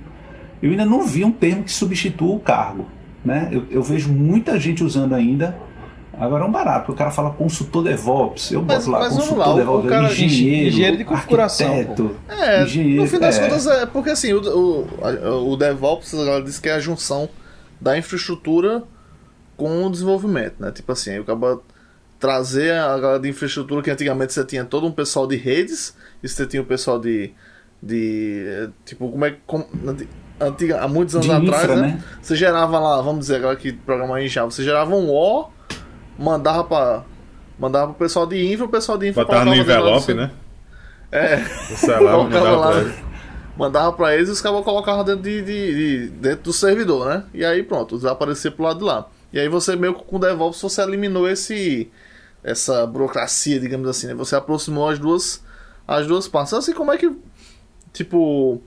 eu 0.60 0.70
ainda 0.70 0.84
não 0.84 1.06
vi 1.06 1.24
um 1.24 1.30
termo 1.30 1.62
que 1.62 1.72
substitua 1.72 2.34
o 2.34 2.40
cargo, 2.40 2.86
né? 3.24 3.48
Eu, 3.52 3.64
eu 3.70 3.82
vejo 3.82 4.12
muita 4.12 4.58
gente 4.58 4.82
usando 4.82 5.14
ainda. 5.14 5.56
Agora 6.18 6.44
é 6.44 6.46
um 6.46 6.52
barato, 6.52 6.80
porque 6.86 6.92
o 6.92 6.94
cara 6.96 7.10
fala 7.10 7.30
consultor 7.32 7.82
DevOps. 7.84 8.50
Eu 8.52 8.62
Mas- 8.62 8.86
boto 8.86 8.90
lá 8.90 9.08
consultor 9.08 9.38
lá, 9.38 9.54
DevOps, 9.54 9.88
cara- 9.88 10.12
engenheiro, 10.12 10.68
engenheiro 10.68 10.96
de 10.96 11.04
configuração, 11.04 11.72
arquiteto, 11.72 12.16
É, 12.28 12.62
engenheiro, 12.62 13.02
no 13.02 13.08
fim 13.08 13.18
das 13.18 13.38
é. 13.38 13.42
contas, 13.42 13.66
é 13.66 13.86
porque 13.86 14.10
assim, 14.10 14.32
o, 14.32 14.40
o, 14.40 15.52
o 15.52 15.56
DevOps 15.56 16.12
ela 16.14 16.42
diz 16.42 16.58
que 16.58 16.68
é 16.68 16.72
a 16.74 16.80
junção 16.80 17.28
da 17.80 17.96
infraestrutura 17.98 18.82
com 19.56 19.86
o 19.86 19.90
desenvolvimento, 19.90 20.54
né? 20.58 20.70
Tipo 20.72 20.92
assim, 20.92 21.10
aí 21.10 21.18
acaba 21.18 21.60
trazer 22.18 22.72
a 22.72 22.98
galera 22.98 23.20
de 23.20 23.28
infraestrutura 23.28 23.82
que 23.82 23.90
antigamente 23.90 24.32
você 24.32 24.44
tinha 24.44 24.64
todo 24.64 24.86
um 24.86 24.92
pessoal 24.92 25.26
de 25.26 25.36
redes, 25.36 25.94
e 26.22 26.28
você 26.28 26.46
tinha 26.46 26.62
o 26.62 26.64
pessoal 26.64 26.98
de. 26.98 27.32
de 27.82 28.44
eh, 28.46 28.68
tipo, 28.84 29.10
como 29.10 29.24
é 29.24 29.32
que. 29.32 29.38
como- 29.46 29.66
antiga, 30.40 30.80
há 30.82 30.88
muitos 30.88 31.14
anos 31.14 31.26
De 31.28 31.32
atrás, 31.32 31.64
infra, 31.64 31.76
né? 31.76 31.86
né? 31.88 32.04
Você 32.20 32.34
gerava 32.34 32.78
lá, 32.78 33.00
vamos 33.00 33.20
dizer, 33.20 33.36
agora 33.36 33.54
que 33.56 33.72
programa 33.72 34.20
em 34.22 34.26
Java, 34.28 34.50
você 34.50 34.64
gerava 34.64 34.94
um 34.94 35.08
O, 35.10 35.48
mandava 36.18 36.64
pra. 36.64 37.02
Mandava 37.58 37.92
pro 37.92 38.04
pessoal 38.04 38.26
de 38.26 38.52
infra, 38.52 38.64
o 38.64 38.68
pessoal 38.68 38.98
de 38.98 39.08
infra 39.08 39.24
Botava 39.24 39.44
no 39.44 39.54
envelope, 39.54 40.12
do- 40.12 40.16
né? 40.20 40.30
É. 41.12 41.36
Celular 41.76 42.12
Colocava 42.16 42.44
mandava 42.44 42.56
lá, 42.56 42.70
pra 42.72 42.80
ele. 42.80 42.94
mandava 43.56 43.92
pra 43.92 44.14
eles 44.16 44.28
e 44.28 44.32
os 44.32 44.40
caras 44.40 44.64
colocavam 44.64 45.04
dentro, 45.04 45.22
de, 45.22 45.42
de- 45.42 45.74
de- 45.74 46.08
dentro 46.10 46.42
do 46.44 46.52
servidor, 46.52 47.06
né? 47.06 47.24
E 47.32 47.44
aí 47.44 47.62
pronto, 47.62 47.94
desaparecia 47.96 48.50
pro 48.50 48.64
lado 48.64 48.78
de 48.80 48.84
lá. 48.84 49.08
E 49.32 49.38
aí 49.38 49.48
você 49.48 49.76
meio 49.76 49.94
que 49.94 50.02
com 50.04 50.16
o 50.16 50.18
DevOps 50.18 50.60
você 50.60 50.82
eliminou 50.82 51.28
esse 51.28 51.88
essa 52.42 52.84
burocracia, 52.86 53.58
digamos 53.60 53.88
assim, 53.88 54.08
né? 54.08 54.14
Você 54.14 54.34
aproximou 54.36 54.88
as 54.88 54.98
duas 54.98 55.42
as 55.86 56.06
duas 56.08 56.26
partes. 56.26 56.52
Assim 56.54 56.72
como 56.72 56.92
é 56.92 56.98
que 56.98 57.10
tipo 57.92 58.60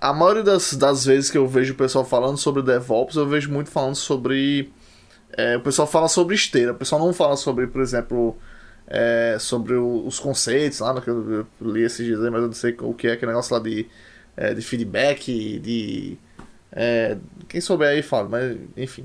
a 0.00 0.12
maioria 0.12 0.42
das, 0.42 0.72
das 0.74 1.04
vezes 1.04 1.30
que 1.30 1.36
eu 1.38 1.46
vejo 1.46 1.72
o 1.74 1.76
pessoal 1.76 2.04
falando 2.04 2.36
sobre 2.38 2.62
DevOps, 2.62 3.16
eu 3.16 3.26
vejo 3.26 3.50
muito 3.50 3.70
falando 3.70 3.94
sobre 3.94 4.72
é, 5.32 5.56
o 5.56 5.60
pessoal 5.60 5.86
fala 5.88 6.08
sobre 6.08 6.34
esteira, 6.34 6.72
o 6.72 6.74
pessoal 6.74 7.00
não 7.04 7.12
fala 7.12 7.36
sobre, 7.36 7.66
por 7.66 7.80
exemplo, 7.80 8.36
é, 8.86 9.36
sobre 9.40 9.74
o- 9.74 10.06
os 10.06 10.18
conceitos 10.20 10.80
lá, 10.80 11.00
que 11.00 11.08
eu, 11.10 11.46
li 11.60 11.82
esses 11.82 12.04
dias 12.06 12.22
aí, 12.22 12.30
mas 12.30 12.40
eu 12.42 12.46
não 12.48 12.54
sei 12.54 12.76
o 12.80 12.94
que 12.94 13.08
é 13.08 13.12
aquele 13.12 13.32
negócio 13.32 13.54
lá 13.54 13.60
de, 13.62 13.86
é, 14.36 14.54
de 14.54 14.62
feedback, 14.62 15.58
de. 15.58 16.16
é, 16.72 17.16
quem 17.48 17.60
souber 17.60 17.88
aí 17.88 18.02
fala, 18.02 18.28
mas 18.28 18.56
enfim. 18.76 19.04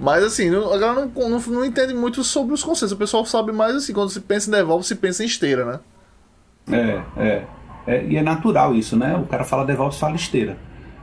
Mas 0.00 0.24
assim, 0.24 0.50
não- 0.50 0.72
a 0.72 0.78
galera 0.78 1.10
não, 1.14 1.28
não, 1.28 1.38
não 1.40 1.64
entende 1.64 1.94
muito 1.94 2.24
sobre 2.24 2.52
os 2.54 2.62
conceitos. 2.64 2.92
O 2.92 2.96
pessoal 2.96 3.24
sabe 3.24 3.52
mais 3.52 3.76
assim, 3.76 3.92
quando 3.92 4.10
se 4.10 4.20
pensa 4.20 4.48
em 4.48 4.52
DevOps, 4.52 4.86
se 4.88 4.96
pensa 4.96 5.22
em 5.22 5.26
esteira, 5.26 5.64
né? 5.64 5.80
É, 7.16 7.22
é, 7.22 7.46
É, 7.86 8.04
E 8.06 8.16
é 8.16 8.22
natural 8.22 8.74
isso, 8.74 8.96
né? 8.96 9.16
O 9.16 9.26
cara 9.26 9.44
fala 9.44 9.64
DevOps, 9.64 9.98
fala 9.98 10.14
esteira. 10.16 10.56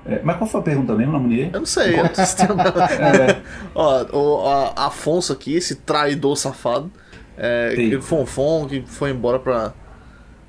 É, 0.10 0.22
mas 0.24 0.38
qual 0.38 0.50
foi 0.50 0.60
a 0.62 0.64
pergunta 0.64 0.94
mesmo, 0.96 1.14
Lamunier? 1.14 1.50
Eu 1.54 1.60
não 1.60 1.66
sei. 1.66 2.00
eu 2.00 2.04
não 2.04 2.16
sei 2.16 2.46
É, 2.46 3.42
Ó, 3.76 4.06
o 4.12 4.48
a- 4.48 4.88
Afonso 4.88 5.32
aqui, 5.34 5.56
esse 5.56 5.76
traidor 5.76 6.36
safado, 6.36 6.92
é, 7.38 7.74
que 7.76 8.02
Fonfon, 8.02 8.68
que 8.68 8.82
foi 8.86 9.12
embora 9.12 9.40
pra. 9.40 9.74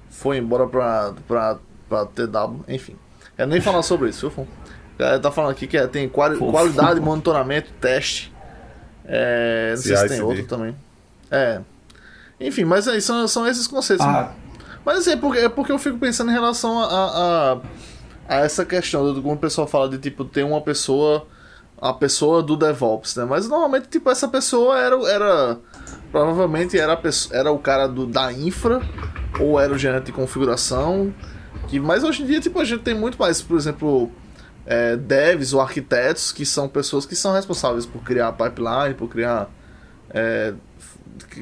Foi 0.08 0.38
embora 0.38 0.66
pra, 0.66 1.12
pra, 1.26 1.58
pra 1.88 2.04
TW, 2.06 2.64
enfim. 2.68 2.96
Eu 3.38 3.46
nem 3.46 3.60
falar 3.60 3.82
sobre 3.82 4.10
isso, 4.10 4.20
viu, 4.28 4.30
Fon? 4.30 4.46
É, 4.98 5.18
Tá 5.18 5.30
falando 5.30 5.50
aqui 5.52 5.66
que 5.66 5.76
é, 5.78 5.86
tem 5.86 6.08
quali- 6.08 6.36
Fofo. 6.36 6.52
qualidade, 6.52 7.00
monitoramento, 7.00 7.70
teste. 7.80 8.32
É, 9.04 9.70
não 9.70 9.76
sei 9.82 9.96
se 9.96 10.08
tem 10.08 10.20
outro 10.20 10.44
também. 10.46 10.74
É. 11.30 11.60
Enfim, 12.40 12.64
mas 12.64 12.86
aí 12.88 13.00
são, 13.00 13.26
são 13.28 13.46
esses 13.46 13.66
conceitos. 13.66 14.04
ah, 14.06 14.32
Mas 14.84 14.98
assim, 14.98 15.12
é 15.12 15.16
porque, 15.16 15.38
é 15.38 15.48
porque 15.48 15.72
eu 15.72 15.78
fico 15.78 15.98
pensando 15.98 16.30
em 16.30 16.34
relação 16.34 16.78
a, 16.80 16.84
a, 16.86 17.52
a- 17.54 17.58
a 18.30 18.36
essa 18.44 18.64
questão, 18.64 19.12
do 19.12 19.20
como 19.20 19.34
o 19.34 19.38
pessoal 19.38 19.66
fala 19.66 19.88
de 19.88 19.98
tipo, 19.98 20.24
ter 20.24 20.44
uma 20.44 20.60
pessoa, 20.60 21.26
a 21.82 21.92
pessoa 21.92 22.40
do 22.40 22.56
DevOps, 22.56 23.16
né? 23.16 23.24
Mas 23.24 23.48
normalmente, 23.48 23.88
tipo, 23.88 24.08
essa 24.08 24.28
pessoa 24.28 24.78
era, 24.78 24.94
era 25.10 25.58
provavelmente 26.12 26.78
era, 26.78 26.96
pessoa, 26.96 27.36
era 27.36 27.50
o 27.50 27.58
cara 27.58 27.88
do, 27.88 28.06
da 28.06 28.32
infra, 28.32 28.80
ou 29.40 29.58
era 29.58 29.72
o 29.72 29.76
gerente 29.76 30.04
de 30.04 30.12
configuração, 30.12 31.12
que, 31.66 31.80
mas 31.80 32.04
hoje 32.04 32.22
em 32.22 32.26
dia, 32.26 32.40
tipo, 32.40 32.60
a 32.60 32.64
gente 32.64 32.84
tem 32.84 32.94
muito 32.94 33.18
mais, 33.18 33.42
por 33.42 33.56
exemplo, 33.56 34.08
é, 34.64 34.96
devs 34.96 35.52
ou 35.52 35.60
arquitetos, 35.60 36.30
que 36.30 36.46
são 36.46 36.68
pessoas 36.68 37.04
que 37.04 37.16
são 37.16 37.32
responsáveis 37.32 37.84
por 37.84 38.00
criar 38.04 38.30
pipeline, 38.32 38.94
por 38.96 39.08
criar. 39.08 39.50
É, 40.10 40.54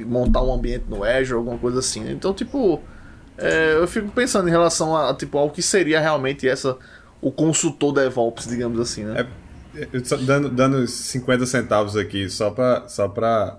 montar 0.07 0.43
um 0.43 0.53
ambiente 0.53 0.86
no 0.89 1.05
Azure, 1.05 1.34
alguma 1.34 1.59
coisa 1.59 1.78
assim. 1.78 2.11
Então, 2.11 2.34
tipo, 2.34 2.82
é, 3.39 3.74
eu 3.76 3.86
fico 3.86 4.09
pensando 4.09 4.49
em 4.49 4.51
relação 4.51 4.97
a, 4.97 5.14
tipo, 5.14 5.39
ao 5.39 5.49
que 5.51 5.62
seria 5.62 6.01
realmente 6.01 6.49
essa 6.49 6.76
o 7.20 7.30
consultor 7.30 7.93
DevOps, 7.93 8.47
digamos 8.49 8.78
assim, 8.80 9.05
né? 9.05 9.26
É, 9.74 9.86
dando, 10.24 10.49
dando 10.49 10.86
50 10.86 11.47
centavos 11.47 11.97
aqui, 11.97 12.28
só 12.28 12.51
para 12.51 12.89
só 12.89 13.09
pra 13.09 13.59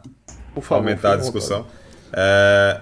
favor, 0.55 0.75
aumentar 0.75 1.13
a 1.13 1.15
discussão. 1.17 1.65
É, 2.11 2.81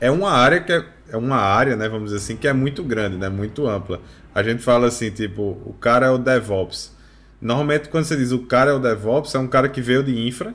é 0.00 0.10
uma 0.10 0.32
área 0.32 0.60
que 0.60 0.72
é, 0.72 0.84
é 1.10 1.16
uma 1.16 1.36
área, 1.36 1.76
né, 1.76 1.88
vamos 1.88 2.10
dizer 2.10 2.16
assim, 2.16 2.36
que 2.36 2.48
é 2.48 2.52
muito 2.52 2.82
grande, 2.82 3.16
né, 3.16 3.28
muito 3.28 3.68
ampla. 3.68 4.00
A 4.34 4.42
gente 4.42 4.62
fala 4.62 4.88
assim, 4.88 5.10
tipo, 5.10 5.60
o 5.64 5.74
cara 5.80 6.06
é 6.06 6.10
o 6.10 6.18
DevOps. 6.18 6.92
Normalmente, 7.40 7.88
quando 7.88 8.04
você 8.04 8.16
diz 8.16 8.32
o 8.32 8.40
cara 8.40 8.70
é 8.70 8.74
o 8.74 8.78
DevOps, 8.78 9.34
é 9.34 9.38
um 9.38 9.48
cara 9.48 9.68
que 9.68 9.80
veio 9.80 10.02
de 10.02 10.26
infra, 10.26 10.54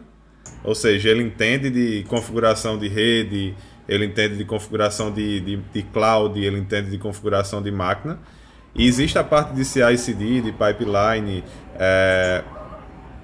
ou 0.64 0.76
seja, 0.76 1.10
ele 1.10 1.24
entende 1.24 1.70
de 1.70 2.03
configuração 2.08 2.78
de 2.78 2.88
rede, 2.88 3.56
ele 3.88 4.05
entende 4.05 4.38
de 4.38 4.45
configuração 4.45 5.11
de, 5.11 5.39
de, 5.39 5.57
de 5.57 5.83
cloud, 5.83 6.39
ele 6.39 6.57
entende 6.57 6.89
de 6.89 6.97
configuração 6.97 7.61
de 7.61 7.71
máquina. 7.71 8.19
E 8.73 8.88
existe 8.88 9.17
a 9.17 9.23
parte 9.23 9.53
de 9.53 9.63
CI/CD, 9.63 10.41
de 10.41 10.51
pipeline. 10.51 11.43
É... 11.77 12.43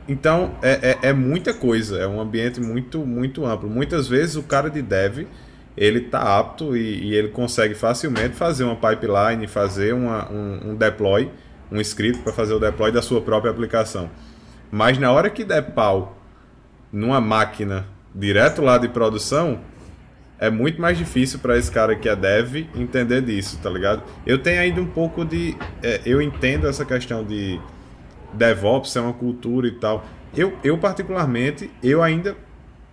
Então 0.07 0.55
é, 0.61 0.97
é, 1.03 1.09
é, 1.09 1.13
muita 1.13 1.53
coisa, 1.53 1.99
é 1.99 2.07
um 2.07 2.19
ambiente 2.19 2.59
muito 2.59 2.99
muito 3.05 3.45
amplo. 3.45 3.69
Muitas 3.69 4.07
vezes 4.07 4.35
o 4.35 4.43
cara 4.43 4.69
de 4.69 4.81
dev 4.81 5.27
ele 5.75 5.99
está 5.99 6.37
apto 6.37 6.75
e, 6.75 7.05
e, 7.05 7.15
ele 7.15 7.29
consegue 7.29 7.73
facilmente 7.73 8.35
fazer 8.35 8.63
uma 8.63 8.75
pipeline, 8.75 9.47
fazer 9.47 9.93
uma, 9.93 10.29
um, 10.29 10.71
um 10.71 10.75
deploy, 10.75 11.31
um 11.71 11.79
script 11.79 12.21
para 12.23 12.33
fazer 12.33 12.53
o 12.53 12.59
deploy 12.59 12.91
da 12.91 13.01
sua 13.01 13.21
própria 13.21 13.51
aplicação. 13.51 14.09
Mas 14.69 14.97
na 14.97 15.11
hora 15.11 15.29
que 15.29 15.43
der 15.45 15.71
pau 15.73 16.17
numa 16.91 17.21
máquina 17.21 17.85
direto 18.13 18.61
lá 18.61 18.77
de 18.77 18.89
produção, 18.89 19.61
é 20.41 20.49
muito 20.49 20.81
mais 20.81 20.97
difícil 20.97 21.37
para 21.37 21.55
esse 21.55 21.69
cara 21.71 21.95
que 21.95 22.09
é 22.09 22.15
dev 22.15 22.65
entender 22.75 23.21
disso, 23.21 23.59
tá 23.61 23.69
ligado? 23.69 24.01
Eu 24.25 24.39
tenho 24.39 24.59
ainda 24.59 24.81
um 24.81 24.87
pouco 24.87 25.23
de. 25.23 25.55
É, 25.83 26.01
eu 26.03 26.19
entendo 26.19 26.67
essa 26.67 26.83
questão 26.83 27.23
de 27.23 27.61
DevOps, 28.33 28.95
é 28.95 29.01
uma 29.01 29.13
cultura 29.13 29.67
e 29.67 29.71
tal. 29.71 30.03
Eu, 30.35 30.57
eu 30.63 30.79
particularmente, 30.79 31.69
eu 31.83 32.01
ainda. 32.01 32.35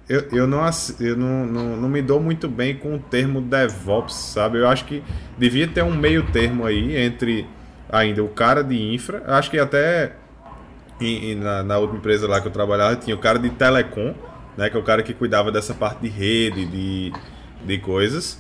Eu, 0.07 0.29
eu, 0.31 0.47
não, 0.47 0.61
eu 1.01 1.17
não, 1.17 1.47
não, 1.47 1.77
não 1.79 1.89
me 1.89 2.03
dou 2.03 2.21
muito 2.21 2.49
bem 2.49 2.77
com 2.77 2.97
o 2.97 2.99
termo 2.99 3.41
DevOps, 3.41 4.15
sabe? 4.15 4.59
Eu 4.59 4.69
acho 4.69 4.85
que 4.85 5.03
devia 5.39 5.67
ter 5.67 5.83
um 5.83 5.97
meio 5.97 6.25
termo 6.31 6.67
aí 6.67 6.97
entre 6.99 7.47
ainda 7.91 8.23
o 8.23 8.29
cara 8.29 8.63
de 8.63 8.77
infra. 8.93 9.23
Acho 9.27 9.51
que 9.51 9.59
até 9.59 10.13
e, 11.01 11.31
e 11.31 11.35
na, 11.35 11.63
na 11.63 11.79
outra 11.79 11.97
empresa 11.97 12.29
lá 12.29 12.43
que 12.43 12.49
eu 12.49 12.53
trabalhava 12.53 12.97
tinha 12.97 13.17
o 13.17 13.19
cara 13.19 13.39
de 13.39 13.49
telecom, 13.49 14.15
né? 14.55 14.69
Que 14.69 14.77
é 14.77 14.81
o 14.81 14.83
cara 14.83 15.03
que 15.03 15.15
cuidava 15.15 15.51
dessa 15.51 15.73
parte 15.73 16.03
de 16.03 16.09
rede, 16.09 16.67
de 16.67 17.13
de 17.65 17.79
coisas. 17.79 18.39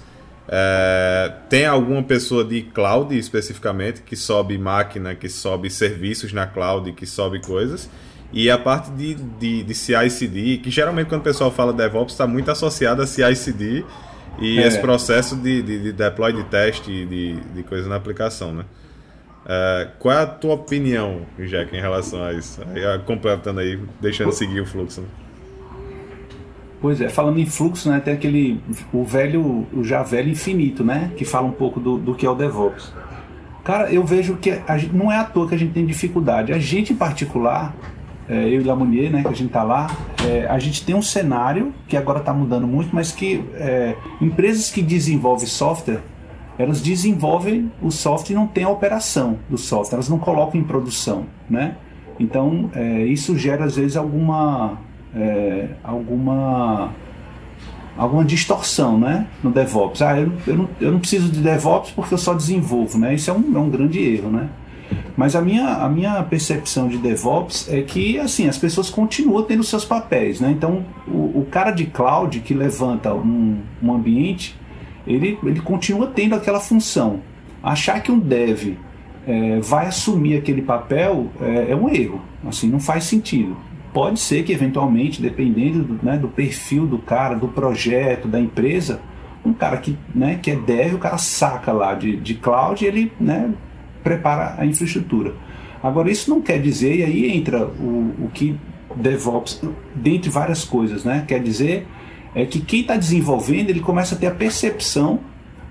É, 0.50 1.32
tem 1.50 1.66
alguma 1.66 2.02
pessoa 2.02 2.42
de 2.42 2.62
cloud 2.62 3.16
especificamente 3.16 4.00
que 4.00 4.16
sobe 4.16 4.56
máquina, 4.56 5.14
que 5.14 5.28
sobe 5.28 5.68
serviços 5.68 6.32
na 6.32 6.46
cloud, 6.46 6.90
que 6.92 7.06
sobe 7.06 7.40
coisas. 7.40 7.88
E 8.32 8.50
a 8.50 8.58
parte 8.58 8.90
de, 8.90 9.14
de, 9.14 9.62
de 9.62 9.74
CI/CD, 9.74 10.58
que 10.58 10.70
geralmente 10.70 11.08
quando 11.08 11.20
o 11.20 11.24
pessoal 11.24 11.50
fala 11.50 11.72
DevOps 11.72 12.14
está 12.14 12.26
muito 12.26 12.50
associado 12.50 13.02
a 13.02 13.06
CI/CD 13.06 13.84
e 14.38 14.58
é. 14.58 14.66
esse 14.66 14.78
processo 14.78 15.36
de, 15.36 15.62
de, 15.62 15.82
de, 15.82 15.92
deploy, 15.92 16.32
de 16.32 16.44
teste, 16.44 17.06
de, 17.06 17.36
de 17.36 17.62
coisa 17.62 17.88
na 17.88 17.96
aplicação, 17.96 18.52
né? 18.52 18.64
É, 19.46 19.88
qual 19.98 20.14
é 20.14 20.22
a 20.22 20.26
tua 20.26 20.54
opinião, 20.54 21.22
Jack, 21.38 21.74
em 21.74 21.80
relação 21.80 22.22
a 22.22 22.32
isso? 22.34 22.60
Aí, 22.62 22.98
completando 23.06 23.60
aí, 23.60 23.80
deixando 24.00 24.30
seguir 24.32 24.60
o 24.60 24.66
fluxo. 24.66 25.00
Né? 25.00 25.08
Pois 26.80 27.00
é, 27.00 27.08
falando 27.08 27.38
em 27.40 27.46
fluxo, 27.46 27.90
né, 27.90 28.00
tem 28.00 28.14
aquele, 28.14 28.60
o 28.92 29.02
velho, 29.02 29.66
o 29.72 29.82
já 29.82 30.02
velho 30.02 30.30
infinito, 30.30 30.84
né, 30.84 31.10
que 31.16 31.24
fala 31.24 31.46
um 31.46 31.52
pouco 31.52 31.80
do, 31.80 31.98
do 31.98 32.14
que 32.14 32.24
é 32.24 32.30
o 32.30 32.34
DevOps. 32.34 32.92
Cara, 33.64 33.92
eu 33.92 34.04
vejo 34.04 34.36
que 34.36 34.60
a 34.66 34.78
gente, 34.78 34.94
não 34.94 35.10
é 35.10 35.18
à 35.18 35.24
toa 35.24 35.48
que 35.48 35.54
a 35.54 35.58
gente 35.58 35.72
tem 35.72 35.84
dificuldade. 35.84 36.52
A 36.52 36.58
gente 36.58 36.92
em 36.92 36.96
particular, 36.96 37.74
é, 38.28 38.48
eu 38.48 38.60
e 38.60 38.64
Lamounier, 38.64 39.10
né, 39.10 39.22
que 39.22 39.28
a 39.28 39.32
gente 39.32 39.50
tá 39.50 39.62
lá, 39.62 39.88
é, 40.24 40.46
a 40.46 40.58
gente 40.58 40.84
tem 40.86 40.94
um 40.94 41.02
cenário 41.02 41.74
que 41.88 41.96
agora 41.96 42.20
está 42.20 42.32
mudando 42.32 42.66
muito, 42.66 42.94
mas 42.94 43.10
que 43.10 43.44
é, 43.54 43.96
empresas 44.20 44.70
que 44.70 44.80
desenvolvem 44.80 45.46
software, 45.46 46.00
elas 46.56 46.80
desenvolvem 46.80 47.70
o 47.82 47.90
software 47.90 48.34
e 48.34 48.38
não 48.38 48.46
tem 48.46 48.64
a 48.64 48.68
operação 48.68 49.38
do 49.50 49.58
software, 49.58 49.96
elas 49.96 50.08
não 50.08 50.18
colocam 50.18 50.60
em 50.60 50.64
produção, 50.64 51.26
né? 51.48 51.76
Então, 52.18 52.70
é, 52.74 53.04
isso 53.04 53.36
gera 53.36 53.64
às 53.64 53.76
vezes 53.76 53.96
alguma 53.96 54.78
é, 55.18 55.68
alguma 55.82 56.92
alguma 57.96 58.24
distorção 58.24 58.96
né, 58.96 59.26
no 59.42 59.50
DevOps. 59.50 60.00
Ah, 60.02 60.16
eu, 60.16 60.32
eu, 60.46 60.56
não, 60.56 60.68
eu 60.80 60.92
não 60.92 61.00
preciso 61.00 61.28
de 61.28 61.40
DevOps 61.40 61.90
porque 61.90 62.14
eu 62.14 62.18
só 62.18 62.32
desenvolvo, 62.32 62.96
né? 62.96 63.12
Isso 63.12 63.28
é 63.28 63.34
um, 63.34 63.56
é 63.56 63.58
um 63.58 63.68
grande 63.68 63.98
erro, 63.98 64.30
né? 64.30 64.48
Mas 65.16 65.34
a 65.34 65.42
minha, 65.42 65.66
a 65.66 65.88
minha 65.88 66.22
percepção 66.22 66.88
de 66.88 66.96
DevOps 66.96 67.68
é 67.68 67.82
que 67.82 68.16
assim 68.18 68.48
as 68.48 68.56
pessoas 68.56 68.88
continuam 68.88 69.42
tendo 69.42 69.64
seus 69.64 69.84
papéis, 69.84 70.40
né? 70.40 70.52
Então 70.52 70.86
o, 71.08 71.40
o 71.40 71.48
cara 71.50 71.72
de 71.72 71.86
cloud 71.86 72.38
que 72.38 72.54
levanta 72.54 73.12
um, 73.12 73.58
um 73.82 73.92
ambiente, 73.92 74.56
ele, 75.04 75.36
ele 75.42 75.60
continua 75.60 76.06
tendo 76.06 76.36
aquela 76.36 76.60
função. 76.60 77.20
Achar 77.60 78.00
que 78.00 78.12
um 78.12 78.18
dev 78.18 78.76
é, 79.26 79.58
vai 79.58 79.86
assumir 79.86 80.38
aquele 80.38 80.62
papel 80.62 81.26
é, 81.40 81.72
é 81.72 81.76
um 81.76 81.88
erro, 81.88 82.22
assim 82.46 82.68
não 82.68 82.78
faz 82.78 83.02
sentido 83.02 83.56
pode 83.98 84.20
ser 84.20 84.44
que 84.44 84.52
eventualmente, 84.52 85.20
dependendo 85.20 85.82
do, 85.82 86.06
né, 86.06 86.16
do 86.16 86.28
perfil 86.28 86.86
do 86.86 86.98
cara, 86.98 87.34
do 87.34 87.48
projeto, 87.48 88.28
da 88.28 88.38
empresa, 88.38 89.00
um 89.44 89.52
cara 89.52 89.76
que, 89.78 89.98
né, 90.14 90.38
que 90.40 90.52
é 90.52 90.54
dev, 90.54 90.94
o 90.94 90.98
cara 90.98 91.18
saca 91.18 91.72
lá 91.72 91.94
de, 91.94 92.16
de 92.16 92.34
cloud 92.34 92.84
e 92.84 92.86
ele 92.86 93.12
né, 93.18 93.52
prepara 94.04 94.54
a 94.56 94.64
infraestrutura. 94.64 95.34
Agora, 95.82 96.12
isso 96.12 96.30
não 96.30 96.40
quer 96.40 96.62
dizer, 96.62 96.98
e 96.98 97.02
aí 97.02 97.36
entra 97.36 97.66
o, 97.66 98.14
o 98.20 98.30
que 98.32 98.56
DevOps, 98.94 99.60
dentre 99.96 100.30
várias 100.30 100.64
coisas, 100.64 101.02
né, 101.02 101.24
quer 101.26 101.42
dizer 101.42 101.84
é 102.36 102.46
que 102.46 102.60
quem 102.60 102.82
está 102.82 102.96
desenvolvendo, 102.96 103.70
ele 103.70 103.80
começa 103.80 104.14
a 104.14 104.18
ter 104.18 104.28
a 104.28 104.30
percepção 104.30 105.18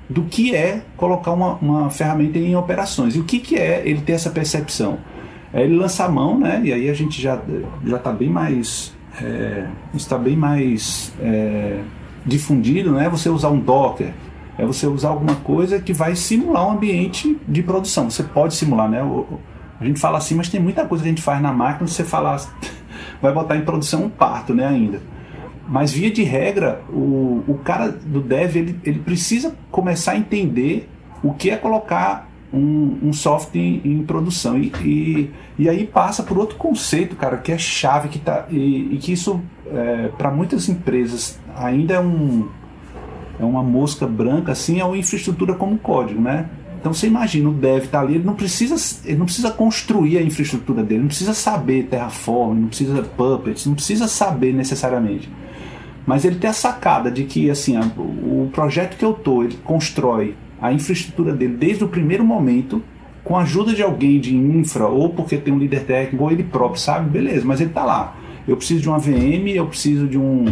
do 0.10 0.24
que 0.24 0.54
é 0.54 0.82
colocar 0.98 1.32
uma, 1.32 1.54
uma 1.62 1.90
ferramenta 1.90 2.38
em 2.38 2.58
operações. 2.58 3.16
E 3.16 3.20
o 3.22 3.24
que, 3.24 3.40
que 3.40 3.56
é 3.56 3.84
ele 3.86 4.02
ter 4.02 4.12
essa 4.12 4.30
percepção? 4.30 4.98
Aí 5.58 5.64
ele 5.64 5.76
lança 5.76 6.06
a 6.06 6.10
mão, 6.10 6.40
né? 6.40 6.62
E 6.64 6.72
aí 6.72 6.88
a 6.88 6.94
gente 6.94 7.20
já 7.20 7.42
já 7.84 7.98
está 7.98 8.12
bem 8.12 8.30
mais 8.30 8.96
é, 9.20 9.66
está 9.96 10.16
bem 10.16 10.38
mais 10.38 11.12
é, 11.20 11.80
difundido, 12.24 12.92
né? 12.92 13.10
Você 13.10 13.28
usar 13.28 13.50
um 13.50 13.60
Docker, 13.60 14.14
é 14.56 14.64
você 14.64 14.86
usar 14.86 15.10
alguma 15.10 15.34
coisa 15.38 15.80
que 15.80 15.94
vai 15.94 16.16
simular 16.16 16.68
um 16.68 16.74
ambiente 16.74 17.36
de 17.48 17.64
produção. 17.64 18.08
Você 18.08 18.22
pode 18.22 18.54
simular, 18.54 18.88
né? 18.88 19.02
A 19.80 19.84
gente 19.84 20.00
fala 20.00 20.20
assim, 20.20 20.36
mas 20.36 20.48
tem 20.48 20.62
muita 20.62 20.86
coisa 20.86 21.04
que 21.04 21.10
a 21.10 21.12
gente 21.12 21.24
faz 21.24 21.42
na 21.42 21.52
máquina. 21.52 21.88
Você 21.88 22.04
falar, 22.04 22.40
vai 23.20 23.34
botar 23.34 23.58
em 23.58 23.62
produção 23.62 24.04
um 24.04 24.10
parto, 24.10 24.54
né? 24.54 24.68
Ainda. 24.68 25.02
Mas 25.68 25.92
via 25.92 26.12
de 26.12 26.22
regra, 26.22 26.84
o, 26.88 27.44
o 27.48 27.60
cara 27.64 27.90
do 27.90 28.22
dev 28.22 28.56
ele, 28.56 28.80
ele 28.84 29.00
precisa 29.00 29.56
começar 29.72 30.12
a 30.12 30.18
entender 30.18 30.88
o 31.24 31.34
que 31.34 31.50
é 31.50 31.58
colocar 31.58 32.30
um, 32.52 32.98
um 33.04 33.14
software 33.14 33.60
em, 33.60 33.82
em 33.84 34.04
produção. 34.04 34.58
E, 34.58 34.72
e, 34.84 35.32
e, 35.60 35.70
aí 35.70 35.86
passa 35.86 36.24
por 36.24 36.38
outro 36.38 36.56
conceito, 36.58 37.16
cara, 37.16 37.38
que 37.38 37.52
é 37.52 37.58
chave, 37.58 38.10
que 38.10 38.20
tá, 38.20 38.46
e, 38.50 38.96
e 38.96 38.98
que 38.98 39.12
isso, 39.12 39.42
é, 39.68 40.10
para 40.18 40.32
muitas 40.32 40.70
empresas, 40.70 41.40
ainda 41.56 41.96
é, 41.96 42.00
um, 42.00 42.48
é 43.40 43.44
uma 43.44 43.64
mosca 43.64 44.08
branca, 44.08 44.52
assim, 44.52 44.80
é 44.80 44.86
uma 44.86 44.98
infraestrutura 44.98 45.54
como 45.54 45.78
código, 45.78 46.22
né? 46.22 46.50
Então 46.80 46.94
você 46.94 47.08
imagina, 47.08 47.50
o 47.50 47.54
dev 47.54 47.86
está 47.86 48.00
ali, 48.00 48.16
ele 48.16 48.24
não, 48.24 48.36
precisa, 48.36 48.76
ele 49.04 49.18
não 49.18 49.26
precisa 49.26 49.52
construir 49.52 50.20
a 50.20 50.22
infraestrutura 50.22 50.84
dele, 50.84 51.02
não 51.02 51.08
precisa 51.08 51.34
saber 51.34 51.88
Terraform, 51.88 52.60
não 52.62 52.68
precisa 52.68 53.02
Puppet, 53.02 53.68
não 53.68 53.76
precisa 53.76 54.08
saber 54.08 54.54
necessariamente. 54.54 55.30
Mas 56.06 56.24
ele 56.24 56.36
tem 56.36 56.50
a 56.50 56.54
sacada 56.54 57.12
de 57.12 57.26
que 57.26 57.50
assim, 57.50 57.78
o 57.98 58.50
projeto 58.54 58.96
que 58.96 59.04
eu 59.04 59.14
tô, 59.14 59.44
ele 59.44 59.58
constrói 59.66 60.36
a 60.62 60.72
infraestrutura 60.72 61.34
dele 61.34 61.56
desde 61.56 61.84
o 61.84 61.88
primeiro 61.88 62.26
momento, 62.26 62.82
com 63.24 63.36
a 63.36 63.42
ajuda 63.42 63.74
de 63.74 63.84
alguém 63.84 64.20
de 64.20 64.36
infra, 64.36 64.88
ou 64.88 65.10
porque 65.10 65.38
tem 65.38 65.54
um 65.54 65.60
líder 65.60 65.84
técnico, 65.86 66.24
ou 66.24 66.32
ele 66.32 66.44
próprio, 66.44 66.80
sabe? 66.80 67.10
Beleza, 67.10 67.46
mas 67.46 67.60
ele 67.60 67.70
está 67.70 67.84
lá. 67.84 68.16
Eu 68.48 68.56
preciso 68.56 68.82
de 68.82 68.90
uma 68.90 68.98
VM, 68.98 69.48
eu 69.54 69.68
preciso 69.68 70.08
de 70.08 70.18
um, 70.18 70.46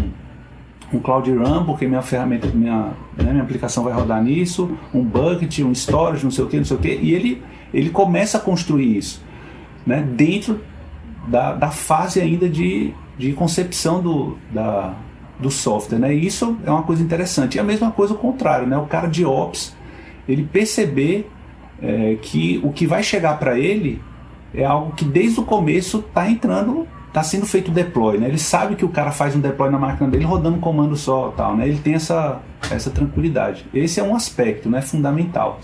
um 0.93 0.99
Cloud 0.99 1.31
Run, 1.31 1.63
porque 1.65 1.87
minha 1.87 2.01
ferramenta, 2.01 2.47
minha, 2.47 2.91
né, 3.17 3.31
minha 3.31 3.43
aplicação 3.43 3.83
vai 3.83 3.93
rodar 3.93 4.21
nisso, 4.21 4.77
um 4.93 5.01
bucket, 5.01 5.59
um 5.59 5.71
storage, 5.71 6.23
não 6.23 6.31
sei 6.31 6.43
o 6.43 6.47
que, 6.47 6.57
não 6.57 6.65
sei 6.65 6.75
o 6.75 6.79
que, 6.79 6.93
e 7.01 7.13
ele, 7.13 7.41
ele 7.73 7.89
começa 7.89 8.37
a 8.37 8.41
construir 8.41 8.97
isso 8.97 9.23
né, 9.85 10.01
dentro 10.01 10.59
da, 11.27 11.53
da 11.53 11.69
fase 11.69 12.19
ainda 12.19 12.49
de, 12.49 12.93
de 13.17 13.33
concepção 13.33 14.01
do, 14.01 14.37
da, 14.51 14.93
do 15.39 15.51
software. 15.51 15.99
Né? 15.99 16.15
E 16.15 16.25
isso 16.25 16.57
é 16.65 16.71
uma 16.71 16.83
coisa 16.83 17.03
interessante. 17.03 17.55
E 17.55 17.59
a 17.59 17.63
mesma 17.63 17.91
coisa 17.91 18.13
o 18.13 18.17
contrário, 18.17 18.67
né? 18.67 18.77
o 18.77 18.85
cara 18.85 19.07
de 19.07 19.25
Ops 19.25 19.74
ele 20.27 20.43
perceber 20.43 21.29
é, 21.81 22.17
que 22.21 22.59
o 22.63 22.71
que 22.71 22.87
vai 22.87 23.03
chegar 23.03 23.37
para 23.37 23.57
ele 23.57 24.01
é 24.53 24.63
algo 24.63 24.93
que 24.93 25.03
desde 25.03 25.39
o 25.39 25.43
começo 25.43 25.99
está 25.99 26.29
entrando, 26.29 26.87
está 27.07 27.21
sendo 27.23 27.45
feito 27.45 27.71
deploy, 27.71 28.17
né? 28.17 28.27
Ele 28.27 28.37
sabe 28.37 28.75
que 28.75 28.85
o 28.85 28.89
cara 28.89 29.11
faz 29.11 29.35
um 29.35 29.39
deploy 29.39 29.69
na 29.69 29.77
máquina 29.77 30.09
dele 30.09 30.25
rodando 30.25 30.57
um 30.57 30.59
comando 30.59 30.95
só, 30.95 31.29
tal, 31.35 31.55
né? 31.55 31.67
Ele 31.67 31.79
tem 31.79 31.93
essa, 31.93 32.41
essa 32.71 32.89
tranquilidade. 32.89 33.65
Esse 33.73 33.99
é 33.99 34.03
um 34.03 34.15
aspecto, 34.15 34.69
né? 34.69 34.81
Fundamental. 34.81 35.59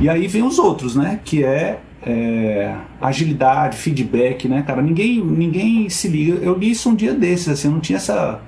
E 0.00 0.08
aí 0.08 0.26
vem 0.26 0.42
os 0.42 0.58
outros, 0.58 0.96
né? 0.96 1.20
Que 1.24 1.44
é, 1.44 1.80
é, 2.02 2.74
agilidade, 3.00 3.76
feedback, 3.76 4.48
né, 4.48 4.62
cara? 4.62 4.80
Ninguém, 4.82 5.22
ninguém 5.22 5.88
se 5.88 6.08
liga. 6.08 6.38
Eu 6.42 6.56
li 6.56 6.70
isso 6.70 6.88
um 6.88 6.94
dia 6.94 7.12
desses, 7.12 7.48
assim, 7.48 7.68
eu 7.68 7.74
não 7.74 7.80
tinha 7.80 7.96
essa, 7.96 8.40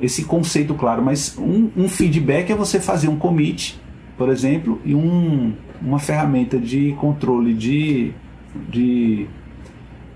esse 0.00 0.24
conceito 0.24 0.74
claro, 0.74 1.02
mas 1.02 1.36
um, 1.38 1.70
um 1.76 1.88
feedback 1.88 2.50
é 2.50 2.54
você 2.54 2.80
fazer 2.80 3.08
um 3.08 3.16
commit, 3.16 3.80
por 4.16 4.28
exemplo, 4.28 4.80
e 4.84 4.94
um, 4.94 5.52
uma 5.80 5.98
ferramenta 5.98 6.58
de 6.58 6.92
controle 6.98 7.52
de, 7.52 8.12
de, 8.68 9.26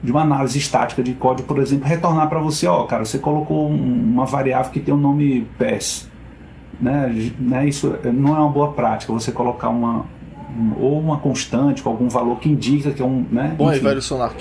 de 0.03 0.11
uma 0.11 0.23
análise 0.23 0.59
estática 0.59 1.03
de 1.03 1.13
código, 1.15 1.47
por 1.47 1.59
exemplo, 1.59 1.87
retornar 1.87 2.29
para 2.29 2.41
você, 2.41 2.67
ó, 2.67 2.85
cara, 2.85 3.05
você 3.05 3.19
colocou 3.19 3.71
um, 3.71 3.75
uma 3.75 4.25
variável 4.25 4.73
que 4.73 4.81
tem 4.81 4.95
o 4.95 4.97
um 4.97 5.01
nome 5.01 5.47
pass, 5.59 6.09
né, 6.81 7.33
né, 7.39 7.69
isso 7.69 7.95
não 8.05 8.35
é 8.35 8.39
uma 8.39 8.49
boa 8.49 8.73
prática, 8.73 9.13
você 9.13 9.31
colocar 9.31 9.69
uma, 9.69 10.07
ou 10.79 10.99
uma 10.99 11.19
constante 11.19 11.83
com 11.83 11.91
algum 11.91 12.09
valor 12.09 12.39
que 12.41 12.49
indica 12.49 12.91
que 12.91 13.03
é 13.03 13.05
um. 13.05 13.25
Né? 13.31 13.55
Bom, 13.57 13.71
Enfim, 13.71 13.85
velho 13.85 14.03
sonar. 14.03 14.33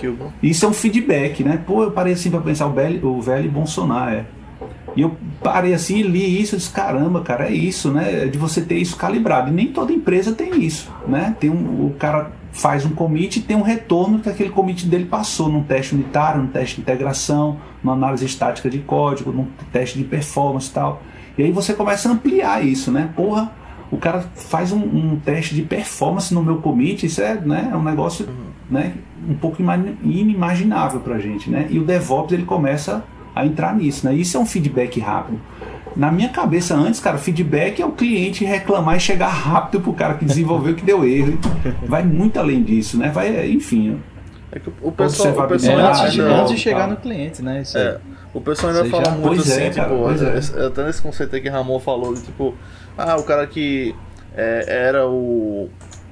Isso 0.41 0.65
é 0.65 0.67
um 0.67 0.73
feedback, 0.73 1.43
né? 1.43 1.61
Pô, 1.65 1.83
eu 1.83 1.91
parei 1.91 2.13
assim 2.13 2.31
para 2.31 2.41
pensar, 2.41 2.67
o 2.67 2.71
velho, 2.71 3.05
o 3.07 3.21
velho 3.21 3.45
e 3.45 3.49
bom 3.49 3.65
sonar, 3.65 4.13
é. 4.13 4.25
E 4.95 5.01
eu 5.01 5.15
parei 5.43 5.73
assim 5.73 5.97
e 5.97 6.03
li 6.03 6.41
isso 6.41 6.55
e 6.55 6.57
disse, 6.57 6.71
caramba, 6.71 7.21
cara, 7.21 7.47
é 7.47 7.53
isso, 7.53 7.91
né? 7.91 8.25
De 8.25 8.37
você 8.37 8.61
ter 8.61 8.77
isso 8.77 8.95
calibrado. 8.95 9.49
E 9.49 9.53
nem 9.53 9.67
toda 9.67 9.93
empresa 9.93 10.33
tem 10.33 10.63
isso, 10.63 10.91
né? 11.07 11.35
Tem 11.39 11.49
um, 11.49 11.85
o 11.85 11.95
cara 11.97 12.31
faz 12.51 12.85
um 12.85 12.89
commit 12.89 13.37
e 13.37 13.41
tem 13.41 13.55
um 13.55 13.61
retorno 13.61 14.19
que 14.19 14.29
aquele 14.29 14.49
commit 14.49 14.85
dele 14.87 15.05
passou 15.05 15.49
num 15.49 15.63
teste 15.63 15.93
unitário, 15.93 16.41
num 16.41 16.47
teste 16.47 16.75
de 16.75 16.81
integração, 16.81 17.57
numa 17.83 17.93
análise 17.93 18.25
estática 18.25 18.69
de 18.69 18.79
código, 18.79 19.31
num 19.31 19.47
teste 19.71 19.97
de 19.97 20.03
performance 20.03 20.69
e 20.69 20.73
tal. 20.73 21.01
E 21.37 21.43
aí 21.43 21.51
você 21.51 21.73
começa 21.73 22.09
a 22.09 22.11
ampliar 22.11 22.65
isso, 22.65 22.91
né? 22.91 23.09
Porra, 23.15 23.51
o 23.91 23.97
cara 23.97 24.21
faz 24.35 24.71
um, 24.71 24.79
um, 24.79 25.19
teste 25.19 25.55
de 25.55 25.61
performance 25.63 26.33
no 26.33 26.43
meu 26.43 26.57
commit, 26.57 27.05
isso 27.05 27.21
é, 27.21 27.35
né, 27.35 27.69
é 27.71 27.75
um 27.75 27.83
negócio 27.83 28.27
né, 28.69 28.93
um 29.27 29.33
pouco 29.33 29.61
inimaginável 30.03 30.99
para 30.99 31.15
a 31.15 31.19
gente. 31.19 31.49
Né? 31.49 31.67
E 31.69 31.79
o 31.79 31.83
DevOps 31.83 32.33
ele 32.33 32.45
começa 32.45 32.97
a 32.97 33.01
entrar 33.45 33.75
nisso. 33.75 34.05
Né? 34.05 34.15
Isso 34.15 34.37
é 34.37 34.39
um 34.39 34.45
feedback 34.45 34.99
rápido. 34.99 35.39
Na 35.95 36.11
minha 36.11 36.29
cabeça 36.29 36.75
antes, 36.75 36.99
cara, 36.99 37.17
feedback 37.17 37.81
é 37.81 37.85
o 37.85 37.91
cliente 37.91 38.45
reclamar 38.45 38.97
e 38.97 38.99
chegar 38.99 39.27
rápido 39.27 39.81
pro 39.81 39.93
cara 39.93 40.13
que 40.13 40.25
desenvolveu 40.25 40.75
que 40.75 40.83
deu 40.83 41.05
erro. 41.05 41.37
Vai 41.83 42.03
muito 42.03 42.39
além 42.39 42.63
disso, 42.63 42.97
né? 42.97 43.09
Vai, 43.09 43.49
enfim. 43.49 43.99
É 44.51 44.59
que 44.59 44.69
o 44.81 44.91
pessoal, 44.91 45.45
o 45.45 45.47
pessoal 45.47 45.79
é, 45.79 45.83
antes, 45.83 46.13
de, 46.13 46.21
antes 46.21 46.51
de 46.53 46.57
chegar 46.57 46.87
no 46.87 46.97
cliente, 46.97 47.41
né? 47.41 47.61
Isso 47.61 47.77
é. 47.77 47.99
O 48.33 48.41
pessoal 48.41 48.73
ainda 48.73 48.89
fala 48.89 49.11
muito 49.11 49.27
pois 49.27 49.51
assim, 49.51 49.63
é, 49.63 49.69
tipo, 49.69 50.59
é. 50.61 50.67
até 50.67 50.85
nesse 50.85 51.01
conceito 51.01 51.35
aí 51.35 51.41
que 51.41 51.49
Ramon 51.49 51.79
falou, 51.79 52.13
tipo, 52.13 52.55
ah, 52.97 53.15
o 53.17 53.23
cara 53.23 53.45
que 53.47 53.95
é, 54.35 54.65
era 54.67 55.07
o, 55.07 55.69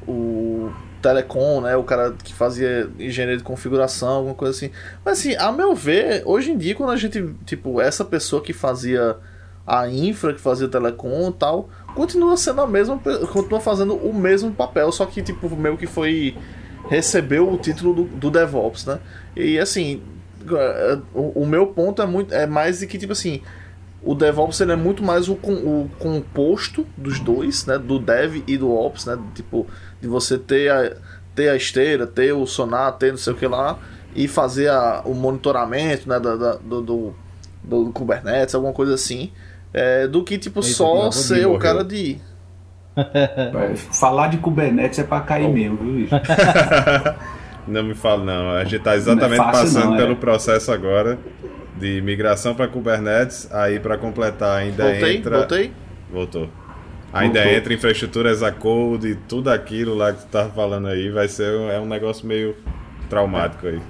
o 0.08 0.72
telecom, 1.02 1.62
né? 1.62 1.76
O 1.76 1.84
cara 1.84 2.14
que 2.24 2.34
fazia 2.34 2.90
engenharia 3.00 3.38
de 3.38 3.44
configuração, 3.44 4.10
alguma 4.10 4.36
coisa 4.36 4.56
assim. 4.56 4.72
Mas 5.04 5.20
assim, 5.20 5.36
a 5.36 5.52
meu 5.52 5.76
ver, 5.76 6.24
hoje 6.26 6.52
em 6.52 6.58
dia, 6.58 6.76
quando 6.76 6.92
a 6.92 6.98
gente, 6.98 7.34
tipo, 7.46 7.80
essa 7.82 8.04
pessoa 8.04 8.42
que 8.42 8.54
fazia 8.54 9.18
a 9.66 9.88
infra, 9.90 10.34
que 10.34 10.40
fazia 10.40 10.68
telecom 10.68 11.30
e 11.30 11.34
tal, 11.34 11.70
continua 11.94 12.38
sendo 12.38 12.62
a 12.62 12.68
mesma, 12.68 13.00
continua 13.32 13.60
fazendo 13.60 13.96
o 13.96 14.14
mesmo 14.14 14.52
papel, 14.52 14.92
só 14.92 15.06
que, 15.06 15.22
tipo, 15.22 15.50
meio 15.56 15.78
que 15.78 15.88
foi. 15.88 16.36
recebeu 16.90 17.52
o 17.52 17.58
título 17.58 17.94
do, 17.94 18.04
do 18.04 18.32
DevOps, 18.32 18.86
né? 18.86 19.00
E 19.36 19.60
assim, 19.60 20.02
o, 21.14 21.42
o 21.42 21.46
meu 21.46 21.68
ponto 21.68 22.02
é 22.02 22.06
muito. 22.06 22.34
é 22.34 22.48
mais 22.48 22.80
de 22.80 22.88
que, 22.88 22.98
tipo 22.98 23.14
assim 23.14 23.42
o 24.04 24.14
DevOps 24.14 24.62
ele 24.62 24.72
é 24.72 24.76
muito 24.76 25.04
mais 25.04 25.28
o, 25.28 25.34
o 25.34 25.90
composto 26.00 26.86
dos 26.96 27.20
dois, 27.20 27.66
né? 27.66 27.78
Do 27.78 28.00
Dev 28.00 28.44
e 28.48 28.58
do 28.58 28.72
Ops, 28.72 29.06
né? 29.06 29.18
Tipo, 29.34 29.68
de 30.02 30.08
você 30.08 30.38
ter 30.38 30.72
a, 30.72 30.92
ter 31.36 31.50
a 31.50 31.56
esteira, 31.56 32.08
ter 32.08 32.34
o 32.34 32.46
sonar, 32.46 32.94
ter 32.94 33.12
não 33.12 33.18
sei 33.18 33.34
o 33.34 33.36
que 33.36 33.48
lá, 33.48 33.78
e 34.16 34.28
fazer 34.28 34.70
a, 34.70 35.02
o 35.06 35.14
monitoramento, 35.14 36.10
né? 36.10 36.20
Da, 36.20 36.36
da 36.36 36.56
do, 36.56 36.82
do, 36.82 37.16
do, 37.64 37.92
Kubernetes, 37.92 38.56
alguma 38.56 38.74
coisa 38.74 38.96
assim. 38.96 39.32
É, 39.74 40.08
do 40.08 40.24
que, 40.24 40.38
tipo, 40.38 40.60
Eita, 40.60 40.74
só 40.74 41.12
ser 41.12 41.46
o 41.46 41.60
cara 41.60 41.84
de. 41.84 42.18
Falar 43.94 44.30
de 44.30 44.38
Kubernetes 44.38 44.98
é 44.98 45.04
pra 45.04 45.20
cair 45.22 45.46
oh. 45.46 45.54
mesmo, 45.54 45.78
viu, 45.78 46.08
Não 47.68 47.84
me 47.84 47.94
fala, 47.94 48.24
não. 48.24 48.52
A 48.52 48.64
gente 48.64 48.82
tá 48.82 48.96
exatamente 48.96 49.42
é 49.42 49.52
passando 49.52 49.92
não, 49.92 49.98
pelo 49.98 50.14
é. 50.14 50.16
processo 50.16 50.72
agora 50.72 51.20
de 51.78 52.02
migração 52.02 52.56
para 52.56 52.68
Kubernetes, 52.68 53.52
aí 53.52 53.80
para 53.80 53.98
completar 53.98 54.58
ainda 54.58 54.84
voltei, 54.84 55.18
entra. 55.18 55.38
Voltei? 55.38 55.74
Voltou. 56.12 56.50
Ainda 57.14 57.40
Voltou. 57.40 57.58
entra 57.58 57.74
infraestrutura 57.74 58.32
as 58.32 58.44
a 58.44 58.52
code 58.52 59.08
e 59.10 59.16
tudo 59.16 59.50
aquilo 59.50 59.96
lá 59.96 60.12
que 60.12 60.22
tu 60.22 60.28
tava 60.28 60.50
falando 60.52 60.88
aí, 60.88 61.10
vai 61.10 61.28
ser 61.28 61.54
é 61.72 61.80
um 61.80 61.88
negócio 61.88 62.28
meio 62.28 62.56
traumático 63.10 63.68
aí. 63.68 63.82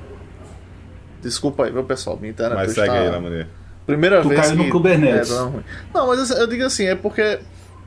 Desculpa 1.22 1.66
aí, 1.66 1.72
meu 1.72 1.84
pessoal, 1.84 2.18
minha 2.18 2.32
internet 2.32 2.58
Mas 2.58 2.74
segue 2.74 2.88
está... 2.88 3.02
aí, 3.02 3.10
Lamonia. 3.10 3.48
Primeira 3.86 4.22
tu 4.22 4.30
vez 4.30 4.42
caiu 4.42 4.58
que... 4.58 4.64
no 4.64 4.70
Kubernetes. 4.70 5.32
É, 5.32 5.34
não, 5.34 5.64
não, 5.94 6.08
mas 6.08 6.30
eu 6.30 6.46
digo 6.46 6.64
assim, 6.64 6.86
é 6.86 6.96
porque 6.96 7.40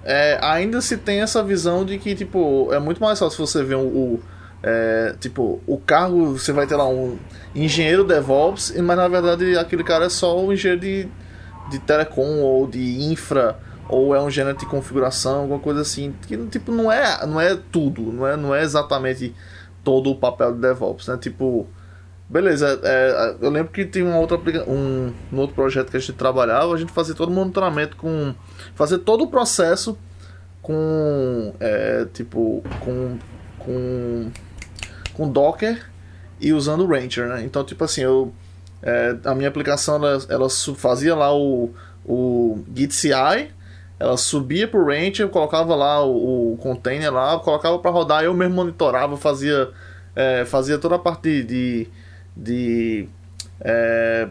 é, 0.04 0.38
ainda 0.42 0.80
se 0.80 0.96
tem 0.96 1.20
essa 1.20 1.42
visão 1.42 1.84
de 1.84 1.98
que, 1.98 2.14
tipo, 2.14 2.72
é 2.72 2.78
muito 2.78 3.00
mais 3.00 3.18
fácil 3.18 3.46
você 3.46 3.62
ver 3.62 3.76
o, 3.76 3.86
o 3.86 4.22
é, 4.62 5.14
tipo, 5.18 5.60
o 5.66 5.78
cargo, 5.78 6.38
você 6.38 6.52
vai 6.52 6.66
ter 6.66 6.76
lá 6.76 6.86
um 6.86 7.18
engenheiro 7.54 8.04
DevOps, 8.04 8.74
mas 8.76 8.96
na 8.96 9.08
verdade 9.08 9.56
aquele 9.56 9.82
cara 9.82 10.06
é 10.06 10.08
só 10.08 10.38
um 10.38 10.52
engenheiro 10.52 10.80
de, 10.80 11.08
de 11.70 11.78
telecom 11.78 12.40
ou 12.40 12.66
de 12.66 13.02
infra, 13.10 13.58
ou 13.90 14.14
é 14.14 14.20
um 14.20 14.28
engenheiro 14.28 14.58
de 14.58 14.66
configuração, 14.66 15.40
alguma 15.40 15.58
coisa 15.58 15.80
assim, 15.80 16.14
que 16.26 16.36
tipo, 16.46 16.72
não 16.72 16.90
é, 16.90 17.26
não 17.26 17.40
é 17.40 17.56
tudo, 17.70 18.02
não 18.12 18.26
é, 18.26 18.36
não 18.36 18.54
é 18.54 18.62
exatamente 18.62 19.34
todo 19.82 20.10
o 20.10 20.16
papel 20.16 20.54
de 20.54 20.60
DevOps, 20.60 21.08
né? 21.08 21.16
Tipo, 21.16 21.66
beleza, 22.28 22.80
é, 22.82 23.36
eu 23.40 23.50
lembro 23.50 23.72
que 23.72 23.84
tem 23.84 24.02
uma 24.02 24.18
outra 24.18 24.38
um, 24.66 25.12
um 25.32 25.38
outro 25.38 25.54
projeto 25.54 25.90
que 25.90 25.96
a 25.96 26.00
gente 26.00 26.12
trabalhava, 26.12 26.74
a 26.74 26.78
gente 26.78 26.92
fazia 26.92 27.14
todo 27.14 27.28
o 27.28 27.32
monitoramento 27.32 27.96
com. 27.96 28.34
fazer 28.74 28.98
todo 28.98 29.24
o 29.24 29.26
processo 29.28 29.98
com. 30.62 31.54
É, 31.60 32.06
tipo, 32.12 32.62
com. 32.80 33.18
com 33.58 34.30
com 35.20 35.30
Docker 35.30 35.86
e 36.40 36.52
usando 36.52 36.82
o 36.82 36.86
Rancher, 36.86 37.28
né? 37.28 37.42
Então, 37.44 37.62
tipo 37.62 37.84
assim, 37.84 38.00
eu, 38.00 38.32
é, 38.82 39.16
a 39.24 39.34
minha 39.34 39.50
aplicação, 39.50 39.96
ela, 39.96 40.18
ela 40.30 40.48
fazia 40.76 41.14
lá 41.14 41.36
o, 41.36 41.74
o 42.04 42.64
Git 42.74 42.94
CI, 42.94 43.50
ela 44.00 44.16
subia 44.16 44.66
pro 44.66 44.86
Rancher, 44.86 45.28
colocava 45.28 45.74
lá 45.74 46.02
o, 46.02 46.54
o 46.54 46.56
container 46.56 47.12
lá, 47.12 47.38
colocava 47.38 47.78
para 47.78 47.90
rodar, 47.90 48.24
eu 48.24 48.32
mesmo 48.32 48.54
monitorava, 48.54 49.14
fazia, 49.18 49.68
é, 50.16 50.46
fazia 50.46 50.78
toda 50.78 50.94
a 50.94 50.98
parte 50.98 51.42
de... 51.42 51.86
de, 52.34 53.06
é, 53.60 54.26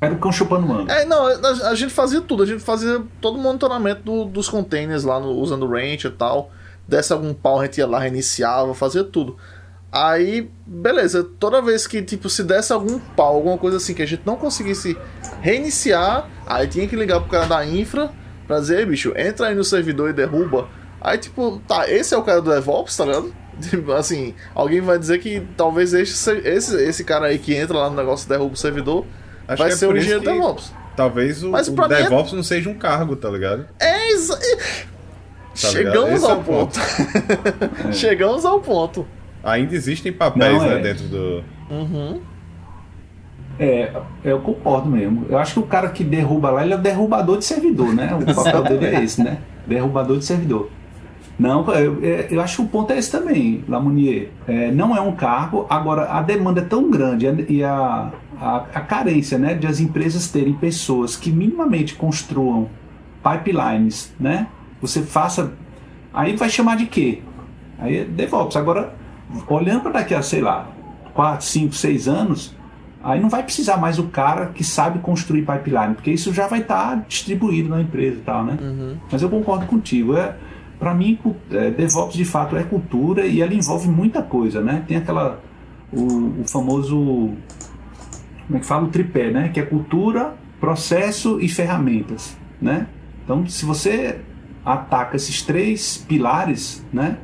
era 0.00 0.14
o 0.14 0.18
cão 0.18 0.32
chupando 0.32 0.66
mano. 0.66 0.90
É, 0.90 1.04
não, 1.04 1.26
a, 1.26 1.68
a, 1.68 1.74
gente 1.74 1.92
fazia 1.92 2.22
tudo, 2.22 2.42
a 2.42 2.46
gente 2.46 2.62
fazia 2.62 3.02
todo 3.20 3.36
o 3.36 3.38
monitoramento 3.38 4.00
do, 4.02 4.24
dos 4.24 4.48
containers 4.48 5.04
lá 5.04 5.20
no, 5.20 5.32
usando 5.32 5.66
o 5.66 5.70
Rancher 5.70 6.10
e 6.10 6.14
tal. 6.14 6.50
Desse 6.88 7.12
algum 7.12 7.34
pau, 7.34 7.60
a 7.60 7.64
gente 7.64 7.78
ia 7.78 7.86
lá, 7.86 7.98
reiniciava, 7.98 8.72
fazia 8.72 9.04
tudo. 9.04 9.36
Aí, 9.92 10.50
beleza, 10.66 11.22
toda 11.38 11.60
vez 11.60 11.86
que 11.86 12.00
tipo 12.00 12.30
se 12.30 12.42
desse 12.42 12.72
algum 12.72 12.98
pau, 12.98 13.34
alguma 13.34 13.58
coisa 13.58 13.76
assim 13.76 13.92
que 13.92 14.02
a 14.02 14.06
gente 14.06 14.22
não 14.24 14.36
conseguisse 14.36 14.96
reiniciar, 15.42 16.30
aí 16.46 16.66
tinha 16.66 16.88
que 16.88 16.96
ligar 16.96 17.20
pro 17.20 17.28
cara 17.28 17.46
da 17.46 17.66
infra 17.66 18.10
pra 18.46 18.60
dizer, 18.60 18.86
bicho, 18.86 19.12
entra 19.16 19.48
aí 19.48 19.54
no 19.54 19.64
servidor 19.64 20.10
e 20.10 20.12
derruba. 20.12 20.68
Aí 21.00 21.18
tipo, 21.18 21.60
tá, 21.68 21.90
esse 21.90 22.14
é 22.14 22.18
o 22.18 22.22
cara 22.22 22.40
do 22.40 22.50
DevOps, 22.50 22.96
tá 22.96 23.04
ligado? 23.04 23.34
Tipo, 23.58 23.92
assim, 23.92 24.34
alguém 24.54 24.82
vai 24.82 24.98
dizer 24.98 25.18
que 25.18 25.42
talvez 25.56 25.94
esse, 25.94 26.30
esse, 26.44 26.76
esse 26.76 27.02
cara 27.04 27.28
aí 27.28 27.38
que 27.38 27.54
entra 27.54 27.74
lá 27.74 27.88
no 27.88 27.96
negócio 27.96 28.26
e 28.26 28.28
derruba 28.28 28.52
o 28.52 28.56
servidor 28.56 29.06
Acho 29.48 29.62
vai 29.62 29.72
é 29.72 29.74
ser 29.74 29.86
o 29.86 29.96
engenheiro 29.96 30.20
que... 30.20 30.30
DevOps. 30.30 30.74
Talvez 30.94 31.42
o, 31.42 31.50
Mas, 31.52 31.68
o 31.68 31.72
DevOps 31.72 32.32
é... 32.32 32.36
não 32.36 32.42
seja 32.42 32.68
um 32.68 32.74
cargo, 32.74 33.16
tá 33.16 33.30
ligado? 33.30 33.66
É, 33.78 34.12
exa... 34.12 34.38
Tá 34.38 35.68
Chegamos 35.68 36.22
ao 36.22 36.40
é 36.40 36.42
ponto. 36.42 36.78
ponto. 36.78 37.92
Chegamos 37.96 38.44
ao 38.44 38.60
ponto. 38.60 39.08
Ainda 39.42 39.74
existem 39.74 40.12
papéis 40.12 40.60
Não, 40.60 40.68
né, 40.68 40.78
é... 40.78 40.82
dentro 40.82 41.04
do. 41.04 41.44
Uhum. 41.70 42.20
É, 43.58 43.90
eu 44.22 44.40
concordo 44.40 44.88
mesmo. 44.88 45.26
Eu 45.28 45.38
acho 45.38 45.54
que 45.54 45.60
o 45.60 45.62
cara 45.62 45.88
que 45.88 46.04
derruba 46.04 46.50
lá, 46.50 46.62
ele 46.62 46.74
é 46.74 46.76
o 46.76 46.80
derrubador 46.80 47.38
de 47.38 47.44
servidor, 47.44 47.94
né? 47.94 48.10
O 48.14 48.34
papel 48.34 48.62
dele 48.64 48.86
é 48.86 49.02
esse, 49.02 49.22
né? 49.22 49.38
Derrubador 49.66 50.18
de 50.18 50.24
servidor. 50.24 50.70
Não, 51.38 51.70
eu, 51.74 52.02
eu 52.02 52.40
acho 52.40 52.56
que 52.56 52.62
o 52.62 52.68
ponto 52.68 52.92
é 52.92 52.98
esse 52.98 53.10
também, 53.10 53.62
Lamounier. 53.68 54.30
É, 54.48 54.70
não 54.70 54.96
é 54.96 55.00
um 55.00 55.12
cargo, 55.12 55.66
agora 55.68 56.10
a 56.10 56.22
demanda 56.22 56.60
é 56.60 56.64
tão 56.64 56.90
grande 56.90 57.26
e 57.50 57.62
a, 57.62 58.10
a, 58.40 58.56
a, 58.72 58.80
carência 58.80 59.36
né, 59.36 59.52
de 59.52 59.66
as 59.66 59.78
empresas 59.78 60.28
terem 60.28 60.54
pessoas 60.54 61.14
que 61.14 61.30
minimamente 61.30 61.94
construam 61.94 62.70
pipelines, 63.22 64.14
né? 64.18 64.46
Você 64.80 65.02
faça. 65.02 65.52
Aí 66.12 66.34
vai 66.36 66.48
chamar 66.48 66.76
de 66.78 66.86
quê? 66.86 67.20
Aí 67.78 67.98
é 67.98 68.04
DevOps. 68.04 68.56
Agora, 68.56 68.94
olhando 69.46 69.82
para 69.82 69.92
daqui 69.92 70.14
a, 70.14 70.22
sei 70.22 70.40
lá, 70.40 70.68
4, 71.12 71.44
5, 71.44 71.74
6 71.74 72.08
anos, 72.08 72.56
aí 73.06 73.20
não 73.20 73.28
vai 73.28 73.42
precisar 73.42 73.76
mais 73.76 73.98
o 73.98 74.04
cara 74.08 74.46
que 74.46 74.64
sabe 74.64 74.98
construir 74.98 75.42
pipeline, 75.42 75.94
porque 75.94 76.10
isso 76.10 76.34
já 76.34 76.48
vai 76.48 76.60
estar 76.60 76.90
tá 76.90 77.04
distribuído 77.06 77.68
na 77.68 77.80
empresa 77.80 78.16
e 78.16 78.22
tal, 78.22 78.44
né? 78.44 78.58
Uhum. 78.60 78.96
Mas 79.10 79.22
eu 79.22 79.30
concordo 79.30 79.64
contigo. 79.66 80.16
É, 80.16 80.36
para 80.78 80.92
mim, 80.92 81.18
é, 81.52 81.70
DevOps 81.70 82.16
de 82.16 82.24
fato 82.24 82.56
é 82.56 82.64
cultura 82.64 83.24
e 83.24 83.40
ela 83.40 83.54
envolve 83.54 83.88
muita 83.88 84.22
coisa, 84.22 84.60
né? 84.60 84.82
Tem 84.88 84.96
aquela. 84.96 85.40
O, 85.92 86.40
o 86.40 86.44
famoso. 86.46 86.96
Como 88.46 88.56
é 88.56 88.58
que 88.58 88.66
fala? 88.66 88.84
O 88.84 88.88
tripé, 88.88 89.30
né? 89.30 89.50
Que 89.50 89.60
é 89.60 89.62
cultura, 89.62 90.34
processo 90.60 91.40
e 91.40 91.48
ferramentas, 91.48 92.36
né? 92.60 92.88
Então, 93.24 93.46
se 93.46 93.64
você 93.64 94.20
ataca 94.64 95.14
esses 95.14 95.42
três 95.42 95.96
pilares, 95.96 96.84
né? 96.92 97.18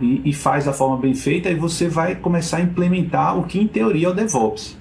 E, 0.00 0.30
e, 0.30 0.32
faz 0.32 0.64
da 0.64 0.72
forma 0.72 0.96
bem 0.96 1.14
feita, 1.14 1.50
aí 1.50 1.54
você 1.54 1.86
vai 1.86 2.14
começar 2.14 2.56
a 2.56 2.60
implementar 2.62 3.38
o 3.38 3.44
que 3.44 3.60
em 3.60 3.68
teoria 3.68 4.06
é 4.06 4.10
o 4.10 4.14
DevOps. 4.14 4.79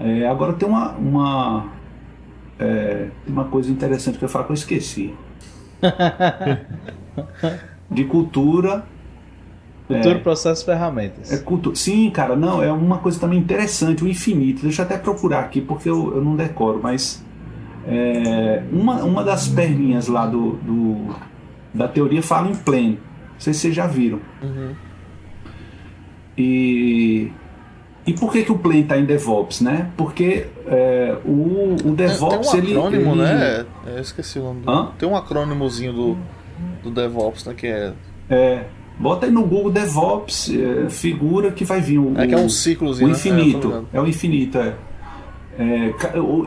É, 0.00 0.26
agora 0.26 0.54
tem 0.54 0.66
uma, 0.66 0.92
uma, 0.92 1.66
é, 2.58 3.08
uma 3.26 3.44
coisa 3.44 3.70
interessante 3.70 4.18
que 4.18 4.24
eu 4.24 4.28
falo 4.30 4.46
que 4.46 4.52
eu 4.52 4.54
esqueci. 4.54 5.14
de 7.90 8.04
cultura. 8.04 8.86
Cultura, 9.86 10.14
é, 10.14 10.18
processo, 10.18 10.64
ferramentas. 10.64 11.30
É 11.30 11.38
cultu 11.38 11.76
Sim, 11.76 12.10
cara, 12.10 12.34
não, 12.34 12.62
é 12.62 12.72
uma 12.72 12.98
coisa 12.98 13.20
também 13.20 13.38
interessante, 13.38 14.02
o 14.02 14.08
infinito. 14.08 14.62
Deixa 14.62 14.80
eu 14.80 14.86
até 14.86 14.96
procurar 14.96 15.40
aqui, 15.40 15.60
porque 15.60 15.90
eu, 15.90 16.14
eu 16.14 16.24
não 16.24 16.34
decoro, 16.34 16.80
mas 16.82 17.22
é, 17.86 18.62
uma, 18.72 19.04
uma 19.04 19.22
das 19.22 19.48
perninhas 19.48 20.06
lá 20.06 20.26
do, 20.26 20.52
do, 20.62 21.14
da 21.74 21.88
teoria 21.88 22.22
fala 22.22 22.48
em 22.48 22.54
pleno. 22.54 22.98
Não 23.32 23.40
sei 23.40 23.52
se 23.52 23.60
vocês 23.60 23.74
já 23.74 23.86
viram. 23.86 24.20
Uhum. 24.42 24.74
E, 26.38 27.32
e 28.06 28.14
por 28.14 28.32
que, 28.32 28.42
que 28.44 28.52
o 28.52 28.58
plane 28.58 28.80
está 28.80 28.98
em 28.98 29.04
DevOps, 29.04 29.60
né? 29.60 29.90
Porque 29.96 30.46
é, 30.66 31.16
o, 31.24 31.76
o 31.84 31.94
DevOps 31.94 32.50
tem, 32.50 32.62
tem 32.62 32.76
um 32.76 32.86
acrônimo, 32.86 33.12
ele, 33.12 33.22
ele... 33.22 33.34
né? 33.34 33.66
Eu 33.86 34.00
esqueci 34.00 34.38
o 34.38 34.42
nome. 34.42 34.62
Do... 34.62 34.86
Tem 34.98 35.08
um 35.08 35.16
acrônimozinho 35.16 35.92
do, 35.92 36.16
do 36.82 36.90
DevOps, 36.90 37.44
né? 37.44 37.54
Que 37.54 37.66
é. 37.66 37.92
É. 38.28 38.64
Bota 38.98 39.26
aí 39.26 39.32
no 39.32 39.46
Google 39.46 39.70
DevOps, 39.70 40.50
é, 40.50 40.90
figura 40.90 41.50
que 41.50 41.64
vai 41.64 41.80
vir 41.80 41.98
o. 41.98 42.18
É 42.18 42.26
que 42.26 42.34
é 42.34 42.38
um 42.38 42.48
ciclozinho. 42.48 43.08
O 43.08 43.12
infinito. 43.12 43.68
Né? 43.68 43.84
É, 43.94 43.96
é, 43.96 44.00
o 44.00 44.06
infinito, 44.06 44.58
é. 44.58 44.74
É, 45.58 45.92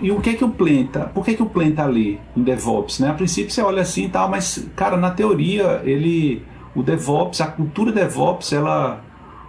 e 0.02 0.12
o 0.12 0.20
que 0.22 0.32
é 0.32 0.34
que 0.34 0.44
o 0.44 0.50
planta? 0.50 1.02
Por 1.14 1.24
que, 1.26 1.36
que 1.36 1.44
o 1.44 1.46
planta 1.46 1.84
ali 1.84 2.20
em 2.36 2.42
DevOps? 2.42 3.00
Né? 3.00 3.10
A 3.10 3.14
princípio 3.14 3.52
você 3.52 3.62
olha 3.62 3.82
assim 3.82 4.06
e 4.06 4.10
tal, 4.10 4.30
mas, 4.30 4.68
cara, 4.76 4.98
na 4.98 5.12
teoria, 5.12 5.82
ele. 5.84 6.44
O 6.76 6.82
DevOps, 6.82 7.40
a 7.42 7.48
cultura 7.48 7.92
DevOps, 7.92 8.52
ela, 8.54 9.04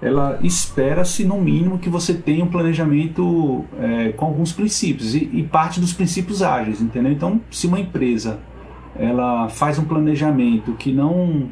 ela 0.05 0.39
espera-se, 0.43 1.25
no 1.25 1.41
mínimo, 1.41 1.79
que 1.79 1.89
você 1.89 2.13
tenha 2.13 2.45
um 2.45 2.49
planejamento 2.49 3.65
é, 3.81 4.13
com 4.13 4.27
alguns 4.27 4.53
princípios 4.53 5.15
e, 5.15 5.31
e, 5.33 5.43
parte 5.43 5.81
dos 5.81 5.95
princípios 5.95 6.43
ágeis, 6.43 6.83
entendeu? 6.83 7.11
Então, 7.11 7.41
se 7.51 7.67
uma 7.67 7.81
empresa 7.81 8.39
ela 8.95 9.49
faz 9.49 9.79
um 9.79 9.85
planejamento 9.85 10.75
que 10.75 10.93
não 10.93 11.49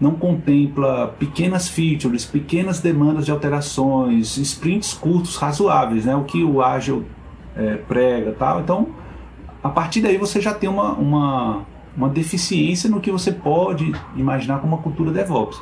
não 0.00 0.12
contempla 0.12 1.08
pequenas 1.18 1.68
features, 1.68 2.24
pequenas 2.24 2.78
demandas 2.78 3.24
de 3.24 3.32
alterações, 3.32 4.36
sprints 4.36 4.94
curtos 4.94 5.34
razoáveis, 5.34 6.04
né? 6.04 6.14
O 6.14 6.22
que 6.22 6.44
o 6.44 6.62
ágil 6.62 7.04
é, 7.56 7.74
prega 7.74 8.30
tal. 8.38 8.60
Então, 8.60 8.86
a 9.60 9.68
partir 9.68 10.00
daí 10.00 10.16
você 10.16 10.40
já 10.40 10.54
tem 10.54 10.70
uma, 10.70 10.92
uma, 10.92 11.62
uma 11.96 12.08
deficiência 12.08 12.88
no 12.88 13.00
que 13.00 13.10
você 13.10 13.32
pode 13.32 13.92
imaginar 14.14 14.60
como 14.60 14.76
uma 14.76 14.82
cultura 14.82 15.10
DevOps. 15.10 15.60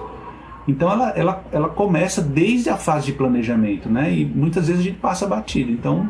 Então 0.66 0.90
ela, 0.90 1.10
ela, 1.10 1.44
ela 1.52 1.68
começa 1.68 2.20
desde 2.20 2.68
a 2.68 2.76
fase 2.76 3.06
de 3.06 3.12
planejamento, 3.12 3.88
né? 3.88 4.12
E 4.12 4.24
muitas 4.24 4.66
vezes 4.66 4.82
a 4.82 4.84
gente 4.84 4.98
passa 4.98 5.26
batido. 5.26 5.70
Então 5.70 6.08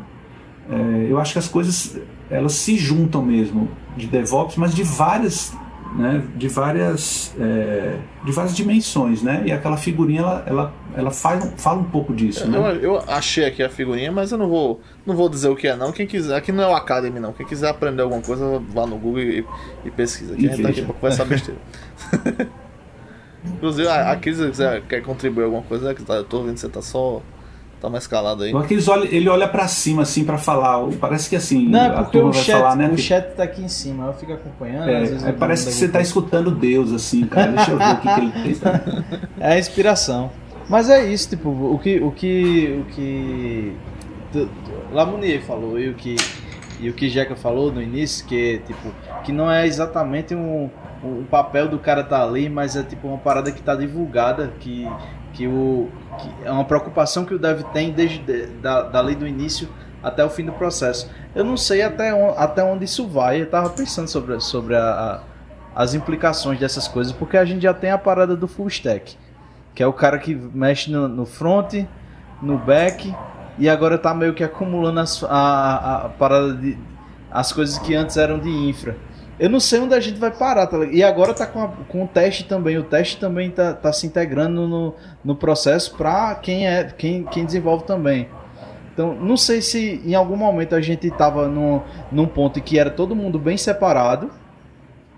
é, 0.70 1.06
eu 1.10 1.18
acho 1.18 1.32
que 1.32 1.38
as 1.38 1.48
coisas 1.48 1.98
elas 2.30 2.52
se 2.54 2.76
juntam 2.76 3.22
mesmo 3.22 3.68
de 3.96 4.06
DevOps, 4.06 4.56
mas 4.56 4.74
de 4.74 4.82
várias 4.82 5.54
né, 5.96 6.22
de 6.34 6.48
várias 6.48 7.34
é, 7.40 7.96
de 8.24 8.32
várias 8.32 8.54
dimensões, 8.54 9.22
né? 9.22 9.42
E 9.46 9.52
aquela 9.52 9.76
figurinha 9.76 10.20
ela, 10.20 10.44
ela, 10.46 10.74
ela 10.94 11.10
faz, 11.10 11.54
fala 11.56 11.80
um 11.80 11.84
pouco 11.84 12.12
disso, 12.12 12.44
eu, 12.44 12.48
né? 12.48 12.78
Eu, 12.82 13.02
achei 13.08 13.46
aqui 13.46 13.62
a 13.62 13.70
figurinha, 13.70 14.12
mas 14.12 14.30
eu 14.30 14.36
não 14.36 14.48
vou 14.48 14.80
não 15.06 15.14
vou 15.14 15.28
dizer 15.28 15.48
o 15.48 15.56
que 15.56 15.68
é 15.68 15.76
não. 15.76 15.92
Quem 15.92 16.06
quiser, 16.06 16.36
aqui 16.36 16.52
não 16.52 16.64
é 16.64 16.68
o 16.68 16.74
Academy 16.74 17.18
não. 17.18 17.32
Quem 17.32 17.46
quiser 17.46 17.68
aprender 17.68 18.02
alguma 18.02 18.20
coisa, 18.20 18.60
vá 18.68 18.86
no 18.86 18.98
Google 18.98 19.22
e, 19.22 19.44
e 19.84 19.90
pesquisa. 19.90 20.34
Aqui 20.34 20.44
e 20.44 20.48
a 20.48 20.52
gente 20.52 20.62
tá 20.62 20.68
aqui 20.68 20.82
pra 20.82 20.94
conversar 20.94 21.24
besteira. 21.24 21.60
Inclusive, 23.54 23.88
a, 23.88 24.12
a 24.12 24.16
Cris 24.16 24.38
quer 24.88 25.02
contribuir 25.02 25.44
alguma 25.44 25.62
coisa, 25.62 25.94
tá, 25.94 26.14
eu 26.14 26.24
tô 26.24 26.42
vendo 26.42 26.54
que 26.54 26.60
você 26.60 26.68
tá 26.68 26.82
só 26.82 27.22
Tá 27.80 27.90
mais 27.90 28.06
calado 28.06 28.42
aí. 28.42 28.54
O 28.54 28.58
Aquiles 28.58 28.88
olha, 28.88 29.06
ele 29.14 29.28
olha 29.28 29.46
pra 29.46 29.68
cima, 29.68 30.02
assim, 30.02 30.24
pra 30.24 30.38
falar. 30.38 30.82
Parece 30.98 31.28
que 31.28 31.36
assim. 31.36 31.68
Não, 31.68 31.84
é 31.84 32.02
porque 32.02 32.18
o 32.18 32.32
chat, 32.32 32.52
falar, 32.52 32.74
né? 32.74 32.88
o 32.88 32.96
chat 32.96 33.34
tá 33.34 33.42
aqui 33.42 33.62
em 33.62 33.68
cima, 33.68 34.06
eu 34.06 34.14
fico 34.14 34.32
acompanhando. 34.32 34.88
É, 34.88 35.28
é 35.28 35.32
parece 35.32 35.66
que 35.66 35.72
você 35.72 35.86
tá 35.86 36.00
escutando 36.00 36.50
Deus, 36.50 36.90
assim, 36.90 37.26
cara. 37.26 37.52
Deixa 37.52 37.72
eu 37.72 37.78
ver 37.78 37.92
o 37.92 37.96
que, 37.98 38.14
que 38.14 38.20
ele 38.20 38.32
fez. 38.42 38.60
É 39.38 39.52
a 39.52 39.58
inspiração. 39.58 40.30
Mas 40.68 40.88
é 40.88 41.04
isso, 41.04 41.28
tipo, 41.28 41.50
o 41.50 41.78
que. 41.78 42.00
O 42.00 42.10
que. 42.12 42.80
O 42.80 42.84
que. 42.92 43.76
Lamounier 44.90 45.42
falou 45.42 45.78
e 45.78 45.90
o 45.90 45.94
que. 45.94 46.16
E 46.80 46.88
o 46.88 46.94
que 46.94 47.08
Jeca 47.10 47.36
falou 47.36 47.70
no 47.70 47.82
início, 47.82 48.26
que 48.26 48.60
tipo, 48.66 48.92
que 49.22 49.32
não 49.32 49.50
é 49.50 49.66
exatamente 49.66 50.34
um, 50.34 50.68
um 51.06 51.24
papel 51.24 51.68
do 51.68 51.78
cara 51.78 52.02
tá 52.04 52.22
ali, 52.22 52.48
mas 52.48 52.76
é 52.76 52.82
tipo 52.82 53.08
uma 53.08 53.18
parada 53.18 53.50
que 53.52 53.62
tá 53.62 53.74
divulgada, 53.74 54.52
que 54.60 54.88
que, 55.36 55.46
o, 55.46 55.88
que 56.18 56.30
é 56.44 56.50
uma 56.50 56.64
preocupação 56.64 57.24
que 57.24 57.34
o 57.34 57.38
dev 57.38 57.62
tem 57.72 57.92
desde 57.92 58.18
de, 58.18 58.46
da, 58.46 58.82
dali 58.82 59.14
do 59.14 59.26
início 59.26 59.68
até 60.02 60.24
o 60.24 60.30
fim 60.30 60.44
do 60.44 60.52
processo. 60.52 61.10
Eu 61.34 61.44
não 61.44 61.56
sei 61.56 61.82
até, 61.82 62.14
on, 62.14 62.34
até 62.36 62.64
onde 62.64 62.86
isso 62.86 63.06
vai, 63.06 63.40
eu 63.40 63.44
estava 63.44 63.68
pensando 63.68 64.08
sobre, 64.08 64.40
sobre 64.40 64.74
a, 64.74 64.82
a, 65.74 65.82
as 65.82 65.94
implicações 65.94 66.58
dessas 66.58 66.88
coisas, 66.88 67.12
porque 67.12 67.36
a 67.36 67.44
gente 67.44 67.62
já 67.62 67.74
tem 67.74 67.90
a 67.90 67.98
parada 67.98 68.34
do 68.34 68.48
full 68.48 68.68
stack, 68.68 69.16
que 69.74 69.82
é 69.82 69.86
o 69.86 69.92
cara 69.92 70.18
que 70.18 70.34
mexe 70.34 70.90
no, 70.90 71.06
no 71.06 71.26
front, 71.26 71.74
no 72.40 72.56
back, 72.56 73.14
e 73.58 73.68
agora 73.68 73.96
está 73.96 74.14
meio 74.14 74.32
que 74.32 74.42
acumulando 74.42 75.00
as, 75.00 75.22
a, 75.22 75.28
a, 75.28 76.06
a 76.06 76.08
parada 76.08 76.54
de, 76.54 76.78
as 77.30 77.52
coisas 77.52 77.78
que 77.78 77.94
antes 77.94 78.16
eram 78.16 78.38
de 78.38 78.48
infra. 78.48 78.96
Eu 79.38 79.50
não 79.50 79.60
sei 79.60 79.80
onde 79.80 79.94
a 79.94 80.00
gente 80.00 80.18
vai 80.18 80.30
parar, 80.30 80.66
tá 80.66 80.78
E 80.86 81.02
agora 81.02 81.34
tá 81.34 81.46
com, 81.46 81.62
a, 81.62 81.68
com 81.68 82.04
o 82.04 82.08
teste 82.08 82.44
também. 82.44 82.78
O 82.78 82.82
teste 82.82 83.18
também 83.18 83.50
tá, 83.50 83.74
tá 83.74 83.92
se 83.92 84.06
integrando 84.06 84.66
no, 84.66 84.94
no 85.22 85.36
processo 85.36 85.94
para 85.94 86.34
quem 86.36 86.66
é 86.66 86.84
quem, 86.84 87.24
quem 87.24 87.44
desenvolve 87.44 87.84
também. 87.84 88.28
Então, 88.92 89.14
não 89.14 89.36
sei 89.36 89.60
se 89.60 90.00
em 90.06 90.14
algum 90.14 90.36
momento 90.36 90.74
a 90.74 90.80
gente 90.80 91.10
tava 91.10 91.48
no, 91.48 91.82
num 92.10 92.26
ponto 92.26 92.58
em 92.58 92.62
que 92.62 92.78
era 92.78 92.90
todo 92.90 93.14
mundo 93.14 93.38
bem 93.38 93.58
separado 93.58 94.30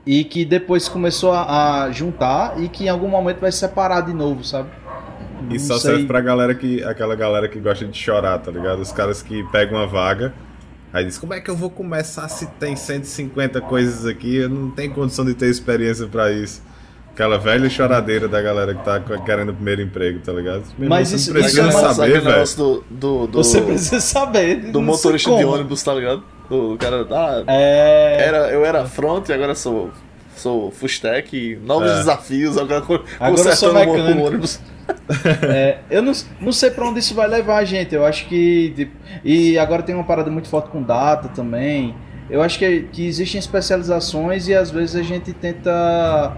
e 0.05 0.25
que 0.25 0.45
depois 0.45 0.89
começou 0.89 1.33
a, 1.33 1.85
a 1.85 1.93
juntar 1.93 2.61
e 2.61 2.69
que 2.69 2.87
em 2.87 2.89
algum 2.89 3.07
momento 3.07 3.39
vai 3.39 3.53
separar 3.53 4.01
de 4.01 4.13
novo, 4.13 4.43
sabe? 4.43 4.69
Isso 5.49 5.69
só 5.69 5.79
sei. 5.79 5.93
serve 5.93 6.07
pra 6.07 6.21
galera 6.21 6.57
que. 6.57 6.83
aquela 6.83 7.15
galera 7.15 7.49
que 7.49 7.61
gosta 7.61 7.85
de 7.85 7.97
chorar, 7.97 8.37
tá 8.41 8.51
ligado? 8.51 8.81
Os 8.81 8.91
caras 8.91 9.23
que 9.23 9.45
pegam 9.53 9.79
uma 9.79 9.87
vaga 9.87 10.35
Aí 10.93 11.05
diz, 11.05 11.19
como 11.19 11.35
é 11.35 11.41
que 11.41 11.51
eu 11.51 11.57
vou 11.57 11.69
começar 11.69 12.29
se 12.29 12.47
tem 12.59 12.75
150 12.75 13.61
coisas 13.63 14.07
aqui? 14.07 14.37
Eu 14.37 14.49
não 14.49 14.71
tenho 14.71 14.93
condição 14.95 15.25
de 15.25 15.35
ter 15.35 15.51
experiência 15.51 16.07
para 16.07 16.33
isso. 16.33 16.63
Aquela 17.13 17.37
velha 17.37 17.69
choradeira 17.69 18.29
da 18.29 18.41
galera 18.41 18.75
que 18.75 18.85
tá 18.85 19.01
querendo 19.25 19.51
o 19.51 19.55
primeiro 19.55 19.83
emprego, 19.83 20.21
tá 20.21 20.33
ligado? 20.33 20.63
Meu 20.79 20.89
Mas 20.89 21.13
isso, 21.13 21.33
precisa 21.33 21.69
isso 21.69 21.79
é 21.79 21.93
saber, 21.93 22.21
velho. 22.21 22.45
Do, 22.57 22.85
do, 22.89 23.27
do, 23.27 23.43
Você 23.43 23.61
precisa 23.61 24.01
saber. 24.01 24.71
Do 24.71 24.81
motorista 24.81 25.37
de 25.37 25.45
ônibus, 25.45 25.83
tá 25.83 25.93
ligado? 25.95 26.23
Do 26.49 26.77
cara. 26.79 27.07
Ah, 27.11 27.45
é... 27.49 28.25
era, 28.25 28.51
eu 28.51 28.65
era 28.65 28.87
front 28.87 29.29
e 29.29 29.33
agora 29.33 29.55
sou, 29.55 29.91
sou 30.37 30.71
full 30.71 30.87
stack, 30.87 31.59
novos 31.63 31.91
é. 31.91 31.97
desafios, 31.97 32.57
agora, 32.57 32.85
agora 33.19 33.57
sou 33.57 33.75
mecânico. 33.75 34.23
ônibus. 34.23 34.61
é, 35.43 35.79
eu 35.91 36.03
não, 36.03 36.13
não 36.41 36.53
sei 36.53 36.71
para 36.71 36.89
onde 36.89 37.01
isso 37.01 37.15
vai 37.15 37.27
levar, 37.27 37.65
gente. 37.65 37.95
Eu 37.95 38.05
acho 38.05 38.27
que. 38.27 38.73
Tipo, 38.75 38.97
e 39.25 39.59
agora 39.59 39.83
tem 39.83 39.95
uma 39.95 40.05
parada 40.05 40.31
muito 40.31 40.49
forte 40.49 40.71
com 40.71 40.83
data 40.83 41.29
também. 41.29 41.95
Eu 42.31 42.43
acho 42.43 42.59
que, 42.59 42.83
que 42.93 43.07
existem 43.07 43.39
especializações 43.39 44.49
e 44.49 44.55
às 44.55 44.71
vezes 44.71 44.97
a 44.97 45.03
gente 45.03 45.33
tenta. 45.33 46.37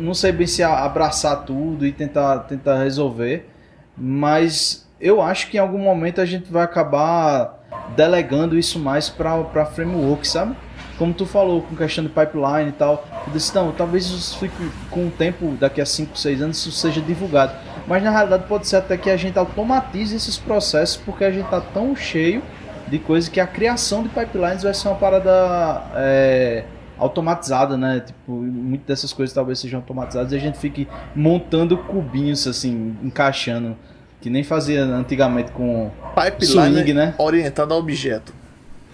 Não 0.00 0.14
sei 0.14 0.32
bem 0.32 0.46
se 0.46 0.62
abraçar 0.62 1.44
tudo 1.44 1.86
e 1.86 1.92
tentar, 1.92 2.40
tentar 2.40 2.82
resolver. 2.82 3.48
Mas 3.96 4.88
eu 5.00 5.22
acho 5.22 5.48
que 5.48 5.56
em 5.56 5.60
algum 5.60 5.78
momento 5.78 6.20
a 6.20 6.26
gente 6.26 6.50
vai 6.50 6.64
acabar 6.64 7.62
delegando 7.96 8.58
isso 8.58 8.78
mais 8.78 9.08
para 9.08 9.66
framework, 9.66 10.26
sabe? 10.26 10.56
Como 10.98 11.12
tu 11.12 11.26
falou, 11.26 11.62
com 11.62 11.74
questão 11.74 12.04
de 12.04 12.10
pipeline 12.10 12.68
e 12.68 12.72
tal, 12.72 13.04
eu 13.26 13.32
disse, 13.32 13.54
não, 13.54 13.72
talvez 13.72 14.06
isso 14.06 14.38
fique 14.38 14.70
com 14.90 15.06
o 15.06 15.10
tempo, 15.10 15.56
daqui 15.58 15.80
a 15.80 15.86
5, 15.86 16.16
6 16.16 16.42
anos, 16.42 16.58
isso 16.58 16.72
seja 16.72 17.00
divulgado. 17.00 17.52
Mas 17.86 18.02
na 18.02 18.10
realidade 18.10 18.44
pode 18.48 18.66
ser 18.66 18.76
até 18.76 18.96
que 18.96 19.10
a 19.10 19.16
gente 19.16 19.38
automatize 19.38 20.14
esses 20.14 20.38
processos, 20.38 20.96
porque 20.96 21.24
a 21.24 21.30
gente 21.30 21.48
tá 21.48 21.60
tão 21.60 21.94
cheio 21.94 22.42
de 22.88 22.98
coisas 22.98 23.28
que 23.28 23.40
a 23.40 23.46
criação 23.46 24.02
de 24.02 24.08
pipelines 24.08 24.62
vai 24.62 24.72
ser 24.72 24.88
uma 24.88 24.96
parada 24.96 25.82
é, 25.96 26.64
automatizada, 26.98 27.76
né? 27.76 28.00
Tipo, 28.06 28.32
muitas 28.32 28.86
dessas 28.86 29.12
coisas 29.12 29.34
talvez 29.34 29.58
sejam 29.58 29.80
automatizadas 29.80 30.32
e 30.32 30.36
a 30.36 30.38
gente 30.38 30.58
fique 30.58 30.86
montando 31.14 31.76
cubinhos, 31.76 32.46
assim, 32.46 32.96
encaixando 33.02 33.76
Que 34.20 34.30
nem 34.30 34.42
fazia 34.42 34.82
antigamente 34.84 35.50
com 35.52 35.90
Pipeline 36.14 36.74
swing, 36.74 36.94
né? 36.94 37.14
orientado 37.18 37.74
a 37.74 37.76
objeto. 37.76 38.32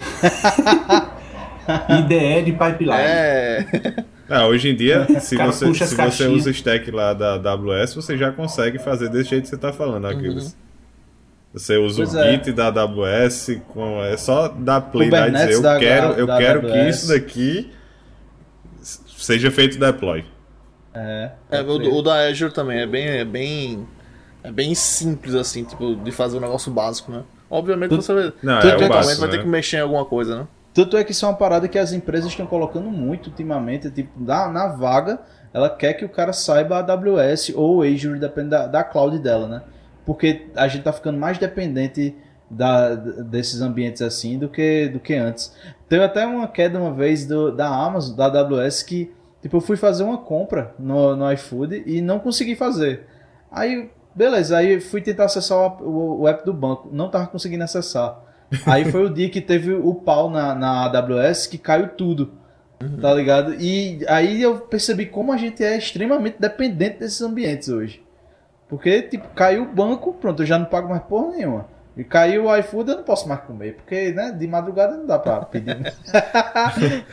IDE 1.98 2.42
de 2.44 2.52
pipeline. 2.52 2.92
É. 2.98 4.04
Ah, 4.32 4.46
hoje 4.46 4.68
em 4.70 4.76
dia, 4.76 5.08
se 5.18 5.36
Cara, 5.36 5.50
você, 5.50 5.74
se 5.74 5.92
você 5.96 6.28
usa 6.28 6.50
o 6.50 6.52
stack 6.52 6.88
lá 6.92 7.12
da 7.12 7.32
AWS, 7.34 7.96
você 7.96 8.16
já 8.16 8.30
consegue 8.30 8.78
fazer 8.78 9.08
desse 9.08 9.30
jeito 9.30 9.42
que 9.42 9.48
você 9.48 9.56
está 9.56 9.72
falando, 9.72 10.06
Aquiles. 10.06 10.56
Você 11.52 11.76
usa 11.76 11.96
Pois 11.96 12.14
o 12.14 12.18
é. 12.20 12.30
Git 12.34 12.52
da 12.52 12.68
AWS, 12.68 13.60
com, 13.70 14.00
é 14.04 14.16
só 14.16 14.46
dar 14.46 14.82
play 14.82 15.10
lá 15.10 15.26
e 15.26 15.32
dizer, 15.32 15.50
eu 15.54 15.60
da- 15.62 15.78
quero, 15.80 16.12
eu 16.12 16.26
da 16.28 16.38
quero 16.38 16.60
que 16.60 16.78
isso 16.88 17.08
daqui 17.08 17.72
seja 19.16 19.50
feito 19.50 19.80
deploy. 19.80 20.24
É, 20.94 21.30
É, 21.50 21.60
o, 21.62 21.96
o 21.96 22.00
da 22.00 22.28
Azure 22.28 22.52
também 22.52 22.78
é 22.78 22.86
bem, 22.86 23.04
é 23.06 23.24
bem. 23.24 23.84
É 24.44 24.52
bem 24.52 24.76
simples 24.76 25.34
assim, 25.34 25.64
tipo, 25.64 25.96
de 25.96 26.12
fazer 26.12 26.38
um 26.38 26.40
negócio 26.40 26.70
básico, 26.72 27.10
né? 27.10 27.24
Obviamente 27.50 27.96
você 27.96 28.14
vai, 28.14 28.32
Não, 28.42 28.54
é 28.54 28.58
eventualmente 28.60 28.88
básico, 28.90 29.20
vai 29.22 29.28
né? 29.30 29.36
ter 29.36 29.42
que 29.42 29.48
mexer 29.48 29.78
em 29.78 29.80
alguma 29.80 30.04
coisa, 30.04 30.38
né? 30.38 30.46
Tanto 30.72 30.96
é 30.96 31.02
que 31.02 31.12
isso 31.12 31.24
é 31.24 31.28
uma 31.28 31.36
parada 31.36 31.68
que 31.68 31.78
as 31.78 31.92
empresas 31.92 32.30
estão 32.30 32.46
colocando 32.46 32.90
muito 32.90 33.28
ultimamente, 33.28 33.90
tipo, 33.90 34.10
na, 34.22 34.48
na 34.48 34.68
vaga, 34.68 35.20
ela 35.52 35.68
quer 35.68 35.94
que 35.94 36.04
o 36.04 36.08
cara 36.08 36.32
saiba 36.32 36.76
a 36.76 36.78
AWS 36.78 37.52
ou 37.56 37.82
Azure, 37.82 38.20
depende 38.20 38.50
da, 38.50 38.66
da 38.66 38.84
cloud 38.84 39.18
dela, 39.18 39.48
né? 39.48 39.62
Porque 40.06 40.46
a 40.54 40.68
gente 40.68 40.84
tá 40.84 40.92
ficando 40.92 41.18
mais 41.18 41.38
dependente 41.38 42.16
da, 42.48 42.94
desses 42.94 43.60
ambientes 43.60 44.02
assim 44.02 44.38
do 44.38 44.48
que, 44.48 44.88
do 44.88 45.00
que 45.00 45.14
antes. 45.14 45.54
Teve 45.88 46.04
até 46.04 46.24
uma 46.26 46.46
queda 46.46 46.78
uma 46.78 46.92
vez 46.92 47.26
do, 47.26 47.50
da 47.50 47.68
Amazon, 47.68 48.16
da 48.16 48.26
AWS, 48.26 48.82
que 48.84 49.12
tipo, 49.42 49.56
eu 49.56 49.60
fui 49.60 49.76
fazer 49.76 50.04
uma 50.04 50.18
compra 50.18 50.74
no, 50.78 51.16
no 51.16 51.32
iFood 51.32 51.82
e 51.84 52.00
não 52.00 52.20
consegui 52.20 52.54
fazer. 52.54 53.06
Aí, 53.50 53.90
beleza, 54.14 54.56
aí 54.56 54.80
fui 54.80 55.00
tentar 55.00 55.24
acessar 55.24 55.58
o, 55.58 55.84
o, 55.84 56.20
o 56.20 56.28
app 56.28 56.44
do 56.44 56.52
banco, 56.52 56.88
não 56.92 57.10
tava 57.10 57.26
conseguindo 57.26 57.64
acessar. 57.64 58.29
Aí 58.66 58.90
foi 58.90 59.04
o 59.04 59.10
dia 59.12 59.28
que 59.30 59.40
teve 59.40 59.72
o 59.72 59.94
pau 59.94 60.30
na, 60.30 60.54
na 60.54 60.84
AWS 60.86 61.46
que 61.46 61.58
caiu 61.58 61.88
tudo. 61.88 62.32
Tá 63.00 63.12
ligado? 63.12 63.54
E 63.60 64.02
aí 64.08 64.40
eu 64.40 64.58
percebi 64.58 65.04
como 65.04 65.32
a 65.32 65.36
gente 65.36 65.62
é 65.62 65.76
extremamente 65.76 66.36
dependente 66.40 66.98
desses 66.98 67.20
ambientes 67.20 67.68
hoje. 67.68 68.02
Porque, 68.68 69.02
tipo, 69.02 69.28
caiu 69.34 69.64
o 69.64 69.66
banco, 69.66 70.14
pronto, 70.14 70.42
eu 70.42 70.46
já 70.46 70.58
não 70.58 70.64
pago 70.64 70.88
mais 70.88 71.02
porra 71.02 71.36
nenhuma. 71.36 71.68
E 71.96 72.04
caiu 72.04 72.46
o 72.46 72.56
iFood, 72.56 72.90
eu 72.90 72.96
não 72.98 73.04
posso 73.04 73.28
mais 73.28 73.40
comer. 73.42 73.74
Porque, 73.74 74.12
né, 74.12 74.32
de 74.32 74.46
madrugada 74.46 74.96
não 74.96 75.06
dá 75.06 75.18
pra 75.18 75.40
pedir. 75.42 75.76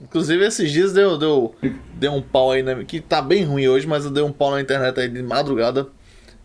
Inclusive 0.00 0.46
esses 0.46 0.70
dias 0.70 0.92
deu, 0.92 1.18
deu, 1.18 1.54
deu 1.94 2.12
um 2.12 2.22
pau 2.22 2.52
aí, 2.52 2.62
né? 2.62 2.84
Que 2.84 3.00
tá 3.00 3.20
bem 3.20 3.44
ruim 3.44 3.68
hoje, 3.68 3.86
mas 3.86 4.08
deu 4.10 4.24
um 4.24 4.32
pau 4.32 4.50
na 4.50 4.60
internet 4.60 4.98
aí 4.98 5.08
de 5.08 5.22
madrugada. 5.22 5.88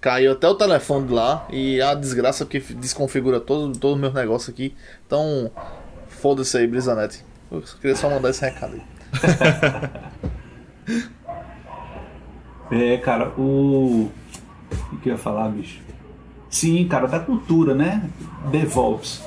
Caiu 0.02 0.32
até 0.32 0.48
o 0.48 0.56
telefone 0.56 1.08
de 1.08 1.14
lá 1.14 1.46
e 1.50 1.82
a 1.82 1.94
desgraça 1.94 2.46
que 2.46 2.60
desconfigura 2.60 3.40
todo, 3.40 3.78
todo 3.78 4.00
meu 4.00 4.14
negócio 4.14 4.50
aqui. 4.52 4.74
Então, 5.06 5.52
foda-se 6.08 6.58
aí, 6.58 6.66
Brisanet. 6.68 7.24
Eu 7.52 7.62
queria 7.82 7.96
só 7.96 8.10
mandar 8.10 8.30
esse 8.30 8.44
recado 8.46 8.76
aí. 8.76 8.82
É, 12.72 12.98
cara, 12.98 13.30
o. 13.38 14.12
O 14.94 14.98
que 15.02 15.10
eu 15.10 15.14
ia 15.14 15.18
falar, 15.18 15.50
bicho? 15.50 15.82
Sim, 16.50 16.88
cara, 16.88 17.08
da 17.08 17.20
cultura, 17.20 17.74
né? 17.74 18.08
DevOps. 18.52 19.24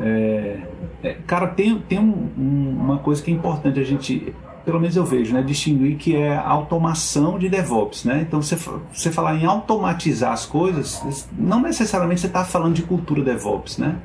É, 0.00 0.60
é, 1.02 1.14
cara, 1.26 1.48
tem, 1.48 1.78
tem 1.80 1.98
um- 1.98 2.30
um- 2.36 2.76
uma 2.78 2.98
coisa 2.98 3.22
que 3.22 3.30
é 3.30 3.34
importante 3.34 3.80
a 3.80 3.84
gente, 3.84 4.34
pelo 4.68 4.78
menos 4.78 4.96
eu 4.96 5.04
vejo, 5.06 5.32
né? 5.32 5.40
Distinguir 5.40 5.96
que 5.96 6.14
é 6.14 6.36
automação 6.36 7.38
de 7.38 7.48
DevOps, 7.48 8.04
né? 8.04 8.20
Então, 8.28 8.42
você, 8.42 8.54
você 8.92 9.10
falar 9.10 9.34
em 9.34 9.46
automatizar 9.46 10.30
as 10.30 10.44
coisas, 10.44 11.26
não 11.32 11.62
necessariamente 11.62 12.20
você 12.20 12.26
está 12.26 12.44
falando 12.44 12.74
de 12.74 12.82
cultura 12.82 13.22
DevOps, 13.22 13.78
né? 13.78 13.96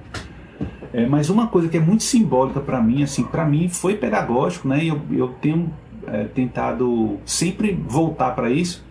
É, 0.94 1.06
mas 1.06 1.30
uma 1.30 1.48
coisa 1.48 1.68
que 1.68 1.76
é 1.76 1.81
muito 1.81 2.03
simbólica 2.03 2.61
para 2.61 2.80
mim, 2.81 3.03
assim, 3.03 3.26
para 3.26 3.44
mim 3.45 3.68
foi 3.68 3.95
pedagógico, 3.95 4.65
né? 4.69 4.85
E 4.85 4.88
eu, 4.88 5.02
eu 5.11 5.27
tenho 5.41 5.69
é, 6.07 6.23
tentado 6.23 7.19
sempre 7.26 7.73
voltar 7.85 8.31
para 8.31 8.49
isso. 8.49 8.85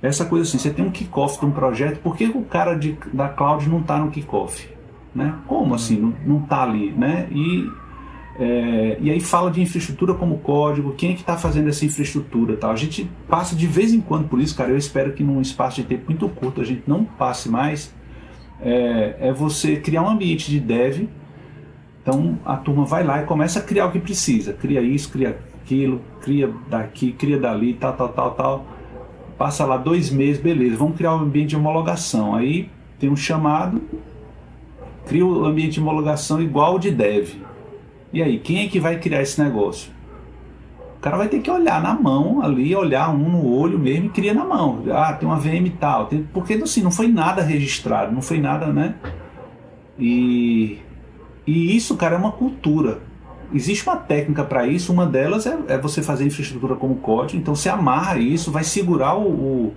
Essa 0.00 0.26
coisa 0.26 0.48
assim, 0.48 0.58
você 0.58 0.70
tem 0.70 0.84
um 0.84 0.92
kickoff 0.92 1.40
de 1.40 1.46
um 1.46 1.50
projeto, 1.50 1.98
por 1.98 2.16
que 2.16 2.26
o 2.26 2.42
cara 2.42 2.76
de, 2.76 2.96
da 3.12 3.28
cloud 3.28 3.68
não 3.68 3.80
está 3.80 3.98
no 3.98 4.12
kickoff? 4.12 4.68
Né? 5.12 5.34
Como 5.48 5.74
assim? 5.74 5.96
Não, 5.96 6.14
não 6.24 6.40
tá 6.42 6.62
ali, 6.62 6.92
né? 6.92 7.26
E, 7.32 7.68
é, 8.38 8.98
e 9.00 9.10
aí 9.10 9.20
fala 9.20 9.50
de 9.50 9.60
infraestrutura 9.60 10.14
como 10.14 10.38
código, 10.38 10.92
quem 10.92 11.12
é 11.12 11.14
que 11.14 11.20
está 11.20 11.36
fazendo 11.36 11.68
essa 11.68 11.84
infraestrutura 11.84 12.56
tal. 12.56 12.70
A 12.70 12.76
gente 12.76 13.10
passa 13.28 13.56
de 13.56 13.66
vez 13.66 13.92
em 13.92 14.00
quando 14.00 14.28
por 14.28 14.40
isso, 14.40 14.54
cara. 14.56 14.70
Eu 14.70 14.76
espero 14.76 15.12
que 15.12 15.22
num 15.22 15.40
espaço 15.40 15.76
de 15.80 15.86
tempo 15.86 16.04
muito 16.08 16.28
curto 16.28 16.60
a 16.60 16.64
gente 16.64 16.82
não 16.86 17.04
passe 17.04 17.48
mais. 17.48 17.94
É, 18.60 19.16
é 19.20 19.32
você 19.32 19.76
criar 19.76 20.02
um 20.02 20.08
ambiente 20.08 20.50
de 20.50 20.58
dev 20.58 21.08
então 22.06 22.38
a 22.44 22.56
turma 22.56 22.84
vai 22.84 23.02
lá 23.02 23.20
e 23.20 23.24
começa 23.24 23.58
a 23.58 23.62
criar 23.62 23.86
o 23.86 23.90
que 23.90 23.98
precisa. 23.98 24.52
Cria 24.52 24.80
isso, 24.80 25.10
cria 25.10 25.36
aquilo, 25.60 26.00
cria 26.20 26.48
daqui, 26.70 27.10
cria 27.10 27.36
dali, 27.36 27.74
tal, 27.74 27.94
tal, 27.94 28.08
tal, 28.10 28.30
tal. 28.30 28.66
Passa 29.36 29.64
lá 29.64 29.76
dois 29.76 30.08
meses, 30.08 30.40
beleza, 30.40 30.76
vamos 30.76 30.96
criar 30.96 31.16
um 31.16 31.18
ambiente 31.18 31.48
de 31.48 31.56
homologação. 31.56 32.36
Aí 32.36 32.70
tem 33.00 33.10
um 33.10 33.16
chamado, 33.16 33.82
cria 35.04 35.26
o 35.26 35.44
ambiente 35.44 35.72
de 35.72 35.80
homologação 35.80 36.40
igual 36.40 36.74
ao 36.74 36.78
de 36.78 36.92
dev. 36.92 37.34
E 38.12 38.22
aí, 38.22 38.38
quem 38.38 38.64
é 38.64 38.68
que 38.68 38.80
vai 38.80 38.98
criar 38.98 39.22
esse 39.22 39.40
negócio? 39.42 39.90
O 40.96 41.00
cara 41.00 41.16
vai 41.16 41.28
ter 41.28 41.40
que 41.40 41.50
olhar 41.50 41.80
na 41.82 41.94
mão 41.94 42.42
ali, 42.42 42.74
olhar 42.74 43.10
um 43.10 43.28
no 43.30 43.46
olho 43.48 43.78
mesmo 43.78 44.06
e 44.06 44.08
cria 44.10 44.34
na 44.34 44.44
mão. 44.44 44.82
Ah, 44.92 45.12
tem 45.12 45.28
uma 45.28 45.38
VM 45.38 45.70
tal. 45.78 46.06
Tem- 46.06 46.26
porque 46.32 46.54
assim, 46.54 46.82
não 46.82 46.90
foi 46.90 47.06
nada 47.08 47.42
registrado, 47.42 48.12
não 48.12 48.22
foi 48.22 48.40
nada, 48.40 48.66
né? 48.72 48.94
E 49.98 50.78
e 51.46 51.76
isso, 51.76 51.96
cara, 51.96 52.16
é 52.16 52.18
uma 52.18 52.32
cultura. 52.32 52.98
Existe 53.54 53.86
uma 53.88 53.96
técnica 53.96 54.42
para 54.42 54.66
isso, 54.66 54.92
uma 54.92 55.06
delas 55.06 55.46
é, 55.46 55.56
é 55.68 55.78
você 55.78 56.02
fazer 56.02 56.26
infraestrutura 56.26 56.74
como 56.74 56.96
código, 56.96 57.40
então 57.40 57.54
você 57.54 57.68
amarra 57.68 58.18
isso, 58.18 58.50
vai 58.50 58.64
segurar 58.64 59.14
o, 59.16 59.28
o- 59.28 59.74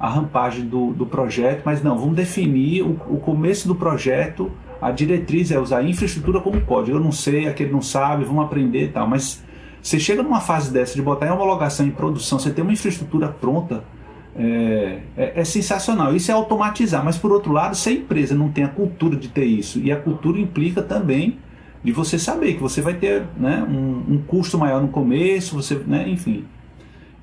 a 0.00 0.08
rampagem 0.08 0.64
do, 0.64 0.92
do 0.94 1.04
projeto, 1.04 1.62
mas 1.64 1.82
não, 1.82 1.98
vamos 1.98 2.16
definir 2.16 2.82
o, 2.82 2.92
o 3.06 3.18
começo 3.18 3.68
do 3.68 3.74
projeto, 3.74 4.50
a 4.80 4.90
diretriz 4.90 5.50
é 5.50 5.58
usar 5.58 5.82
infraestrutura 5.84 6.40
como 6.40 6.58
código. 6.62 6.96
Eu 6.96 7.02
não 7.02 7.12
sei, 7.12 7.46
aquele 7.46 7.70
não 7.70 7.82
sabe, 7.82 8.24
vamos 8.24 8.42
aprender 8.46 8.84
e 8.84 8.88
tal, 8.88 9.06
mas 9.06 9.44
você 9.82 10.00
chega 10.00 10.22
numa 10.22 10.40
fase 10.40 10.72
dessa 10.72 10.94
de 10.94 11.02
botar 11.02 11.26
em 11.26 11.30
homologação 11.30 11.86
em 11.86 11.90
produção, 11.90 12.38
você 12.38 12.50
tem 12.50 12.64
uma 12.64 12.72
infraestrutura 12.72 13.28
pronta, 13.28 13.84
é, 14.34 15.00
é- 15.18 15.32
é 15.40 15.44
sensacional. 15.44 16.16
Isso 16.16 16.30
é 16.30 16.34
automatizar, 16.34 17.04
mas 17.04 17.18
por 17.18 17.30
outro 17.30 17.52
lado, 17.52 17.76
se 17.76 17.90
a 17.90 17.92
empresa 17.92 18.34
não 18.34 18.48
tem 18.50 18.64
a 18.64 18.68
cultura 18.68 19.16
de 19.16 19.28
ter 19.28 19.44
isso, 19.44 19.78
e 19.80 19.92
a 19.92 19.96
cultura 19.96 20.40
implica 20.40 20.80
também 20.80 21.38
de 21.84 21.92
você 21.92 22.18
saber 22.18 22.54
que 22.54 22.60
você 22.60 22.80
vai 22.80 22.94
ter 22.94 23.24
né, 23.36 23.62
um, 23.68 24.14
um 24.14 24.22
custo 24.26 24.56
maior 24.56 24.80
no 24.80 24.88
começo, 24.88 25.54
você, 25.54 25.74
né, 25.86 26.08
enfim. 26.08 26.44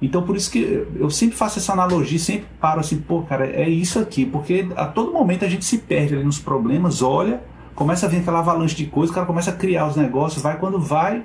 Então 0.01 0.21
por 0.21 0.35
isso 0.35 0.51
que 0.51 0.85
eu 0.95 1.09
sempre 1.09 1.35
faço 1.35 1.57
essa 1.57 1.73
analogia, 1.73 2.19
sempre 2.19 2.45
paro 2.61 2.79
assim, 2.79 2.97
pô, 2.99 3.21
cara, 3.23 3.47
é 3.47 3.67
isso 3.67 3.97
aqui, 3.99 4.25
porque 4.25 4.67
a 4.75 4.85
todo 4.85 5.11
momento 5.11 5.43
a 5.43 5.49
gente 5.49 5.65
se 5.65 5.79
perde 5.79 6.13
ali 6.13 6.23
nos 6.23 6.37
problemas, 6.37 7.01
olha, 7.01 7.41
começa 7.73 8.05
a 8.05 8.09
vir 8.09 8.17
aquela 8.19 8.39
avalanche 8.39 8.75
de 8.75 8.85
coisas, 8.85 9.09
o 9.11 9.13
cara 9.15 9.25
começa 9.25 9.49
a 9.49 9.53
criar 9.53 9.87
os 9.87 9.95
negócios, 9.95 10.41
vai 10.43 10.57
quando 10.59 10.79
vai, 10.79 11.23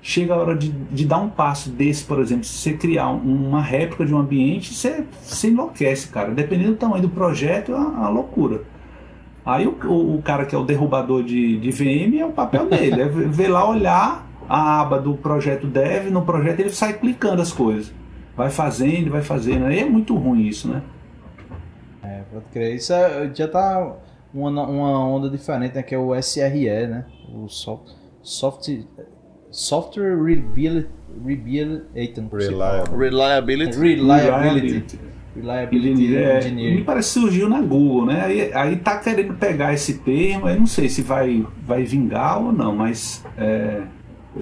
chega 0.00 0.32
a 0.32 0.36
hora 0.38 0.56
de, 0.56 0.70
de 0.70 1.04
dar 1.04 1.18
um 1.18 1.28
passo 1.28 1.68
desse, 1.68 2.04
por 2.04 2.18
exemplo, 2.20 2.44
se 2.44 2.56
você 2.56 2.72
criar 2.72 3.10
um- 3.10 3.48
uma 3.48 3.60
réplica 3.60 4.06
de 4.06 4.14
um 4.14 4.18
ambiente, 4.18 4.72
você, 4.72 5.04
você 5.22 5.48
enlouquece, 5.48 6.08
cara. 6.08 6.30
Dependendo 6.30 6.70
do 6.70 6.76
tamanho 6.76 7.02
do 7.02 7.08
projeto, 7.10 7.72
é 7.72 7.74
uma, 7.74 7.88
uma 7.88 8.08
loucura. 8.08 8.62
Aí 9.44 9.66
o, 9.66 9.76
o- 9.84 10.16
o 10.16 10.22
cara 10.22 10.46
que 10.46 10.54
é 10.54 10.58
o 10.58 10.64
derrubador 10.64 11.22
de, 11.22 11.58
de 11.58 11.70
VM 11.70 12.18
é 12.18 12.24
o 12.24 12.30
papel 12.32 12.66
dele, 12.66 13.02
é 13.02 13.08
ver 13.08 13.48
lá, 13.48 13.68
olhar 13.68 14.26
a 14.48 14.80
aba 14.80 14.98
do 14.98 15.14
projeto 15.14 15.66
dev, 15.66 16.08
no 16.10 16.22
projeto 16.22 16.60
ele 16.60 16.70
sai 16.70 16.94
clicando 16.94 17.42
as 17.42 17.52
coisas. 17.52 17.92
Vai 18.36 18.50
fazendo, 18.50 19.10
vai 19.10 19.22
fazendo. 19.22 19.64
Aí 19.66 19.80
é 19.80 19.84
muito 19.84 20.14
ruim 20.16 20.46
isso, 20.46 20.68
né? 20.68 20.82
É, 22.02 22.22
pode 22.30 22.44
crer. 22.52 22.74
Isso 22.74 22.92
é- 22.92 23.30
já 23.34 23.48
tá 23.48 23.96
uma, 24.32 24.50
uma 24.50 25.08
onda 25.08 25.30
diferente, 25.30 25.74
né? 25.74 25.82
Que 25.82 25.94
é 25.94 25.98
o 25.98 26.14
SRE, 26.14 26.86
né? 26.86 27.06
O 27.32 27.48
soft, 27.48 27.92
soft, 28.22 28.68
Software 29.50 30.16
Reliability, 30.22 30.88
Reliability, 31.24 32.28
Reliable. 32.32 32.96
Reliability. 32.96 33.78
Reliability. 33.78 34.98
Reliability 35.34 36.16
é, 36.16 36.50
me 36.50 36.84
parece 36.84 37.14
que 37.14 37.20
surgiu 37.20 37.48
na 37.48 37.60
Google, 37.60 38.06
né? 38.06 38.22
Aí, 38.24 38.52
aí 38.54 38.76
tá 38.76 38.98
querendo 38.98 39.34
pegar 39.34 39.72
esse 39.74 39.98
termo, 39.98 40.48
eu 40.48 40.58
não 40.58 40.66
sei 40.66 40.88
se 40.88 41.02
vai, 41.02 41.46
vai 41.66 41.84
vingar 41.84 42.42
ou 42.42 42.52
não, 42.52 42.74
mas 42.74 43.24
é, 43.36 43.82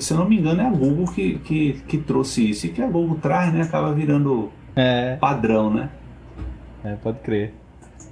se 0.01 0.13
eu 0.13 0.19
não 0.19 0.29
me 0.29 0.39
engano 0.39 0.61
é 0.61 0.67
a 0.67 0.71
Google 0.71 1.07
que, 1.13 1.39
que, 1.41 1.73
que 1.87 1.99
trouxe 1.99 2.51
isso. 2.51 2.67
E 2.67 2.71
que 2.71 2.83
a 2.83 2.87
Google 2.87 3.17
traz, 3.21 3.53
né? 3.53 3.63
Acaba 3.63 3.93
virando 3.93 4.51
É, 4.77 5.17
padrão, 5.17 5.73
né? 5.73 5.91
é, 6.85 6.95
pode 6.97 7.19
crer. 7.21 7.55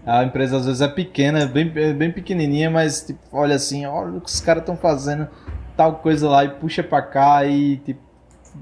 A 0.05 0.25
empresa 0.25 0.57
às 0.57 0.67
vezes 0.67 0.81
é 0.81 0.89
pequena, 0.89 1.41
é 1.41 1.47
bem, 1.47 1.71
é 1.77 1.93
bem 1.93 2.11
pequenininha, 2.11 2.71
mas 2.71 3.03
tipo, 3.07 3.21
olha 3.33 3.55
assim, 3.55 3.87
olha 3.87 4.17
o 4.17 4.21
que 4.21 4.29
os 4.29 4.41
caras 4.41 4.63
estão 4.63 4.77
fazendo, 4.77 5.29
tal 5.77 5.97
coisa 5.97 6.29
lá 6.29 6.45
e 6.45 6.49
puxa 6.49 6.83
pra 6.83 7.03
cá 7.03 7.45
e 7.45 7.77
tipo, 7.79 8.01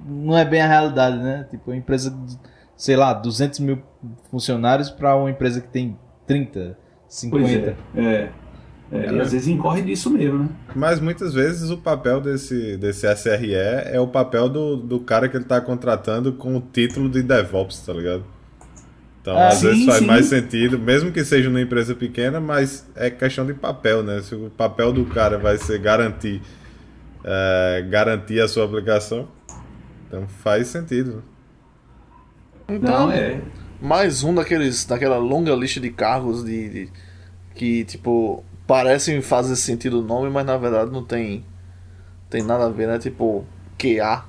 não 0.06 0.36
é 0.36 0.44
bem 0.44 0.60
a 0.60 0.66
realidade, 0.66 1.16
né? 1.18 1.47
Tipo, 1.51 1.70
uma 1.70 1.76
empresa 1.76 2.10
de, 2.10 2.38
sei 2.76 2.94
lá, 2.97 3.12
200 3.14 3.60
mil 3.60 3.78
funcionários 4.30 4.90
para 4.90 5.16
uma 5.16 5.30
empresa 5.30 5.60
que 5.60 5.68
tem 5.68 5.97
30, 6.26 6.76
50. 7.09 7.76
Pois 7.94 8.05
é. 8.06 8.30
É. 8.93 9.07
É, 9.07 9.12
e 9.12 9.21
às 9.21 9.33
vezes 9.33 9.49
incorre 9.49 9.83
disso 9.83 10.11
mesmo, 10.11 10.41
né? 10.45 10.49
Mas 10.75 11.01
muitas 11.01 11.35
vezes 11.35 11.71
o 11.71 11.79
papel 11.79 12.21
desse, 12.21 12.77
desse 12.77 13.07
SRE 13.17 13.55
é 13.55 13.99
o 14.01 14.07
papel 14.07 14.49
do, 14.49 14.77
do 14.77 15.01
cara 15.01 15.29
que 15.29 15.37
ele 15.37 15.45
tá 15.45 15.61
contratando 15.61 16.33
com 16.33 16.57
o 16.57 16.61
título 16.61 17.09
de 17.09 17.23
DevOps, 17.23 17.81
tá 17.85 17.93
ligado? 17.93 18.25
Então, 19.21 19.37
Ah, 19.37 19.49
às 19.49 19.59
sim, 19.59 19.67
vezes 19.69 19.85
faz 19.85 19.99
sim. 19.99 20.07
mais 20.07 20.27
sentido, 20.27 20.79
mesmo 20.79 21.12
que 21.12 21.25
seja 21.25 21.49
numa 21.49 21.61
empresa 21.61 21.95
pequena, 21.95 22.41
mas 22.41 22.87
é 22.97 23.11
questão 23.11 23.45
de 23.47 23.55
papel, 23.55 24.03
né? 24.03 24.23
Se 24.23 24.35
o 24.35 24.51
papel 24.51 24.93
do 24.93 25.05
cara 25.07 25.39
vai 25.39 25.59
ser 25.59 25.79
garantir, 25.79 26.41
é, 27.25 27.87
garantir 27.91 28.41
a 28.41 28.49
sua 28.49 28.65
aplicação, 28.65 29.29
então 30.09 30.27
faz 30.29 30.69
sentido. 30.69 31.23
Então, 32.69 33.07
Não, 33.07 33.12
é. 33.12 33.41
mais 33.81 34.23
um 34.23 34.35
daqueles 34.35 34.85
daquela 34.85 35.19
longa 35.19 35.55
lista 35.55 35.81
de 35.81 35.91
cargos 35.91 36.45
de, 36.45 36.69
de- 36.69 36.89
que 37.55 37.85
tipo 37.85 38.45
parecem 38.70 39.20
fazer 39.20 39.56
sentido 39.56 39.98
o 39.98 40.02
nome, 40.02 40.30
mas 40.30 40.47
na 40.47 40.56
verdade 40.56 40.92
não 40.92 41.02
tem 41.02 41.44
tem 42.28 42.40
nada 42.40 42.66
a 42.66 42.68
ver, 42.68 42.86
né? 42.86 43.01
Tipo 43.01 43.44
QA. 43.76 44.24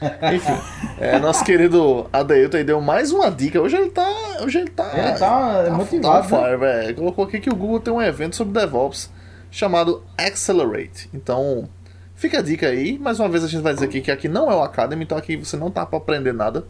Enfim, 0.32 0.52
é, 1.00 1.18
nosso 1.18 1.44
querido 1.44 2.06
Adeilton 2.12 2.58
aí 2.58 2.64
deu 2.64 2.80
mais 2.80 3.10
uma 3.10 3.32
dica. 3.32 3.60
Hoje 3.60 3.76
ele 3.76 3.90
tá, 3.90 4.08
hoje 4.40 4.58
ele 4.58 4.70
tá, 4.70 4.88
Ele 4.94 5.18
tá 5.18 5.68
motivado, 5.72 6.28
tá 6.28 6.36
on 6.36 6.58
né? 6.58 6.58
fire. 6.84 6.94
Colocou 6.94 7.24
aqui 7.24 7.40
que 7.40 7.50
o 7.50 7.56
Google 7.56 7.80
tem 7.80 7.92
um 7.92 8.00
evento 8.00 8.36
sobre 8.36 8.52
DevOps 8.60 9.10
chamado 9.50 10.04
Accelerate. 10.16 11.10
Então, 11.12 11.68
fica 12.14 12.38
a 12.38 12.42
dica 12.42 12.68
aí. 12.68 12.96
Mais 13.00 13.18
uma 13.18 13.28
vez 13.28 13.42
a 13.42 13.48
gente 13.48 13.62
vai 13.62 13.74
dizer 13.74 13.86
aqui 13.86 14.00
que 14.00 14.12
aqui 14.12 14.28
não 14.28 14.48
é 14.48 14.54
o 14.54 14.62
Academy, 14.62 15.02
então 15.02 15.18
aqui 15.18 15.36
você 15.36 15.56
não 15.56 15.72
tá 15.72 15.84
para 15.84 15.98
aprender 15.98 16.32
nada. 16.32 16.64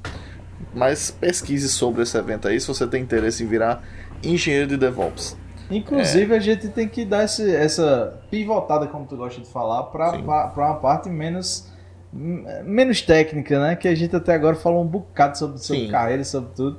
Mas 0.73 1.11
pesquise 1.11 1.69
sobre 1.69 2.05
esse 2.05 2.17
evento 2.17 2.49
aí 2.49 2.59
se 2.59 2.67
você 2.69 2.87
tem 2.87 3.03
interesse 3.03 3.45
em 3.45 3.47
virar 3.47 3.83
engenheiro 4.23 4.69
de 4.69 4.79
DevOps. 4.79 5.44
Inclusive, 5.71 6.35
a 6.35 6.39
gente 6.39 6.69
tem 6.69 6.87
que 6.89 7.05
dar 7.05 7.25
esse- 7.25 7.55
essa 7.55 8.21
pivotada, 8.31 8.87
como 8.87 9.07
tu 9.07 9.17
gosta 9.17 9.41
de 9.41 9.49
falar, 9.49 9.85
para 9.85 10.17
uma 10.57 10.75
parte 10.75 11.09
menos, 11.09 11.73
menos 12.13 13.01
técnica, 13.03 13.59
né? 13.59 13.75
Que 13.77 13.89
a 13.89 13.95
gente 13.95 14.15
até 14.15 14.35
agora 14.35 14.55
falou 14.57 14.83
um 14.83 14.87
bocado 14.87 15.39
sobre, 15.39 15.59
sobre 15.59 15.83
Sim. 15.87 15.91
carreira, 15.91 16.23
sobre 16.25 16.51
tudo. 16.55 16.79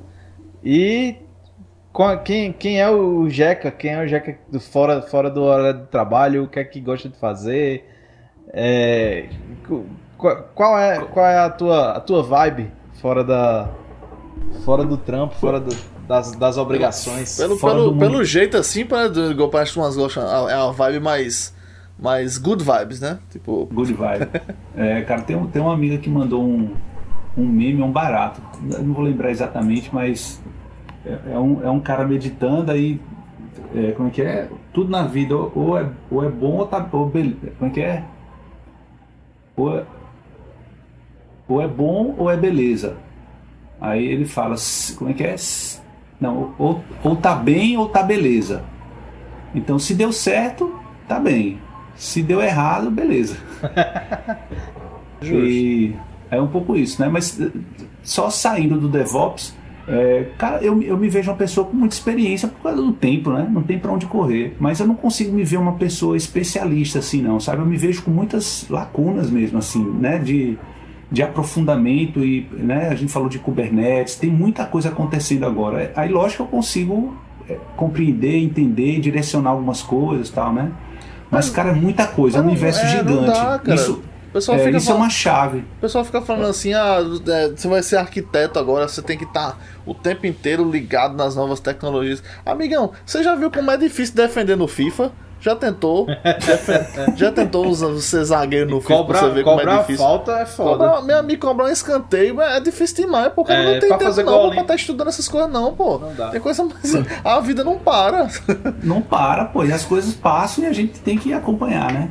E 0.64 1.16
quem, 2.24 2.52
quem 2.54 2.80
é 2.80 2.90
o 2.90 3.28
Jeca? 3.30 3.72
Quem 3.72 3.92
é 3.94 4.04
o 4.04 4.08
Jeca 4.08 4.38
do 4.52 4.60
fora, 4.60 5.02
fora 5.02 5.30
do 5.30 5.44
horário 5.44 5.82
de 5.82 5.88
trabalho? 5.88 6.44
O 6.44 6.48
que 6.48 6.60
é 6.60 6.64
que 6.64 6.80
gosta 6.80 7.10
de 7.10 7.18
fazer? 7.18 7.90
É, 8.54 9.28
qual, 10.18 10.38
qual 10.54 10.80
é, 10.80 11.00
qual 11.06 11.26
é 11.26 11.40
a, 11.40 11.50
tua, 11.50 11.92
a 11.94 12.00
tua 12.00 12.22
vibe 12.24 12.72
fora 13.02 13.24
da 13.24 13.68
fora 14.64 14.84
do 14.86 14.96
trampo, 14.98 15.36
fora 15.36 15.60
do- 15.60 15.76
das, 16.08 16.32
das 16.36 16.58
obrigações? 16.58 17.38
Pelo, 17.38 17.58
Fora 17.58 17.74
pelo, 17.76 17.92
do 17.92 17.98
pelo 18.00 18.24
jeito 18.24 18.58
assim, 18.58 18.86
para 18.86 19.08
igual 19.32 19.50
parece 19.50 19.78
umas 19.78 19.96
gostam, 19.96 20.24
é 20.50 20.56
uma 20.58 20.72
vibe 20.74 21.00
mais 21.00 21.54
mais 21.98 22.38
good 22.38 22.62
vibes, 22.64 23.00
né? 23.00 23.20
Tipo, 23.32 23.66
Good 23.74 23.94
vibe. 23.94 24.28
É, 24.76 25.02
cara, 25.04 25.22
tem, 25.22 25.36
um- 25.36 25.48
tem 25.48 25.62
uma 25.62 25.74
amiga 25.74 25.98
que 25.98 26.10
mandou 26.10 26.44
um, 26.44 26.74
um 27.38 27.46
meme, 27.48 27.82
um 27.82 27.92
barato. 27.92 28.42
Eu 28.72 28.84
não 28.84 28.94
vou 28.94 29.04
lembrar 29.06 29.32
exatamente, 29.32 29.90
mas 29.94 30.42
é, 31.06 31.18
é 31.34 31.40
um, 31.40 31.64
é 31.66 31.70
um 31.70 31.80
cara 31.80 32.06
meditando 32.06 32.70
aí. 32.72 33.00
é, 33.74 33.92
como 33.94 34.10
é 34.10 34.12
que 34.12 34.22
é? 34.22 34.50
Tudo 34.74 34.92
na 34.92 35.04
vida 35.04 35.34
ou- 35.36 35.52
ou 35.56 35.78
é, 35.80 35.90
ou 36.12 36.24
é 36.26 36.30
bom 36.30 36.58
ou 36.58 36.68
tá. 36.68 36.86
Ou 36.92 37.08
bele- 37.08 37.38
como 37.58 37.72
é 37.72 37.74
que 37.74 37.80
é? 37.82 38.04
Ou 39.56 39.78
é? 39.78 39.84
Ou 41.48 41.62
é 41.62 41.68
bom 41.68 42.14
ou 42.18 42.30
é 42.30 42.36
beleza. 42.36 42.98
Aí 43.80 44.04
ele 44.06 44.26
fala, 44.26 44.56
"S- 44.56 44.94
como 44.98 45.12
é 45.12 45.14
que 45.14 45.24
é? 45.24 45.36
Não, 46.20 46.54
ou, 46.58 46.84
ou 47.04 47.16
tá 47.16 47.36
bem 47.36 47.78
ou 47.78 47.90
tá 47.90 48.02
beleza. 48.02 48.64
Então 49.54 49.78
se 49.80 49.94
deu 49.94 50.12
certo, 50.12 50.80
tá 51.08 51.20
bem. 51.20 51.60
Se 51.96 52.22
deu 52.22 52.42
errado, 52.42 52.92
beleza. 52.92 53.38
E 55.22 55.96
é 56.30 56.40
um 56.40 56.48
pouco 56.48 56.76
isso, 56.76 57.02
né? 57.02 57.08
Mas 57.08 57.40
só 58.04 58.30
saindo 58.30 58.80
do 58.80 58.88
DevOps, 58.88 59.56
é, 59.88 60.30
cara, 60.38 60.64
eu, 60.64 60.82
eu 60.82 60.98
me 60.98 61.08
vejo 61.10 61.30
uma 61.30 61.38
pessoa 61.38 61.66
com 61.66 61.76
muita 61.76 61.96
experiência 61.96 62.48
por 62.48 62.62
causa 62.62 62.82
do 62.82 62.92
tempo, 62.92 63.32
né? 63.32 63.48
Não 63.50 63.62
tem 63.62 63.78
pra 63.78 63.92
onde 63.92 64.06
correr. 64.06 64.56
Mas 64.60 64.80
eu 64.80 64.88
não 64.88 64.96
consigo 64.96 65.32
me 65.34 65.44
ver 65.44 65.58
uma 65.58 65.74
pessoa 65.74 66.18
especialista 66.18 67.00
assim, 67.00 67.22
não, 67.22 67.40
sabe? 67.40 67.62
Eu 67.62 67.66
me 67.66 67.78
vejo 67.78 68.04
com 68.04 68.12
muitas 68.12 68.68
lacunas 68.70 69.30
mesmo, 69.30 69.58
assim, 69.58 69.84
né? 69.84 70.18
De, 70.18 70.58
de 71.16 71.24
aprofundamento 71.24 72.26
e, 72.26 72.46
né? 72.52 72.90
A 72.90 72.96
gente 72.96 73.10
falou 73.10 73.30
de 73.30 73.40
Kubernetes, 73.40 74.16
tem 74.16 74.30
muita 74.30 74.66
coisa 74.66 74.90
acontecendo 74.90 75.46
agora. 75.46 75.94
Aí, 75.96 76.12
lógico, 76.12 76.44
eu 76.44 76.48
consigo 76.48 77.18
é, 77.50 77.58
compreender, 77.78 78.36
entender, 78.44 79.00
direcionar 79.00 79.52
algumas 79.52 79.82
coisas 79.82 80.28
e 80.28 80.34
tal, 80.34 80.52
né? 80.52 80.74
Mas, 81.32 81.50
cara, 81.50 81.70
é 81.70 81.74
muita 81.74 82.06
coisa, 82.06 82.40
é 82.40 82.42
um 82.42 82.48
universo 82.48 82.82
é, 82.82 83.02
não 83.02 83.24
gigante. 83.24 83.28
dá. 83.66 83.74
Isso, 83.74 84.04
pessoal 84.36 84.58
é, 84.58 84.66
fica 84.66 84.78
isso 84.78 84.92
é 84.92 84.94
uma 84.94 85.10
chave. 85.10 85.60
O 85.60 85.82
pessoal 85.82 86.04
fica 86.04 86.22
falando 86.22 86.48
assim, 86.48 86.74
ah, 86.74 86.98
é, 87.28 87.50
você 87.50 87.68
vai 87.70 87.82
ser 87.82 87.96
arquiteto 87.96 88.60
agora, 88.60 88.86
você 88.86 89.02
tem 89.02 89.18
que 89.18 89.24
estar 89.24 89.58
o 89.86 89.94
tempo 89.94 90.28
inteiro 90.28 90.70
ligado 90.70 91.16
nas 91.16 91.38
novas 91.38 91.62
tecnologias. 91.62 92.22
Amigão, 92.46 92.92
você 93.06 93.24
já 93.24 93.34
viu 93.36 93.50
como 93.50 93.72
é 93.72 93.78
difícil 93.78 94.14
defender 94.14 94.58
no 94.58 94.68
FIFA? 94.68 95.14
Já 95.40 95.56
tentou? 95.56 96.08
Já 97.16 97.32
tentou 97.32 97.68
usar- 97.68 97.96
ser 98.02 98.24
zagueiro 98.24 98.70
no 98.70 98.82
FIFA 98.82 98.88
pra 98.88 98.98
Cobrar, 98.98 99.20
você 99.20 99.30
ver 99.30 99.44
como 99.44 99.60
é 99.60 99.64
cobrar 99.64 99.78
difícil? 99.82 100.06
falta 100.06 100.32
é 100.40 100.46
foda. 100.46 100.70
Cobrar, 100.72 101.02
meu 101.04 101.20
amigo, 101.20 101.48
cobrar 101.48 101.66
um 101.66 101.70
escanteio 101.70 102.42
é 102.42 102.60
difícil 102.60 103.06
demais, 103.06 103.32
porque 103.34 103.52
É, 103.52 103.64
não 103.64 103.80
tem 103.80 103.90
pra 103.90 103.98
tempo 103.98 104.04
fazer 104.10 104.24
não 104.24 104.50
pra 104.50 104.62
estar 104.62 104.76
estudando 104.76 105.08
essas 105.10 105.28
coisas 105.28 105.52
não, 105.52 105.74
pô. 105.76 106.00
Não 106.00 106.14
dá. 106.16 106.30
Tem 106.30 106.40
coisa 106.42 106.64
mais... 106.64 106.96
A 107.24 107.40
vida 107.40 107.64
não 107.64 107.78
para. 107.78 108.28
Não 108.84 109.02
para, 109.02 109.46
pô, 109.46 109.64
e 109.64 109.72
as 109.72 109.84
coisas 109.86 110.14
passam 110.14 110.64
e 110.64 110.68
a 110.68 110.74
gente 110.74 111.00
tem 111.00 111.18
que 111.18 111.34
acompanhar, 111.34 111.92
né? 111.92 112.10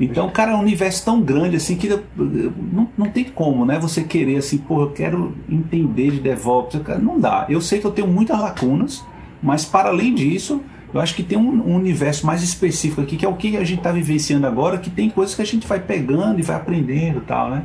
Então, 0.00 0.28
cara, 0.28 0.52
é 0.52 0.54
um 0.54 0.60
universo 0.60 1.04
tão 1.04 1.20
grande 1.20 1.56
assim 1.56 1.76
que 1.76 1.88
não, 2.16 2.88
não 2.98 3.06
tem 3.08 3.24
como, 3.24 3.64
né? 3.64 3.78
Você 3.78 4.02
querer 4.02 4.36
assim, 4.38 4.58
pô, 4.58 4.82
eu 4.82 4.90
quero 4.90 5.34
entender 5.48 6.10
de 6.10 6.20
DevOps, 6.20 6.80
não 7.00 7.18
dá. 7.20 7.46
Eu 7.48 7.60
sei 7.60 7.78
que 7.80 7.86
eu 7.86 7.92
tenho 7.92 8.08
muitas 8.08 8.38
lacunas, 8.40 9.04
mas 9.42 9.64
para 9.64 9.88
além 9.90 10.14
disso, 10.14 10.60
eu 10.94 11.00
acho 11.00 11.14
que 11.14 11.24
tem 11.24 11.36
um, 11.36 11.68
um 11.68 11.74
universo 11.74 12.24
mais 12.24 12.42
específico 12.42 13.00
aqui, 13.00 13.16
que 13.16 13.26
é 13.26 13.28
o 13.28 13.34
que 13.34 13.56
a 13.56 13.64
gente 13.64 13.78
está 13.78 13.90
vivenciando 13.90 14.46
agora, 14.46 14.78
que 14.78 14.88
tem 14.88 15.10
coisas 15.10 15.34
que 15.34 15.42
a 15.42 15.44
gente 15.44 15.66
vai 15.66 15.80
pegando 15.80 16.38
e 16.38 16.42
vai 16.42 16.54
aprendendo 16.54 17.18
e 17.18 17.22
tal, 17.22 17.50
né? 17.50 17.64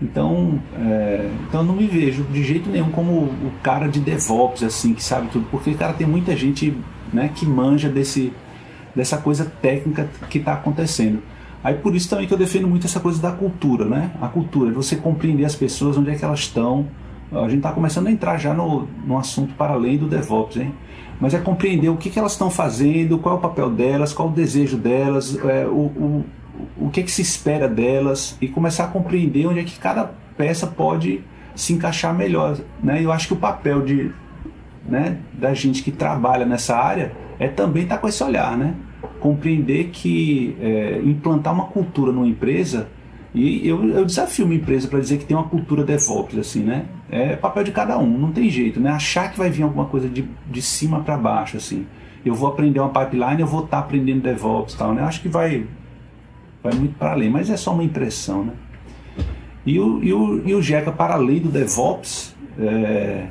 Então, 0.00 0.60
é, 0.78 1.30
então 1.48 1.64
não 1.64 1.74
me 1.74 1.86
vejo 1.86 2.22
de 2.24 2.44
jeito 2.44 2.68
nenhum 2.68 2.90
como 2.90 3.12
o 3.12 3.52
cara 3.62 3.88
de 3.88 3.98
DevOps, 3.98 4.62
assim, 4.62 4.92
que 4.92 5.02
sabe 5.02 5.28
tudo, 5.28 5.46
porque, 5.50 5.74
cara, 5.74 5.94
tem 5.94 6.06
muita 6.06 6.36
gente 6.36 6.76
né, 7.12 7.30
que 7.34 7.46
manja 7.46 7.88
desse, 7.88 8.32
dessa 8.94 9.16
coisa 9.16 9.44
técnica 9.60 10.08
que 10.28 10.38
está 10.38 10.52
acontecendo. 10.52 11.22
Aí 11.64 11.74
por 11.74 11.96
isso 11.96 12.08
também 12.08 12.26
que 12.26 12.32
eu 12.32 12.38
defendo 12.38 12.68
muito 12.68 12.86
essa 12.86 13.00
coisa 13.00 13.20
da 13.20 13.32
cultura, 13.32 13.84
né? 13.84 14.12
A 14.20 14.28
cultura, 14.28 14.70
você 14.72 14.94
compreender 14.94 15.44
as 15.44 15.56
pessoas, 15.56 15.96
onde 15.96 16.10
é 16.10 16.14
que 16.14 16.24
elas 16.24 16.40
estão. 16.40 16.86
A 17.32 17.48
gente 17.48 17.56
está 17.56 17.72
começando 17.72 18.06
a 18.06 18.10
entrar 18.10 18.38
já 18.38 18.54
no, 18.54 18.86
no 19.04 19.18
assunto 19.18 19.54
para 19.54 19.72
além 19.72 19.98
do 19.98 20.06
DevOps, 20.06 20.56
hein? 20.58 20.72
Mas 21.20 21.34
é 21.34 21.38
compreender 21.38 21.88
o 21.88 21.96
que, 21.96 22.10
que 22.10 22.18
elas 22.18 22.32
estão 22.32 22.50
fazendo, 22.50 23.18
qual 23.18 23.34
é 23.34 23.38
o 23.38 23.40
papel 23.40 23.70
delas, 23.70 24.12
qual 24.12 24.28
é 24.28 24.30
o 24.30 24.34
desejo 24.34 24.76
delas, 24.76 25.36
é, 25.44 25.66
o, 25.66 25.70
o, 25.70 26.24
o 26.76 26.90
que, 26.90 27.02
que 27.02 27.10
se 27.10 27.22
espera 27.22 27.68
delas 27.68 28.36
e 28.40 28.48
começar 28.48 28.84
a 28.84 28.86
compreender 28.88 29.46
onde 29.46 29.60
é 29.60 29.64
que 29.64 29.78
cada 29.78 30.12
peça 30.36 30.66
pode 30.66 31.22
se 31.54 31.72
encaixar 31.72 32.14
melhor, 32.14 32.56
né? 32.80 33.02
Eu 33.02 33.10
acho 33.10 33.26
que 33.26 33.32
o 33.32 33.36
papel 33.36 33.84
de, 33.84 34.12
né, 34.88 35.18
da 35.32 35.52
gente 35.54 35.82
que 35.82 35.90
trabalha 35.90 36.46
nessa 36.46 36.76
área 36.76 37.12
é 37.38 37.48
também 37.48 37.82
estar 37.82 37.98
com 37.98 38.06
esse 38.06 38.22
olhar, 38.22 38.56
né? 38.56 38.74
Compreender 39.18 39.90
que 39.92 40.56
é, 40.60 41.00
implantar 41.04 41.52
uma 41.52 41.66
cultura 41.66 42.12
numa 42.12 42.26
empresa 42.28 42.88
e 43.38 43.68
eu, 43.68 43.88
eu 43.90 44.04
desafio 44.04 44.44
uma 44.44 44.54
empresa 44.54 44.88
para 44.88 44.98
dizer 44.98 45.18
que 45.18 45.24
tem 45.24 45.36
uma 45.36 45.48
cultura 45.48 45.84
DevOps, 45.84 46.36
assim, 46.36 46.64
né? 46.64 46.86
É 47.08 47.36
papel 47.36 47.62
de 47.62 47.70
cada 47.70 47.96
um, 47.96 48.18
não 48.18 48.32
tem 48.32 48.50
jeito, 48.50 48.80
né? 48.80 48.90
Achar 48.90 49.30
que 49.30 49.38
vai 49.38 49.48
vir 49.48 49.62
alguma 49.62 49.84
coisa 49.84 50.08
de, 50.08 50.28
de 50.50 50.60
cima 50.60 51.00
para 51.00 51.16
baixo, 51.16 51.56
assim. 51.56 51.86
Eu 52.24 52.34
vou 52.34 52.48
aprender 52.48 52.80
uma 52.80 52.90
pipeline, 52.90 53.40
eu 53.40 53.46
vou 53.46 53.64
estar 53.64 53.78
aprendendo 53.78 54.22
DevOps 54.22 54.74
tal, 54.74 54.92
né? 54.92 55.02
Acho 55.02 55.22
que 55.22 55.28
vai, 55.28 55.66
vai 56.62 56.74
muito 56.74 56.98
para 56.98 57.12
além, 57.12 57.30
mas 57.30 57.48
é 57.48 57.56
só 57.56 57.72
uma 57.72 57.84
impressão, 57.84 58.44
né? 58.44 58.52
E 59.64 59.78
o, 59.78 60.02
e 60.02 60.12
o, 60.12 60.48
e 60.48 60.54
o 60.54 60.60
Jeca, 60.60 60.90
para 60.90 61.14
além 61.14 61.38
do 61.40 61.48
DevOps, 61.48 62.34
é, 62.58 63.26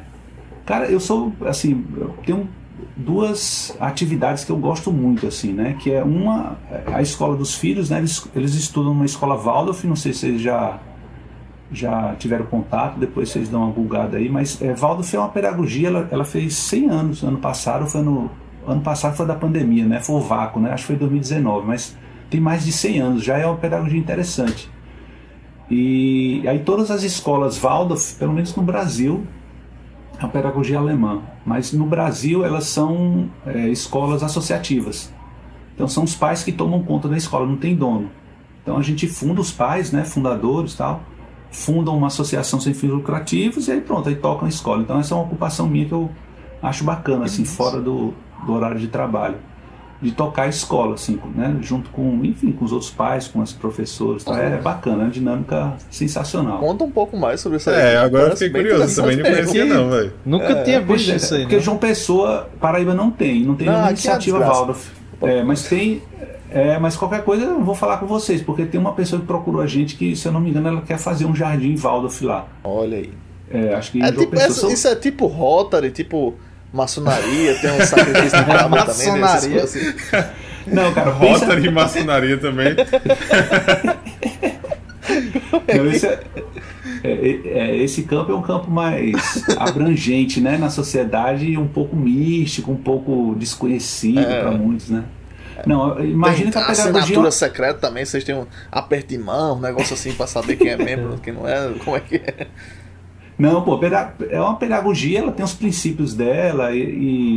cara, 0.65 0.85
eu 0.85 0.99
sou, 0.99 1.33
assim, 1.45 1.85
eu 1.97 2.15
tenho 2.25 2.47
duas 2.95 3.75
atividades 3.79 4.43
que 4.43 4.51
eu 4.51 4.57
gosto 4.57 4.91
muito, 4.91 5.27
assim, 5.27 5.53
né? 5.53 5.75
Que 5.79 5.93
é 5.93 6.03
uma, 6.03 6.57
a 6.93 7.01
escola 7.01 7.35
dos 7.35 7.55
filhos, 7.55 7.89
né? 7.89 7.97
Eles, 7.99 8.27
eles 8.35 8.53
estudam 8.53 8.93
numa 8.93 9.05
escola 9.05 9.35
Waldorf, 9.35 9.85
não 9.85 9.95
sei 9.95 10.13
se 10.13 10.19
vocês 10.19 10.41
já 10.41 10.79
já 11.69 12.15
tiveram 12.15 12.45
contato, 12.45 12.97
depois 12.97 13.29
vocês 13.29 13.49
dão 13.49 13.63
uma 13.63 13.71
bugada 13.73 14.15
aí, 14.15 14.29
mas 14.29 14.61
é, 14.61 14.73
Waldorf 14.73 15.13
é 15.13 15.19
uma 15.19 15.27
pedagogia, 15.27 15.89
ela, 15.89 16.07
ela 16.09 16.23
fez 16.23 16.55
100 16.55 16.89
anos, 16.89 17.23
ano 17.23 17.39
passado 17.39 17.85
foi 17.87 18.01
no 18.01 18.31
ano 18.65 18.81
passado 18.81 19.15
foi 19.15 19.25
da 19.25 19.35
pandemia, 19.35 19.85
né? 19.85 19.99
Foi 19.99 20.15
o 20.15 20.21
vácuo, 20.21 20.61
né? 20.61 20.71
Acho 20.71 20.83
que 20.83 20.87
foi 20.87 20.95
2019, 20.95 21.67
mas 21.67 21.97
tem 22.29 22.39
mais 22.39 22.65
de 22.65 22.71
100 22.71 22.99
anos, 22.99 23.23
já 23.23 23.37
é 23.37 23.45
uma 23.45 23.57
pedagogia 23.57 23.99
interessante. 23.99 24.69
E 25.69 26.43
aí 26.47 26.59
todas 26.59 26.89
as 26.89 27.03
escolas 27.03 27.57
Waldorf, 27.57 28.15
pelo 28.15 28.33
menos 28.33 28.55
no 28.55 28.63
Brasil, 28.63 29.25
É 30.19 30.23
uma 30.23 30.29
pedagogia 30.29 30.77
alemã. 30.77 31.21
Mas 31.45 31.71
no 31.73 31.85
Brasil 31.85 32.43
elas 32.43 32.65
são 32.65 33.29
é, 33.45 33.67
escolas 33.69 34.23
associativas. 34.23 35.13
Então 35.75 35.87
são 35.87 36.03
os 36.03 36.15
pais 36.15 36.43
que 36.43 36.51
tomam 36.51 36.83
conta 36.83 37.07
da 37.07 37.15
escola, 37.15 37.45
não 37.45 37.57
tem 37.57 37.75
dono. 37.75 38.09
Então 38.63 38.77
a 38.77 38.81
gente 38.81 39.07
funda 39.07 39.39
os 39.39 39.51
pais, 39.51 39.91
né, 39.91 40.03
fundadores 40.03 40.73
tal, 40.75 41.01
fundam 41.51 41.95
uma 41.95 42.07
associação 42.07 42.59
sem 42.59 42.73
fins 42.73 42.89
lucrativos 42.89 43.67
e 43.67 43.71
aí 43.71 43.81
pronto, 43.81 44.09
aí 44.09 44.15
tocam 44.15 44.45
a 44.45 44.49
escola. 44.49 44.81
Então 44.81 44.99
essa 44.99 45.13
é 45.13 45.17
uma 45.17 45.23
ocupação 45.23 45.67
minha 45.67 45.85
que 45.85 45.93
eu 45.93 46.09
acho 46.61 46.83
bacana, 46.83 47.25
assim, 47.25 47.45
fora 47.45 47.79
do, 47.79 48.13
do 48.45 48.53
horário 48.53 48.79
de 48.79 48.87
trabalho 48.87 49.37
de 50.01 50.11
tocar 50.11 50.43
a 50.43 50.47
escola, 50.47 50.93
assim, 50.93 51.19
né? 51.33 51.57
Junto 51.61 51.89
com, 51.89 52.23
enfim, 52.23 52.51
com 52.51 52.63
os 52.63 52.71
outros 52.71 52.91
pais, 52.91 53.27
com 53.27 53.41
as 53.41 53.51
professoras. 53.51 54.23
Tá? 54.23 54.37
É 54.39 54.57
bacana, 54.57 55.03
é 55.03 55.05
uma 55.05 55.11
dinâmica 55.11 55.73
sensacional. 55.89 56.59
Conta 56.59 56.83
um 56.83 56.91
pouco 56.91 57.17
mais 57.17 57.41
sobre 57.41 57.57
isso 57.57 57.69
aí. 57.69 57.75
É, 57.75 57.97
agora 57.97 58.29
eu 58.29 58.37
fiquei 58.37 58.49
curioso, 58.49 59.01
também 59.01 59.17
não 59.17 59.23
conhecia 59.23 59.65
não, 59.65 59.89
velho. 59.89 60.13
Nunca 60.25 60.49
é, 60.49 60.63
tinha 60.63 60.81
visto 60.81 61.11
é, 61.11 61.15
isso 61.15 61.33
aí. 61.33 61.41
Porque 61.41 61.55
né? 61.55 61.61
João 61.61 61.77
Pessoa, 61.77 62.49
Paraíba 62.59 62.93
não 62.93 63.09
tem, 63.09 63.43
não 63.43 63.55
tem 63.55 63.67
nenhuma 63.67 63.89
iniciativa 63.89 64.39
Waldorf. 64.39 64.91
É, 65.21 65.43
mas 65.43 65.63
tem. 65.63 66.01
É, 66.49 66.79
mas 66.79 66.95
qualquer 66.95 67.23
coisa 67.23 67.43
eu 67.43 67.61
vou 67.61 67.75
falar 67.75 67.97
com 67.97 68.05
vocês, 68.05 68.41
porque 68.41 68.65
tem 68.65 68.79
uma 68.79 68.93
pessoa 68.93 69.19
que 69.19 69.27
procurou 69.27 69.61
a 69.61 69.67
gente 69.67 69.95
que, 69.95 70.15
se 70.15 70.27
eu 70.27 70.31
não 70.31 70.39
me 70.39 70.49
engano, 70.49 70.69
ela 70.69 70.81
quer 70.81 70.97
fazer 70.97 71.25
um 71.25 71.35
jardim 71.35 71.75
Waldorf 71.75 72.21
lá. 72.23 72.47
Olha 72.63 72.97
aí. 72.99 73.11
É, 73.49 73.73
acho 73.73 73.91
que 73.91 74.01
é 74.01 74.11
tipo, 74.11 74.27
Pessoa... 74.27 74.71
Isso 74.71 74.87
é 74.87 74.95
tipo 74.95 75.25
Rotary, 75.25 75.91
tipo 75.91 76.35
maçonaria, 76.71 77.55
tem 77.55 77.71
um 77.71 77.85
sacrifício 77.85 78.39
de 78.39 78.45
cabra 78.45 78.85
também. 78.85 79.19
Maçonaria. 79.19 79.63
Assim. 79.63 79.93
Não, 80.67 80.93
cara, 80.93 81.11
pensa... 81.11 81.45
Rota 81.45 81.61
de 81.61 81.71
maçonaria 81.71 82.37
também. 82.37 82.75
Não, 85.75 85.89
esse, 85.89 86.05
é, 86.05 86.19
é, 87.03 87.41
é, 87.45 87.77
esse 87.77 88.03
campo 88.03 88.31
é 88.31 88.35
um 88.35 88.41
campo 88.41 88.69
mais 88.69 89.43
abrangente, 89.57 90.41
né, 90.41 90.57
na 90.57 90.69
sociedade, 90.69 91.57
um 91.57 91.67
pouco 91.67 91.95
místico, 91.95 92.71
um 92.71 92.77
pouco 92.77 93.35
desconhecido 93.37 94.19
é. 94.19 94.41
para 94.41 94.51
muitos, 94.51 94.89
né? 94.89 95.03
Não, 95.65 96.03
imagina 96.03 96.51
que 96.51 96.57
a 96.57 96.61
pedagogia... 96.61 96.99
assinatura 96.99 97.31
secreta 97.31 97.79
também, 97.79 98.05
vocês 98.05 98.23
têm 98.23 98.35
um 98.35 98.45
aperto 98.71 99.07
de 99.09 99.17
mão, 99.17 99.57
um 99.57 99.61
negócio 99.61 99.93
assim 99.93 100.11
para 100.13 100.27
saber 100.27 100.55
quem 100.55 100.69
é 100.69 100.77
membro, 100.77 101.17
quem 101.17 101.33
não 101.33 101.47
é, 101.47 101.73
como 101.83 101.97
é 101.97 101.99
que 101.99 102.15
é? 102.15 102.47
Não, 103.37 103.61
pô, 103.61 103.79
é 104.29 104.41
uma 104.41 104.55
pedagogia, 104.55 105.19
ela 105.19 105.31
tem 105.31 105.45
os 105.45 105.53
princípios 105.53 106.15
dela, 106.15 106.75
e, 106.75 106.81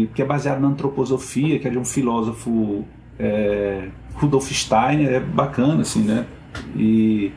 e 0.05 0.11
que 0.15 0.23
é 0.23 0.25
baseada 0.25 0.59
na 0.59 0.69
antroposofia, 0.69 1.59
que 1.59 1.69
é 1.69 1.71
de 1.71 1.79
um 1.79 1.85
filósofo 1.85 2.85
é, 3.19 3.89
Rudolf 4.15 4.51
Steiner, 4.51 5.13
é 5.13 5.21
bacana, 5.21 5.83
assim, 5.83 6.03
né? 6.03 6.25
E, 6.75 7.31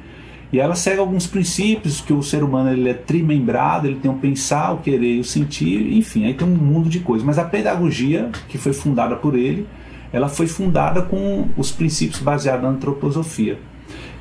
e 0.51 0.59
ela 0.59 0.75
segue 0.75 0.99
alguns 0.99 1.27
princípios 1.27 1.99
que 1.99 2.13
o 2.13 2.23
ser 2.23 2.41
humano 2.43 2.71
ele 2.71 2.87
é 2.87 2.93
trimembrado, 2.93 3.87
ele 3.87 3.97
tem 3.97 4.09
o 4.09 4.13
pensar, 4.13 4.71
o 4.71 4.77
querer 4.77 5.19
o 5.19 5.23
sentir, 5.23 5.91
enfim, 5.97 6.25
aí 6.25 6.33
tem 6.33 6.47
um 6.47 6.51
mundo 6.51 6.87
de 6.87 6.99
coisas. 6.99 7.25
Mas 7.25 7.37
a 7.37 7.43
pedagogia, 7.43 8.29
que 8.47 8.57
foi 8.57 8.71
fundada 8.71 9.15
por 9.15 9.35
ele, 9.35 9.67
ela 10.13 10.29
foi 10.29 10.47
fundada 10.47 11.01
com 11.01 11.49
os 11.57 11.71
princípios 11.71 12.21
baseados 12.21 12.63
na 12.63 12.69
antroposofia. 12.69 13.59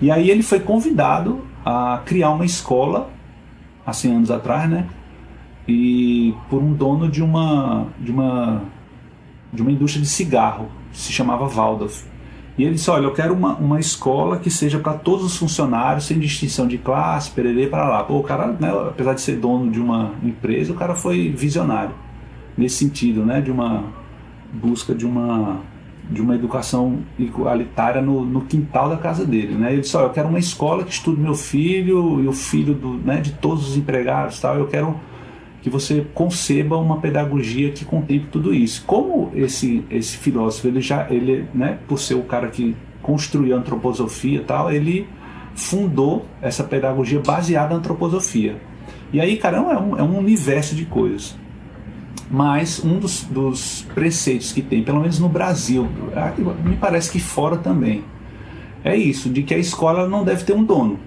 E 0.01 0.11
aí 0.11 0.31
ele 0.31 0.43
foi 0.43 0.59
convidado 0.59 1.43
a 1.65 2.03
criar 2.05 2.31
uma 2.31 2.45
escola 2.45 3.11
há 3.85 3.93
100 3.93 4.17
anos 4.17 4.31
atrás, 4.31 4.69
né? 4.69 4.87
E 5.67 6.35
por 6.51 6.63
um 6.63 6.73
dono 6.73 7.09
de 7.09 7.23
uma 7.23 7.87
de 7.99 8.11
uma 8.11 8.63
de 9.53 9.63
uma 9.63 9.71
indústria 9.71 10.03
de 10.03 10.09
cigarro, 10.09 10.69
se 10.93 11.13
chamava 11.13 11.47
Waldorf. 11.47 12.05
E 12.57 12.65
ele 12.65 12.75
disse: 12.75 12.91
Olha, 12.91 13.05
eu 13.05 13.13
quero 13.13 13.35
uma, 13.35 13.55
uma 13.57 13.81
escola 13.81 14.39
que 14.39 14.51
seja 14.51 14.79
para 14.79 14.95
todos 14.95 15.25
os 15.25 15.37
funcionários, 15.37 16.05
sem 16.05 16.19
distinção 16.19 16.67
de 16.67 16.79
classe, 16.79 17.31
pererê 17.31 17.67
para 17.67 17.89
lá. 17.89 18.05
Pô, 18.05 18.19
o 18.19 18.23
cara, 18.23 18.49
né, 18.49 18.71
apesar 18.89 19.15
de 19.15 19.21
ser 19.21 19.37
dono 19.37 19.71
de 19.71 19.81
uma 19.81 20.13
empresa, 20.23 20.73
o 20.73 20.77
cara 20.77 20.95
foi 20.95 21.31
visionário 21.31 21.95
nesse 22.57 22.77
sentido, 22.77 23.25
né, 23.25 23.41
de 23.41 23.51
uma 23.51 23.85
busca 24.53 24.95
de 24.95 25.07
uma 25.07 25.61
de 26.11 26.21
uma 26.21 26.35
educação 26.35 26.99
igualitária 27.19 28.03
no, 28.03 28.25
no 28.25 28.43
quintal 28.43 28.89
da 28.89 28.97
casa 28.97 29.25
dele, 29.25 29.55
né? 29.55 29.73
Ele 29.73 29.83
disse: 29.83 29.97
eu 29.97 30.11
quero 30.11 30.29
uma 30.29 30.39
escola 30.39 30.85
que 30.85 30.93
estude 30.93 31.21
meu 31.21 31.35
filho 31.35 32.23
e 32.23 32.29
o 32.29 32.33
filho 32.33 32.75
do, 32.75 32.95
né, 32.95 33.21
de 33.21 33.33
todos 33.33 33.69
os 33.71 33.77
empregados, 33.77 34.41
tal. 34.41 34.57
Eu 34.57 34.67
quero 34.67 34.97
que 35.63 35.71
você 35.71 36.05
conceba 36.13 36.77
uma 36.77 36.99
pedagogia 36.99 37.71
que 37.71 37.85
contemple 37.85 38.29
tudo 38.31 38.53
isso. 38.53 38.85
Como 38.87 39.31
esse 39.35 39.85
esse 39.91 40.17
filósofo, 40.17 40.67
ele 40.67 40.81
já 40.81 41.07
ele, 41.09 41.47
né, 41.55 41.79
por 41.87 41.99
ser 41.99 42.15
o 42.15 42.23
cara 42.23 42.49
que 42.49 42.77
construiu 43.01 43.57
a 43.57 43.59
antroposofia 43.59 44.41
e 44.41 44.45
tal, 44.45 44.73
ele 44.73 45.07
fundou 45.55 46.27
essa 46.41 46.65
pedagogia 46.65 47.21
baseada 47.21 47.71
na 47.71 47.77
antroposofia. 47.77 48.57
E 49.13 49.21
aí, 49.21 49.37
cara, 49.37 49.59
é 49.59 49.61
um, 49.61 49.99
é 49.99 50.03
um 50.03 50.19
universo 50.19 50.75
de 50.75 50.87
coisas. 50.87 51.37
Mas 52.33 52.83
um 52.83 52.99
dos, 52.99 53.25
dos 53.25 53.87
preceitos 53.95 54.53
que 54.53 54.63
tem, 54.63 54.83
pelo 54.83 55.01
menos 55.01 55.19
no 55.19 55.29
Brasil, 55.29 55.87
me 56.65 56.77
parece 56.77 57.13
que 57.13 57.21
fora 57.21 57.59
também, 57.59 58.03
é 58.83 58.97
isso, 58.97 59.29
de 59.29 59.43
que 59.43 59.53
a 59.53 59.59
escola 59.59 60.09
não 60.09 60.25
deve 60.25 60.43
ter 60.43 60.55
um 60.55 60.65
dono. 60.65 60.99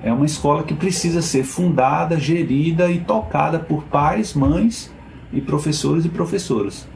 É 0.00 0.12
uma 0.12 0.24
escola 0.24 0.62
que 0.62 0.72
precisa 0.72 1.20
ser 1.20 1.42
fundada, 1.42 2.16
gerida 2.20 2.88
e 2.88 3.00
tocada 3.00 3.58
por 3.58 3.82
pais, 3.82 4.32
mães 4.32 4.92
e 5.32 5.40
professores 5.40 6.04
e 6.04 6.08
professoras. 6.08 6.86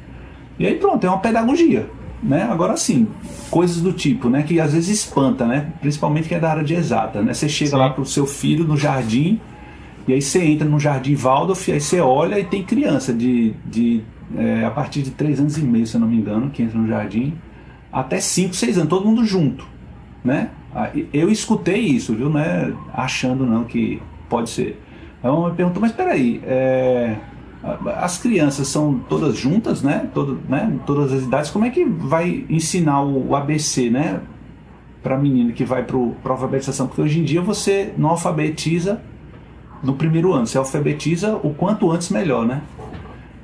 E 0.57 0.65
aí 0.65 0.77
pronto, 0.77 1.05
é 1.05 1.11
uma 1.11 1.19
pedagogia. 1.19 1.91
Né? 2.23 2.43
Agora 2.45 2.77
sim, 2.77 3.09
coisas 3.51 3.81
do 3.81 3.93
tipo, 3.93 4.29
né, 4.29 4.43
que 4.45 4.61
às 4.61 4.73
vezes 4.73 4.89
espanta, 4.89 5.47
né? 5.47 5.73
Principalmente 5.81 6.29
que 6.29 6.35
é 6.35 6.41
da 6.41 6.51
área 6.51 6.65
de 6.65 6.75
exata, 6.75 7.23
né? 7.23 7.33
Você 7.33 7.49
chega 7.49 7.71
sim. 7.71 7.77
lá 7.77 7.91
pro 7.91 8.05
seu 8.05 8.27
filho 8.27 8.65
no 8.65 8.77
jardim 8.77 9.41
e 10.09 10.15
aí 10.15 10.23
você 10.23 10.43
entra 10.43 10.67
no 10.67 10.81
Jardim 10.81 11.15
Waldorf, 11.15 11.71
aí 11.71 11.79
você 11.79 12.01
olha 12.01 12.41
e 12.41 12.45
tem 12.45 12.65
criança 12.65 13.13
de, 13.13 13.53
de 13.67 14.03
é, 14.35 14.65
a 14.65 14.71
partir 14.71 15.03
de 15.03 15.11
3 15.11 15.41
anos 15.41 15.59
e 15.59 15.63
meio, 15.63 15.87
se 15.87 15.97
eu 15.97 16.01
não 16.01 16.09
me 16.09 16.17
engano, 16.17 16.49
que 16.49 16.63
entra 16.63 16.79
no 16.79 16.89
jardim, 16.89 17.35
até 17.93 18.19
5, 18.19 18.55
6 18.55 18.79
anos, 18.79 18.89
todo 18.89 19.05
mundo 19.05 19.23
junto, 19.23 19.67
né? 20.25 20.49
Eu 21.13 21.31
escutei 21.31 21.81
isso, 21.81 22.15
viu? 22.15 22.31
Não 22.31 22.41
é 22.41 22.73
achando 22.95 23.45
não 23.45 23.65
que 23.65 24.01
pode 24.31 24.49
ser. 24.49 24.83
Então 25.19 25.45
eu 25.45 25.51
me 25.51 25.57
pergunto, 25.57 25.79
mas 25.79 25.93
peraí, 25.93 26.41
é, 26.47 27.17
as 27.97 28.17
crianças 28.17 28.67
são 28.69 28.99
todas 29.11 29.37
juntas, 29.37 29.83
né? 29.83 30.09
Todo, 30.15 30.41
né? 30.49 30.75
Todas 30.87 31.13
as 31.13 31.25
idades, 31.25 31.51
como 31.51 31.67
é 31.67 31.71
que 31.71 31.85
vai 31.85 32.47
ensinar 32.49 33.03
o 33.03 33.37
ABC, 33.37 33.91
né? 33.91 34.21
Para 35.03 35.17
a 35.17 35.19
menina 35.19 35.53
que 35.53 35.67
vai 35.67 35.85
para 35.85 35.99
a 35.99 36.31
alfabetização? 36.31 36.87
Porque 36.87 37.03
hoje 37.03 37.21
em 37.21 37.25
dia 37.25 37.43
você 37.43 37.93
não 37.99 38.11
alfabetiza 38.11 39.03
no 39.83 39.95
primeiro 39.95 40.33
ano. 40.33 40.47
Você 40.47 40.59
alfabetiza 40.59 41.37
o 41.37 41.55
quanto 41.55 41.91
antes 41.91 42.11
melhor, 42.11 42.47
né? 42.47 42.63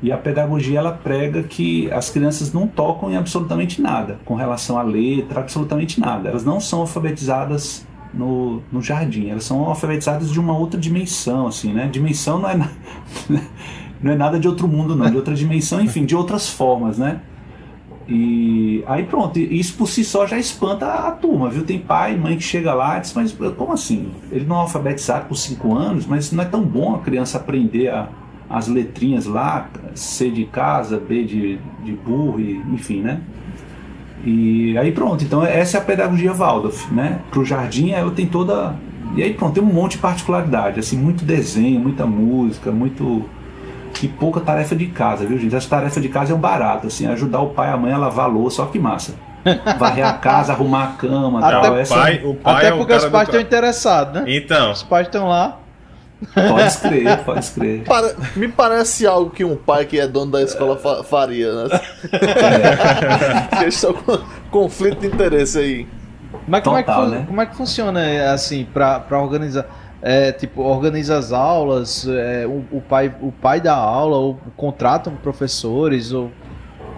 E 0.03 0.13
a 0.13 0.19
pedagogia 0.19 0.79
ela 0.79 0.93
prega 0.93 1.43
que 1.43 1.91
as 1.91 2.11
crianças 2.11 2.53
não 2.53 2.67
tocam 2.67 3.11
em 3.11 3.17
absolutamente 3.17 3.81
nada 3.81 4.19
com 4.25 4.35
relação 4.35 4.79
à 4.79 4.83
letra, 4.83 5.41
absolutamente 5.41 5.99
nada. 5.99 6.29
Elas 6.29 6.45
não 6.45 6.61
são 6.61 6.81
alfabetizadas 6.81 7.87
no, 8.13 8.63
no 8.71 8.83
jardim, 8.83 9.29
elas 9.31 9.45
são 9.45 9.65
alfabetizadas 9.65 10.31
de 10.31 10.39
uma 10.39 10.57
outra 10.57 10.79
dimensão, 10.79 11.47
assim, 11.47 11.73
né? 11.73 11.89
Dimensão 11.91 12.39
não 12.39 12.51
é, 12.51 12.55
na... 12.55 12.69
não 14.03 14.13
é 14.13 14.15
nada 14.15 14.39
de 14.39 14.47
outro 14.47 14.69
mundo, 14.69 14.95
não, 14.95 15.11
de 15.11 15.17
outra 15.17 15.35
dimensão, 15.35 15.81
enfim, 15.81 16.05
de 16.05 16.15
outras 16.15 16.49
formas, 16.49 16.99
né? 16.99 17.21
E 18.07 18.85
aí 18.87 19.05
pronto, 19.05 19.39
isso 19.39 19.77
por 19.77 19.89
si 19.89 20.05
só 20.05 20.27
já 20.27 20.39
espanta 20.39 20.87
a 20.87 21.11
turma, 21.11 21.49
viu? 21.49 21.65
Tem 21.65 21.79
pai 21.79 22.15
mãe 22.17 22.37
que 22.37 22.43
chega 22.43 22.75
lá 22.75 22.99
e 22.99 23.01
diz, 23.01 23.15
mas 23.15 23.35
como 23.57 23.73
assim? 23.73 24.11
Ele 24.31 24.45
não 24.45 24.57
é 24.57 24.61
alfabetizado 24.61 25.27
por 25.27 25.37
5 25.37 25.75
anos, 25.75 26.07
mas 26.07 26.31
não 26.31 26.43
é 26.43 26.47
tão 26.47 26.63
bom 26.63 26.95
a 26.95 26.99
criança 26.99 27.39
aprender 27.39 27.89
a, 27.89 28.09
as 28.49 28.69
letrinhas 28.69 29.25
lá, 29.25 29.71
C 29.95 30.31
de 30.31 30.45
casa, 30.45 30.99
B 30.99 31.25
de, 31.25 31.59
de 31.83 31.93
burro, 31.93 32.39
e, 32.39 32.59
enfim, 32.73 33.01
né? 33.01 33.21
E 34.23 34.77
aí 34.77 34.93
pronto, 34.93 35.25
então 35.25 35.45
essa 35.45 35.79
é 35.79 35.81
a 35.81 35.85
pedagogia 35.85 36.33
Waldorf, 36.33 36.93
né? 36.93 37.21
Pro 37.31 37.45
jardim 37.45 37.91
ela 37.91 38.11
tem 38.11 38.27
toda... 38.27 38.75
E 39.17 39.23
aí 39.23 39.33
pronto, 39.33 39.55
tem 39.55 39.63
um 39.63 39.73
monte 39.73 39.93
de 39.93 39.99
particularidade, 39.99 40.81
assim, 40.81 40.99
muito 40.99 41.25
desenho, 41.25 41.81
muita 41.81 42.05
música, 42.05 42.71
muito 42.71 43.25
e 44.03 44.09
pouca 44.09 44.41
tarefa 44.41 44.75
de 44.75 44.87
casa, 44.87 45.25
viu, 45.25 45.39
gente? 45.39 45.55
Essa 45.55 45.69
tarefa 45.69 46.01
de 46.01 46.09
casa 46.09 46.33
é 46.33 46.35
um 46.37 46.41
barato, 46.41 46.87
assim, 46.87 47.07
ajudar 47.07 47.41
o 47.41 47.51
pai 47.51 47.71
e 47.71 47.73
a 47.73 47.77
mãe 47.77 47.93
a 47.93 47.99
lavar 47.99 48.27
a 48.27 48.29
louça, 48.29 48.57
só 48.57 48.67
que 48.67 48.79
massa. 48.79 49.15
Varrer 49.79 50.07
a 50.07 50.15
casa, 50.15 50.53
arrumar 50.53 50.85
a 50.85 50.87
cama, 50.93 51.39
até, 51.39 51.61
tal. 51.61 51.77
Essa... 51.77 51.95
Pai, 51.95 52.23
o 52.25 52.35
pai 52.35 52.55
até 52.57 52.69
é 52.69 52.71
porque 52.73 52.93
os 52.95 53.05
pais 53.07 53.29
estão 53.29 53.41
interessados, 53.41 54.15
né? 54.15 54.25
Então. 54.27 54.73
Os 54.73 54.83
pais 54.83 55.07
estão 55.07 55.29
lá. 55.29 55.59
Pode 56.33 56.67
escrever, 56.67 57.19
pode 57.19 57.41
escrever. 57.41 57.85
Para... 57.87 58.15
Me 58.37 58.49
parece 58.49 59.07
algo 59.07 59.31
que 59.31 59.45
um 59.45 59.57
pai 59.57 59.85
que 59.85 60.01
é 60.01 60.07
dono 60.07 60.33
da 60.33 60.43
escola 60.43 60.79
fa 60.79 61.05
faria, 61.05 61.53
né? 61.53 61.81
É. 63.53 63.59
Deixa 63.61 63.93
com 63.93 64.19
conflito 64.51 65.01
de 65.01 65.09
interesse 65.09 65.59
aí. 65.59 65.89
Mas 66.47 66.63
como, 66.63 66.77
Total, 66.77 67.03
é 67.03 67.05
que, 67.05 67.11
né? 67.13 67.25
como 67.27 67.41
é 67.41 67.47
que 67.47 67.57
funciona 67.57 68.33
assim 68.33 68.65
para 68.65 69.05
organizar? 69.21 69.67
É, 70.07 70.33
tipo, 70.33 70.61
organiza 70.61 71.17
as 71.17 71.33
aulas, 71.33 72.07
é, 72.07 72.47
o, 72.47 72.63
o, 72.71 72.83
pai, 72.83 73.11
o 73.23 73.33
pai 73.33 73.59
dá 73.59 73.75
aula, 73.75 74.19
ou 74.19 74.39
contratam 74.55 75.15
professores, 75.17 76.13
ou 76.13 76.31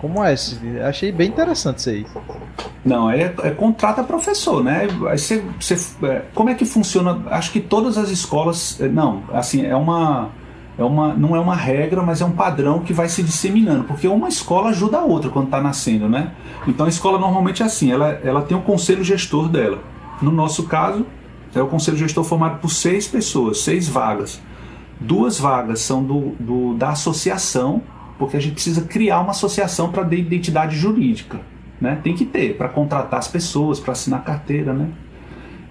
como 0.01 0.25
é? 0.25 0.35
Achei 0.85 1.13
bem 1.13 1.29
interessante 1.29 1.79
isso 1.79 1.89
aí. 1.91 2.07
Não, 2.85 3.09
é, 3.09 3.33
é 3.45 3.51
contrata 3.51 4.03
professor, 4.03 4.63
né? 4.63 4.89
Aí 5.09 5.19
você, 5.19 5.41
você, 5.61 5.77
é, 6.05 6.23
como 6.35 6.51
é 6.51 6.55
que 6.55 6.65
funciona? 6.65 7.23
Acho 7.31 7.53
que 7.53 7.61
todas 7.61 7.97
as 7.97 8.11
escolas, 8.11 8.81
é, 8.81 8.89
não, 8.89 9.23
assim, 9.33 9.65
é 9.65 9.77
uma 9.77 10.31
é 10.77 10.83
uma, 10.83 11.15
não 11.15 11.35
é 11.35 11.41
uma 11.41 11.55
regra, 11.55 12.03
mas 12.03 12.21
é 12.21 12.25
um 12.25 12.33
padrão 12.33 12.81
que 12.81 12.93
vai 12.93 13.09
se 13.09 13.23
disseminando, 13.23 13.85
porque 13.85 14.09
uma 14.09 14.29
escola 14.29 14.71
ajuda 14.71 14.99
a 14.99 15.05
outra 15.05 15.31
quando 15.31 15.47
está 15.47 15.61
nascendo, 15.61 16.09
né? 16.09 16.33
Então 16.67 16.87
a 16.87 16.89
escola 16.89 17.19
normalmente 17.19 17.63
é 17.63 17.67
assim, 17.67 17.93
ela, 17.93 18.21
ela 18.23 18.43
tem 18.43 18.57
um 18.57 18.61
conselho 18.61 19.05
gestor 19.05 19.49
dela. 19.49 19.79
No 20.21 20.31
nosso 20.31 20.65
caso, 20.65 21.07
é 21.59 21.63
o 21.63 21.67
conselho 21.67 21.97
gestor 21.97 22.25
formado 22.25 22.61
por 22.61 22.71
seis 22.71 23.07
pessoas, 23.07 23.61
seis 23.61 23.89
vagas. 23.89 24.41
Duas 25.01 25.39
vagas 25.39 25.81
são 25.81 26.03
do, 26.03 26.35
do 26.41 26.75
da 26.75 26.91
associação, 26.91 27.83
porque 28.19 28.37
a 28.37 28.41
gente 28.41 28.55
precisa 28.55 28.83
criar 28.83 29.21
uma 29.21 29.31
associação 29.31 29.91
para 29.91 30.05
ter 30.05 30.19
identidade 30.19 30.77
jurídica. 30.77 31.41
Né? 31.81 31.99
Tem 32.03 32.15
que 32.15 32.25
ter, 32.25 32.57
para 32.57 32.69
contratar 32.69 33.19
as 33.19 33.29
pessoas, 33.29 33.79
para 33.79 33.93
assinar 33.93 34.25
carteira, 34.25 34.73
né? 34.73 34.89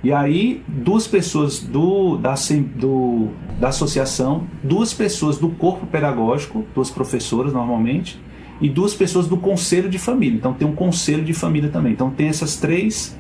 E 0.03 0.13
aí, 0.13 0.61
duas 0.67 1.07
pessoas 1.07 1.59
do, 1.59 2.17
da, 2.17 2.35
do, 2.75 3.29
da 3.59 3.69
associação, 3.69 4.43
duas 4.61 4.93
pessoas 4.93 5.39
do 5.39 5.49
corpo 5.49 5.87
pedagógico, 5.87 6.63
duas 6.75 6.91
professoras 6.91 7.51
normalmente, 7.51 8.21
e 8.61 8.69
duas 8.69 8.93
pessoas 8.93 9.27
do 9.27 9.35
conselho 9.35 9.89
de 9.89 9.97
família. 9.97 10.37
Então 10.37 10.53
tem 10.53 10.67
um 10.67 10.75
conselho 10.75 11.23
de 11.23 11.33
família 11.33 11.69
também. 11.69 11.93
Então 11.93 12.11
tem 12.11 12.27
essas 12.27 12.55
três, 12.55 13.17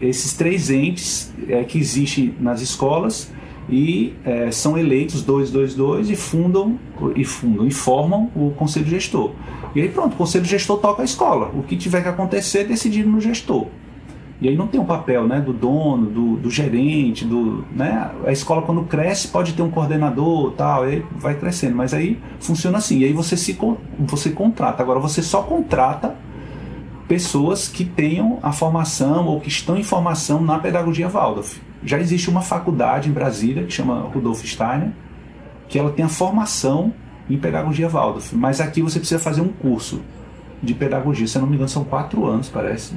esses 0.00 0.32
três 0.32 0.70
entes 0.70 1.32
é, 1.48 1.64
que 1.64 1.78
existem 1.78 2.34
nas 2.40 2.60
escolas 2.60 3.32
e 3.68 4.14
é, 4.24 4.50
são 4.50 4.76
eleitos 4.76 5.22
dois, 5.22 5.50
dois, 5.50 5.74
dois 5.74 6.10
e 6.10 6.16
fundam 6.16 6.78
e 7.16 7.24
fundam 7.24 7.66
e 7.66 7.70
formam 7.70 8.30
o 8.34 8.50
conselho 8.50 8.86
gestor. 8.86 9.32
E 9.74 9.80
aí 9.80 9.88
pronto, 9.88 10.14
o 10.14 10.16
conselho 10.16 10.44
gestor 10.44 10.78
toca 10.78 11.02
a 11.02 11.04
escola. 11.04 11.50
O 11.54 11.62
que 11.62 11.76
tiver 11.76 12.02
que 12.02 12.08
acontecer 12.08 12.60
é 12.60 12.64
decidido 12.64 13.08
no 13.08 13.20
gestor. 13.20 13.66
E 14.40 14.48
aí 14.48 14.56
não 14.56 14.66
tem 14.66 14.80
um 14.80 14.84
papel 14.84 15.26
né, 15.26 15.40
do 15.40 15.52
dono, 15.52 16.06
do, 16.06 16.36
do 16.36 16.50
gerente, 16.50 17.24
do, 17.24 17.64
né, 17.74 18.10
a 18.26 18.32
escola 18.32 18.62
quando 18.62 18.82
cresce 18.82 19.28
pode 19.28 19.54
ter 19.54 19.62
um 19.62 19.70
coordenador 19.70 20.52
tal, 20.52 20.82
aí 20.82 21.04
vai 21.16 21.34
crescendo, 21.34 21.76
mas 21.76 21.94
aí 21.94 22.20
funciona 22.40 22.78
assim, 22.78 22.98
e 22.98 23.04
aí 23.04 23.12
você, 23.12 23.36
se, 23.36 23.56
você 24.00 24.30
contrata, 24.30 24.82
agora 24.82 24.98
você 24.98 25.22
só 25.22 25.40
contrata 25.40 26.16
pessoas 27.08 27.68
que 27.68 27.84
tenham 27.84 28.38
a 28.42 28.52
formação 28.52 29.26
ou 29.26 29.40
que 29.40 29.48
estão 29.48 29.76
em 29.76 29.82
formação 29.82 30.40
na 30.42 30.58
pedagogia 30.58 31.08
Waldorf. 31.08 31.60
Já 31.84 31.98
existe 31.98 32.30
uma 32.30 32.40
faculdade 32.40 33.10
em 33.10 33.12
Brasília 33.12 33.64
que 33.64 33.72
chama 33.72 34.00
Rudolf 34.00 34.42
Steiner, 34.44 34.90
que 35.68 35.78
ela 35.78 35.90
tem 35.90 36.04
a 36.04 36.08
formação 36.08 36.94
em 37.28 37.38
pedagogia 37.38 37.88
Waldorf, 37.88 38.34
mas 38.34 38.60
aqui 38.60 38.80
você 38.82 38.98
precisa 38.98 39.20
fazer 39.20 39.40
um 39.40 39.48
curso 39.48 40.00
de 40.62 40.74
pedagogia, 40.74 41.26
se 41.26 41.36
eu 41.36 41.42
não 41.42 41.48
me 41.48 41.54
engano 41.56 41.68
são 41.68 41.84
quatro 41.84 42.26
anos, 42.26 42.48
parece, 42.48 42.94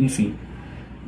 enfim, 0.00 0.34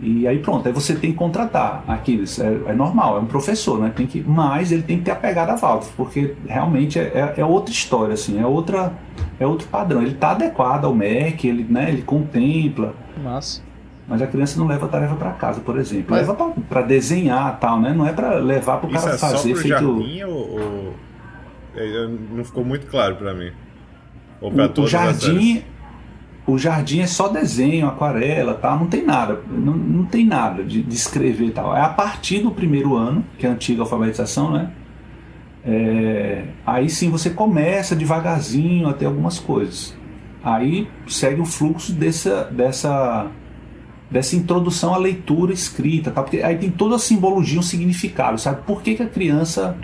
e 0.01 0.29
aí 0.29 0.39
pronto, 0.39 0.67
aí 0.67 0.73
você 0.73 0.95
tem 0.95 1.11
que 1.11 1.17
contratar 1.17 1.83
aqueles, 1.89 2.39
é, 2.39 2.47
é, 2.67 2.73
normal, 2.73 3.17
é 3.17 3.21
um 3.21 3.27
professor, 3.27 3.81
né? 3.81 3.93
Tem 3.95 4.07
que, 4.07 4.23
mas 4.23 4.71
ele 4.71 4.83
tem 4.83 4.99
que 4.99 5.05
ter 5.05 5.11
a 5.11 5.17
pegada 5.17 5.57
Waldorf, 5.57 5.93
porque 5.97 6.35
realmente 6.47 6.99
é, 6.99 7.03
é, 7.03 7.41
é, 7.41 7.45
outra 7.45 7.73
história, 7.73 8.15
assim, 8.15 8.41
é 8.41 8.47
outra, 8.47 8.93
é 9.41 9.47
outro 9.47 9.67
padrão. 9.69 10.01
Ele 10.01 10.13
está 10.13 10.31
adequado 10.31 10.85
ao 10.85 10.95
MEC, 10.95 11.49
ele, 11.49 11.67
né, 11.69 11.91
ele 11.91 12.03
contempla. 12.03 12.95
Massa. 13.23 13.63
Mas 14.07 14.23
a 14.23 14.27
criança 14.27 14.59
não 14.59 14.67
leva 14.67 14.87
a 14.87 14.89
tarefa 14.89 15.15
para 15.17 15.33
casa, 15.33 15.61
por 15.61 15.79
exemplo. 15.79 16.07
Mas... 16.11 16.27
Leva 16.27 16.53
para 16.69 16.83
desenhar 16.83 17.59
tal, 17.59 17.81
né? 17.81 17.93
Não 17.93 18.07
é 18.07 18.13
para 18.13 18.37
levar 18.37 18.79
para 18.79 18.89
o 18.89 18.93
cara 18.93 19.15
é 19.15 19.19
fazer 19.19 19.37
só 19.37 19.61
feito. 19.61 19.69
Jardim, 19.69 20.23
ou, 20.23 20.51
ou... 20.51 20.95
É, 21.77 22.09
não 22.31 22.45
ficou 22.45 22.65
muito 22.65 22.87
claro 22.87 23.17
para 23.17 23.35
mim. 23.35 23.51
Ou 24.41 24.51
o, 24.51 24.83
o 24.83 24.87
jardim 24.87 25.63
o 26.49 26.57
jardim 26.57 27.01
é 27.01 27.07
só 27.07 27.29
desenho, 27.29 27.87
aquarela, 27.87 28.55
tá? 28.55 28.75
não 28.75 28.87
tem 28.87 29.05
nada, 29.05 29.43
não, 29.51 29.75
não 29.75 30.05
tem 30.07 30.25
nada 30.25 30.65
de, 30.65 30.83
de 30.83 30.95
escrever 30.95 31.51
tal. 31.53 31.77
É 31.77 31.83
a 31.83 31.91
partir 31.91 32.39
do 32.39 32.51
primeiro 32.51 32.97
ano, 32.97 33.23
que 33.39 33.47
é 33.47 33.51
a 33.51 33.53
antiga 33.53 33.83
alfabetização, 33.83 34.51
né? 34.51 34.71
É, 35.63 36.45
aí 36.67 36.89
sim 36.89 37.11
você 37.11 37.29
começa 37.29 37.95
devagarzinho 37.95 38.89
até 38.89 39.05
algumas 39.05 39.39
coisas. 39.39 39.95
Aí 40.43 40.89
segue 41.07 41.43
o 41.43 41.45
fluxo 41.45 41.93
dessa, 41.93 42.45
dessa, 42.45 43.27
dessa 44.11 44.35
introdução 44.35 44.95
à 44.95 44.97
leitura 44.97 45.53
escrita, 45.53 46.11
tá? 46.11 46.23
porque 46.23 46.39
aí 46.39 46.57
tem 46.57 46.71
toda 46.71 46.97
a 46.97 46.99
simbologia, 46.99 47.59
um 47.61 47.63
significado, 47.63 48.39
sabe? 48.39 48.63
Por 48.67 48.81
que, 48.81 48.95
que 48.95 49.03
a 49.03 49.09
criança. 49.09 49.77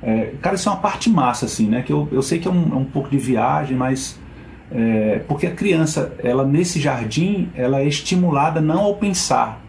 É, 0.00 0.34
cara, 0.40 0.54
isso 0.54 0.68
é 0.68 0.72
uma 0.72 0.80
parte 0.80 1.10
massa, 1.10 1.46
assim, 1.46 1.66
né? 1.66 1.82
Que 1.82 1.92
eu, 1.92 2.08
eu 2.12 2.22
sei 2.22 2.38
que 2.38 2.46
é 2.46 2.50
um, 2.50 2.72
é 2.72 2.76
um 2.76 2.84
pouco 2.84 3.10
de 3.10 3.18
viagem, 3.18 3.76
mas 3.76 4.21
é, 4.74 5.20
porque 5.28 5.46
a 5.46 5.50
criança, 5.50 6.14
ela 6.22 6.44
nesse 6.44 6.80
jardim, 6.80 7.50
ela 7.54 7.80
é 7.80 7.86
estimulada 7.86 8.60
não 8.60 8.80
ao 8.80 8.94
pensar, 8.96 9.62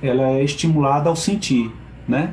ela 0.00 0.30
é 0.30 0.44
estimulada 0.44 1.08
ao 1.08 1.16
sentir, 1.16 1.70
né? 2.06 2.32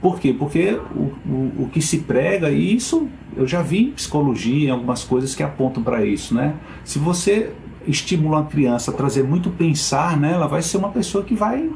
Por 0.00 0.20
quê? 0.20 0.34
Porque 0.38 0.78
o, 0.94 1.12
o, 1.26 1.52
o 1.60 1.70
que 1.72 1.80
se 1.80 1.98
prega, 2.00 2.50
e 2.50 2.74
isso 2.74 3.08
eu 3.36 3.46
já 3.46 3.62
vi 3.62 3.88
em 3.88 3.90
psicologia, 3.92 4.72
algumas 4.72 5.02
coisas 5.02 5.34
que 5.34 5.42
apontam 5.42 5.82
para 5.82 6.04
isso, 6.04 6.34
né? 6.34 6.54
Se 6.84 6.98
você 6.98 7.52
estimula 7.86 8.40
uma 8.40 8.46
criança 8.46 8.90
a 8.90 8.94
trazer 8.94 9.24
muito 9.24 9.50
pensar, 9.50 10.18
né, 10.18 10.32
ela 10.32 10.46
vai 10.46 10.62
ser 10.62 10.76
uma 10.76 10.90
pessoa 10.90 11.24
que 11.24 11.34
vai, 11.34 11.70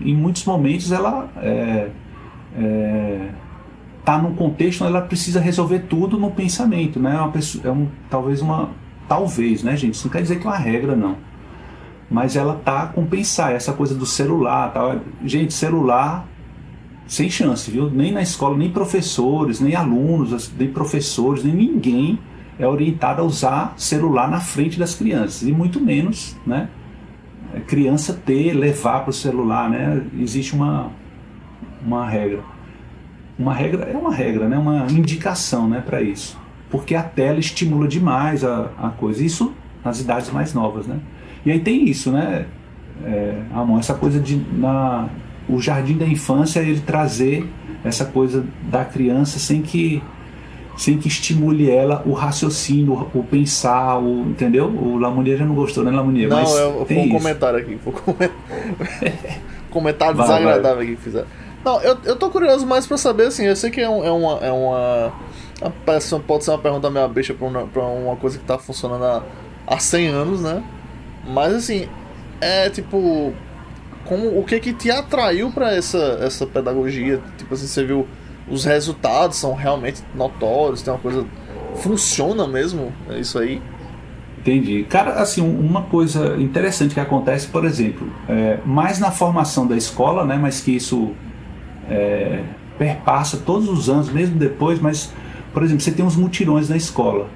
em 0.00 0.14
muitos 0.14 0.44
momentos, 0.44 0.92
ela 0.92 1.28
é, 1.36 1.88
é, 2.56 3.28
está 4.10 4.18
num 4.18 4.34
contexto 4.34 4.82
onde 4.82 4.92
ela 4.92 5.02
precisa 5.02 5.40
resolver 5.40 5.80
tudo 5.80 6.18
no 6.18 6.32
pensamento, 6.32 6.98
né? 6.98 7.14
É, 7.14 7.18
uma 7.18 7.30
pessoa, 7.30 7.64
é 7.66 7.70
um, 7.70 7.88
talvez 8.08 8.42
uma. 8.42 8.70
Talvez, 9.08 9.62
né, 9.62 9.76
gente? 9.76 9.94
Isso 9.94 10.06
não 10.06 10.12
quer 10.12 10.22
dizer 10.22 10.38
que 10.38 10.46
é 10.46 10.50
uma 10.50 10.56
regra, 10.56 10.96
não. 10.96 11.16
Mas 12.10 12.36
ela 12.36 12.54
tá 12.64 12.86
com 12.86 13.04
pensar, 13.06 13.52
essa 13.52 13.72
coisa 13.72 13.94
do 13.94 14.06
celular 14.06 14.72
tal. 14.72 15.00
Gente, 15.24 15.54
celular 15.54 16.26
sem 17.06 17.28
chance, 17.28 17.70
viu? 17.70 17.90
Nem 17.90 18.12
na 18.12 18.22
escola, 18.22 18.56
nem 18.56 18.70
professores, 18.70 19.60
nem 19.60 19.74
alunos, 19.74 20.52
nem 20.56 20.68
professores, 20.68 21.44
nem 21.44 21.54
ninguém 21.54 22.18
é 22.58 22.66
orientado 22.66 23.22
a 23.22 23.24
usar 23.24 23.74
celular 23.76 24.30
na 24.30 24.40
frente 24.40 24.78
das 24.78 24.94
crianças. 24.94 25.42
E 25.42 25.52
muito 25.52 25.80
menos, 25.80 26.36
né? 26.46 26.68
Criança 27.66 28.12
ter, 28.24 28.52
levar 28.52 29.00
para 29.00 29.10
o 29.10 29.12
celular, 29.12 29.68
né? 29.68 30.04
Existe 30.18 30.54
uma, 30.54 30.90
uma 31.84 32.08
regra 32.08 32.42
uma 33.40 33.54
regra 33.54 33.84
é 33.84 33.96
uma 33.96 34.14
regra, 34.14 34.46
né? 34.48 34.58
Uma 34.58 34.86
indicação, 34.90 35.66
né, 35.66 35.82
para 35.84 36.02
isso, 36.02 36.38
porque 36.70 36.94
a 36.94 37.02
tela 37.02 37.38
estimula 37.38 37.88
demais 37.88 38.44
a, 38.44 38.70
a 38.78 38.90
coisa. 38.90 39.24
Isso 39.24 39.52
nas 39.82 39.98
idades 39.98 40.30
mais 40.30 40.52
novas, 40.52 40.86
né? 40.86 40.98
E 41.44 41.50
aí 41.50 41.58
tem 41.58 41.88
isso, 41.88 42.12
né, 42.12 42.44
é, 43.02 43.40
Amon, 43.54 43.78
essa 43.78 43.94
coisa 43.94 44.20
de 44.20 44.36
na 44.52 45.08
o 45.48 45.58
jardim 45.58 45.96
da 45.96 46.06
infância 46.06 46.60
ele 46.60 46.80
trazer 46.80 47.48
essa 47.82 48.04
coisa 48.04 48.44
da 48.70 48.84
criança 48.84 49.38
sem 49.38 49.62
que 49.62 50.02
sem 50.76 50.96
que 50.96 51.08
estimule 51.08 51.68
ela 51.70 52.02
o 52.06 52.12
raciocínio, 52.12 53.10
o, 53.12 53.24
pensar, 53.24 53.98
o, 53.98 54.22
entendeu? 54.22 54.66
O 54.66 54.96
Lamounier 54.96 55.36
já 55.36 55.44
não 55.44 55.54
gostou, 55.54 55.84
né, 55.84 55.90
Lamounier? 55.90 56.28
Não, 56.28 56.36
Mas 56.40 56.56
eu, 56.56 56.86
foi 56.86 56.96
um 56.96 57.04
isso. 57.04 57.12
comentário 57.12 57.58
aqui, 57.58 57.78
foi 57.82 57.92
um 57.92 58.16
comentário 59.70 60.16
vai, 60.16 60.26
desagradável 60.26 60.76
vai. 60.76 60.84
aqui 60.84 60.96
que 60.96 61.02
fizeram. 61.02 61.26
Não, 61.64 61.80
eu, 61.82 61.96
eu 62.04 62.16
tô 62.16 62.30
curioso 62.30 62.66
mais 62.66 62.86
pra 62.86 62.96
saber, 62.96 63.26
assim, 63.26 63.44
eu 63.44 63.54
sei 63.56 63.70
que 63.70 63.80
é, 63.80 63.88
um, 63.88 64.04
é 64.04 64.10
uma. 64.10 64.38
É 64.38 64.52
uma 64.52 65.12
pode 66.26 66.44
ser 66.44 66.52
uma 66.52 66.58
pergunta 66.58 66.90
meio 66.90 67.06
bicha 67.08 67.34
pra 67.34 67.46
uma, 67.46 67.66
pra 67.66 67.82
uma 67.82 68.16
coisa 68.16 68.38
que 68.38 68.44
tá 68.44 68.58
funcionando 68.58 69.04
há, 69.04 69.22
há 69.66 69.78
100 69.78 70.08
anos, 70.08 70.40
né? 70.40 70.62
Mas, 71.26 71.54
assim, 71.54 71.88
é 72.40 72.70
tipo. 72.70 73.32
Como, 74.06 74.40
o 74.40 74.44
que 74.44 74.58
que 74.58 74.72
te 74.72 74.90
atraiu 74.90 75.50
para 75.50 75.74
essa, 75.74 76.18
essa 76.22 76.46
pedagogia? 76.46 77.20
Tipo 77.36 77.54
assim, 77.54 77.66
você 77.66 77.84
viu 77.84 78.08
os 78.50 78.64
resultados 78.64 79.36
são 79.36 79.54
realmente 79.54 80.02
notórios, 80.14 80.82
tem 80.82 80.92
uma 80.92 80.98
coisa. 80.98 81.24
Funciona 81.76 82.48
mesmo? 82.48 82.92
É 83.08 83.20
isso 83.20 83.38
aí? 83.38 83.62
Entendi. 84.38 84.84
Cara, 84.84 85.12
assim, 85.20 85.40
uma 85.40 85.82
coisa 85.82 86.36
interessante 86.38 86.94
que 86.94 87.00
acontece, 87.00 87.46
por 87.46 87.64
exemplo, 87.64 88.10
é, 88.28 88.58
mais 88.64 88.98
na 88.98 89.10
formação 89.10 89.66
da 89.66 89.76
escola, 89.76 90.24
né, 90.24 90.36
mas 90.40 90.60
que 90.60 90.74
isso 90.74 91.14
é, 91.90 92.40
perpassa 92.78 93.36
todos 93.36 93.68
os 93.68 93.90
anos, 93.90 94.10
mesmo 94.10 94.38
depois, 94.38 94.80
mas, 94.80 95.12
por 95.52 95.62
exemplo, 95.62 95.82
você 95.82 95.90
tem 95.90 96.04
uns 96.04 96.16
mutirões 96.16 96.68
na 96.68 96.76
escola. 96.76 97.28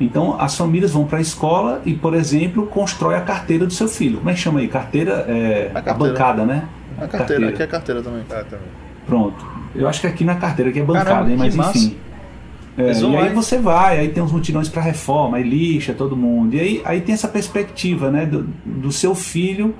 Então, 0.00 0.40
as 0.40 0.56
famílias 0.56 0.92
vão 0.92 1.04
para 1.04 1.18
a 1.18 1.20
escola 1.20 1.82
e, 1.84 1.92
por 1.94 2.14
exemplo, 2.14 2.66
constrói 2.66 3.16
a 3.16 3.20
carteira 3.20 3.66
do 3.66 3.72
seu 3.72 3.88
filho. 3.88 4.18
Como 4.18 4.30
é 4.30 4.34
que 4.34 4.40
chama 4.40 4.60
aí? 4.60 4.68
Carteira, 4.68 5.24
é, 5.28 5.70
a, 5.74 5.82
carteira. 5.82 5.90
a 5.90 5.94
bancada, 5.94 6.44
né? 6.46 6.68
A 6.96 7.00
carteira, 7.00 7.18
carteira, 7.18 7.48
aqui 7.48 7.62
é 7.62 7.66
carteira 7.66 8.02
também. 8.02 8.22
Ah, 8.30 8.44
também. 8.44 8.66
Pronto. 9.06 9.46
Eu 9.74 9.88
acho 9.88 10.00
que 10.00 10.06
aqui 10.06 10.24
na 10.24 10.36
carteira 10.36 10.70
aqui 10.70 10.80
é 10.80 10.84
bancada, 10.84 11.10
Caramba, 11.10 11.30
hein? 11.30 11.36
mas 11.36 11.76
enfim. 11.76 11.96
É, 12.76 12.92
e 12.92 13.16
aí 13.16 13.34
você 13.34 13.58
vai, 13.58 13.98
aí 13.98 14.08
tem 14.10 14.22
uns 14.22 14.30
mutirões 14.30 14.68
para 14.68 14.80
reforma, 14.80 15.38
aí 15.38 15.42
lixa 15.42 15.92
todo 15.92 16.16
mundo. 16.16 16.54
E 16.54 16.60
aí, 16.60 16.82
aí 16.84 17.00
tem 17.00 17.12
essa 17.12 17.26
perspectiva, 17.26 18.08
né, 18.08 18.24
do, 18.24 18.46
do 18.64 18.92
seu 18.92 19.16
filho 19.16 19.74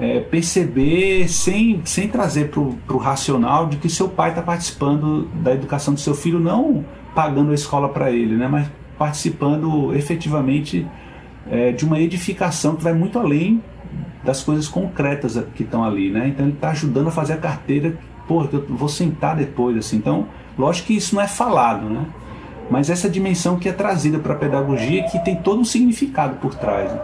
é, 0.00 0.20
perceber, 0.20 1.28
sem, 1.28 1.80
sem 1.84 2.08
trazer 2.08 2.50
para 2.50 2.60
o 2.60 2.98
racional, 2.98 3.66
de 3.66 3.76
que 3.76 3.88
seu 3.88 4.08
pai 4.08 4.30
está 4.30 4.42
participando 4.42 5.28
da 5.42 5.52
educação 5.52 5.94
do 5.94 6.00
seu 6.00 6.14
filho, 6.14 6.40
não 6.40 6.84
pagando 7.14 7.52
a 7.52 7.54
escola 7.54 7.88
para 7.88 8.10
ele, 8.10 8.36
né, 8.36 8.48
mas 8.48 8.68
participando 8.98 9.94
efetivamente 9.94 10.86
é, 11.48 11.72
de 11.72 11.84
uma 11.84 12.00
edificação 12.00 12.74
que 12.74 12.82
vai 12.82 12.92
muito 12.92 13.18
além 13.18 13.62
das 14.24 14.42
coisas 14.42 14.66
concretas 14.66 15.40
que 15.54 15.62
estão 15.62 15.84
ali. 15.84 16.10
Né? 16.10 16.28
Então 16.28 16.46
ele 16.46 16.54
está 16.54 16.70
ajudando 16.70 17.08
a 17.08 17.10
fazer 17.10 17.34
a 17.34 17.36
carteira 17.36 17.96
pô, 18.26 18.44
eu 18.52 18.64
vou 18.68 18.88
sentar 18.88 19.36
depois, 19.36 19.76
assim. 19.76 19.96
Então, 19.96 20.26
lógico 20.58 20.88
que 20.88 20.96
isso 20.96 21.14
não 21.14 21.22
é 21.22 21.28
falado, 21.28 21.88
né? 21.88 22.06
Mas 22.70 22.88
essa 22.88 23.08
dimensão 23.08 23.58
que 23.58 23.68
é 23.68 23.72
trazida 23.72 24.18
para 24.18 24.32
a 24.32 24.36
pedagogia 24.36 25.04
que 25.04 25.18
tem 25.22 25.36
todo 25.36 25.60
um 25.60 25.64
significado 25.64 26.36
por 26.36 26.54
trás. 26.54 26.90
Né? 26.90 27.00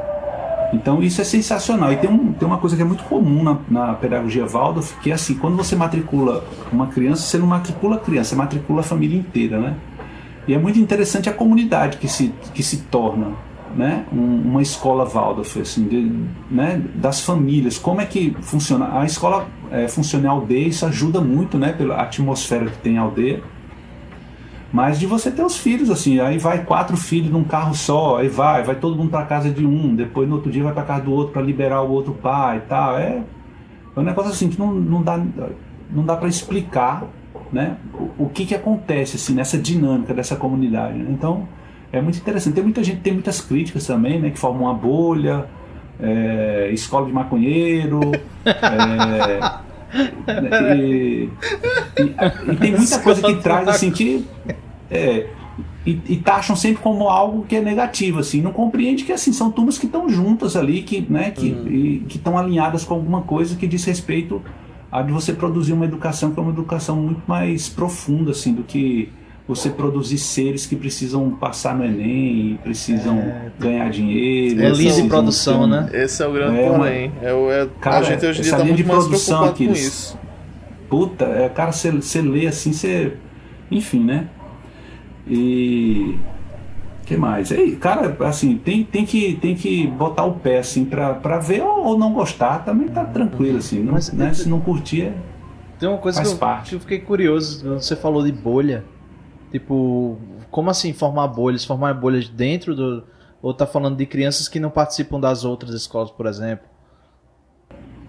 Então 0.72 1.02
isso 1.02 1.20
é 1.20 1.24
sensacional. 1.24 1.92
E 1.92 1.96
tem, 1.96 2.08
um, 2.08 2.32
tem 2.32 2.46
uma 2.46 2.58
coisa 2.58 2.76
que 2.76 2.82
é 2.82 2.84
muito 2.84 3.04
comum 3.04 3.42
na, 3.42 3.58
na, 3.68 3.94
pedagogia 3.94 4.46
Waldorf, 4.46 4.94
que 5.00 5.10
é 5.10 5.14
assim, 5.14 5.34
quando 5.34 5.56
você 5.56 5.74
matricula 5.74 6.44
uma 6.72 6.86
criança, 6.86 7.22
você 7.22 7.38
não 7.38 7.46
matricula 7.46 7.96
a 7.96 7.98
criança, 7.98 8.30
você 8.30 8.36
matricula 8.36 8.80
a 8.80 8.84
família 8.84 9.18
inteira, 9.18 9.58
né? 9.58 9.74
E 10.46 10.54
é 10.54 10.58
muito 10.58 10.78
interessante 10.78 11.28
a 11.28 11.32
comunidade 11.32 11.98
que 11.98 12.08
se, 12.08 12.32
que 12.54 12.62
se 12.62 12.78
torna 12.82 13.32
né, 13.76 14.04
um, 14.12 14.42
uma 14.50 14.62
escola 14.62 15.04
Waldorf, 15.04 15.60
assim, 15.60 15.86
de, 15.86 16.10
né, 16.50 16.82
das 16.94 17.20
famílias, 17.20 17.78
como 17.78 18.00
é 18.00 18.06
que 18.06 18.36
funciona. 18.40 18.98
A 18.98 19.04
escola 19.04 19.46
é, 19.70 19.86
funciona 19.86 20.26
em 20.26 20.28
aldeia, 20.28 20.66
isso 20.66 20.84
ajuda 20.86 21.20
muito 21.20 21.56
né, 21.56 21.72
pela 21.72 22.00
atmosfera 22.00 22.66
que 22.66 22.78
tem 22.78 22.98
a 22.98 23.02
aldeia 23.02 23.42
mas 24.72 25.00
de 25.00 25.06
você 25.06 25.30
ter 25.30 25.42
os 25.42 25.56
filhos, 25.56 25.90
assim, 25.90 26.20
aí 26.20 26.38
vai 26.38 26.64
quatro 26.64 26.96
filhos 26.96 27.30
num 27.30 27.42
carro 27.42 27.74
só, 27.74 28.18
aí 28.18 28.28
vai, 28.28 28.62
vai 28.62 28.76
todo 28.76 28.96
mundo 28.96 29.10
para 29.10 29.26
casa 29.26 29.50
de 29.50 29.66
um, 29.66 29.94
depois 29.94 30.28
no 30.28 30.36
outro 30.36 30.50
dia 30.50 30.62
vai 30.62 30.72
para 30.72 30.84
casa 30.84 31.02
do 31.02 31.12
outro 31.12 31.32
para 31.32 31.42
liberar 31.42 31.82
o 31.82 31.90
outro 31.90 32.12
pai 32.14 32.58
e 32.58 32.68
tal. 32.68 32.96
É, 32.96 33.22
é 33.96 34.00
um 34.00 34.02
negócio 34.02 34.30
assim 34.30 34.48
que 34.48 34.58
não, 34.58 34.72
não 34.72 35.02
dá, 35.02 35.20
não 35.90 36.04
dá 36.04 36.16
para 36.16 36.28
explicar 36.28 37.04
né, 37.52 37.76
o, 37.92 38.24
o, 38.24 38.28
que, 38.28 38.46
que 38.46 38.54
acontece 38.54 39.16
assim, 39.16 39.34
nessa 39.34 39.58
dinâmica 39.58 40.14
dessa 40.14 40.36
comunidade. 40.36 40.98
Né? 40.98 41.06
Então 41.10 41.48
é 41.92 42.00
muito 42.00 42.18
interessante. 42.18 42.54
Tem 42.54 42.62
muita 42.62 42.84
gente, 42.84 43.00
tem 43.00 43.12
muitas 43.12 43.40
críticas 43.40 43.84
também, 43.86 44.20
né, 44.20 44.30
que 44.30 44.38
formam 44.38 44.62
uma 44.62 44.74
bolha, 44.74 45.46
é, 45.98 46.70
escola 46.72 47.06
de 47.06 47.12
maconheiro. 47.12 48.00
é, 48.46 49.69
e, 50.76 51.28
e, 51.98 52.52
e, 52.52 52.56
tem 52.56 52.76
muita 52.76 52.98
coisa 53.00 53.22
que 53.22 53.34
traz 53.36 53.68
assim 53.68 53.90
que. 53.90 54.24
É, 54.90 55.26
e, 55.86 55.98
e 56.08 56.16
taxam 56.18 56.54
sempre 56.54 56.82
como 56.82 57.08
algo 57.08 57.44
que 57.46 57.56
é 57.56 57.60
negativo, 57.60 58.18
assim, 58.18 58.42
não 58.42 58.52
compreende 58.52 59.04
que 59.04 59.12
assim 59.12 59.32
são 59.32 59.50
turmas 59.50 59.78
que 59.78 59.86
estão 59.86 60.08
juntas 60.08 60.54
ali, 60.54 60.82
que 60.82 61.00
né, 61.08 61.30
que 61.30 61.50
uhum. 61.50 62.04
estão 62.06 62.36
alinhadas 62.36 62.84
com 62.84 62.94
alguma 62.94 63.22
coisa 63.22 63.56
que 63.56 63.66
diz 63.66 63.84
respeito 63.84 64.42
a 64.92 65.02
de 65.02 65.12
você 65.12 65.32
produzir 65.32 65.72
uma 65.72 65.84
educação 65.84 66.32
que 66.32 66.38
é 66.38 66.42
uma 66.42 66.52
educação 66.52 66.96
muito 66.96 67.22
mais 67.26 67.68
profunda, 67.68 68.32
assim, 68.32 68.52
do 68.52 68.62
que 68.62 69.08
você 69.50 69.68
produzir 69.68 70.16
seres 70.16 70.64
que 70.64 70.76
precisam 70.76 71.28
passar 71.32 71.74
no 71.76 71.84
Enem, 71.84 72.56
precisam 72.62 73.18
é, 73.18 73.50
ganhar 73.58 73.90
dinheiro. 73.90 74.62
É 74.62 74.68
lise 74.70 75.08
produção, 75.08 75.66
né? 75.66 75.90
Esse 75.92 76.22
é 76.22 76.26
o 76.26 76.32
grande 76.32 76.60
é, 76.60 76.70
porém. 76.70 77.12
É, 77.20 77.30
é, 77.30 77.68
cara, 77.80 77.98
a 77.98 78.02
gente 78.04 78.24
hoje 78.24 78.38
em 78.38 78.42
dia 78.44 78.56
tá 78.56 78.64
muito 78.64 78.86
mais 78.86 79.06
preocupado 79.08 79.56
com 79.56 79.72
isso. 79.72 80.18
Puta, 80.88 81.24
é, 81.24 81.48
cara, 81.48 81.72
você 81.72 82.22
lê 82.22 82.46
assim, 82.46 82.72
você. 82.72 83.14
Enfim, 83.72 84.04
né? 84.04 84.28
E. 85.26 86.16
que 87.04 87.16
mais? 87.16 87.50
Aí, 87.50 87.74
cara, 87.74 88.16
assim, 88.20 88.56
tem, 88.56 88.84
tem, 88.84 89.04
que, 89.04 89.34
tem 89.34 89.56
que 89.56 89.88
botar 89.88 90.24
o 90.24 90.34
pé, 90.34 90.58
assim, 90.58 90.84
pra, 90.84 91.14
pra 91.14 91.40
ver 91.40 91.62
ou, 91.62 91.86
ou 91.86 91.98
não 91.98 92.12
gostar, 92.12 92.64
também 92.64 92.86
tá 92.86 93.04
tranquilo, 93.04 93.58
assim. 93.58 93.80
Não, 93.80 93.94
Mas, 93.94 94.12
né? 94.12 94.32
Se 94.32 94.48
não 94.48 94.60
curtir, 94.60 95.02
é, 95.02 95.12
Tem 95.76 95.88
uma 95.88 95.98
coisa 95.98 96.22
que 96.22 96.28
eu, 96.28 96.38
que 96.64 96.74
eu 96.76 96.80
fiquei 96.80 97.00
curioso, 97.00 97.74
você 97.74 97.96
falou 97.96 98.24
de 98.24 98.30
bolha. 98.30 98.84
Tipo, 99.50 100.16
como 100.50 100.70
assim 100.70 100.92
formar 100.92 101.28
bolhas? 101.28 101.64
Formar 101.64 101.94
bolhas 101.94 102.28
dentro 102.28 102.74
do. 102.74 103.04
Ou 103.42 103.54
tá 103.54 103.66
falando 103.66 103.96
de 103.96 104.06
crianças 104.06 104.48
que 104.48 104.60
não 104.60 104.70
participam 104.70 105.18
das 105.18 105.44
outras 105.44 105.74
escolas, 105.74 106.10
por 106.10 106.26
exemplo? 106.26 106.68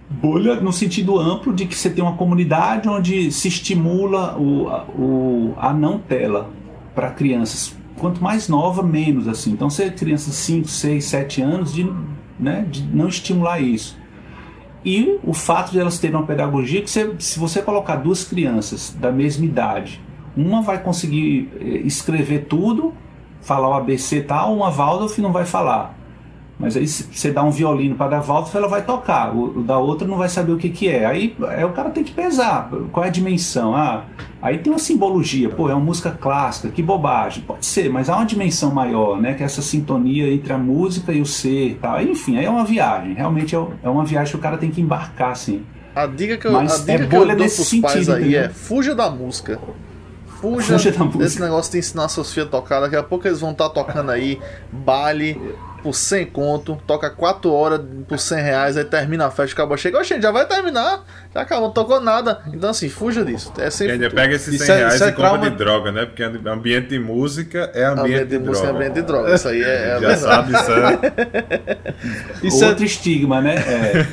Bolha 0.10 0.60
no 0.60 0.74
sentido 0.74 1.18
amplo 1.18 1.54
de 1.54 1.66
que 1.66 1.76
você 1.76 1.90
tem 1.90 2.04
uma 2.04 2.18
comunidade 2.18 2.90
onde 2.90 3.32
se 3.32 3.48
estimula 3.48 4.38
o, 4.38 4.68
o, 5.02 5.54
a 5.58 5.74
não 5.74 5.98
tela 5.98 6.50
para 6.94 7.12
crianças. 7.12 7.76
Quanto 7.98 8.22
mais 8.22 8.50
nova, 8.50 8.84
menos 8.84 9.28
assim. 9.28 9.52
Então, 9.52 9.70
você 9.70 9.90
crianças 9.90 10.36
5, 10.36 10.68
6, 10.68 11.06
7 11.06 11.42
anos, 11.42 11.74
de, 11.74 11.90
né, 12.38 12.66
de 12.70 12.84
não 12.84 13.08
estimular 13.08 13.62
isso. 13.62 13.98
E 14.84 15.18
o 15.24 15.34
fato 15.34 15.72
de 15.72 15.80
elas 15.80 15.98
terem 15.98 16.18
uma 16.18 16.26
pedagogia 16.26 16.82
que 16.82 16.90
você, 16.90 17.16
se 17.20 17.40
você 17.40 17.62
colocar 17.62 17.98
duas 17.98 18.24
crianças 18.24 18.96
da 19.00 19.12
mesma 19.12 19.46
idade 19.46 20.02
uma 20.36 20.62
vai 20.62 20.82
conseguir 20.82 21.50
eh, 21.60 21.82
escrever 21.86 22.46
tudo, 22.46 22.94
falar 23.42 23.70
o 23.70 23.74
ABC 23.74 24.18
e 24.18 24.24
tal, 24.24 24.56
uma 24.56 24.70
Waldorf 24.70 25.20
não 25.20 25.32
vai 25.32 25.46
falar. 25.46 25.98
Mas 26.62 26.78
aí 26.78 26.88
você 26.88 27.32
dá 27.32 27.42
um 27.42 27.50
violino 27.50 27.96
para 27.96 28.20
a 28.20 28.22
Waldorf, 28.22 28.56
ela 28.56 28.68
vai 28.68 28.84
tocar. 28.84 29.36
O, 29.36 29.64
da 29.64 29.80
outra 29.80 30.08
não 30.08 30.16
vai 30.16 30.30
saber 30.30 30.52
o 30.52 30.58
que, 30.58 30.70
que 30.70 30.88
é. 30.88 31.08
Aí, 31.08 31.36
aí 31.48 31.66
o 31.66 31.72
cara 31.72 31.90
tem 31.90 32.04
que 32.04 32.12
pesar. 32.12 32.70
Qual 32.92 33.04
é 33.04 33.08
a 33.08 33.12
dimensão? 33.12 33.76
Ah, 33.76 34.04
aí 34.40 34.60
tem 34.60 34.72
uma 34.72 34.78
simbologia. 34.78 35.50
Pô, 35.50 35.68
é 35.72 35.74
uma 35.74 35.84
música 35.84 36.12
clássica. 36.12 36.70
Que 36.70 36.84
bobagem. 36.84 37.44
Pode 37.44 37.66
ser, 37.66 37.90
mas 37.90 38.10
há 38.10 38.16
uma 38.16 38.26
dimensão 38.28 38.72
maior, 38.72 39.20
né? 39.20 39.34
Que 39.34 39.42
é 39.42 39.46
essa 39.48 39.64
sintonia 39.64 40.32
entre 40.32 40.54
a 40.54 40.58
música 40.58 41.12
e 41.12 41.20
o 41.20 41.26
ser. 41.26 41.80
Tal. 41.82 42.00
Enfim, 42.00 42.38
aí 42.38 42.46
é 42.46 42.50
uma 42.50 42.64
viagem. 42.64 43.16
Realmente 43.16 43.56
é, 43.56 43.66
é 43.82 43.90
uma 43.90 44.06
viagem 44.06 44.32
que 44.32 44.38
o 44.38 44.42
cara 44.42 44.58
tem 44.58 44.70
que 44.70 44.80
embarcar, 44.80 45.32
assim. 45.32 45.64
A 45.96 46.06
dica 46.06 46.38
que 46.38 46.46
eu, 46.46 46.56
a 46.56 46.64
dica 46.64 46.92
é 46.92 47.08
que 47.08 47.16
eu 47.16 47.26
dou 47.26 47.36
pros 47.36 47.52
sentido, 47.54 47.82
pais 47.82 48.08
aí 48.08 48.22
entendeu? 48.22 48.42
é 48.44 48.50
fuja 48.50 48.94
da 48.94 49.10
música 49.10 49.60
fuja, 50.42 50.80
fuja 50.80 51.18
desse 51.18 51.40
negócio 51.40 51.72
de 51.72 51.78
ensinar 51.78 52.10
seus 52.10 52.34
filhos 52.34 52.48
a 52.48 52.52
tocar. 52.52 52.80
Daqui 52.82 52.96
a 52.96 53.04
pouco 53.04 53.28
eles 53.28 53.40
vão 53.40 53.52
estar 53.52 53.70
tá 53.70 53.76
tocando 53.76 54.12
aí 54.12 54.42
baile 54.72 55.40
por 55.84 55.94
100 55.94 56.26
conto, 56.28 56.82
toca 56.86 57.10
4 57.10 57.52
horas 57.52 57.82
por 58.08 58.20
100 58.20 58.42
reais, 58.42 58.78
aí 58.78 58.86
termina 58.86 59.26
a 59.26 59.32
festa, 59.32 59.54
acaba 59.54 59.78
chega, 59.78 59.98
oxe, 59.98 60.20
já 60.22 60.32
vai 60.32 60.46
terminar, 60.46 61.04
já 61.34 61.42
acabou, 61.42 61.68
não 61.68 61.74
tocou 61.74 62.00
nada. 62.00 62.42
Então 62.54 62.70
assim, 62.70 62.90
fuja 62.90 63.24
disso. 63.26 63.52
É 63.58 63.70
sempre. 63.70 63.94
ainda 63.94 64.10
pega 64.10 64.36
esses 64.36 64.60
100 64.62 64.70
é- 64.70 64.78
reais 64.78 65.02
é, 65.02 65.08
e 65.08 65.12
compra 65.12 65.30
trauma... 65.30 65.50
de 65.50 65.56
droga, 65.56 65.92
né? 65.92 66.06
Porque 66.06 66.24
ambiente 66.24 66.90
de 66.90 67.00
música 67.00 67.72
é 67.74 67.84
ambiente, 67.86 68.00
ambiente 68.00 68.28
de, 68.28 68.38
de 68.38 68.44
música 68.44 68.68
é 68.68 68.72
ambiente 68.72 68.94
de 68.94 69.02
droga. 69.02 69.36
Isso 69.36 69.48
aí 69.48 69.64
é. 69.64 69.98
é 69.98 70.00
já 70.02 70.18
sabe, 70.18 70.54
isso 70.54 70.72
é. 70.72 71.78
isso 72.48 72.66
Outro 72.66 72.86
estigma, 72.86 73.42
né? 73.42 73.56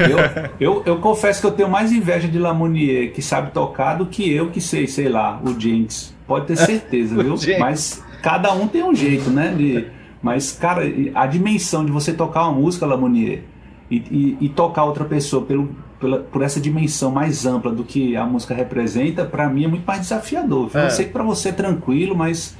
eu, 0.00 0.48
eu, 0.60 0.82
eu 0.86 0.96
confesso 1.00 1.40
que 1.40 1.46
eu 1.46 1.52
tenho 1.52 1.68
mais 1.68 1.92
inveja 1.92 2.28
de 2.28 2.38
Lamonier, 2.38 3.12
que 3.12 3.22
sabe 3.22 3.50
tocar, 3.52 3.94
do 3.94 4.06
que 4.06 4.32
eu 4.32 4.50
que 4.50 4.60
sei, 4.60 4.86
sei 4.86 5.08
lá, 5.08 5.40
o 5.44 5.58
Jinx. 5.58 6.14
Pode 6.26 6.46
ter 6.46 6.56
certeza, 6.56 7.14
viu? 7.22 7.36
Mas 7.58 8.02
cada 8.22 8.52
um 8.52 8.68
tem 8.68 8.82
um 8.82 8.94
jeito, 8.94 9.30
né? 9.30 9.54
De, 9.56 9.86
mas, 10.22 10.52
cara, 10.52 10.82
a 11.14 11.26
dimensão 11.26 11.84
de 11.84 11.92
você 11.92 12.12
tocar 12.12 12.48
uma 12.48 12.60
música, 12.60 12.86
Lamonier, 12.86 13.42
e, 13.90 13.96
e, 13.96 14.38
e 14.40 14.48
tocar 14.48 14.84
outra 14.84 15.04
pessoa 15.04 15.44
pelo, 15.44 15.74
pela, 15.98 16.18
por 16.18 16.42
essa 16.42 16.60
dimensão 16.60 17.10
mais 17.10 17.46
ampla 17.46 17.72
do 17.72 17.84
que 17.84 18.16
a 18.16 18.24
música 18.24 18.54
representa, 18.54 19.24
para 19.24 19.48
mim 19.48 19.64
é 19.64 19.68
muito 19.68 19.86
mais 19.86 20.00
desafiador. 20.00 20.70
É. 20.74 20.86
Eu 20.86 20.90
sei 20.90 21.06
que 21.06 21.12
para 21.12 21.24
você 21.24 21.48
é 21.48 21.52
tranquilo, 21.52 22.14
mas 22.14 22.56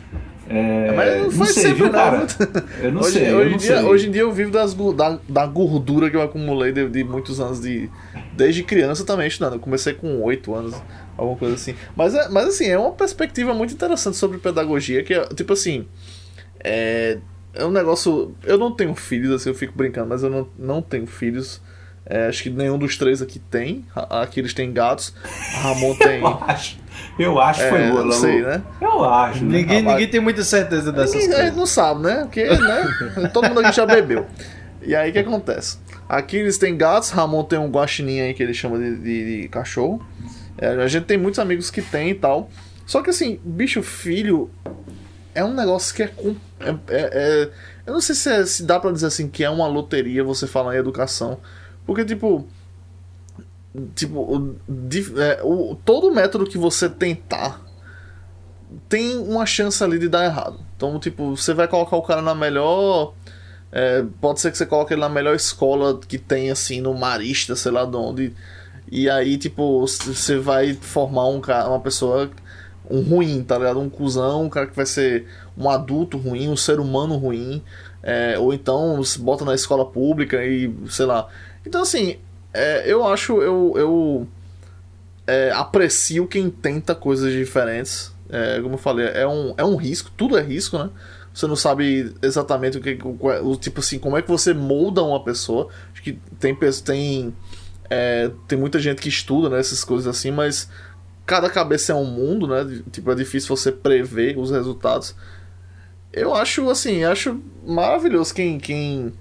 é, 0.51 0.93
mas 0.93 1.36
não, 1.36 1.40
não 1.40 1.47
sei, 1.47 1.74
viu, 1.74 1.90
cara? 1.90 2.26
Eu 2.80 2.90
não 2.90 3.02
hoje, 3.02 3.12
sei. 3.12 3.35
Hoje, 3.35 3.44
eu 3.44 3.51
não 3.51 3.59
dia, 3.59 3.76
sei. 3.76 3.85
hoje 3.85 4.09
em 4.09 4.10
dia 4.10 4.22
eu 4.22 4.32
vivo 4.32 4.51
das, 4.51 4.72
da, 4.72 5.18
da 5.28 5.47
gordura 5.47 6.09
que 6.09 6.16
eu 6.16 6.22
acumulei 6.22 6.72
de, 6.72 6.89
de, 6.89 7.05
muitos 7.05 7.39
anos 7.39 7.60
de. 7.60 7.90
Desde 8.32 8.62
criança 8.62 9.05
também 9.05 9.28
estudando. 9.28 9.55
Eu 9.55 9.59
comecei 9.59 9.93
com 9.93 10.22
8 10.22 10.55
anos, 10.55 10.82
alguma 11.18 11.36
coisa 11.36 11.55
assim. 11.55 11.74
Mas, 11.94 12.14
é, 12.14 12.30
mas 12.30 12.48
assim, 12.48 12.66
é 12.66 12.78
uma 12.78 12.93
perspectiva 12.93 13.52
muito 13.52 13.74
interessante 13.74 14.16
sobre 14.16 14.39
pedagogia, 14.39 15.02
que 15.02 15.12
é, 15.12 15.26
tipo 15.26 15.52
assim. 15.52 15.86
É, 16.60 17.18
é 17.55 17.65
um 17.65 17.70
negócio. 17.70 18.35
Eu 18.45 18.59
não 18.59 18.73
tenho 18.73 18.95
filhos, 18.95 19.31
assim, 19.33 19.51
eu 19.51 19.55
fico 19.55 19.73
brincando, 19.77 20.09
mas 20.09 20.23
eu 20.23 20.31
não, 20.31 20.49
não 20.59 20.83
tenho 20.83 21.07
filhos. 21.07 21.61
É, 22.11 22.27
acho 22.27 22.43
que 22.43 22.51
nenhum 22.51 22.79
dos 22.79 22.97
três 22.97 23.20
aqui 23.20 23.39
tem. 23.39 23.85
Aqui 23.95 24.41
eles 24.41 24.55
têm 24.55 24.73
gatos. 24.73 25.15
Ramon 25.61 25.95
tem. 26.01 26.20
eu 26.20 26.27
acho. 26.27 26.79
Eu 27.19 27.39
acho 27.39 27.61
que 27.61 27.69
foi 27.69 27.83
é, 27.83 27.91
Não 27.91 28.12
sei, 28.12 28.41
né? 28.41 28.62
Eu 28.81 29.05
acho. 29.05 29.45
Né? 29.45 29.59
Ninguém, 29.59 29.83
ninguém 29.83 30.09
tem 30.09 30.20
muita 30.20 30.43
certeza 30.43 30.91
dessas 30.91 31.12
ninguém, 31.12 31.29
coisas. 31.29 31.45
A 31.45 31.47
gente 31.49 31.57
não 31.57 31.66
sabe, 31.66 32.03
né? 32.03 32.23
Porque, 32.23 32.45
né? 32.45 33.29
Todo 33.33 33.49
mundo 33.49 33.61
aqui 33.61 33.77
já 33.77 33.85
bebeu. 33.85 34.27
E 34.83 34.95
aí 34.95 35.11
o 35.11 35.12
que 35.12 35.19
acontece? 35.19 35.79
Aqui 36.09 36.39
eles 36.39 36.57
têm 36.57 36.77
gatos, 36.77 37.11
Ramon 37.11 37.45
tem 37.45 37.59
um 37.59 37.69
guaxinim 37.69 38.20
aí 38.20 38.33
que 38.33 38.43
ele 38.43 38.55
chama 38.55 38.79
de, 38.79 38.97
de, 38.97 39.43
de 39.43 39.49
cachorro. 39.49 40.03
É, 40.57 40.69
a 40.69 40.87
gente 40.89 41.05
tem 41.05 41.19
muitos 41.19 41.39
amigos 41.39 41.70
que 41.70 41.83
tem 41.83 42.11
e 42.11 42.15
tal. 42.15 42.49
Só 42.87 43.03
que 43.03 43.11
assim, 43.11 43.39
bicho 43.45 43.83
filho 43.83 44.51
é 45.35 45.45
um 45.45 45.53
negócio 45.53 45.95
que 45.95 46.03
é, 46.03 46.07
é, 46.07 46.35
é, 46.60 46.76
é 46.89 47.51
eu 47.86 47.93
não 47.93 48.01
sei 48.01 48.14
se, 48.14 48.28
é, 48.28 48.44
se 48.44 48.62
dá 48.64 48.78
para 48.78 48.93
dizer 48.93 49.06
assim 49.06 49.28
que 49.28 49.43
é 49.43 49.51
uma 49.51 49.66
loteria 49.66 50.22
você 50.22 50.47
falar 50.47 50.74
em 50.74 50.78
educação, 50.78 51.39
porque 51.86 52.05
tipo 52.05 52.47
tipo 53.94 54.59
é, 55.18 55.40
o, 55.43 55.76
todo 55.85 56.12
método 56.12 56.47
que 56.47 56.59
você 56.59 56.89
tentar 56.89 57.64
tem 58.89 59.16
uma 59.18 59.47
chance 59.47 59.82
ali 59.82 59.98
de 59.98 60.09
dar 60.09 60.24
errado. 60.24 60.60
Então 60.76 60.98
tipo 60.98 61.36
você 61.36 61.55
vai 61.55 61.68
colocar 61.68 61.97
o 61.97 62.02
cara 62.02 62.22
na 62.22 62.35
melhor 62.35 63.14
é, 63.70 64.05
pode 64.20 64.40
ser 64.40 64.51
que 64.51 64.59
você 64.59 64.66
coloque 64.66 64.94
ele 64.94 65.01
na 65.01 65.09
melhor 65.09 65.35
escola 65.35 65.98
que 65.98 66.18
tem 66.18 66.51
assim 66.51 66.80
no 66.80 66.94
Marista, 66.94 67.55
sei 67.55 67.72
lá 67.72 67.85
de 67.85 67.97
onde. 67.97 68.35
E 68.90 69.09
aí, 69.10 69.36
tipo, 69.36 69.80
você 69.80 70.39
vai 70.39 70.72
formar 70.74 71.26
um 71.26 71.40
cara, 71.40 71.68
uma 71.68 71.80
pessoa 71.80 72.30
um 72.90 73.02
ruim, 73.02 73.43
tá 73.43 73.59
ligado? 73.59 73.80
Um 73.80 73.90
cuzão, 73.90 74.44
um 74.44 74.48
cara 74.48 74.66
que 74.66 74.74
vai 74.74 74.86
ser 74.86 75.26
um 75.59 75.68
adulto 75.68 76.16
ruim, 76.16 76.48
um 76.48 76.56
ser 76.56 76.78
humano 76.78 77.16
ruim, 77.16 77.62
é, 78.02 78.39
ou 78.39 78.55
então 78.55 79.02
se 79.02 79.18
bota 79.18 79.44
na 79.44 79.55
escola 79.55 79.85
pública 79.85 80.44
e 80.44 80.72
sei 80.89 81.06
lá. 81.06 81.28
Então, 81.66 81.82
assim, 81.82 82.16
é, 82.55 82.90
eu 82.90 83.05
acho, 83.06 83.43
eu, 83.43 83.74
eu 83.76 84.28
é, 85.26 85.51
aprecio 85.51 86.26
quem 86.26 86.48
tenta 86.48 86.94
coisas 86.94 87.32
diferentes. 87.32 88.12
É, 88.30 88.60
como 88.60 88.74
eu 88.74 88.78
falei, 88.78 89.06
é 89.06 89.26
um, 89.26 89.55
é 89.56 89.64
um 89.64 89.76
risco, 89.76 90.10
tudo 90.16 90.39
é 90.39 90.43
risco, 90.43 90.78
né? 90.78 90.90
Você 91.32 91.47
não 91.47 91.56
sabe 91.56 92.14
exatamente 92.22 92.78
o 92.78 92.80
que. 92.80 92.98
O, 93.02 93.51
o, 93.51 93.56
tipo 93.56 93.80
assim, 93.80 93.98
como 93.98 94.16
é 94.16 94.22
que 94.22 94.28
você 94.28 94.52
molda 94.52 95.02
uma 95.02 95.22
pessoa. 95.22 95.68
Acho 95.93 96.02
que 96.02 96.18
tem, 96.39 96.56
tem, 96.85 97.35
é, 97.89 98.30
tem 98.47 98.59
muita 98.59 98.78
gente 98.78 99.01
que 99.01 99.09
estuda 99.09 99.48
né, 99.48 99.60
essas 99.60 99.85
coisas 99.85 100.06
assim, 100.06 100.30
mas 100.30 100.68
cada 101.24 101.48
cabeça 101.51 101.93
é 101.93 101.94
um 101.94 102.06
mundo, 102.06 102.48
né? 102.48 102.82
Tipo, 102.90 103.12
é 103.12 103.14
difícil 103.14 103.55
você 103.55 103.70
prever 103.70 104.39
os 104.39 104.51
resultados. 104.51 105.14
Eu 106.12 106.35
acho, 106.35 106.68
assim, 106.70 107.05
acho 107.05 107.40
maravilhoso 107.66 108.35
quem, 108.35 108.59
quem, 108.59 109.12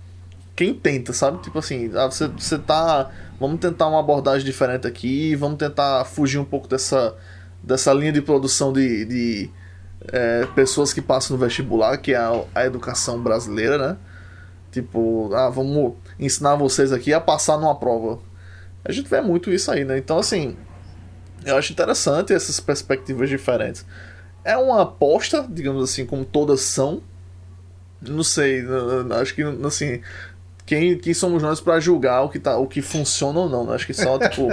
quem 0.55 0.73
tenta, 0.73 1.14
sabe? 1.14 1.41
Tipo 1.41 1.59
assim, 1.59 1.91
ah, 1.95 2.05
você, 2.05 2.27
você 2.27 2.57
tá. 2.57 3.11
Vamos 3.39 3.59
tentar 3.59 3.88
uma 3.88 3.99
abordagem 3.99 4.45
diferente 4.45 4.88
aqui, 4.88 5.35
vamos 5.35 5.57
tentar 5.57 6.03
fugir 6.05 6.39
um 6.39 6.45
pouco 6.45 6.68
dessa, 6.68 7.15
dessa 7.61 7.93
linha 7.93 8.11
de 8.11 8.22
produção 8.22 8.73
de, 8.73 9.05
de 9.05 9.49
é, 10.11 10.45
pessoas 10.55 10.91
que 10.91 11.01
passam 11.01 11.38
no 11.38 11.43
vestibular, 11.43 11.97
que 11.97 12.14
é 12.14 12.18
a, 12.18 12.43
a 12.55 12.65
educação 12.65 13.22
brasileira, 13.22 13.77
né? 13.77 13.97
Tipo, 14.72 15.31
ah, 15.34 15.49
vamos 15.49 15.93
ensinar 16.19 16.55
vocês 16.55 16.91
aqui 16.91 17.14
a 17.14 17.19
passar 17.19 17.57
numa 17.57 17.76
prova. 17.76 18.19
A 18.84 18.91
gente 18.91 19.09
vê 19.09 19.22
muito 19.22 19.51
isso 19.51 19.69
aí, 19.72 19.84
né? 19.84 19.97
Então, 19.97 20.18
assim, 20.18 20.55
eu 21.45 21.57
acho 21.57 21.72
interessante 21.72 22.34
essas 22.34 22.59
perspectivas 22.59 23.30
diferentes. 23.30 23.85
É 24.48 24.56
uma 24.56 24.82
aposta, 24.84 25.45
digamos 25.49 25.84
assim, 25.84 26.06
como 26.06 26.24
todas 26.24 26.61
são. 26.61 27.02
Não 28.02 28.24
sei, 28.24 28.64
acho 29.19 29.36
que 29.36 29.41
assim, 29.65 30.02
quem, 30.65 30.98
quem 30.98 31.14
somos 31.14 31.44
nós 31.44 31.60
para 31.60 31.82
julgar 31.82 32.22
o 32.22 32.30
que 32.30 32.40
tá, 32.40 32.56
o 32.57 32.65
que 32.65 32.82
funciona 32.82 33.40
ou 33.40 33.49
não? 33.49 33.65
Né? 33.65 33.76
Acho 33.76 33.86
que 33.86 33.94
só 33.94 34.18
tipo 34.30 34.48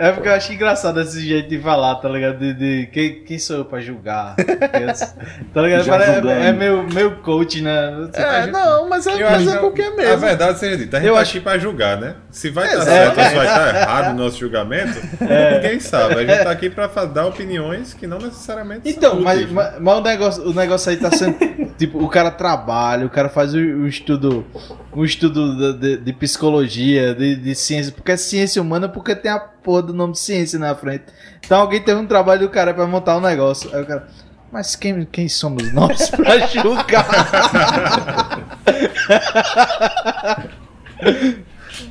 É 0.00 0.12
porque 0.12 0.30
eu 0.30 0.32
acho 0.32 0.50
engraçado 0.50 0.98
esse 1.02 1.20
jeito 1.20 1.50
de 1.50 1.58
falar, 1.58 1.96
tá 1.96 2.08
ligado? 2.08 2.38
De, 2.38 2.54
de 2.54 2.86
quem, 2.86 3.22
quem 3.22 3.38
sou 3.38 3.58
eu 3.58 3.64
pra 3.66 3.82
julgar? 3.82 4.34
tá 5.52 5.60
ligado? 5.60 6.30
É, 6.30 6.46
é 6.48 6.52
meu, 6.54 6.84
meu 6.84 7.16
coach, 7.16 7.60
né? 7.60 8.08
Você 8.10 8.18
é, 8.18 8.46
não, 8.46 8.88
mas 8.88 9.06
é, 9.06 9.22
mas 9.22 9.46
é 9.46 9.58
porque 9.58 9.82
é 9.82 9.90
mesmo. 9.94 10.12
A 10.14 10.16
verdade 10.16 10.58
seria 10.58 10.78
dita, 10.78 10.96
a 10.96 11.00
gente 11.00 11.08
eu 11.10 11.14
tá 11.16 11.20
acho... 11.20 11.30
aqui 11.32 11.40
pra 11.40 11.58
julgar, 11.58 11.98
né? 11.98 12.14
Se 12.30 12.48
vai 12.48 12.64
estar 12.64 12.78
tá 12.78 12.84
certo 12.86 13.18
ou 13.18 13.24
se 13.24 13.34
vai 13.34 13.46
estar 13.46 13.72
tá 13.72 13.78
errado 13.78 14.10
o 14.12 14.14
nosso 14.14 14.38
julgamento, 14.38 14.98
é. 15.20 15.54
ninguém 15.56 15.80
sabe. 15.80 16.14
A 16.14 16.24
gente 16.24 16.44
tá 16.44 16.50
aqui 16.50 16.70
pra 16.70 16.86
dar 17.04 17.26
opiniões 17.26 17.92
que 17.92 18.06
não 18.06 18.18
necessariamente 18.18 18.88
Então, 18.88 19.10
são 19.16 19.20
mas, 19.20 19.52
mas, 19.52 19.78
mas, 19.78 19.98
o, 19.98 20.00
negócio, 20.00 20.48
o 20.48 20.54
negócio 20.54 20.90
aí 20.90 20.96
tá 20.96 21.10
sendo. 21.10 21.36
tipo, 21.76 22.02
o 22.02 22.08
cara 22.08 22.30
trabalha, 22.30 23.04
o 23.04 23.10
cara 23.10 23.28
faz 23.28 23.52
o, 23.52 23.58
o 23.58 23.86
estudo. 23.86 24.46
Um 24.92 25.04
estudo 25.04 25.56
de, 25.56 25.78
de, 25.78 25.96
de 25.98 26.12
psicologia, 26.12 27.14
de, 27.14 27.36
de 27.36 27.54
ciência, 27.54 27.92
porque 27.92 28.12
é 28.12 28.16
ciência 28.16 28.60
humana, 28.60 28.88
porque 28.88 29.14
tem 29.14 29.30
a 29.30 29.38
porra 29.38 29.82
do 29.82 29.94
nome 29.94 30.14
de 30.14 30.18
ciência 30.18 30.58
na 30.58 30.74
frente. 30.74 31.04
Então 31.44 31.60
alguém 31.60 31.80
teve 31.80 32.00
um 32.00 32.06
trabalho 32.06 32.40
do 32.40 32.48
cara 32.48 32.74
para 32.74 32.86
montar 32.86 33.16
um 33.16 33.20
negócio. 33.20 33.70
Aí 33.74 33.82
o 33.82 33.86
cara, 33.86 34.08
mas 34.50 34.74
quem, 34.74 35.04
quem 35.04 35.28
somos 35.28 35.72
nós 35.72 36.10
para 36.16 36.46
julgar? 36.46 37.06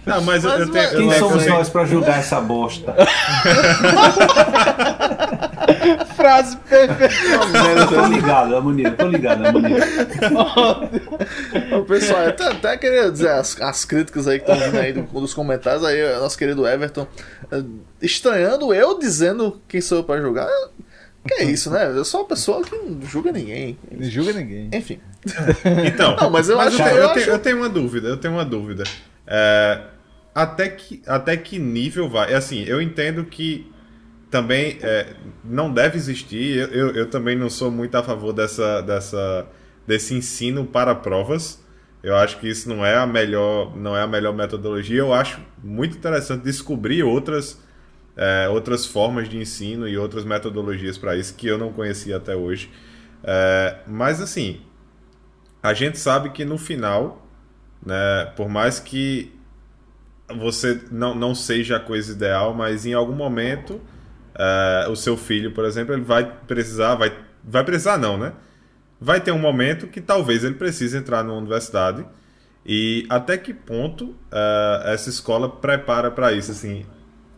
Não, 0.05 0.21
mas, 0.21 0.43
mas 0.43 0.59
eu 0.59 0.71
tenho, 0.71 0.89
Quem 0.89 1.11
eu 1.11 1.19
somos 1.19 1.45
eu 1.45 1.53
nós 1.53 1.69
para 1.69 1.85
julgar 1.85 2.19
essa 2.19 2.41
bosta? 2.41 2.95
Frase 6.15 6.57
perfeita. 6.57 7.15
Eu 7.79 7.87
tô 7.87 8.05
ligado, 8.07 8.55
Amonira, 8.55 8.91
tô 8.91 9.07
ligado, 9.07 9.45
Amonira. 9.45 9.85
o 11.79 11.85
pessoal, 11.85 12.27
até, 12.27 12.47
até 12.47 12.77
queria 12.77 13.11
dizer 13.11 13.29
as, 13.29 13.59
as 13.61 13.85
críticas 13.85 14.27
aí 14.27 14.39
que 14.39 14.49
estão 14.49 14.69
vindo 14.69 14.79
aí 14.79 14.93
do, 14.93 15.01
dos 15.03 15.33
comentários, 15.33 15.83
aí 15.83 16.17
nosso 16.19 16.37
querido 16.37 16.67
Everton, 16.67 17.07
eh, 17.51 17.63
estranhando 18.01 18.73
eu 18.73 18.99
dizendo 18.99 19.61
quem 19.67 19.81
sou 19.81 19.99
eu 19.99 20.03
para 20.03 20.21
julgar. 20.21 20.47
Que 21.27 21.33
é 21.35 21.43
isso, 21.43 21.69
né? 21.69 21.85
Eu 21.87 22.05
sou 22.05 22.21
uma 22.21 22.27
pessoa 22.27 22.63
que 22.63 22.75
não 22.75 23.01
julga 23.01 23.31
ninguém. 23.31 23.77
Não 23.91 24.09
julga 24.09 24.33
ninguém. 24.33 24.69
Enfim. 24.73 24.99
Então, 25.85 26.15
não, 26.15 26.29
mas 26.29 26.47
eu, 26.49 26.57
mas 26.57 26.73
acho, 26.73 26.81
eu, 26.81 26.97
eu, 26.97 27.05
acho... 27.07 27.13
Tenho, 27.15 27.27
eu 27.27 27.39
tenho 27.39 27.57
uma 27.57 27.69
dúvida, 27.69 28.07
eu 28.07 28.17
tenho 28.17 28.33
uma 28.33 28.45
dúvida. 28.45 28.83
É, 29.27 29.81
até, 30.33 30.69
que, 30.69 31.01
até 31.05 31.35
que 31.35 31.59
nível 31.59 32.09
vai? 32.09 32.31
É 32.31 32.35
assim, 32.35 32.63
eu 32.63 32.81
entendo 32.81 33.25
que 33.25 33.69
também 34.29 34.77
é, 34.81 35.13
não 35.43 35.71
deve 35.73 35.97
existir. 35.97 36.57
Eu, 36.57 36.67
eu, 36.67 36.95
eu, 36.95 37.09
também 37.09 37.35
não 37.35 37.49
sou 37.49 37.71
muito 37.71 37.95
a 37.95 38.03
favor 38.03 38.33
dessa, 38.33 38.81
dessa, 38.81 39.47
desse 39.85 40.13
ensino 40.13 40.65
para 40.65 40.95
provas. 40.95 41.63
Eu 42.01 42.15
acho 42.15 42.39
que 42.39 42.47
isso 42.47 42.69
não 42.69 42.85
é 42.85 42.95
a 42.95 43.05
melhor, 43.05 43.75
não 43.75 43.95
é 43.95 44.01
a 44.01 44.07
melhor 44.07 44.33
metodologia. 44.33 44.99
Eu 44.99 45.13
acho 45.13 45.39
muito 45.63 45.97
interessante 45.97 46.43
descobrir 46.43 47.03
outras, 47.03 47.61
é, 48.15 48.47
outras 48.49 48.85
formas 48.85 49.27
de 49.27 49.37
ensino 49.37 49.87
e 49.87 49.97
outras 49.97 50.23
metodologias 50.23 50.97
para 50.97 51.15
isso 51.15 51.33
que 51.35 51.47
eu 51.47 51.57
não 51.57 51.73
conhecia 51.73 52.17
até 52.17 52.35
hoje. 52.35 52.71
É, 53.23 53.79
mas 53.85 54.21
assim, 54.21 54.61
a 55.61 55.73
gente 55.73 55.99
sabe 55.99 56.29
que 56.29 56.45
no 56.45 56.57
final 56.57 57.25
né? 57.85 58.25
Por 58.35 58.49
mais 58.49 58.79
que 58.79 59.33
você 60.27 60.81
não, 60.91 61.15
não 61.15 61.33
seja 61.33 61.77
a 61.77 61.79
coisa 61.79 62.11
ideal, 62.11 62.53
mas 62.53 62.85
em 62.85 62.93
algum 62.93 63.15
momento 63.15 63.81
uh, 64.39 64.89
o 64.89 64.95
seu 64.95 65.17
filho, 65.17 65.51
por 65.51 65.65
exemplo, 65.65 65.93
ele 65.93 66.03
vai 66.03 66.25
precisar, 66.47 66.95
vai, 66.95 67.13
vai 67.43 67.63
precisar 67.63 67.97
não, 67.97 68.17
né? 68.17 68.33
Vai 68.99 69.21
ter 69.21 69.31
um 69.31 69.39
momento 69.39 69.87
que 69.87 70.01
talvez 70.01 70.43
ele 70.43 70.55
precise 70.55 70.97
entrar 70.97 71.23
numa 71.23 71.37
universidade 71.37 72.05
e 72.65 73.05
até 73.09 73.37
que 73.37 73.53
ponto 73.53 74.05
uh, 74.05 74.85
essa 74.85 75.09
escola 75.09 75.49
prepara 75.49 76.09
para 76.11 76.31
isso, 76.33 76.51
assim, 76.51 76.85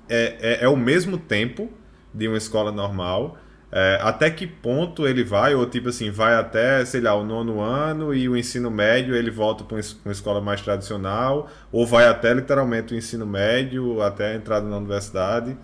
é, 0.09 0.59
é, 0.61 0.65
é 0.65 0.67
o 0.67 0.75
mesmo 0.75 1.17
tempo 1.17 1.71
de 2.13 2.27
uma 2.27 2.37
escola 2.37 2.71
normal, 2.71 3.37
é, 3.71 3.97
até 4.01 4.29
que 4.29 4.45
ponto 4.45 5.07
ele 5.07 5.23
vai, 5.23 5.55
ou 5.55 5.65
tipo 5.65 5.87
assim, 5.87 6.11
vai 6.11 6.35
até, 6.35 6.83
sei 6.83 6.99
lá, 6.99 7.15
o 7.15 7.23
nono 7.23 7.61
ano 7.61 8.13
e 8.13 8.27
o 8.27 8.35
ensino 8.35 8.69
médio 8.69 9.15
ele 9.15 9.31
volta 9.31 9.63
para 9.63 9.79
uma 10.03 10.11
escola 10.11 10.41
mais 10.41 10.61
tradicional, 10.61 11.49
ou 11.71 11.87
vai 11.87 12.05
até 12.05 12.33
literalmente 12.33 12.93
o 12.93 12.97
ensino 12.97 13.25
médio, 13.25 14.01
até 14.01 14.33
a 14.33 14.35
entrada 14.35 14.67
na 14.67 14.75
universidade. 14.75 15.55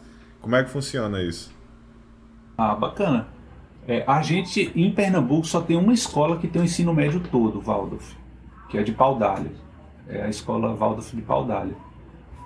Como 0.42 0.56
é 0.56 0.64
que 0.64 0.70
funciona 0.70 1.22
isso? 1.22 1.54
Ah, 2.58 2.76
bacana. 2.76 3.28
É, 3.88 4.04
a 4.08 4.22
gente, 4.22 4.72
em 4.76 4.92
Pernambuco, 4.92 5.48
só 5.48 5.62
tem 5.62 5.78
uma 5.78 5.94
escola 5.94 6.38
que 6.38 6.48
tem 6.48 6.62
o 6.62 6.66
ensino 6.66 6.94
médio 6.94 7.22
todo, 7.32 7.62
Waldorf, 7.62 8.16
que 8.70 8.78
é 8.78 8.84
de 8.84 8.92
Paudalho. 8.92 9.52
É 10.08 10.24
a 10.24 10.30
escola 10.30 10.76
Waldorf 10.76 11.16
de 11.16 11.22
Paudalho. 11.22 11.76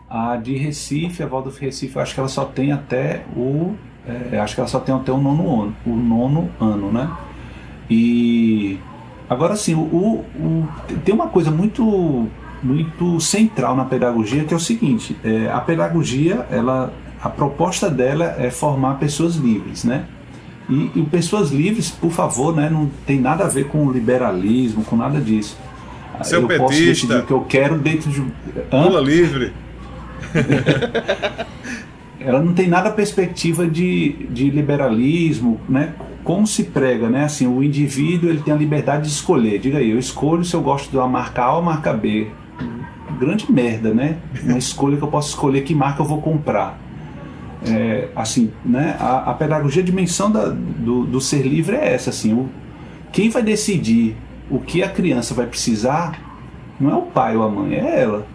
A 0.09 0.35
de 0.35 0.55
Recife, 0.55 1.23
a 1.23 1.27
Waldorf 1.27 1.59
Recife, 1.59 1.95
eu 1.95 2.01
acho 2.01 2.13
que 2.13 2.19
ela 2.19 2.29
só 2.29 2.45
tem 2.45 2.71
até 2.71 3.25
o 3.35 3.75
é, 4.07 4.39
acho 4.39 4.55
que 4.55 4.61
ela 4.61 4.67
só 4.67 4.79
tem 4.79 4.93
até 4.93 5.11
o 5.11 5.17
nono 5.17 5.61
ano, 5.61 5.75
o 5.85 5.91
nono 5.91 6.49
ano, 6.59 6.91
né? 6.91 7.09
E 7.89 8.79
agora 9.29 9.55
sim, 9.55 9.75
o, 9.75 9.77
o, 9.79 10.67
tem 11.05 11.13
uma 11.13 11.27
coisa 11.27 11.51
muito 11.51 12.27
muito 12.63 13.19
central 13.19 13.75
na 13.75 13.85
pedagogia 13.85 14.43
que 14.43 14.53
é 14.53 14.57
o 14.57 14.59
seguinte: 14.59 15.15
é, 15.23 15.49
a 15.51 15.59
pedagogia, 15.59 16.47
ela, 16.49 16.91
a 17.21 17.29
proposta 17.29 17.89
dela 17.89 18.35
é 18.37 18.49
formar 18.49 18.95
pessoas 18.95 19.35
livres, 19.35 19.83
né? 19.83 20.05
E, 20.69 20.91
e, 20.95 21.01
pessoas 21.03 21.51
livres, 21.51 21.91
por 21.91 22.11
favor, 22.11 22.55
né, 22.55 22.69
não 22.69 22.89
tem 23.05 23.19
nada 23.19 23.43
a 23.43 23.47
ver 23.47 23.65
com 23.65 23.91
liberalismo, 23.91 24.83
com 24.85 24.95
nada 24.95 25.19
disso. 25.19 25.57
Seu 26.23 26.41
eu 26.41 26.47
petista. 26.47 26.67
posso 26.67 26.79
decidir 26.79 27.15
o 27.17 27.25
que 27.25 27.33
eu 27.33 27.41
quero 27.41 27.77
dentro 27.77 28.09
de. 28.09 28.21
Hã? 28.71 28.83
Pula 28.83 29.01
livre. 29.01 29.51
ela 32.19 32.41
não 32.41 32.53
tem 32.53 32.67
nada 32.67 32.91
perspectiva 32.91 33.67
de, 33.67 34.27
de 34.29 34.49
liberalismo, 34.49 35.59
né? 35.67 35.93
Como 36.23 36.45
se 36.45 36.65
prega, 36.65 37.09
né? 37.09 37.25
Assim, 37.25 37.47
o 37.47 37.63
indivíduo 37.63 38.29
ele 38.29 38.41
tem 38.41 38.53
a 38.53 38.57
liberdade 38.57 39.03
de 39.03 39.09
escolher. 39.09 39.59
Diga 39.59 39.79
aí, 39.79 39.89
eu 39.89 39.99
escolho 39.99 40.45
se 40.45 40.53
eu 40.53 40.61
gosto 40.61 40.95
da 40.95 41.07
marca 41.07 41.43
A 41.43 41.57
ou 41.57 41.63
marca 41.63 41.91
B. 41.91 42.27
Grande 43.19 43.51
merda, 43.51 43.93
né? 43.93 44.17
Uma 44.43 44.57
escolha 44.57 44.97
que 44.97 45.03
eu 45.03 45.07
posso 45.07 45.29
escolher 45.29 45.61
que 45.61 45.73
marca 45.73 46.01
eu 46.01 46.05
vou 46.05 46.21
comprar. 46.21 46.79
É, 47.65 48.09
assim, 48.15 48.51
né? 48.65 48.97
A, 48.99 49.31
a 49.31 49.33
pedagogia, 49.33 49.81
a 49.81 49.85
dimensão 49.85 50.31
da, 50.31 50.45
do, 50.47 51.05
do 51.05 51.21
ser 51.21 51.43
livre 51.43 51.75
é 51.75 51.93
essa, 51.93 52.09
assim. 52.09 52.33
O, 52.33 52.49
quem 53.11 53.29
vai 53.29 53.43
decidir 53.43 54.15
o 54.49 54.59
que 54.59 54.81
a 54.81 54.89
criança 54.89 55.33
vai 55.33 55.45
precisar 55.45 56.19
não 56.79 56.91
é 56.91 56.95
o 56.95 57.03
pai 57.03 57.37
ou 57.37 57.43
a 57.43 57.49
mãe, 57.49 57.75
é 57.75 58.01
ela. 58.01 58.25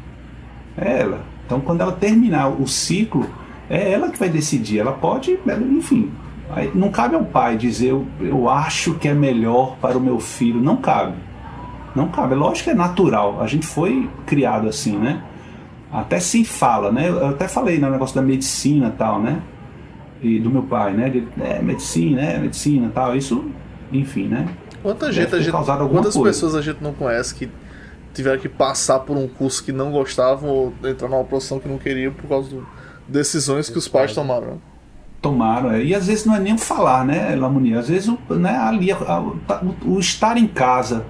É 0.77 1.01
ela. 1.01 1.20
Então, 1.44 1.61
quando 1.61 1.81
ela 1.81 1.93
terminar 1.93 2.48
o 2.48 2.66
ciclo 2.66 3.28
é 3.69 3.93
ela 3.93 4.11
que 4.11 4.19
vai 4.19 4.28
decidir. 4.28 4.78
Ela 4.78 4.93
pode, 4.93 5.39
enfim. 5.70 6.11
Não 6.74 6.90
cabe 6.90 7.16
ao 7.16 7.24
pai 7.24 7.57
dizer 7.57 7.90
eu, 7.90 8.07
eu 8.20 8.48
acho 8.48 8.94
que 8.94 9.09
é 9.09 9.15
melhor 9.15 9.77
para 9.81 9.98
o 9.98 10.01
meu 10.01 10.20
filho. 10.20 10.61
Não 10.61 10.77
cabe. 10.77 11.15
Não 11.94 12.09
cabe. 12.09 12.35
É 12.35 12.36
lógico 12.36 12.65
que 12.65 12.70
é 12.70 12.74
natural. 12.74 13.40
A 13.40 13.47
gente 13.47 13.66
foi 13.66 14.09
criado 14.24 14.69
assim, 14.69 14.97
né? 14.97 15.23
Até 15.93 16.19
se 16.21 16.45
fala, 16.45 16.91
né? 16.91 17.09
Eu 17.09 17.29
até 17.29 17.47
falei 17.49 17.79
no 17.79 17.91
negócio 17.91 18.15
da 18.15 18.23
medicina 18.23 18.93
tal, 18.97 19.21
né? 19.21 19.41
E 20.23 20.39
do 20.41 20.51
meu 20.51 20.63
pai, 20.63 20.93
né? 20.93 21.09
De, 21.09 21.27
é, 21.41 21.61
medicina, 21.63 22.21
é, 22.23 22.39
medicina 22.39 22.91
tal. 22.95 23.17
Isso, 23.17 23.45
enfim, 23.93 24.27
né? 24.29 24.49
Quanta 24.83 25.11
gente, 25.13 25.35
a 25.35 25.39
gente 25.41 25.51
quantas 25.51 26.15
coisa. 26.15 26.23
pessoas 26.23 26.55
a 26.55 26.63
gente 26.63 26.83
não 26.83 26.93
conhece 26.93 27.35
que 27.35 27.49
tiveram 28.15 28.39
que 28.41 28.49
passar 28.49 29.01
por 29.01 29.17
um 29.17 29.27
curso 29.29 29.63
que 29.65 29.73
não 29.73 29.91
gostavam 29.91 30.49
ou 30.49 30.75
entrar 30.85 31.09
numa 31.09 31.25
profissão 31.25 31.59
que 31.59 31.69
não 31.69 31.77
queriam 31.79 32.13
por 32.13 32.29
causa 32.29 32.49
do 32.51 32.67
Decisões 33.09 33.69
que 33.71 33.79
os 33.79 33.87
pais 33.87 34.13
tomaram. 34.15 34.47
né? 34.47 34.57
Tomaram, 35.23 35.71
é. 35.73 35.83
e 35.83 35.95
às 35.95 36.07
vezes 36.07 36.25
não 36.25 36.35
é 36.35 36.41
nem 36.41 36.57
falar, 36.59 37.05
né, 37.05 37.35
Lamoni? 37.35 37.75
Às 37.75 37.89
vezes 37.89 38.09
o, 38.09 38.19
né, 38.35 38.57
ali, 38.59 38.93
a- 38.93 38.97
a- 38.97 39.21
o, 39.63 39.95
o 39.95 39.99
estar 39.99 40.37
em 40.37 40.47
casa, 40.47 41.05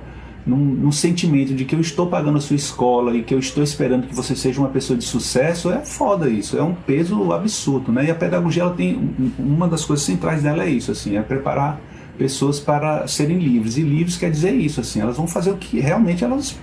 num, 0.47 0.57
num 0.57 0.93
sentimento 0.93 1.53
de 1.55 1.65
que 1.65 1.75
eu 1.75 1.81
estou 1.81 2.07
pagando 2.07 2.39
a 2.39 2.41
sua 2.41 2.55
escola 2.57 3.17
e 3.17 3.23
que 3.23 3.35
eu 3.35 3.39
estou 3.39 3.65
esperando 3.65 4.07
que 4.07 4.15
você 4.15 4.37
seja 4.37 4.61
uma 4.61 4.69
pessoa 4.69 4.97
de 4.97 5.05
sucesso, 5.05 5.71
é 5.71 5.85
foda 5.85 6.29
isso, 6.29 6.57
é 6.57 6.63
um 6.63 6.73
peso 6.75 7.33
absurdo, 7.33 7.91
né? 7.91 8.05
E 8.07 8.11
a 8.11 8.15
pedagogia, 8.15 8.63
ela 8.63 8.73
tem, 8.75 8.97
um- 8.97 9.31
uma 9.39 9.67
das 9.67 9.85
coisas 9.85 10.05
centrais 10.07 10.43
dela 10.43 10.63
é 10.65 10.71
isso, 10.71 10.93
assim, 10.93 11.17
é 11.17 11.23
preparar 11.23 11.81
pessoas 12.17 12.61
para 12.61 13.07
serem 13.09 13.39
livres, 13.39 13.77
e 13.77 13.83
livres 13.83 14.17
quer 14.17 14.31
dizer 14.31 14.53
isso, 14.55 14.81
assim, 14.81 15.01
elas 15.01 15.17
vão 15.17 15.27
fazer 15.27 15.51
o 15.51 15.57
que 15.57 15.81
realmente 15.81 16.23
elas 16.25 16.57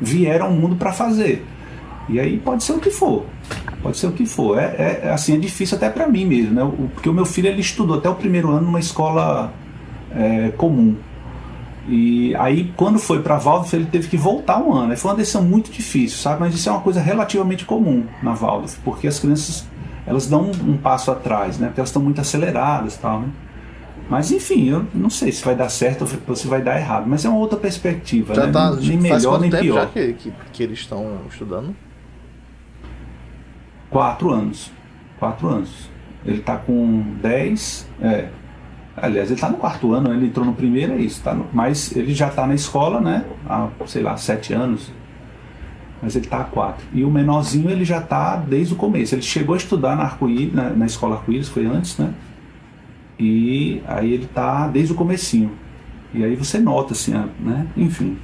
vieram 0.00 0.46
ao 0.46 0.52
mundo 0.52 0.74
para 0.76 0.92
fazer. 0.92 1.44
E 2.08 2.18
aí 2.18 2.36
pode 2.38 2.64
ser 2.64 2.72
o 2.72 2.78
que 2.80 2.90
for. 2.90 3.24
Pode 3.80 3.96
ser 3.96 4.08
o 4.08 4.12
que 4.12 4.26
for. 4.26 4.58
É, 4.58 5.00
é- 5.04 5.10
assim, 5.12 5.34
é 5.34 5.38
difícil 5.38 5.76
até 5.76 5.88
para 5.88 6.06
mim 6.08 6.26
mesmo, 6.26 6.52
né? 6.52 6.72
Porque 6.94 7.08
o 7.08 7.12
meu 7.12 7.24
filho 7.24 7.48
ele 7.48 7.60
estudou 7.60 7.96
até 7.98 8.08
o 8.08 8.14
primeiro 8.16 8.50
ano 8.50 8.62
numa 8.66 8.80
escola 8.80 9.52
é, 10.14 10.50
comum. 10.56 10.96
E 11.88 12.34
aí, 12.36 12.72
quando 12.76 12.98
foi 12.98 13.22
para 13.22 13.36
Waldorf, 13.38 13.74
ele 13.74 13.86
teve 13.86 14.08
que 14.08 14.16
voltar 14.16 14.58
um 14.58 14.72
ano. 14.72 14.92
Aí 14.92 14.96
foi 14.96 15.10
uma 15.10 15.16
decisão 15.16 15.42
muito 15.42 15.70
difícil, 15.70 16.18
sabe? 16.18 16.40
Mas 16.40 16.54
isso 16.54 16.68
é 16.68 16.72
uma 16.72 16.80
coisa 16.80 17.00
relativamente 17.00 17.64
comum 17.64 18.06
na 18.22 18.34
Waldorf, 18.34 18.78
porque 18.84 19.08
as 19.08 19.18
crianças 19.18 19.66
elas 20.06 20.26
dão 20.26 20.50
um, 20.50 20.72
um 20.72 20.76
passo 20.76 21.10
atrás, 21.10 21.58
né? 21.58 21.68
Porque 21.68 21.80
elas 21.80 21.88
estão 21.90 22.02
muito 22.02 22.20
aceleradas, 22.20 22.94
e 22.94 22.98
tal, 22.98 23.20
né? 23.20 23.28
Mas 24.08 24.30
enfim, 24.30 24.68
eu 24.68 24.84
não 24.92 25.08
sei 25.08 25.32
se 25.32 25.44
vai 25.44 25.54
dar 25.54 25.68
certo 25.68 26.06
ou 26.28 26.36
se 26.36 26.46
vai 26.46 26.60
dar 26.60 26.78
errado, 26.78 27.06
mas 27.06 27.24
é 27.24 27.28
uma 27.28 27.38
outra 27.38 27.58
perspectiva, 27.58 28.34
Já 28.34 28.46
né? 28.46 28.52
tá. 28.52 28.72
nem 28.72 28.98
melhor 28.98 29.40
nem 29.40 29.50
tempo 29.50 29.62
pior. 29.62 29.80
já 29.80 29.86
que, 29.86 30.12
que, 30.14 30.32
que 30.52 30.62
eles 30.62 30.80
estão 30.80 31.18
estudando? 31.30 31.74
Quatro 33.88 34.30
anos. 34.30 34.70
Quatro 35.18 35.48
anos. 35.48 35.90
Ele 36.24 36.40
tá 36.40 36.56
com 36.56 37.04
10. 37.22 37.88
É. 38.00 38.28
Aliás, 38.96 39.30
ele 39.30 39.40
tá 39.40 39.48
no 39.48 39.56
quarto 39.56 39.92
ano, 39.94 40.12
ele 40.12 40.26
entrou 40.26 40.44
no 40.44 40.52
primeiro, 40.52 40.92
é 40.92 40.96
isso. 40.98 41.22
Tá 41.22 41.32
no- 41.34 41.46
mas 41.52 41.96
ele 41.96 42.12
já 42.14 42.28
tá 42.28 42.46
na 42.46 42.54
escola, 42.54 43.00
né? 43.00 43.24
Há, 43.48 43.68
sei 43.86 44.02
lá, 44.02 44.16
sete 44.16 44.52
anos. 44.52 44.92
Mas 46.02 46.16
ele 46.16 46.26
tá 46.26 46.40
há 46.40 46.44
quatro. 46.44 46.84
E 46.92 47.04
o 47.04 47.10
menorzinho, 47.10 47.70
ele 47.70 47.84
já 47.84 48.00
tá 48.00 48.36
desde 48.36 48.74
o 48.74 48.76
começo. 48.76 49.14
Ele 49.14 49.22
chegou 49.22 49.54
a 49.54 49.56
estudar 49.58 49.96
na, 49.96 50.12
na, 50.52 50.70
na 50.70 50.86
escola 50.86 51.16
Arco-Íris, 51.16 51.48
foi 51.48 51.64
antes, 51.64 51.96
né? 51.96 52.12
E 53.18 53.80
aí 53.86 54.12
ele 54.12 54.26
tá 54.26 54.66
desde 54.66 54.92
o 54.92 54.96
comecinho. 54.96 55.52
E 56.12 56.24
aí 56.24 56.34
você 56.34 56.58
nota, 56.58 56.92
assim, 56.92 57.14
a- 57.14 57.26
né? 57.40 57.66
Enfim. 57.76 58.18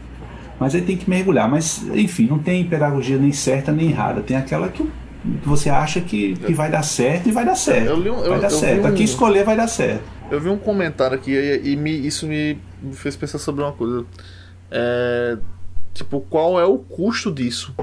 Mas 0.58 0.74
aí 0.74 0.82
tem 0.82 0.96
que 0.96 1.08
mergulhar. 1.08 1.48
Mas, 1.48 1.86
enfim, 1.94 2.26
não 2.26 2.38
tem 2.38 2.64
pedagogia 2.64 3.16
nem 3.16 3.30
certa 3.32 3.70
nem 3.70 3.90
errada. 3.90 4.20
Tem 4.22 4.36
aquela 4.36 4.68
que, 4.68 4.84
você 5.44 5.70
acha 5.70 6.00
que, 6.00 6.34
que 6.34 6.52
vai 6.52 6.68
dar 6.70 6.82
certo 6.82 7.28
e 7.28 7.32
vai 7.32 7.44
dar 7.44 7.54
certo. 7.54 7.86
Eu 7.86 7.96
eu- 8.24 8.28
vai 8.30 8.40
dar 8.40 8.50
certo. 8.50 8.86
Aqui 8.88 9.02
escolher 9.04 9.44
vai 9.44 9.56
dar 9.56 9.68
certo. 9.68 10.17
Eu 10.30 10.40
vi 10.40 10.48
um 10.48 10.58
comentário 10.58 11.16
aqui 11.16 11.32
e, 11.32 11.72
e 11.72 11.76
me- 11.76 12.06
isso 12.06 12.26
me, 12.26 12.58
fez 12.92 13.16
pensar 13.16 13.38
sobre 13.38 13.62
uma 13.62 13.72
coisa. 13.72 14.04
É, 14.70 15.38
tipo, 15.94 16.20
qual 16.28 16.60
é 16.60 16.64
o 16.64 16.78
custo 16.78 17.32
disso? 17.32 17.74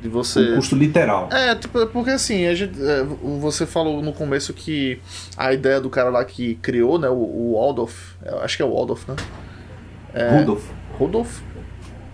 De 0.00 0.08
você. 0.08 0.52
O 0.52 0.56
custo 0.56 0.76
literal. 0.76 1.28
É, 1.32 1.54
tipo, 1.54 1.80
é 1.80 1.86
porque 1.86 2.10
assim, 2.10 2.46
a 2.46 2.54
gente, 2.54 2.78
é, 2.80 3.02
você 3.40 3.66
falou 3.66 4.02
no 4.02 4.12
começo 4.12 4.52
que 4.52 5.00
a 5.36 5.52
ideia 5.52 5.80
do 5.80 5.90
cara 5.90 6.10
lá 6.10 6.24
que 6.24 6.54
criou, 6.56 6.98
né, 6.98 7.08
o, 7.08 7.14
o 7.14 7.54
Waldorf, 7.54 8.14
eu 8.24 8.40
acho 8.40 8.56
que 8.56 8.62
é 8.62 8.66
o 8.66 8.72
Waldorf, 8.72 9.08
né? 9.08 9.16
Rudolf. 10.38 10.70
Rudolf? 10.98 11.40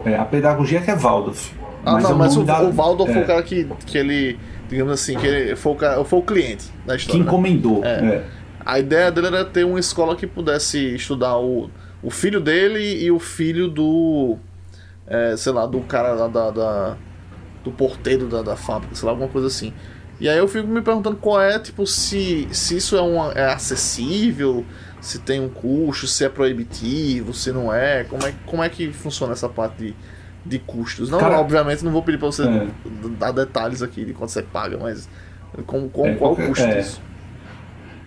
É, 0.05 0.17
a 0.17 0.25
pedagogia 0.25 0.81
que 0.81 0.91
é 0.91 0.97
Waldorf. 0.97 1.53
Ah, 1.85 2.01
não, 2.01 2.11
é 2.11 2.15
mas 2.15 2.37
o, 2.37 2.43
o 2.43 2.73
Waldorf 2.73 3.13
é, 3.13 3.23
o 3.23 3.27
cara 3.27 3.43
que, 3.43 3.69
que 3.87 3.99
ele, 3.99 4.39
digamos 4.73 4.93
assim, 4.93 5.17
que 5.17 5.27
ele 5.27 5.55
foi 5.57 5.73
o, 5.75 6.05
foi 6.05 6.19
o 6.19 6.23
cliente 6.23 6.65
da 6.87 6.95
que 6.95 7.03
história. 7.03 7.21
né? 7.23 7.27
encomendou. 7.27 7.85
É. 7.85 7.89
é. 7.89 8.25
A 8.65 8.79
ideia 8.79 9.11
dele 9.11 9.27
era 9.29 9.45
ter 9.45 9.65
uma 9.65 9.79
escola 9.81 10.15
que 10.17 10.27
pudesse 10.27 10.79
estudar 10.95 11.37
o, 11.39 11.71
o 12.03 12.11
filho 12.11 12.41
dele 12.41 13.03
e 13.05 13.11
o 13.11 13.19
filho 13.19 13.69
do. 13.69 14.37
é, 15.07 15.37
sei 15.37 15.53
lá, 15.53 15.67
do 15.67 15.81
cara 15.81 16.13
lá 16.15 16.29
da. 16.29 16.51
da- 16.51 16.97
do 17.65 17.71
porteiro 17.71 18.27
da, 18.27 18.43
da 18.43 18.57
fábrica, 18.57 18.93
sei 18.93 19.07
lá, 19.07 19.13
alguma 19.13 19.29
coisa 19.29 19.47
assim. 19.47 19.73
E 20.19 20.29
aí 20.29 20.37
eu 20.37 20.49
fico 20.49 20.67
me 20.67 20.83
perguntando 20.83 21.17
qual 21.17 21.41
é, 21.41 21.61
tipo, 21.61 21.87
se, 21.87 22.49
se 22.51 22.77
isso 22.77 22.97
é, 22.97 23.01
uma, 23.01 23.31
é 23.35 23.45
acessível, 23.53 24.65
se 25.01 25.21
tem 25.21 25.41
um 25.41 25.49
custo, 25.49 26.09
se 26.09 26.25
é 26.25 26.29
proibitivo, 26.29 27.33
se 27.33 27.53
não 27.53 27.73
é. 27.73 28.03
Como 28.03 28.27
é, 28.27 28.35
como 28.47 28.65
é 28.65 28.69
que 28.69 28.93
funciona 28.93 29.33
essa 29.33 29.49
parte 29.49 29.77
de, 29.79 29.95
de 30.45 30.59
custos? 30.59 31.11
Não, 31.11 31.19
Cara, 31.19 31.39
obviamente, 31.41 31.85
não 31.85 31.93
vou 31.93 32.03
pedir 32.03 32.19
pra 32.19 32.27
você 32.27 32.43
É. 32.47 32.67
dar 33.19 33.33
detalhes 33.33 33.83
aqui 33.83 34.05
de 34.05 34.13
quanto 34.13 34.31
você 34.33 34.43
paga, 34.43 34.79
mas. 34.79 35.09
Como, 35.67 35.89
como, 35.89 36.09
É, 36.09 36.15
qual 36.15 36.35
custo 36.35 36.65
é. 36.65 36.81
disso? 36.81 37.01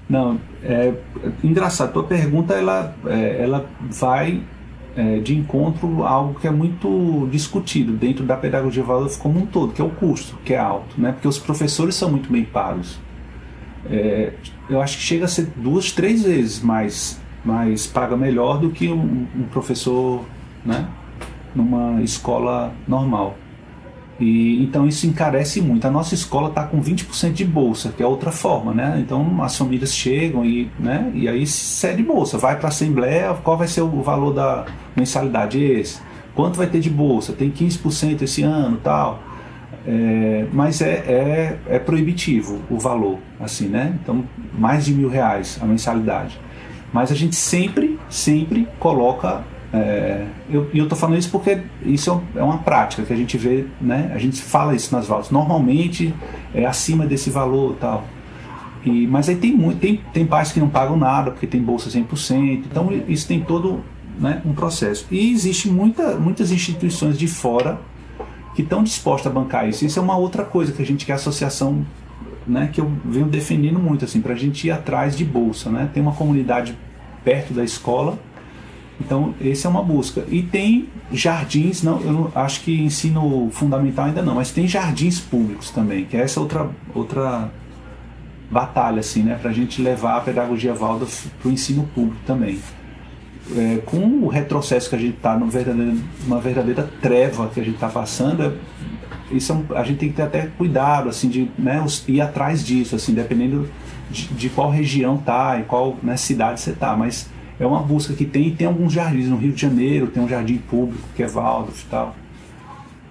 Não, 0.09 0.39
é 0.63 0.93
engraçado. 1.43 1.93
Tua 1.93 2.03
pergunta 2.03 2.53
ela, 2.53 2.95
é, 3.07 3.41
ela 3.43 3.65
vai 3.89 4.41
é, 4.95 5.19
de 5.19 5.35
encontro 5.35 6.03
a 6.03 6.09
algo 6.09 6.39
que 6.39 6.47
é 6.47 6.51
muito 6.51 7.27
discutido 7.31 7.93
dentro 7.93 8.23
da 8.23 8.37
pedagogia 8.37 8.83
Waldorf 8.83 9.17
como 9.17 9.39
um 9.39 9.45
todo, 9.45 9.73
que 9.73 9.81
é 9.81 9.85
o 9.85 9.89
custo, 9.89 10.37
que 10.45 10.53
é 10.53 10.59
alto, 10.59 10.99
né? 10.99 11.11
Porque 11.11 11.27
os 11.27 11.37
professores 11.39 11.95
são 11.95 12.09
muito 12.09 12.31
bem 12.31 12.45
pagos. 12.45 12.99
É, 13.89 14.33
eu 14.69 14.81
acho 14.81 14.97
que 14.97 15.03
chega 15.03 15.25
a 15.25 15.27
ser 15.27 15.47
duas, 15.55 15.91
três 15.91 16.23
vezes 16.23 16.61
mais, 16.61 17.19
mais 17.43 17.85
paga 17.85 18.15
melhor 18.17 18.59
do 18.59 18.69
que 18.69 18.87
um, 18.91 19.27
um 19.35 19.43
professor, 19.51 20.23
né? 20.65 20.87
Numa 21.55 22.01
escola 22.01 22.73
normal. 22.87 23.37
E, 24.19 24.61
então 24.63 24.87
isso 24.87 25.07
encarece 25.07 25.61
muito. 25.61 25.85
A 25.85 25.91
nossa 25.91 26.13
escola 26.13 26.49
está 26.49 26.63
com 26.63 26.81
20% 26.81 27.33
de 27.33 27.45
bolsa, 27.45 27.89
que 27.95 28.01
é 28.01 28.05
outra 28.07 28.31
forma, 28.31 28.73
né? 28.73 28.97
Então 29.03 29.41
as 29.43 29.57
famílias 29.57 29.93
chegam 29.93 30.45
e, 30.45 30.69
né? 30.79 31.11
e 31.13 31.27
aí 31.27 31.45
cede 31.45 32.01
bolsa, 32.03 32.37
vai 32.37 32.57
para 32.57 32.67
a 32.67 32.69
assembleia, 32.69 33.33
qual 33.43 33.57
vai 33.57 33.67
ser 33.67 33.81
o 33.81 34.01
valor 34.01 34.33
da 34.33 34.65
mensalidade? 34.95 35.61
Esse. 35.61 35.99
Quanto 36.33 36.57
vai 36.57 36.67
ter 36.67 36.79
de 36.79 36.89
bolsa? 36.89 37.33
Tem 37.33 37.49
15% 37.49 38.21
esse 38.21 38.43
ano 38.43 38.77
tal. 38.83 39.21
É, 39.87 40.47
mas 40.51 40.81
é, 40.81 40.93
é, 41.07 41.59
é 41.67 41.79
proibitivo 41.79 42.59
o 42.69 42.79
valor, 42.79 43.19
assim, 43.39 43.67
né? 43.67 43.97
Então, 44.01 44.25
mais 44.53 44.85
de 44.85 44.93
mil 44.93 45.09
reais 45.09 45.59
a 45.61 45.65
mensalidade. 45.65 46.39
Mas 46.91 47.11
a 47.11 47.15
gente 47.15 47.35
sempre, 47.35 47.99
sempre 48.09 48.67
coloca. 48.79 49.43
É, 49.75 50.25
eu- 50.49 50.69
E 50.73 50.77
eu, 50.77 50.83
estou 50.83 50.97
falando 50.97 51.17
isso 51.17 51.29
porque 51.29 51.59
isso 51.83 52.21
é 52.35 52.39
é 52.39 52.43
uma 52.43 52.59
prática 52.59 53.03
que 53.03 53.11
a 53.13 53.15
gente 53.15 53.37
vê, 53.37 53.65
né? 53.81 54.11
A 54.13 54.17
gente 54.17 54.41
fala 54.41 54.73
isso 54.75 54.93
nas 54.95 55.07
valdas. 55.07 55.29
Normalmente 55.31 56.13
é 56.53 56.65
acima 56.65 57.05
desse 57.05 57.29
valor 57.29 57.75
tal. 57.79 58.05
E, 58.85 59.07
mas 59.07 59.27
aí 59.27 59.35
tem, 59.35 59.51
muito, 59.55 59.79
tem, 59.79 59.99
tem 60.13 60.25
pais 60.25 60.51
que 60.51 60.59
não 60.59 60.69
pagam 60.69 60.95
nada 60.95 61.31
porque 61.31 61.47
tem 61.47 61.61
bolsa 61.61 61.89
100%. 61.89 62.63
Então 62.69 62.89
isso 63.07 63.27
tem 63.27 63.41
todo 63.41 63.83
né, 64.19 64.41
um 64.45 64.53
processo. 64.53 65.07
E 65.11 65.31
existe 65.31 65.67
muita, 65.69 66.15
muitas 66.15 66.51
instituições 66.51 67.17
de 67.17 67.27
fora 67.27 67.79
que 68.55 68.61
estão 68.61 68.83
dispostas 68.83 69.31
a 69.31 69.35
bancar 69.35 69.67
isso. 69.67 69.85
Isso 69.85 69.99
é 69.99 70.01
uma 70.01 70.15
outra 70.15 70.43
coisa 70.45 70.71
que 70.71 70.81
a 70.81 70.85
gente 70.85 71.05
que 71.05 71.11
é 71.11 71.15
a 71.15 71.17
associação, 71.17 71.85
né, 72.47 72.69
que 72.71 72.79
eu 72.79 72.89
venho 73.03 73.25
defendendo 73.25 73.79
muito 73.79 74.05
assim, 74.05 74.21
para 74.21 74.33
a 74.33 74.37
gente 74.37 74.67
ir 74.67 74.71
atrás 74.71 75.17
de 75.17 75.25
bolsa, 75.25 75.69
né? 75.69 75.89
Tem 75.93 76.01
uma 76.01 76.13
comunidade 76.13 76.77
perto 77.23 77.53
da 77.53 77.63
escola, 77.63 78.17
então 78.99 79.33
essa 79.41 79.67
é 79.67 79.71
uma 79.71 79.83
busca. 79.83 80.23
E 80.29 80.41
tem 80.41 80.87
jardins, 81.11 81.83
não, 81.83 81.99
eu 82.01 82.31
acho 82.35 82.61
que 82.61 82.81
ensino 82.81 83.49
fundamental 83.51 84.05
ainda 84.05 84.21
não, 84.21 84.35
mas 84.35 84.51
tem 84.51 84.67
jardins 84.67 85.19
públicos 85.19 85.69
também, 85.71 86.05
que 86.05 86.15
é 86.17 86.21
essa 86.21 86.39
outra 86.39 86.69
outra 86.93 87.51
batalha 88.49 88.99
assim, 88.99 89.23
né, 89.23 89.37
para 89.41 89.49
a 89.49 89.53
gente 89.53 89.81
levar 89.81 90.17
a 90.17 90.21
pedagogia 90.21 90.73
Waldorf 90.73 91.27
para 91.41 91.49
o 91.49 91.51
ensino 91.51 91.83
público 91.95 92.17
também 92.27 92.59
é, 93.55 93.77
com 93.85 93.97
o 94.23 94.27
retrocesso 94.27 94.89
que 94.89 94.95
a 94.95 94.99
gente 94.99 95.15
está 95.17 95.37
numa 95.37 96.39
verdadeira 96.39 96.89
treva 97.01 97.47
que 97.49 97.59
a 97.59 97.63
gente 97.63 97.75
está 97.75 97.89
passando, 97.89 98.43
é, 98.43 98.51
isso 99.31 99.51
é 99.51 99.55
um- 99.55 99.65
a 99.77 99.83
gente 99.83 99.97
tem 99.97 100.09
que 100.09 100.15
ter 100.15 100.21
até 100.23 100.47
cuidado 100.57 101.09
assim 101.09 101.27
de 101.29 101.49
né, 101.57 101.81
os- 101.83 102.03
ir 102.07 102.21
atrás 102.21 102.63
disso, 102.65 102.95
assim, 102.95 103.13
dependendo 103.13 103.69
de, 104.09 104.27
de 104.29 104.49
qual 104.49 104.69
região 104.71 105.17
tá 105.17 105.59
e 105.59 105.63
qual 105.63 105.95
né, 106.01 106.15
cidade 106.17 106.59
você 106.59 106.71
tá, 106.71 106.95
mas 106.95 107.29
é 107.59 107.65
uma 107.65 107.81
busca 107.81 108.13
que 108.13 108.25
tem 108.25 108.47
e 108.47 108.55
tem 108.55 108.67
alguns 108.67 108.91
jardins 108.93 109.27
no 109.27 109.37
Rio 109.37 109.53
de 109.53 109.61
Janeiro, 109.61 110.07
tem 110.07 110.21
um 110.21 110.27
jardim 110.27 110.57
público 110.57 111.07
que 111.15 111.23
é 111.23 111.27
Waldorf 111.27 111.83
e 111.83 111.89
tal. 111.89 112.15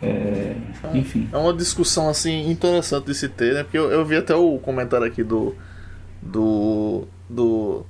É, 0.02 0.54
enfim. 0.92 1.28
É 1.32 1.36
uma 1.36 1.52
discussão 1.54 2.08
assim 2.08 2.50
interessante 2.50 3.06
de 3.06 3.14
se 3.14 3.28
ter, 3.28 3.54
né? 3.54 3.62
Porque 3.62 3.78
eu, 3.78 3.90
eu 3.90 4.04
vi 4.04 4.16
até 4.16 4.34
o 4.34 4.58
comentário 4.58 5.06
aqui 5.06 5.22
do. 5.22 5.54
do. 6.20 7.04
do. 7.28 7.86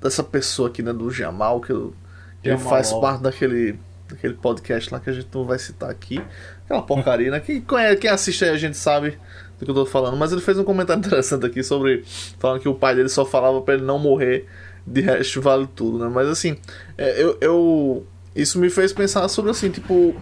dessa 0.00 0.22
pessoa 0.24 0.68
aqui, 0.68 0.82
né? 0.82 0.92
Do 0.92 1.10
Jamal, 1.10 1.60
que, 1.60 1.70
eu- 1.70 1.94
que 2.42 2.48
ele 2.48 2.56
Jamal 2.56 2.70
faz 2.72 2.92
parte 2.94 3.22
daquele. 3.22 3.78
daquele 4.08 4.34
podcast 4.34 4.92
lá 4.92 4.98
que 4.98 5.10
a 5.10 5.12
gente 5.12 5.28
não 5.32 5.44
vai 5.44 5.58
citar 5.60 5.90
aqui. 5.90 6.20
Aquela 6.64 6.82
porcaria, 6.82 7.30
né? 7.30 7.38
Quem, 7.38 7.60
conhece, 7.60 7.96
quem 7.98 8.10
assiste 8.10 8.44
aí 8.44 8.50
a 8.50 8.56
gente 8.56 8.76
sabe 8.76 9.16
do 9.60 9.64
que 9.64 9.70
eu 9.70 9.74
tô 9.74 9.86
falando. 9.86 10.16
Mas 10.16 10.32
ele 10.32 10.40
fez 10.40 10.58
um 10.58 10.64
comentário 10.64 10.98
interessante 11.06 11.46
aqui 11.46 11.62
sobre. 11.62 12.02
falando 12.40 12.58
que 12.60 12.68
o 12.68 12.74
pai 12.74 12.96
dele 12.96 13.08
só 13.08 13.24
falava 13.24 13.60
pra 13.60 13.74
ele 13.74 13.84
não 13.84 13.98
morrer, 13.98 14.48
de 14.86 15.00
resto 15.00 15.40
vale 15.40 15.68
tudo, 15.74 15.98
né? 15.98 16.10
Mas 16.12 16.28
assim, 16.28 16.56
é, 16.96 17.22
eu, 17.22 17.38
eu. 17.40 18.06
Isso 18.34 18.58
me 18.58 18.70
fez 18.70 18.92
pensar 18.92 19.28
sobre 19.28 19.50
assim, 19.50 19.70
tipo 19.70 20.14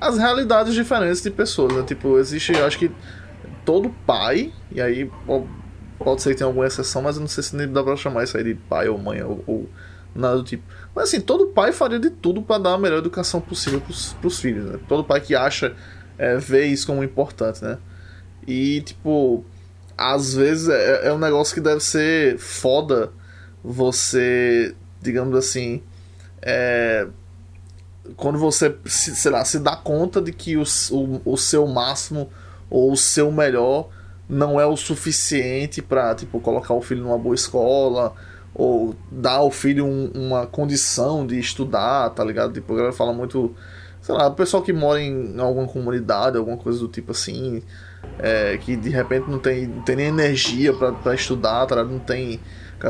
as 0.00 0.18
realidades 0.18 0.74
diferentes 0.74 1.22
de 1.22 1.30
pessoas, 1.30 1.72
né? 1.72 1.82
Tipo, 1.82 2.18
existe, 2.18 2.52
eu 2.52 2.66
acho 2.66 2.78
que 2.78 2.90
todo 3.64 3.88
pai, 4.06 4.52
e 4.70 4.80
aí 4.80 5.10
pode 5.98 6.22
ser 6.22 6.30
que 6.30 6.36
tenha 6.36 6.46
alguma 6.46 6.66
exceção, 6.66 7.00
mas 7.02 7.16
eu 7.16 7.20
não 7.20 7.28
sei 7.28 7.42
se 7.42 7.56
nem 7.56 7.66
dá 7.66 7.82
pra 7.82 7.96
chamar 7.96 8.24
isso 8.24 8.36
aí 8.36 8.44
de 8.44 8.54
pai 8.54 8.88
ou 8.88 8.98
mãe 8.98 9.22
ou, 9.22 9.42
ou 9.46 9.70
nada 10.14 10.36
do 10.36 10.44
tipo. 10.44 10.62
Mas 10.94 11.04
assim, 11.04 11.20
todo 11.20 11.46
pai 11.46 11.72
faria 11.72 11.98
de 11.98 12.10
tudo 12.10 12.42
para 12.42 12.58
dar 12.58 12.74
a 12.74 12.78
melhor 12.78 12.98
educação 12.98 13.40
possível 13.40 13.80
pros, 13.80 14.12
pros 14.20 14.38
filhos, 14.38 14.66
né? 14.66 14.78
Todo 14.88 15.04
pai 15.04 15.20
que 15.20 15.34
acha, 15.34 15.74
é, 16.18 16.36
vê 16.36 16.66
isso 16.66 16.86
como 16.86 17.02
importante, 17.02 17.64
né? 17.64 17.78
E, 18.46 18.82
tipo, 18.82 19.44
às 19.96 20.34
vezes 20.34 20.68
é, 20.68 21.08
é 21.08 21.12
um 21.12 21.18
negócio 21.18 21.54
que 21.54 21.60
deve 21.60 21.80
ser 21.80 22.38
foda 22.38 23.10
você, 23.64 24.74
digamos 25.00 25.34
assim, 25.36 25.82
é, 26.42 27.06
quando 28.16 28.38
você, 28.38 28.76
sei 28.84 29.30
lá, 29.30 29.44
se 29.44 29.58
dá 29.58 29.74
conta 29.74 30.20
de 30.20 30.32
que 30.32 30.56
o, 30.56 30.64
o, 30.92 31.32
o 31.32 31.36
seu 31.38 31.66
máximo 31.66 32.28
ou 32.68 32.92
o 32.92 32.96
seu 32.96 33.32
melhor 33.32 33.88
não 34.28 34.60
é 34.60 34.66
o 34.66 34.76
suficiente 34.76 35.80
para 35.80 36.14
tipo 36.14 36.40
colocar 36.40 36.74
o 36.74 36.82
filho 36.82 37.02
numa 37.02 37.18
boa 37.18 37.34
escola 37.34 38.14
ou 38.54 38.94
dar 39.10 39.36
ao 39.36 39.50
filho 39.50 39.84
um, 39.84 40.10
uma 40.14 40.46
condição 40.46 41.26
de 41.26 41.38
estudar, 41.38 42.10
tá 42.10 42.22
ligado? 42.22 42.52
Tipo, 42.52 42.72
a 42.72 42.76
galera 42.76 42.94
fala 42.94 43.12
muito, 43.12 43.54
sei 44.00 44.14
lá, 44.14 44.28
o 44.28 44.34
pessoal 44.34 44.62
que 44.62 44.72
mora 44.72 45.00
em 45.00 45.40
alguma 45.40 45.66
comunidade, 45.66 46.36
alguma 46.36 46.56
coisa 46.56 46.78
do 46.78 46.88
tipo 46.88 47.10
assim, 47.10 47.62
é, 48.18 48.56
que 48.58 48.76
de 48.76 48.90
repente 48.90 49.28
não 49.28 49.40
tem, 49.40 49.66
não 49.66 49.82
tem 49.82 49.96
nem 49.96 50.06
energia 50.06 50.72
para 50.72 51.14
estudar, 51.14 51.66
tá 51.66 51.74
ligado? 51.74 51.92
Não 51.92 51.98
tem, 51.98 52.38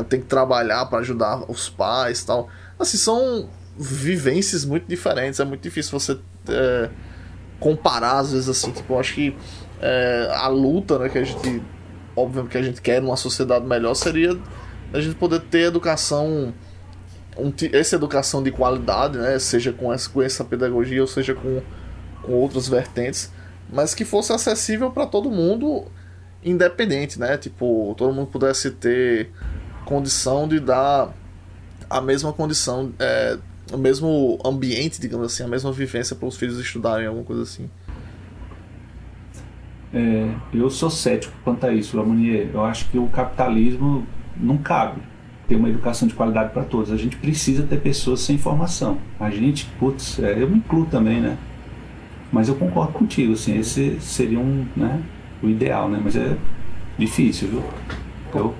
tem 0.03 0.19
que 0.19 0.27
trabalhar 0.27 0.85
para 0.87 0.99
ajudar 0.99 1.49
os 1.49 1.69
pais, 1.69 2.23
tal. 2.23 2.49
Assim, 2.77 2.97
são 2.97 3.49
vivências 3.77 4.65
muito 4.65 4.87
diferentes, 4.87 5.39
é 5.39 5.45
muito 5.45 5.61
difícil 5.61 5.97
você 5.97 6.17
é, 6.49 6.89
comparar 7.59 8.19
às 8.19 8.31
vezes 8.31 8.49
assim, 8.49 8.71
tipo, 8.71 8.93
eu 8.93 8.99
acho 8.99 9.13
que 9.13 9.35
é, 9.81 10.31
a 10.33 10.47
luta 10.47 10.97
né, 10.99 11.09
que 11.09 11.17
a 11.17 11.23
gente, 11.23 11.61
obviamente 12.15 12.51
que 12.51 12.57
a 12.57 12.61
gente 12.61 12.81
quer 12.81 13.01
numa 13.01 13.17
sociedade 13.17 13.65
melhor 13.65 13.93
seria 13.93 14.37
a 14.93 15.01
gente 15.01 15.15
poder 15.15 15.41
ter 15.41 15.67
educação, 15.67 16.53
um, 17.37 17.53
essa 17.73 17.95
educação 17.95 18.41
de 18.41 18.51
qualidade, 18.51 19.17
né, 19.17 19.37
seja 19.39 19.73
com 19.73 19.91
essa, 19.91 20.09
com 20.09 20.21
essa 20.21 20.43
pedagogia 20.43 21.01
ou 21.01 21.07
seja 21.07 21.33
com, 21.33 21.61
com 22.21 22.31
outras 22.31 22.67
vertentes, 22.67 23.31
mas 23.69 23.93
que 23.93 24.05
fosse 24.05 24.31
acessível 24.31 24.91
para 24.91 25.05
todo 25.05 25.29
mundo, 25.29 25.85
independente, 26.43 27.19
né, 27.19 27.37
tipo, 27.37 27.93
todo 27.97 28.13
mundo 28.13 28.27
pudesse 28.27 28.71
ter 28.71 29.31
condição 29.85 30.47
de 30.47 30.59
dar 30.59 31.13
a 31.89 32.01
mesma 32.01 32.33
condição, 32.33 32.91
é, 32.99 33.37
o 33.71 33.77
mesmo 33.77 34.39
ambiente, 34.43 34.99
digamos 34.99 35.27
assim, 35.27 35.43
a 35.43 35.47
mesma 35.47 35.71
vivência 35.71 36.15
para 36.15 36.27
os 36.27 36.35
filhos 36.35 36.59
estudarem, 36.59 37.07
alguma 37.07 37.25
coisa 37.25 37.43
assim. 37.43 37.69
É, 39.93 40.29
eu 40.53 40.69
sou 40.69 40.89
cético 40.89 41.33
quanto 41.43 41.65
a 41.65 41.71
isso, 41.71 41.95
Lamonier. 41.95 42.49
Eu 42.53 42.65
acho 42.65 42.89
que 42.89 42.97
o 42.97 43.07
capitalismo 43.07 44.05
não 44.35 44.57
cabe 44.57 45.01
ter 45.47 45.55
uma 45.55 45.69
educação 45.69 46.07
de 46.07 46.13
qualidade 46.13 46.51
para 46.51 46.63
todos. 46.63 46.91
A 46.91 46.97
gente 46.97 47.15
precisa 47.15 47.63
ter 47.63 47.79
pessoas 47.79 48.19
sem 48.19 48.37
formação. 48.37 48.97
A 49.19 49.29
gente, 49.29 49.65
putz, 49.79 50.19
é, 50.19 50.41
eu 50.41 50.49
me 50.49 50.57
incluo 50.57 50.85
também, 50.85 51.21
né? 51.21 51.37
Mas 52.31 52.49
eu 52.49 52.55
concordo 52.55 52.91
contigo, 52.91 53.33
assim, 53.33 53.57
esse 53.57 53.97
seria 54.01 54.39
um, 54.39 54.65
né, 54.75 55.01
o 55.41 55.47
ideal, 55.47 55.87
né? 55.87 56.01
Mas 56.03 56.15
é 56.17 56.35
difícil, 56.97 57.47
viu? 57.47 57.63
Eu... 58.33 58.53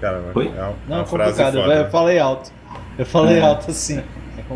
Cara, 0.00 0.22
Oi? 0.34 0.46
É 0.46 0.62
uma, 0.62 0.74
não, 0.88 1.00
é 1.00 1.04
complicado, 1.04 1.58
eu 1.58 1.90
falei 1.90 2.18
alto. 2.18 2.52
Eu 2.98 3.06
falei 3.06 3.38
é. 3.38 3.40
alto 3.40 3.70
assim. 3.70 4.02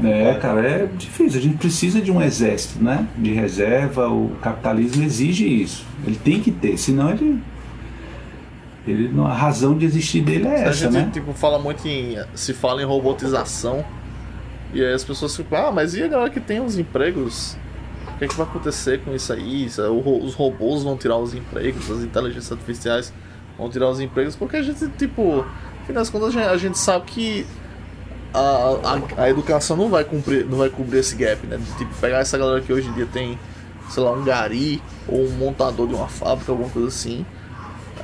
É, 0.05 0.31
é, 0.31 0.35
cara, 0.35 0.61
é 0.61 0.87
difícil. 0.87 1.39
A 1.39 1.43
gente 1.43 1.57
precisa 1.57 2.01
de 2.01 2.13
um 2.13 2.21
exército, 2.21 2.83
né? 2.83 3.07
De 3.17 3.33
reserva. 3.33 4.09
O 4.09 4.37
capitalismo 4.43 5.03
exige 5.03 5.47
isso. 5.47 5.85
Ele 6.07 6.17
tem 6.17 6.41
que 6.41 6.51
ter, 6.51 6.77
senão 6.77 7.11
ele. 7.11 7.43
ele 8.87 9.21
a 9.21 9.33
razão 9.33 9.77
de 9.77 9.87
existir 9.87 10.21
dele 10.21 10.47
é 10.47 10.63
essa, 10.63 10.69
a 10.69 10.73
gente, 10.73 10.93
né? 10.93 11.11
Tipo, 11.13 11.33
fala 11.33 11.59
muito 11.59 11.87
em. 11.89 12.19
Se 12.35 12.53
fala 12.53 12.83
em 12.83 12.85
robotização. 12.85 13.85
E 14.75 14.85
aí 14.85 14.93
as 14.93 15.03
pessoas 15.03 15.35
ficam, 15.35 15.59
ah, 15.59 15.73
mas 15.73 15.95
e 15.95 16.03
a 16.03 16.09
galera 16.09 16.29
que 16.29 16.41
tem 16.41 16.61
os 16.61 16.79
empregos? 16.79 17.57
O 18.15 18.19
que, 18.19 18.27
é 18.27 18.29
que 18.29 18.35
vai 18.35 18.47
acontecer 18.47 19.01
com 19.03 19.15
isso 19.15 19.33
aí? 19.33 19.67
Os 19.67 20.35
robôs 20.35 20.83
vão 20.83 20.95
tirar 20.97 21.17
os 21.17 21.33
empregos, 21.33 21.91
as 21.91 22.03
inteligências 22.03 22.53
artificiais 22.53 23.13
vão 23.59 23.69
tirar 23.69 23.91
os 23.91 24.01
empregos, 24.01 24.37
porque 24.37 24.57
a 24.57 24.63
gente, 24.63 24.89
tipo, 24.91 25.45
afinal 25.83 26.03
das 26.03 26.09
contas, 26.09 26.37
a 26.37 26.57
gente 26.57 26.79
sabe 26.79 27.05
que 27.07 27.47
a, 28.33 28.39
a, 28.39 29.23
a, 29.25 29.31
educação 29.31 29.77
não 29.77 29.89
vai, 29.89 30.05
cumprir, 30.05 30.47
não 30.47 30.59
vai 30.59 30.69
cobrir 30.71 30.99
esse 30.99 31.17
gap, 31.17 31.45
né? 31.47 31.57
De, 31.57 31.73
tipo, 31.79 31.93
pegar 32.01 32.19
essa 32.19 32.39
galera 32.39 32.61
que 32.61 32.73
hoje 32.73 32.89
em 32.89 32.93
dia 32.93 33.07
tem, 33.13 33.39
sei 33.91 34.03
lá, 34.03 34.13
um 34.13 34.23
gari 34.23 34.81
ou 35.09 35.27
um 35.27 35.31
montador 35.33 35.89
de 35.89 35.95
uma 35.95 36.09
fábrica, 36.09 36.53
alguma 36.53 36.71
coisa 36.71 36.89
assim. 36.89 37.27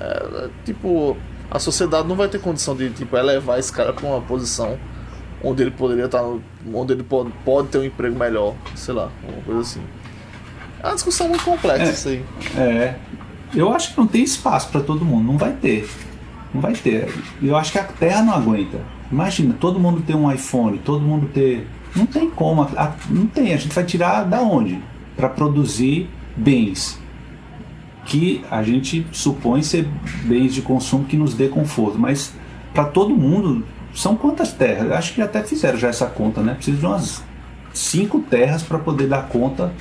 É, 0.01 0.48
tipo, 0.64 1.16
a 1.51 1.59
sociedade 1.59 2.09
não 2.09 2.16
vai 2.16 2.28
ter 2.28 2.40
condição 2.40 2.74
de 2.74 2.90
tipo, 2.90 3.16
elevar 3.16 3.59
esse 3.59 3.72
cara 3.72 3.93
para 3.93 4.06
uma 4.06 4.20
posição 4.20 4.78
onde 5.43 5.62
ele 5.62 5.70
poderia 5.70 6.06
estar, 6.06 6.20
tá 6.20 6.36
onde 6.72 6.93
ele 6.94 7.02
pode, 7.02 7.31
pode 7.44 7.68
ter 7.68 7.78
um 7.78 7.85
emprego 7.85 8.18
melhor, 8.18 8.55
sei 8.74 8.94
lá, 8.94 9.10
alguma 9.22 9.43
coisa 9.44 9.60
assim. 9.60 9.82
É 10.82 10.86
uma 10.86 10.94
discussão 10.94 11.28
muito 11.28 11.44
complexa 11.44 11.85
é, 11.85 11.90
isso 11.90 12.09
aí. 12.09 12.24
É. 12.56 12.94
Eu 13.55 13.72
acho 13.72 13.93
que 13.93 13.98
não 13.98 14.06
tem 14.06 14.22
espaço 14.22 14.68
para 14.68 14.81
todo 14.81 15.05
mundo, 15.05 15.24
não 15.24 15.39
vai 15.39 15.52
ter. 15.52 15.89
Não 16.52 16.60
vai 16.60 16.72
ter. 16.72 17.09
Eu 17.43 17.56
acho 17.56 17.72
que 17.72 17.78
a 17.78 17.85
Terra 17.85 18.22
não 18.22 18.35
aguenta. 18.35 18.81
Imagina, 19.10 19.55
todo 19.59 19.78
mundo 19.78 20.02
ter 20.02 20.14
um 20.14 20.31
iPhone, 20.31 20.78
todo 20.78 21.01
mundo 21.01 21.28
ter. 21.32 21.66
Não 21.94 22.06
tem 22.06 22.28
como, 22.31 22.62
a, 22.62 22.93
não 23.09 23.26
tem. 23.26 23.55
A 23.55 23.56
gente 23.56 23.74
vai 23.74 23.85
tirar 23.85 24.24
da 24.24 24.40
onde? 24.40 24.81
Para 25.16 25.28
produzir 25.28 26.09
bens 26.36 26.98
que 28.05 28.44
a 28.51 28.62
gente 28.62 29.06
supõe 29.12 29.62
ser 29.62 29.89
bens 30.24 30.55
de 30.55 30.62
consumo 30.62 31.05
que 31.05 31.16
nos 31.16 31.35
dê 31.35 31.48
conforto, 31.48 31.98
mas 31.98 32.35
para 32.72 32.85
todo 32.85 33.14
mundo 33.14 33.64
são 33.94 34.16
quantas 34.16 34.52
terras? 34.52 34.93
Acho 34.93 35.14
que 35.14 35.22
até 35.22 35.43
fizeram 35.43 35.78
já 35.78 35.89
essa 35.89 36.06
conta, 36.06 36.43
né? 36.43 36.55
Precisa 36.55 36.76
de 36.76 36.85
umas 36.85 37.24
cinco 37.72 38.20
terras 38.20 38.62
para 38.62 38.78
poder 38.78 39.09
dar 39.09 39.28
conta 39.28 39.72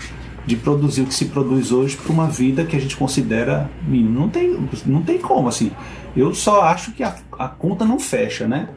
de 0.45 0.55
produzir 0.55 1.01
o 1.01 1.05
que 1.05 1.13
se 1.13 1.25
produz 1.25 1.71
hoje 1.71 1.95
para 1.95 2.11
uma 2.11 2.27
vida 2.27 2.65
que 2.65 2.75
a 2.75 2.79
gente 2.79 2.97
considera 2.97 3.69
mínima. 3.87 4.19
Não 4.19 4.29
tem, 4.29 4.69
não 4.85 5.01
tem 5.01 5.17
como, 5.17 5.47
assim. 5.47 5.71
Eu 6.15 6.33
só 6.33 6.61
acho 6.63 6.91
que 6.91 7.03
a, 7.03 7.15
a 7.39 7.47
conta 7.47 7.85
não 7.85 7.99
fecha, 7.99 8.47
né? 8.47 8.69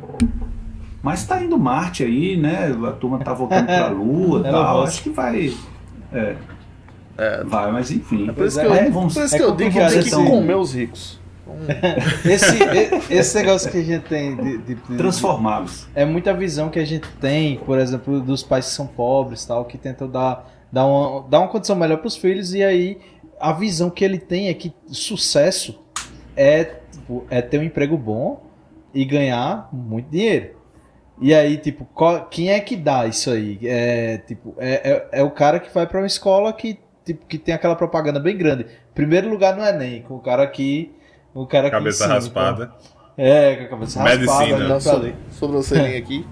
Mas 1.02 1.20
está 1.20 1.42
indo 1.42 1.58
Marte 1.58 2.02
aí, 2.02 2.36
né? 2.36 2.76
A 2.86 2.92
turma 2.92 3.18
tá 3.18 3.32
voltando 3.32 3.66
para 3.66 3.86
a 3.86 3.90
Lua 3.90 4.40
e 4.40 4.50
tal. 4.50 4.82
Acho 4.82 5.02
que 5.02 5.10
vai. 5.10 5.54
É. 6.12 6.36
É. 7.18 7.44
Vai, 7.44 7.72
mas 7.72 7.90
enfim. 7.90 8.28
É 8.28 8.32
por 8.32 8.46
isso 8.46 8.60
que 8.60 8.66
eu, 8.66 8.74
é, 8.74 8.90
vamos, 8.90 9.14
por 9.14 9.24
isso 9.24 9.34
é 9.34 9.38
que 9.38 9.44
eu 9.44 9.54
digo 9.54 9.70
que 9.70 9.88
tem 9.88 10.02
que 10.02 10.10
comer 10.10 10.56
os 10.56 10.74
ricos. 10.74 11.20
esse, 12.28 12.58
esse 13.08 13.38
negócio 13.38 13.70
que 13.70 13.78
a 13.78 13.82
gente 13.82 14.02
tem 14.02 14.34
de, 14.34 14.58
de, 14.58 14.74
de 14.74 14.96
transformá-los 14.96 15.86
é 15.94 16.04
muita 16.04 16.34
visão 16.34 16.68
que 16.68 16.78
a 16.78 16.84
gente 16.84 17.06
tem, 17.20 17.58
por 17.58 17.78
exemplo, 17.78 18.20
dos 18.20 18.42
pais 18.42 18.66
que 18.66 18.72
são 18.72 18.86
pobres, 18.86 19.44
tal, 19.44 19.64
que 19.64 19.78
tentam 19.78 20.08
dar, 20.08 20.44
dar, 20.76 20.84
uma, 20.84 21.22
dar 21.26 21.38
uma 21.40 21.48
condição 21.48 21.74
melhor 21.74 21.96
para 21.96 22.06
os 22.06 22.16
filhos 22.16 22.52
e 22.52 22.62
aí 22.62 22.98
a 23.40 23.50
visão 23.50 23.88
que 23.88 24.04
ele 24.04 24.18
tem 24.18 24.48
é 24.48 24.54
que 24.54 24.74
sucesso 24.88 25.82
é, 26.36 26.64
tipo, 26.92 27.24
é 27.30 27.40
ter 27.40 27.58
um 27.58 27.62
emprego 27.62 27.96
bom 27.96 28.44
e 28.92 29.02
ganhar 29.06 29.70
muito 29.72 30.10
dinheiro. 30.10 30.54
E 31.18 31.34
aí, 31.34 31.56
tipo, 31.56 31.86
qual, 31.94 32.26
quem 32.26 32.50
é 32.50 32.60
que 32.60 32.76
dá 32.76 33.06
isso 33.06 33.30
aí? 33.30 33.58
É, 33.62 34.18
tipo, 34.18 34.54
é, 34.58 35.08
é, 35.12 35.20
é 35.20 35.22
o 35.22 35.30
cara 35.30 35.58
que 35.58 35.72
vai 35.72 35.86
para 35.86 35.98
uma 35.98 36.06
escola 36.06 36.52
que, 36.52 36.78
tipo, 37.06 37.24
que 37.24 37.38
tem 37.38 37.54
aquela 37.54 37.74
propaganda 37.74 38.20
bem 38.20 38.36
grande. 38.36 38.66
Primeiro 38.94 39.30
lugar 39.30 39.56
no 39.56 39.64
Enem, 39.64 40.02
com 40.02 40.16
o 40.16 40.20
cara 40.20 40.46
que. 40.46 40.92
O 41.32 41.46
cara 41.46 41.70
cabeça 41.70 42.04
ensina, 42.04 42.14
raspada. 42.14 42.64
Então, 42.64 43.24
é, 43.24 43.56
com 43.56 43.64
a 43.64 43.68
cabeça 43.68 44.02
Medicina. 44.02 44.68
raspada. 44.68 45.14
Sobrancelhinha 45.30 45.98
aqui. 45.98 46.26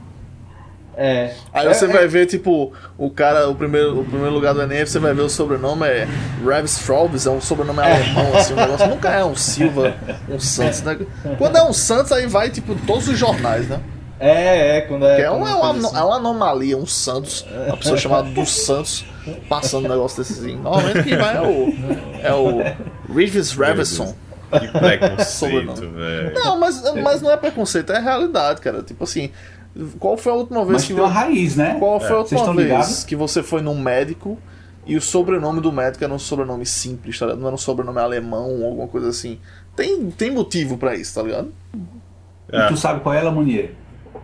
É. 0.97 1.35
Aí 1.53 1.67
você 1.67 1.87
é, 1.87 1.89
vai 1.89 2.05
é... 2.05 2.07
ver, 2.07 2.27
tipo, 2.27 2.73
o 2.97 3.11
cara, 3.11 3.49
o 3.49 3.55
primeiro, 3.55 4.01
o 4.01 4.05
primeiro 4.05 4.33
lugar 4.33 4.55
do 4.55 4.63
Enem, 4.63 4.87
você 4.87 4.99
vai 4.99 5.13
ver 5.13 5.23
o 5.23 5.29
sobrenome 5.29 5.87
é 5.87 6.07
Rev 6.45 6.65
Straubs, 6.67 7.27
é 7.27 7.31
um 7.31 7.41
sobrenome 7.41 7.81
é. 7.81 7.93
alemão, 7.93 8.37
assim, 8.37 8.53
um 8.53 8.57
negócio. 8.57 8.87
Nunca 8.87 9.11
é 9.11 9.25
um 9.25 9.35
Silva, 9.35 9.95
um 10.29 10.39
Santos, 10.39 10.83
né? 10.83 10.99
Quando 11.39 11.57
é 11.57 11.65
um 11.65 11.73
Santos, 11.73 12.13
aí 12.13 12.27
vai, 12.27 12.51
tipo, 12.51 12.75
todos 12.87 13.09
os 13.09 13.19
jornais, 13.19 13.69
né? 13.69 13.81
É, 14.21 14.79
é, 14.79 14.81
quando 14.83 15.05
é. 15.07 15.17
Que 15.17 15.23
é, 15.23 15.31
um, 15.31 15.47
é, 15.47 15.55
uma, 15.55 15.71
assim. 15.73 15.97
é 15.97 16.03
uma 16.03 16.17
anomalia, 16.17 16.77
um 16.79 16.87
Santos, 16.87 17.45
uma 17.67 17.77
pessoa 17.77 17.99
chamada 17.99 18.31
dos 18.31 18.51
Santos 18.51 19.05
passando 19.49 19.87
um 19.87 19.89
negócio 19.89 20.23
desse 20.23 20.41
assim. 20.41 20.57
Normalmente 20.57 21.03
quem 21.03 21.17
vai 21.17 21.37
é 21.37 21.41
o. 21.41 21.75
É 22.23 22.33
o 22.33 23.13
Reeves 23.13 23.53
Reverson. 23.53 24.15
Que 24.51 24.69
preconceito, 24.69 25.91
velho. 25.91 26.35
Não, 26.35 26.59
mas, 26.61 26.81
mas 26.95 27.21
não 27.21 27.31
é 27.31 27.37
preconceito, 27.37 27.93
é 27.93 27.99
realidade, 27.99 28.61
cara. 28.61 28.83
Tipo 28.83 29.03
assim, 29.05 29.31
qual 29.99 30.17
foi 30.17 30.33
a 30.33 30.35
última 30.37 30.61
vez 30.61 30.73
mas 30.73 30.85
que. 30.85 30.93
Mas 30.93 31.03
uma 31.03 31.11
raiz, 31.11 31.57
né? 31.57 31.77
Qual 31.79 31.99
foi 31.99 32.11
a 32.11 32.13
é. 32.13 32.19
última 32.19 32.45
vez 32.55 32.57
ligados? 32.57 33.05
que 33.05 33.17
você 33.17 33.43
foi 33.43 33.61
num 33.61 33.79
médico 33.79 34.39
e 34.87 34.97
o 34.97 35.01
sobrenome 35.01 35.61
do 35.61 35.73
médico 35.73 36.05
era 36.05 36.13
um 36.13 36.19
sobrenome 36.19 36.67
simples, 36.67 37.19
tá 37.19 37.27
ligado? 37.27 37.41
Não 37.41 37.47
era 37.47 37.55
um 37.55 37.59
sobrenome 37.59 37.99
alemão 37.99 38.61
ou 38.61 38.67
alguma 38.67 38.89
coisa 38.89 39.09
assim. 39.09 39.39
Tem, 39.75 40.11
tem 40.11 40.31
motivo 40.31 40.79
para 40.79 40.95
isso, 40.95 41.15
tá 41.15 41.23
ligado? 41.23 41.53
É. 42.53 42.67
E 42.67 42.69
tu 42.69 42.77
sabe 42.77 43.01
qual 43.01 43.15
é, 43.15 43.23
Lamonier? 43.23 43.73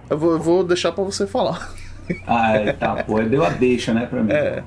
Eu 0.08 0.18
vou, 0.18 0.32
eu 0.32 0.38
vou 0.38 0.64
deixar 0.64 0.92
para 0.92 1.04
você 1.04 1.26
falar. 1.26 1.72
Ah, 2.26 2.56
é, 2.56 2.72
tá, 2.72 3.04
pô, 3.04 3.22
deu 3.22 3.44
a 3.44 3.50
deixa, 3.50 3.94
né, 3.94 4.04
pra 4.04 4.20
mim. 4.20 4.32
É. 4.32 4.64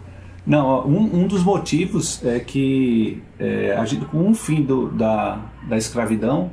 Não, 0.48 0.88
um, 0.88 1.24
um 1.24 1.28
dos 1.28 1.44
motivos 1.44 2.24
é 2.26 2.40
que 2.40 3.22
é, 3.38 3.76
a 3.78 3.84
gente, 3.84 4.06
com 4.06 4.30
o 4.30 4.34
fim 4.34 4.62
do, 4.62 4.88
da, 4.88 5.42
da 5.68 5.76
escravidão, 5.76 6.52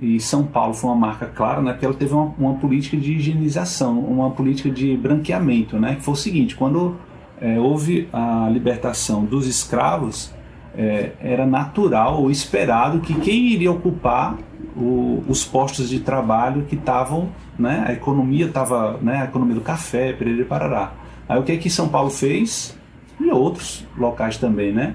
e 0.00 0.20
São 0.20 0.44
Paulo 0.44 0.74
foi 0.74 0.90
uma 0.90 0.96
marca 0.96 1.26
clara, 1.26 1.62
né, 1.62 1.72
porque 1.72 1.86
ela 1.86 1.94
teve 1.94 2.12
uma, 2.12 2.34
uma 2.38 2.54
política 2.54 2.96
de 2.96 3.14
higienização, 3.14 3.98
uma 3.98 4.30
política 4.30 4.70
de 4.70 4.96
branqueamento, 4.96 5.78
né, 5.78 5.94
que 5.94 6.02
foi 6.02 6.14
o 6.14 6.16
seguinte, 6.16 6.54
quando 6.54 6.96
é, 7.40 7.58
houve 7.58 8.08
a 8.12 8.48
libertação 8.50 9.24
dos 9.24 9.46
escravos, 9.46 10.34
é, 10.76 11.12
era 11.20 11.46
natural 11.46 12.20
ou 12.20 12.30
esperado 12.30 13.00
que 13.00 13.14
quem 13.14 13.46
iria 13.46 13.72
ocupar 13.72 14.36
o, 14.76 15.24
os 15.26 15.44
postos 15.44 15.88
de 15.88 16.00
trabalho 16.00 16.64
que 16.64 16.74
estavam, 16.74 17.30
né, 17.58 17.84
a 17.86 17.92
economia 17.92 18.46
estava, 18.46 18.98
né, 19.00 19.22
a 19.22 19.24
economia 19.24 19.54
do 19.54 19.62
café, 19.62 20.12
Pereira 20.12 20.42
e 20.42 20.44
Parará. 20.44 20.92
Aí 21.28 21.40
o 21.40 21.42
que 21.42 21.52
é 21.52 21.56
que 21.56 21.70
São 21.70 21.88
Paulo 21.88 22.10
fez? 22.10 22.76
E 23.18 23.30
outros 23.30 23.86
locais 23.96 24.36
também, 24.36 24.72
né? 24.72 24.94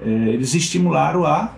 É, 0.00 0.08
eles 0.08 0.54
estimularam 0.54 1.26
a 1.26 1.52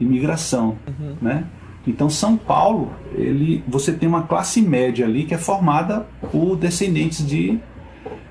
imigração, 0.00 0.76
uhum. 0.86 1.16
né? 1.20 1.44
Então 1.86 2.10
São 2.10 2.36
Paulo, 2.36 2.90
ele, 3.14 3.62
você 3.68 3.92
tem 3.92 4.08
uma 4.08 4.22
classe 4.22 4.60
média 4.60 5.06
ali 5.06 5.24
que 5.24 5.34
é 5.34 5.38
formada 5.38 6.06
por 6.32 6.56
descendentes 6.56 7.24
de 7.24 7.60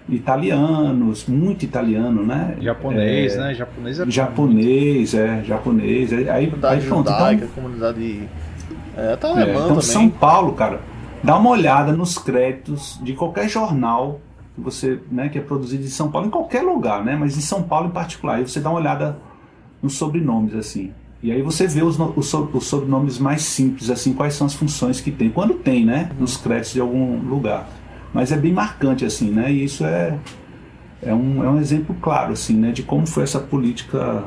italianos, 0.09 1.25
muito 1.25 1.63
italiano, 1.63 2.23
né? 2.25 2.57
Japonês, 2.59 3.35
é, 3.35 3.39
né? 3.39 3.53
Japonês 3.55 3.99
é 3.99 4.11
japonês, 4.11 5.13
é 5.13 5.43
japonês. 5.43 6.13
Aí, 6.13 6.29
aí 6.29 6.47
pronto, 6.81 7.09
judaica, 7.09 7.45
então, 7.45 7.55
comunidade 7.55 8.29
é, 8.95 9.13
até 9.13 9.27
alemã 9.27 9.45
é, 9.45 9.51
então 9.51 9.67
também. 9.67 9.81
São 9.81 10.09
Paulo, 10.09 10.53
cara, 10.53 10.81
dá 11.23 11.37
uma 11.37 11.49
olhada 11.49 11.91
nos 11.91 12.17
créditos 12.17 12.99
de 13.01 13.13
qualquer 13.13 13.49
jornal 13.49 14.19
que 14.53 14.61
você, 14.61 14.99
né, 15.11 15.27
que 15.27 15.37
é 15.37 15.41
produzido 15.41 15.83
em 15.83 15.89
São 15.89 16.09
Paulo, 16.09 16.27
em 16.27 16.31
qualquer 16.31 16.61
lugar, 16.61 17.03
né? 17.03 17.15
Mas 17.15 17.37
em 17.37 17.41
São 17.41 17.63
Paulo 17.63 17.87
em 17.87 17.91
particular, 17.91 18.35
aí 18.35 18.47
você 18.47 18.59
dá 18.59 18.69
uma 18.69 18.79
olhada 18.79 19.17
nos 19.81 19.97
sobrenomes 19.97 20.55
assim. 20.55 20.93
E 21.25 21.31
aí 21.31 21.41
você 21.41 21.65
vê 21.65 21.81
os, 21.81 21.97
os, 21.99 22.33
os, 22.53 22.67
sobrenomes 22.67 23.17
mais 23.17 23.41
simples, 23.41 23.89
assim, 23.89 24.13
quais 24.13 24.35
são 24.35 24.45
as 24.45 24.53
funções 24.53 25.01
que 25.01 25.09
tem. 25.09 25.31
Quando 25.31 25.55
tem, 25.55 25.83
né? 25.83 26.11
Nos 26.19 26.37
créditos 26.37 26.73
de 26.73 26.79
algum 26.79 27.17
lugar. 27.17 27.67
Mas 28.13 28.31
é 28.31 28.37
bem 28.37 28.53
marcante, 28.53 29.03
assim, 29.03 29.31
né? 29.31 29.51
E 29.51 29.63
isso 29.63 29.83
é, 29.83 30.19
é, 31.01 31.15
um, 31.15 31.43
é 31.43 31.49
um 31.49 31.59
exemplo 31.59 31.95
claro, 31.99 32.33
assim, 32.33 32.55
né? 32.55 32.71
De 32.71 32.83
como 32.83 33.07
foi 33.07 33.23
essa 33.23 33.39
política 33.39 34.23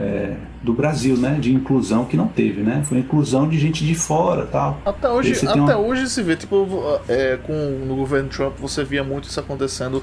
é, 0.00 0.34
do 0.62 0.72
Brasil, 0.72 1.14
né? 1.18 1.36
De 1.38 1.52
inclusão 1.52 2.06
que 2.06 2.16
não 2.16 2.26
teve, 2.26 2.62
né? 2.62 2.82
Foi 2.86 3.00
inclusão 3.00 3.46
de 3.46 3.58
gente 3.58 3.84
de 3.84 3.94
fora 3.94 4.46
tal. 4.46 4.80
Até 4.82 5.10
hoje, 5.10 5.46
até 5.46 5.60
uma... 5.60 5.76
hoje 5.76 6.08
se 6.08 6.22
vê, 6.22 6.36
tipo, 6.36 6.66
é, 7.06 7.36
com, 7.36 7.84
no 7.86 7.96
governo 7.96 8.30
Trump 8.30 8.54
você 8.58 8.82
via 8.82 9.04
muito 9.04 9.28
isso 9.28 9.38
acontecendo 9.38 10.02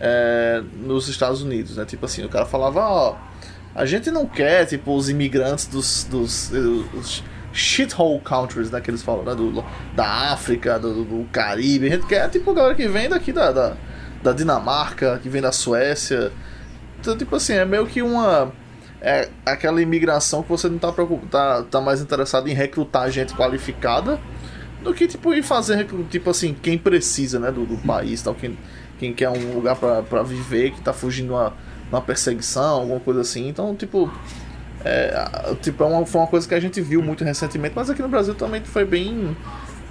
é, 0.00 0.62
nos 0.82 1.06
Estados 1.06 1.42
Unidos, 1.42 1.76
né? 1.76 1.84
Tipo 1.84 2.06
assim, 2.06 2.24
o 2.24 2.30
cara 2.30 2.46
falava, 2.46 2.80
ó 2.80 3.29
a 3.74 3.84
gente 3.84 4.10
não 4.10 4.26
quer, 4.26 4.66
tipo, 4.66 4.94
os 4.94 5.08
imigrantes 5.08 5.66
dos, 5.66 6.04
dos, 6.04 6.48
dos 6.48 7.22
shithole 7.52 8.20
countries, 8.20 8.70
né, 8.70 8.80
que 8.80 8.90
eles 8.90 9.02
falam, 9.02 9.24
né, 9.24 9.34
do, 9.34 9.64
da 9.94 10.32
África, 10.32 10.78
do, 10.78 11.04
do, 11.04 11.28
Caribe. 11.30 11.86
A 11.86 11.90
gente 11.90 12.06
quer, 12.06 12.28
tipo, 12.28 12.50
a 12.50 12.54
galera 12.54 12.74
que 12.74 12.88
vem 12.88 13.08
daqui 13.08 13.32
da, 13.32 13.52
da, 13.52 13.76
da 14.22 14.32
Dinamarca, 14.32 15.18
que 15.22 15.28
vem 15.28 15.40
da 15.40 15.52
Suécia. 15.52 16.32
Então, 16.98 17.16
tipo 17.16 17.36
assim, 17.36 17.54
é 17.54 17.64
meio 17.64 17.86
que 17.86 18.02
uma... 18.02 18.52
É 19.02 19.30
aquela 19.46 19.80
imigração 19.80 20.42
que 20.42 20.50
você 20.50 20.68
não 20.68 20.78
tá, 20.78 20.92
tá, 21.30 21.62
tá 21.62 21.80
mais 21.80 22.02
interessado 22.02 22.48
em 22.48 22.52
recrutar 22.52 23.10
gente 23.10 23.32
qualificada 23.32 24.20
do 24.82 24.92
que, 24.92 25.06
tipo, 25.06 25.32
em 25.32 25.42
fazer, 25.42 25.86
tipo 26.10 26.28
assim, 26.28 26.54
quem 26.54 26.76
precisa, 26.76 27.38
né, 27.38 27.50
do, 27.50 27.64
do 27.64 27.78
país, 27.78 28.20
tal, 28.20 28.34
quem, 28.34 28.58
quem 28.98 29.14
quer 29.14 29.30
um 29.30 29.54
lugar 29.54 29.76
para 29.76 30.22
viver, 30.22 30.72
que 30.72 30.82
tá 30.82 30.92
fugindo 30.92 31.32
uma 31.32 31.54
uma 31.90 32.00
perseguição, 32.00 32.80
alguma 32.80 33.00
coisa 33.00 33.20
assim. 33.20 33.48
Então, 33.48 33.74
tipo, 33.74 34.10
é, 34.84 35.54
tipo, 35.60 35.82
é 35.82 35.86
uma, 35.86 36.06
foi 36.06 36.20
uma 36.20 36.26
coisa 36.26 36.48
que 36.48 36.54
a 36.54 36.60
gente 36.60 36.80
viu 36.80 37.02
muito 37.02 37.24
recentemente, 37.24 37.74
mas 37.74 37.90
aqui 37.90 38.02
no 38.02 38.08
Brasil 38.08 38.34
também 38.34 38.62
foi 38.62 38.84
bem, 38.84 39.36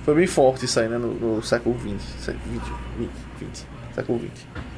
foi 0.04 0.16
bem 0.16 0.28
forte 0.28 0.66
isso 0.66 0.80
aí, 0.80 0.88
né, 0.88 0.98
no, 0.98 1.14
no 1.14 1.44
século 1.44 1.78
XX, 1.80 2.36
20, 2.46 2.62
20, 2.98 3.10
20, 3.40 3.68
século 3.94 4.20
XX. 4.20 4.70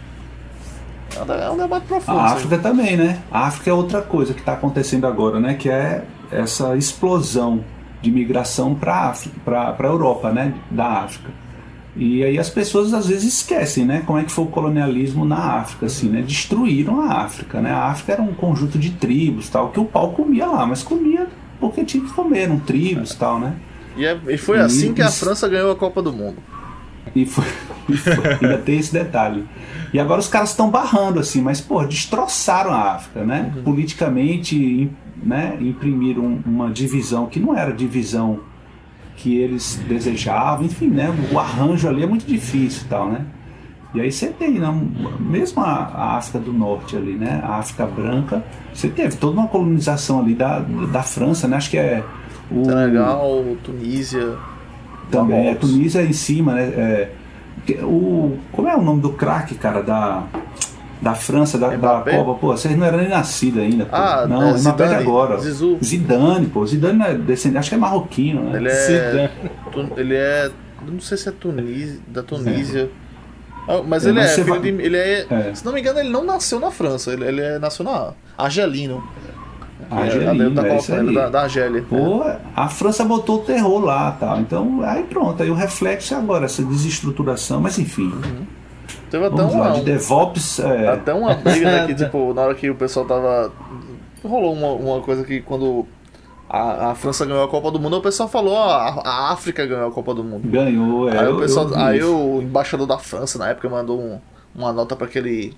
É 1.17 1.49
um 1.49 1.57
debate 1.57 1.85
profundo. 1.87 2.19
A 2.19 2.25
África 2.31 2.55
aí. 2.55 2.61
também, 2.61 2.95
né? 2.95 3.21
A 3.29 3.47
África 3.47 3.69
é 3.69 3.73
outra 3.73 4.01
coisa 4.01 4.33
que 4.33 4.39
está 4.39 4.53
acontecendo 4.53 5.05
agora, 5.05 5.39
né? 5.39 5.55
Que 5.55 5.69
é 5.69 6.05
essa 6.31 6.75
explosão 6.77 7.63
de 8.01 8.09
migração 8.09 8.73
para 8.73 9.13
a 9.77 9.83
Europa, 9.83 10.31
né? 10.31 10.53
Da 10.69 11.03
África. 11.03 11.29
E 11.95 12.23
aí 12.23 12.39
as 12.39 12.49
pessoas 12.49 12.93
às 12.93 13.07
vezes 13.07 13.33
esquecem, 13.33 13.85
né? 13.85 14.03
Como 14.05 14.17
é 14.17 14.23
que 14.23 14.31
foi 14.31 14.45
o 14.45 14.47
colonialismo 14.47 15.25
na 15.25 15.57
África, 15.57 15.87
assim, 15.87 16.07
né? 16.09 16.21
Destruíram 16.21 17.01
a 17.01 17.21
África, 17.23 17.59
né? 17.59 17.71
A 17.71 17.87
África 17.87 18.13
era 18.13 18.21
um 18.21 18.33
conjunto 18.33 18.79
de 18.79 18.91
tribos, 18.91 19.49
tal, 19.49 19.69
que 19.69 19.79
o 19.79 19.85
pau 19.85 20.11
comia 20.11 20.45
lá, 20.45 20.65
mas 20.65 20.83
comia 20.83 21.27
porque 21.59 21.83
tinha 21.83 22.03
que 22.03 22.11
comer, 22.11 22.43
eram 22.43 22.59
tribos, 22.59 23.13
tal, 23.13 23.39
né? 23.39 23.55
E, 23.95 24.05
é, 24.05 24.17
e 24.29 24.37
foi 24.37 24.57
e, 24.57 24.61
assim 24.61 24.93
que 24.93 25.01
a 25.01 25.11
França 25.11 25.47
ganhou 25.49 25.71
a 25.71 25.75
Copa 25.75 26.01
do 26.01 26.13
Mundo. 26.13 26.37
E 27.15 27.25
foi, 27.25 27.45
e 27.89 27.97
foi 27.97 28.13
ainda 28.41 28.57
tem 28.57 28.79
esse 28.79 28.93
detalhe. 28.93 29.45
E 29.93 29.99
agora 29.99 30.19
os 30.21 30.29
caras 30.29 30.51
estão 30.51 30.69
barrando, 30.69 31.19
assim, 31.19 31.41
mas, 31.41 31.59
pô, 31.59 31.83
destroçaram 31.83 32.71
a 32.71 32.93
África, 32.93 33.25
né? 33.25 33.51
Uhum. 33.55 33.63
Politicamente, 33.63 34.89
né? 35.21 35.57
Imprimiram 35.59 36.39
uma 36.45 36.69
divisão 36.71 37.27
que 37.27 37.39
não 37.39 37.55
era 37.55 37.73
divisão 37.73 38.39
que 39.21 39.37
eles 39.37 39.79
desejavam, 39.87 40.65
enfim, 40.65 40.87
né? 40.87 41.13
O 41.31 41.37
arranjo 41.37 41.87
ali 41.87 42.03
é 42.03 42.07
muito 42.07 42.25
difícil 42.25 42.83
e 42.85 42.89
tal, 42.89 43.09
né? 43.09 43.25
E 43.93 44.01
aí 44.01 44.11
você 44.11 44.27
tem, 44.27 44.51
né, 44.51 44.73
mesmo 45.19 45.61
a, 45.61 46.15
África 46.15 46.39
do 46.39 46.53
Norte 46.53 46.95
ali, 46.95 47.13
né? 47.13 47.41
A 47.43 47.57
África 47.57 47.85
branca, 47.85 48.43
você 48.73 48.87
teve 48.87 49.17
toda 49.17 49.37
uma 49.37 49.47
colonização 49.47 50.21
ali 50.21 50.33
da, 50.33 50.59
da 50.59 51.03
França, 51.03 51.47
né? 51.47 51.57
Acho 51.57 51.69
que 51.69 51.77
é 51.77 52.03
o 52.49 52.65
Senegal, 52.65 53.43
Tunísia, 53.63 54.37
também 55.11 55.49
é 55.49 55.55
Tunísia 55.55 56.03
em 56.03 56.13
cima, 56.13 56.53
né? 56.53 56.63
É, 56.63 57.09
o 57.83 58.37
como 58.51 58.67
é 58.67 58.75
o 58.75 58.81
nome 58.81 59.01
do 59.01 59.11
craque, 59.11 59.55
cara, 59.55 59.83
da 59.83 60.23
da 61.01 61.15
França, 61.15 61.57
da, 61.57 61.69
da 61.69 62.01
Copa, 62.01 62.39
pô, 62.39 62.47
vocês 62.55 62.77
não 62.77 62.85
eram 62.85 62.99
nem 62.99 63.09
nascidos 63.09 63.63
ainda. 63.63 63.85
Pô. 63.85 63.95
Ah, 63.95 64.27
não, 64.29 64.49
é, 64.49 64.57
Zidane, 64.57 64.95
agora. 64.95 65.39
Zizou. 65.39 65.79
Zidane, 65.83 66.45
pô. 66.45 66.65
Zidane 66.65 67.01
é 67.01 67.13
descendente, 67.15 67.57
acho 67.57 67.69
que 67.69 67.75
é 67.75 67.77
marroquino, 67.79 68.43
né? 68.43 68.57
Ele 68.57 68.69
é. 68.69 69.31
ele 69.97 70.15
é. 70.15 70.51
Não 70.87 70.99
sei 70.99 71.17
se 71.17 71.27
é 71.27 71.31
Tunísia, 71.31 71.99
da 72.07 72.21
Tunísia. 72.21 72.89
É. 73.67 73.81
mas 73.81 74.05
é, 74.05 74.09
ele, 74.09 74.19
mas 74.19 74.37
é, 74.37 74.43
vai... 74.43 74.59
de, 74.59 74.67
ele 74.69 74.97
é, 74.97 75.25
é, 75.29 75.55
Se 75.55 75.65
não 75.65 75.73
me 75.73 75.79
engano, 75.79 75.99
ele 75.99 76.09
não 76.09 76.23
nasceu 76.23 76.59
na 76.59 76.69
França, 76.69 77.11
ele, 77.13 77.25
ele 77.25 77.41
é 77.41 77.57
nasceu 77.57 77.83
na 77.83 78.13
Argelino. 78.37 79.03
Argelino, 79.89 80.59
é, 80.59 80.63
da, 80.63 80.75
isso 80.75 80.93
aí. 80.93 81.13
da, 81.13 81.29
da 81.29 81.41
Argélia. 81.41 81.83
Pô, 81.89 82.23
a 82.55 82.69
França 82.69 83.03
botou 83.03 83.37
o 83.37 83.43
terror 83.43 83.83
lá 83.83 84.11
tal. 84.19 84.39
Então, 84.39 84.81
aí 84.83 85.03
pronto, 85.03 85.41
aí 85.41 85.49
o 85.49 85.55
reflexo 85.55 86.13
é 86.13 86.17
agora, 86.17 86.45
essa 86.45 86.63
desestruturação, 86.63 87.59
mas 87.59 87.79
enfim. 87.79 88.03
Uhum. 88.03 88.60
Teve 89.09 89.25
até 89.25 89.35
Vamos 89.35 89.53
uma, 89.53 89.67
lá, 89.67 89.71
de 89.71 89.81
DevOps. 89.81 90.59
É... 90.59 90.87
Até 90.87 91.13
uma 91.13 91.33
briga, 91.33 91.65
né? 91.71 91.87
Que, 91.87 91.95
tipo, 91.95 92.33
na 92.33 92.41
hora 92.41 92.55
que 92.55 92.69
o 92.69 92.75
pessoal 92.75 93.05
tava. 93.05 93.51
Rolou 94.23 94.53
uma, 94.53 94.71
uma 94.73 95.01
coisa 95.01 95.23
que 95.23 95.41
quando 95.41 95.87
a, 96.53 96.91
a, 96.91 96.95
França 96.95 97.25
ganhou 97.25 97.43
a 97.43 97.47
Copa 97.47 97.71
do 97.71 97.79
Mundo, 97.79 97.95
o 97.95 98.01
pessoal 98.01 98.27
falou, 98.27 98.53
ó, 98.53 98.69
a, 98.69 98.89
a 99.05 99.31
África 99.31 99.65
ganhou 99.65 99.87
a 99.87 99.91
Copa 99.91 100.13
do 100.13 100.21
Mundo. 100.21 100.49
Ganhou, 100.49 101.07
é. 101.07 101.17
Aí, 101.17 101.27
o, 101.29 101.39
pessoal, 101.39 101.69
eu 101.69 101.77
aí 101.77 102.03
o 102.03 102.41
embaixador 102.41 102.85
da 102.85 102.97
França, 102.97 103.39
na 103.39 103.47
época, 103.47 103.69
mandou 103.69 103.97
um, 103.97 104.19
uma 104.53 104.73
nota 104.73 104.93
para 104.93 105.07
aquele. 105.07 105.55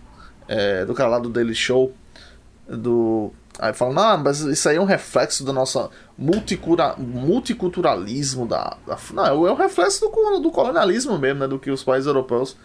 É, 0.47 0.85
do 0.85 0.93
cara 0.93 1.09
lá 1.09 1.19
do 1.19 1.29
Daily 1.29 1.55
Show. 1.55 1.91
Do. 2.69 3.33
Aí 3.57 3.73
falando, 3.73 3.95
não, 3.95 4.17
mas 4.19 4.41
isso 4.41 4.69
aí 4.69 4.77
é 4.77 4.81
um 4.81 4.85
reflexo 4.85 5.43
da 5.43 5.51
nossa 5.51 5.89
multicura, 6.15 6.95
multiculturalismo 6.97 8.45
da, 8.45 8.77
da. 8.85 8.95
Não, 9.13 9.47
é 9.47 9.51
um 9.51 9.55
reflexo 9.55 9.99
do, 9.99 10.39
do 10.39 10.51
colonialismo 10.51 11.17
mesmo, 11.17 11.39
né? 11.39 11.47
Do 11.47 11.57
que 11.57 11.71
os 11.71 11.83
países 11.83 12.05
europeus 12.05 12.55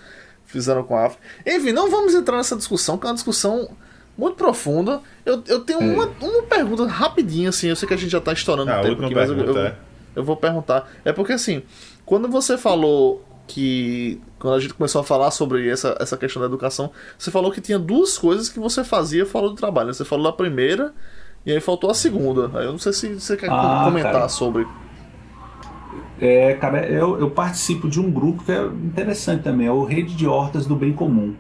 fizeram 0.48 0.82
com 0.82 0.96
a 0.96 1.06
África. 1.06 1.22
Enfim, 1.46 1.72
não 1.72 1.90
vamos 1.90 2.14
entrar 2.14 2.38
nessa 2.38 2.56
discussão, 2.56 2.98
que 2.98 3.06
é 3.06 3.08
uma 3.08 3.14
discussão 3.14 3.70
muito 4.16 4.36
profunda. 4.36 5.00
Eu, 5.24 5.42
eu 5.46 5.60
tenho 5.60 5.80
hum. 5.80 5.94
uma, 5.94 6.10
uma 6.20 6.42
pergunta 6.42 6.86
rapidinha, 6.86 7.50
assim, 7.50 7.68
eu 7.68 7.76
sei 7.76 7.86
que 7.86 7.94
a 7.94 7.96
gente 7.96 8.10
já 8.10 8.18
está 8.18 8.32
estourando 8.32 8.70
ah, 8.70 8.80
o 8.80 8.82
tempo 8.82 9.04
aqui, 9.04 9.14
mas 9.14 9.30
eu, 9.30 9.36
eu, 9.38 9.58
é. 9.58 9.76
eu 10.16 10.24
vou 10.24 10.36
perguntar. 10.36 10.90
É 11.04 11.12
porque, 11.12 11.34
assim, 11.34 11.62
quando 12.04 12.28
você 12.28 12.58
falou 12.58 13.24
que 13.46 14.20
quando 14.38 14.54
a 14.54 14.60
gente 14.60 14.74
começou 14.74 15.00
a 15.00 15.04
falar 15.04 15.30
sobre 15.30 15.68
essa, 15.68 15.96
essa 16.00 16.16
questão 16.16 16.40
da 16.40 16.46
educação, 16.46 16.90
você 17.18 17.30
falou 17.30 17.50
que 17.50 17.60
tinha 17.60 17.78
duas 17.78 18.18
coisas 18.18 18.48
que 18.48 18.58
você 18.58 18.84
fazia 18.84 19.24
fora 19.24 19.48
do 19.48 19.54
trabalho. 19.54 19.92
Você 19.92 20.04
falou 20.04 20.24
da 20.24 20.32
primeira 20.32 20.92
e 21.44 21.52
aí 21.52 21.60
faltou 21.60 21.90
a 21.90 21.94
segunda. 21.94 22.50
Aí 22.58 22.66
eu 22.66 22.72
não 22.72 22.78
sei 22.78 22.92
se 22.92 23.14
você 23.14 23.36
quer 23.36 23.50
ah, 23.50 23.82
comentar 23.84 24.12
cara. 24.12 24.28
sobre. 24.28 24.66
É, 26.20 26.54
cara, 26.54 26.86
eu, 26.86 27.18
eu 27.18 27.30
participo 27.30 27.88
de 27.88 28.00
um 28.00 28.10
grupo 28.10 28.42
que 28.44 28.52
é 28.52 28.64
interessante 28.64 29.42
também, 29.42 29.66
é 29.66 29.72
o 29.72 29.84
Rede 29.84 30.14
de 30.14 30.26
Hortas 30.26 30.66
do 30.66 30.74
Bem 30.74 30.92
Comum. 30.92 31.34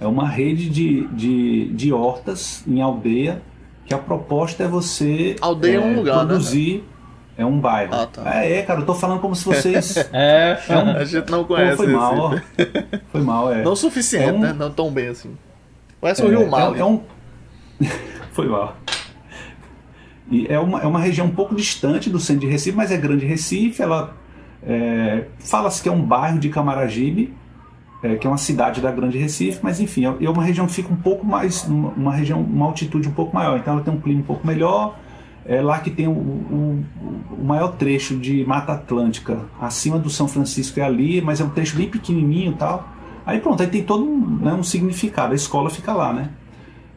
É 0.00 0.06
uma 0.06 0.26
rede 0.26 0.70
de, 0.70 1.06
de, 1.08 1.68
de 1.74 1.92
hortas 1.92 2.64
em 2.66 2.80
aldeia, 2.80 3.42
que 3.84 3.92
a 3.92 3.98
proposta 3.98 4.64
é 4.64 4.68
você 4.68 5.36
aldeia 5.40 5.76
é, 5.76 5.80
um 5.80 5.96
lugar, 5.96 6.18
né? 6.18 6.26
produzir. 6.26 6.78
Né? 6.78 6.82
É 7.38 7.44
um 7.44 7.58
bairro. 7.58 7.94
Ah, 7.94 8.06
tá. 8.06 8.34
É, 8.34 8.58
é, 8.58 8.62
cara, 8.62 8.80
eu 8.80 8.86
tô 8.86 8.94
falando 8.94 9.20
como 9.20 9.34
se 9.34 9.44
vocês. 9.44 9.96
é, 10.12 10.58
é 10.68 10.76
um... 10.76 10.90
a 10.90 11.04
gente 11.04 11.30
não 11.30 11.44
conhece. 11.44 11.76
Pô, 11.76 11.84
foi 11.84 11.92
mal, 11.92 12.18
ó. 12.18 12.38
Foi 13.10 13.20
mal, 13.22 13.52
é. 13.52 13.62
Não 13.62 13.72
o 13.72 13.76
suficiente, 13.76 14.28
é 14.28 14.32
um... 14.32 14.40
né? 14.40 14.52
Não 14.52 14.70
tão 14.70 14.90
bem 14.90 15.08
assim. 15.08 15.36
Parece 16.00 16.22
o 16.22 16.28
Rio 16.28 16.48
Mal. 16.48 16.74
É, 16.74 16.80
é 16.80 16.84
um... 16.84 17.00
Foi 18.32 18.46
mal. 18.46 18.76
E 20.30 20.46
é 20.48 20.58
uma, 20.58 20.80
é 20.80 20.86
uma 20.86 21.00
região 21.00 21.26
um 21.26 21.34
pouco 21.34 21.54
distante 21.54 22.08
do 22.08 22.20
centro 22.20 22.42
de 22.42 22.46
Recife, 22.46 22.76
mas 22.76 22.90
é 22.90 22.96
grande 22.96 23.26
Recife. 23.26 23.82
Ela 23.82 24.14
é, 24.62 25.24
fala-se 25.38 25.82
que 25.82 25.88
é 25.88 25.92
um 25.92 26.02
bairro 26.02 26.38
de 26.38 26.48
Camaragibe, 26.48 27.34
é, 28.02 28.16
que 28.16 28.26
é 28.26 28.30
uma 28.30 28.38
cidade 28.38 28.80
da 28.80 28.90
Grande 28.90 29.18
Recife, 29.18 29.60
mas 29.62 29.80
enfim, 29.80 30.06
é, 30.06 30.24
é 30.24 30.30
uma 30.30 30.42
região 30.42 30.66
que 30.66 30.72
fica 30.72 30.92
um 30.92 30.96
pouco 30.96 31.26
mais, 31.26 31.64
uma 31.64 32.14
região, 32.14 32.40
uma 32.40 32.66
altitude 32.66 33.08
um 33.08 33.12
pouco 33.12 33.34
maior. 33.34 33.58
Então 33.58 33.74
ela 33.74 33.82
tem 33.82 33.92
um 33.92 34.00
clima 34.00 34.20
um 34.20 34.24
pouco 34.24 34.46
melhor. 34.46 34.98
É 35.44 35.60
lá 35.60 35.78
que 35.80 35.90
tem 35.90 36.06
o, 36.06 36.12
o, 36.12 36.84
o 37.38 37.44
maior 37.44 37.72
trecho 37.72 38.16
de 38.16 38.44
Mata 38.44 38.72
Atlântica, 38.72 39.40
acima 39.60 39.98
do 39.98 40.10
São 40.10 40.28
Francisco 40.28 40.78
é 40.78 40.82
ali, 40.82 41.20
mas 41.20 41.40
é 41.40 41.44
um 41.44 41.48
trecho 41.48 41.76
bem 41.76 41.88
pequenininho 41.88 42.52
tal. 42.52 42.88
Aí 43.24 43.40
pronto, 43.40 43.62
aí 43.62 43.68
tem 43.68 43.82
todo 43.82 44.04
um, 44.04 44.38
né, 44.40 44.52
um 44.52 44.62
significado. 44.62 45.32
A 45.32 45.36
escola 45.36 45.70
fica 45.70 45.92
lá, 45.92 46.12
né? 46.12 46.30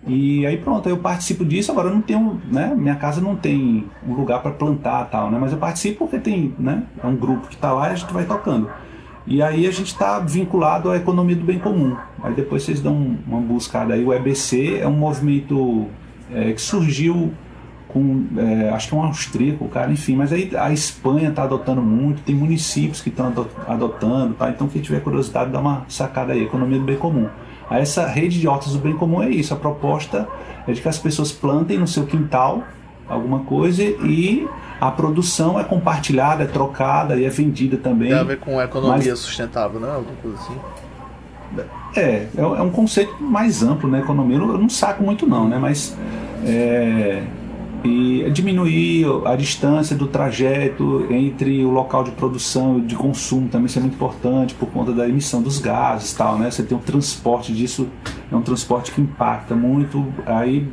E 0.06 0.46
aí 0.46 0.58
pronto, 0.58 0.88
eu 0.90 0.98
participo 0.98 1.46
disso, 1.46 1.72
agora 1.72 1.88
eu 1.88 1.94
não 1.94 2.02
tenho, 2.02 2.42
né, 2.52 2.74
minha 2.76 2.96
casa 2.96 3.22
não 3.22 3.36
tem 3.36 3.86
um 4.06 4.14
lugar 4.14 4.42
para 4.42 4.52
plantar 4.52 5.06
tal, 5.06 5.32
né, 5.32 5.38
mas 5.40 5.54
eu 5.54 5.58
participo 5.58 6.00
porque 6.00 6.20
tem, 6.20 6.54
né, 6.60 6.84
é 7.02 7.08
um 7.08 7.16
grupo 7.16 7.48
que 7.48 7.56
está 7.56 7.72
lá 7.72 7.90
e 7.90 7.94
a 7.94 7.96
gente 7.96 8.12
vai 8.12 8.26
tocando. 8.26 8.70
E 9.26 9.42
aí 9.42 9.66
a 9.66 9.72
gente 9.72 9.88
está 9.88 10.20
vinculado 10.20 10.92
à 10.92 10.98
economia 10.98 11.36
do 11.36 11.46
bem 11.46 11.58
comum. 11.58 11.96
Aí 12.22 12.34
depois 12.34 12.64
vocês 12.64 12.82
dão 12.82 13.18
uma 13.26 13.40
buscada 13.40 13.94
aí. 13.94 14.04
O 14.04 14.14
EBC 14.14 14.80
é 14.80 14.88
um 14.88 14.98
movimento 14.98 15.88
é, 16.30 16.52
que 16.52 16.62
surgiu 16.62 17.32
com, 17.88 18.26
é, 18.38 18.70
acho 18.70 18.90
que 18.90 18.96
é 18.96 18.98
um 18.98 19.04
austríaco, 19.04 19.68
cara, 19.70 19.92
enfim, 19.92 20.16
mas 20.16 20.34
aí 20.34 20.52
a 20.58 20.74
Espanha 20.74 21.30
está 21.30 21.44
adotando 21.44 21.82
muito, 21.82 22.24
tem 22.24 22.36
municípios 22.36 23.02
que 23.02 23.10
estão 23.10 23.32
adotando, 23.68 24.34
tá? 24.34 24.50
Então 24.50 24.68
quem 24.68 24.82
tiver 24.82 25.00
curiosidade 25.00 25.52
dá 25.52 25.60
uma 25.60 25.86
sacada 25.88 26.34
aí, 26.34 26.44
economia 26.44 26.80
do 26.80 26.86
bem 26.86 26.98
comum. 26.98 27.30
Essa 27.70 28.06
rede 28.08 28.40
de 28.40 28.48
hortas 28.48 28.74
do 28.74 28.80
bem 28.80 28.96
comum 28.96 29.22
é 29.22 29.30
isso. 29.30 29.54
A 29.54 29.58
proposta 29.58 30.28
é 30.68 30.72
de 30.72 30.82
que 30.82 30.88
as 30.88 30.98
pessoas 30.98 31.32
plantem 31.32 31.78
no 31.78 31.88
seu 31.88 32.06
quintal 32.06 32.64
alguma 33.08 33.40
coisa 33.40 33.84
e 33.84 34.48
a 34.80 34.92
produção 34.92 35.60
é 35.60 35.64
compartilhada, 35.64 36.44
é 36.44 36.48
trocada 36.48 37.16
e 37.16 37.26
é 37.26 37.30
vendida 37.30 37.78
também. 37.78 38.10
Tem 38.10 38.18
a 38.18 38.24
ver 38.24 38.40
com 38.40 38.62
economia 38.62 39.12
Mas, 39.12 39.20
sustentável, 39.20 39.80
né? 39.80 39.90
Alguma 39.94 40.16
coisa 40.22 40.38
assim. 40.38 40.58
É, 41.96 42.02
é, 42.02 42.30
é 42.36 42.62
um 42.62 42.72
conceito 42.72 43.22
mais 43.22 43.62
amplo, 43.62 43.90
né? 43.90 44.00
Economia 44.00 44.38
eu 44.38 44.58
não 44.58 44.70
saco 44.70 45.04
muito 45.04 45.28
não, 45.28 45.48
né? 45.48 45.58
Mas 45.60 45.96
é, 46.46 47.24
e 47.84 48.30
diminuir 48.32 49.06
a 49.26 49.36
distância 49.36 49.96
do 49.96 50.08
trajeto 50.08 51.06
entre 51.10 51.66
o 51.66 51.70
local 51.70 52.04
de 52.04 52.12
produção 52.12 52.80
e 52.80 52.82
de 52.82 52.96
consumo 52.96 53.50
também 53.50 53.66
isso 53.66 53.78
é 53.78 53.82
muito 53.82 53.96
importante 53.96 54.54
por 54.54 54.70
conta 54.70 54.94
da 54.94 55.08
emissão 55.08 55.42
dos 55.42 55.60
gases 55.60 56.14
tal, 56.14 56.38
né? 56.38 56.50
Você 56.50 56.64
tem 56.64 56.78
um 56.78 56.82
transporte 56.82 57.54
disso, 57.54 57.90
é 58.32 58.36
um 58.36 58.42
transporte 58.42 58.92
que 58.92 59.02
impacta 59.02 59.54
muito, 59.54 60.06
aí 60.26 60.68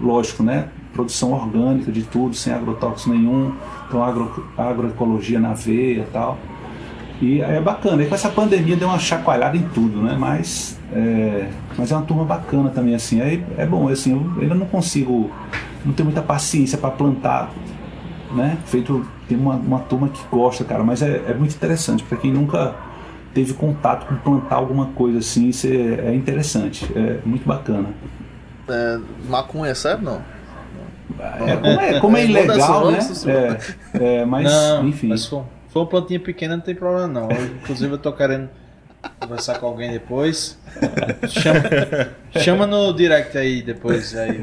lógico, 0.00 0.42
né? 0.42 0.68
Produção 0.92 1.32
orgânica 1.32 1.90
de 1.90 2.02
tudo, 2.02 2.34
sem 2.34 2.52
agrotóxico 2.52 3.10
nenhum, 3.10 3.52
então 3.88 4.04
agro, 4.04 4.46
agroecologia 4.56 5.40
na 5.40 5.54
veia 5.54 6.06
tal. 6.12 6.38
E 7.20 7.40
é 7.40 7.60
bacana. 7.62 8.02
E 8.02 8.06
com 8.06 8.14
essa 8.14 8.28
pandemia 8.28 8.76
deu 8.76 8.88
uma 8.88 8.98
chacoalhada 8.98 9.56
em 9.56 9.62
tudo, 9.62 10.02
né? 10.02 10.16
Mas 10.18 10.78
é, 10.92 11.48
mas 11.76 11.90
é 11.90 11.96
uma 11.96 12.04
turma 12.04 12.24
bacana 12.24 12.70
também, 12.70 12.94
assim. 12.94 13.20
É, 13.20 13.40
é 13.56 13.66
bom, 13.66 13.88
assim, 13.88 14.12
eu 14.12 14.42
ainda 14.42 14.54
não 14.54 14.66
consigo 14.66 15.30
não 15.86 15.94
tem 15.94 16.04
muita 16.04 16.20
paciência 16.20 16.76
para 16.76 16.90
plantar, 16.90 17.50
né? 18.32 18.58
Feito 18.66 19.06
tem 19.28 19.38
uma, 19.38 19.54
uma 19.54 19.78
turma 19.80 20.08
que 20.08 20.20
gosta, 20.30 20.64
cara, 20.64 20.82
mas 20.82 21.00
é, 21.00 21.22
é 21.28 21.34
muito 21.34 21.54
interessante 21.54 22.02
para 22.02 22.18
quem 22.18 22.32
nunca 22.32 22.74
teve 23.32 23.54
contato 23.54 24.06
com 24.06 24.16
plantar 24.16 24.56
alguma 24.56 24.86
coisa 24.86 25.18
assim, 25.18 25.48
isso 25.48 25.66
é, 25.66 26.08
é 26.08 26.14
interessante, 26.14 26.90
é 26.94 27.20
muito 27.24 27.46
bacana. 27.46 27.90
É, 28.68 28.98
maconha 29.28 29.74
serve 29.74 30.04
não? 30.04 30.20
É, 31.18 31.56
como 31.56 31.80
é, 31.80 32.00
como 32.00 32.16
é, 32.16 32.20
é 32.20 32.24
ilegal, 32.24 32.90
né? 32.90 32.98
É, 33.94 34.20
é, 34.20 34.24
mas 34.24 34.44
não, 34.44 34.88
enfim. 34.88 35.08
Mas 35.08 35.24
for, 35.26 35.46
for 35.68 35.80
uma 35.80 35.86
plantinha 35.86 36.18
pequena 36.18 36.56
não 36.56 36.62
tem 36.62 36.74
problema 36.74 37.06
não. 37.06 37.30
Eu, 37.30 37.46
inclusive 37.46 37.92
eu 37.92 37.98
tô 37.98 38.12
querendo 38.12 38.50
conversar 39.20 39.58
com 39.58 39.66
alguém 39.66 39.92
depois. 39.92 40.58
Chama, 41.28 41.60
chama 42.38 42.66
no 42.66 42.92
direct 42.92 43.36
aí 43.36 43.62
depois. 43.62 44.14
Aí, 44.16 44.38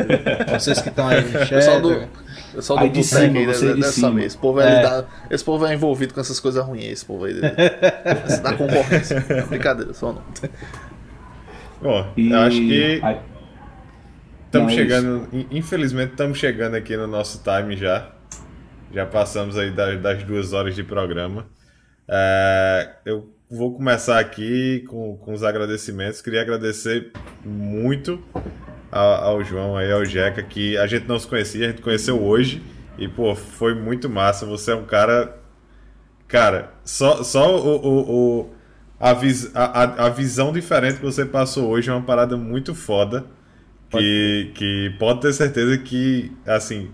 vocês 0.51 0.81
que 0.81 0.89
estão 0.89 1.07
aí 1.07 1.21
no 1.21 1.31
chat. 1.31 1.49
Pessoal 1.49 1.81
do, 1.81 2.07
pessoal 2.53 2.79
do 2.79 2.85
aí 2.85 3.03
cima, 3.03 3.39
aí 3.39 3.47
dessa, 3.47 3.75
dessa 3.75 4.11
vez. 4.11 4.27
Esse 4.27 4.37
povo, 4.37 4.61
é. 4.61 4.81
Dá, 4.81 5.05
esse 5.29 5.43
povo 5.43 5.65
é 5.65 5.73
envolvido 5.73 6.13
com 6.13 6.19
essas 6.19 6.39
coisas 6.39 6.63
ruins. 6.65 6.85
Esse 6.85 7.05
povo 7.05 7.25
aí. 7.25 7.39
da 8.41 8.53
concorrência. 8.53 9.23
É 9.29 9.41
brincadeira, 9.43 9.93
só 9.93 10.13
não. 10.13 10.23
Bom, 11.81 12.13
e... 12.17 12.31
eu 12.31 12.39
acho 12.39 12.57
que. 12.57 13.01
Estamos 14.45 14.73
é 14.73 14.75
chegando. 14.75 15.27
Infelizmente, 15.49 16.11
estamos 16.11 16.37
chegando 16.37 16.75
aqui 16.75 16.95
no 16.95 17.07
nosso 17.07 17.41
time 17.43 17.75
já. 17.75 18.11
Já 18.93 19.05
passamos 19.07 19.57
aí 19.57 19.71
das, 19.71 19.99
das 19.99 20.23
duas 20.23 20.53
horas 20.53 20.75
de 20.75 20.83
programa. 20.83 21.47
É, 22.07 22.89
eu 23.05 23.32
vou 23.53 23.71
começar 23.71 24.19
aqui 24.19 24.83
com, 24.87 25.15
com 25.17 25.31
os 25.31 25.43
agradecimentos. 25.43 26.21
Queria 26.21 26.41
agradecer 26.41 27.11
muito 27.45 28.21
ao, 28.91 29.13
ao 29.13 29.43
João 29.43 29.77
aí, 29.77 29.91
ao 29.91 30.03
Jeca, 30.03 30.41
que 30.41 30.75
a 30.77 30.87
gente 30.87 31.07
não 31.07 31.19
se 31.19 31.27
conhecia, 31.27 31.67
a 31.67 31.69
gente 31.69 31.81
conheceu 31.81 32.21
hoje. 32.21 32.63
E, 32.97 33.07
pô, 33.07 33.35
foi 33.35 33.75
muito 33.75 34.09
massa. 34.09 34.45
Você 34.45 34.71
é 34.71 34.75
um 34.75 34.85
cara. 34.85 35.39
Cara, 36.27 36.73
só, 36.83 37.23
só 37.23 37.55
o, 37.55 37.75
o, 37.75 38.39
o 38.41 38.49
a, 38.99 39.13
vis, 39.13 39.55
a, 39.55 40.05
a, 40.05 40.09
visão 40.09 40.51
diferente 40.51 40.95
que 40.95 41.05
você 41.05 41.23
passou 41.23 41.69
hoje 41.69 41.91
é 41.91 41.93
uma 41.93 42.01
parada 42.01 42.35
muito 42.35 42.73
foda. 42.73 43.25
Que, 43.89 44.51
que 44.55 44.95
pode 44.97 45.21
ter 45.21 45.31
certeza 45.33 45.77
que, 45.77 46.31
assim, 46.47 46.89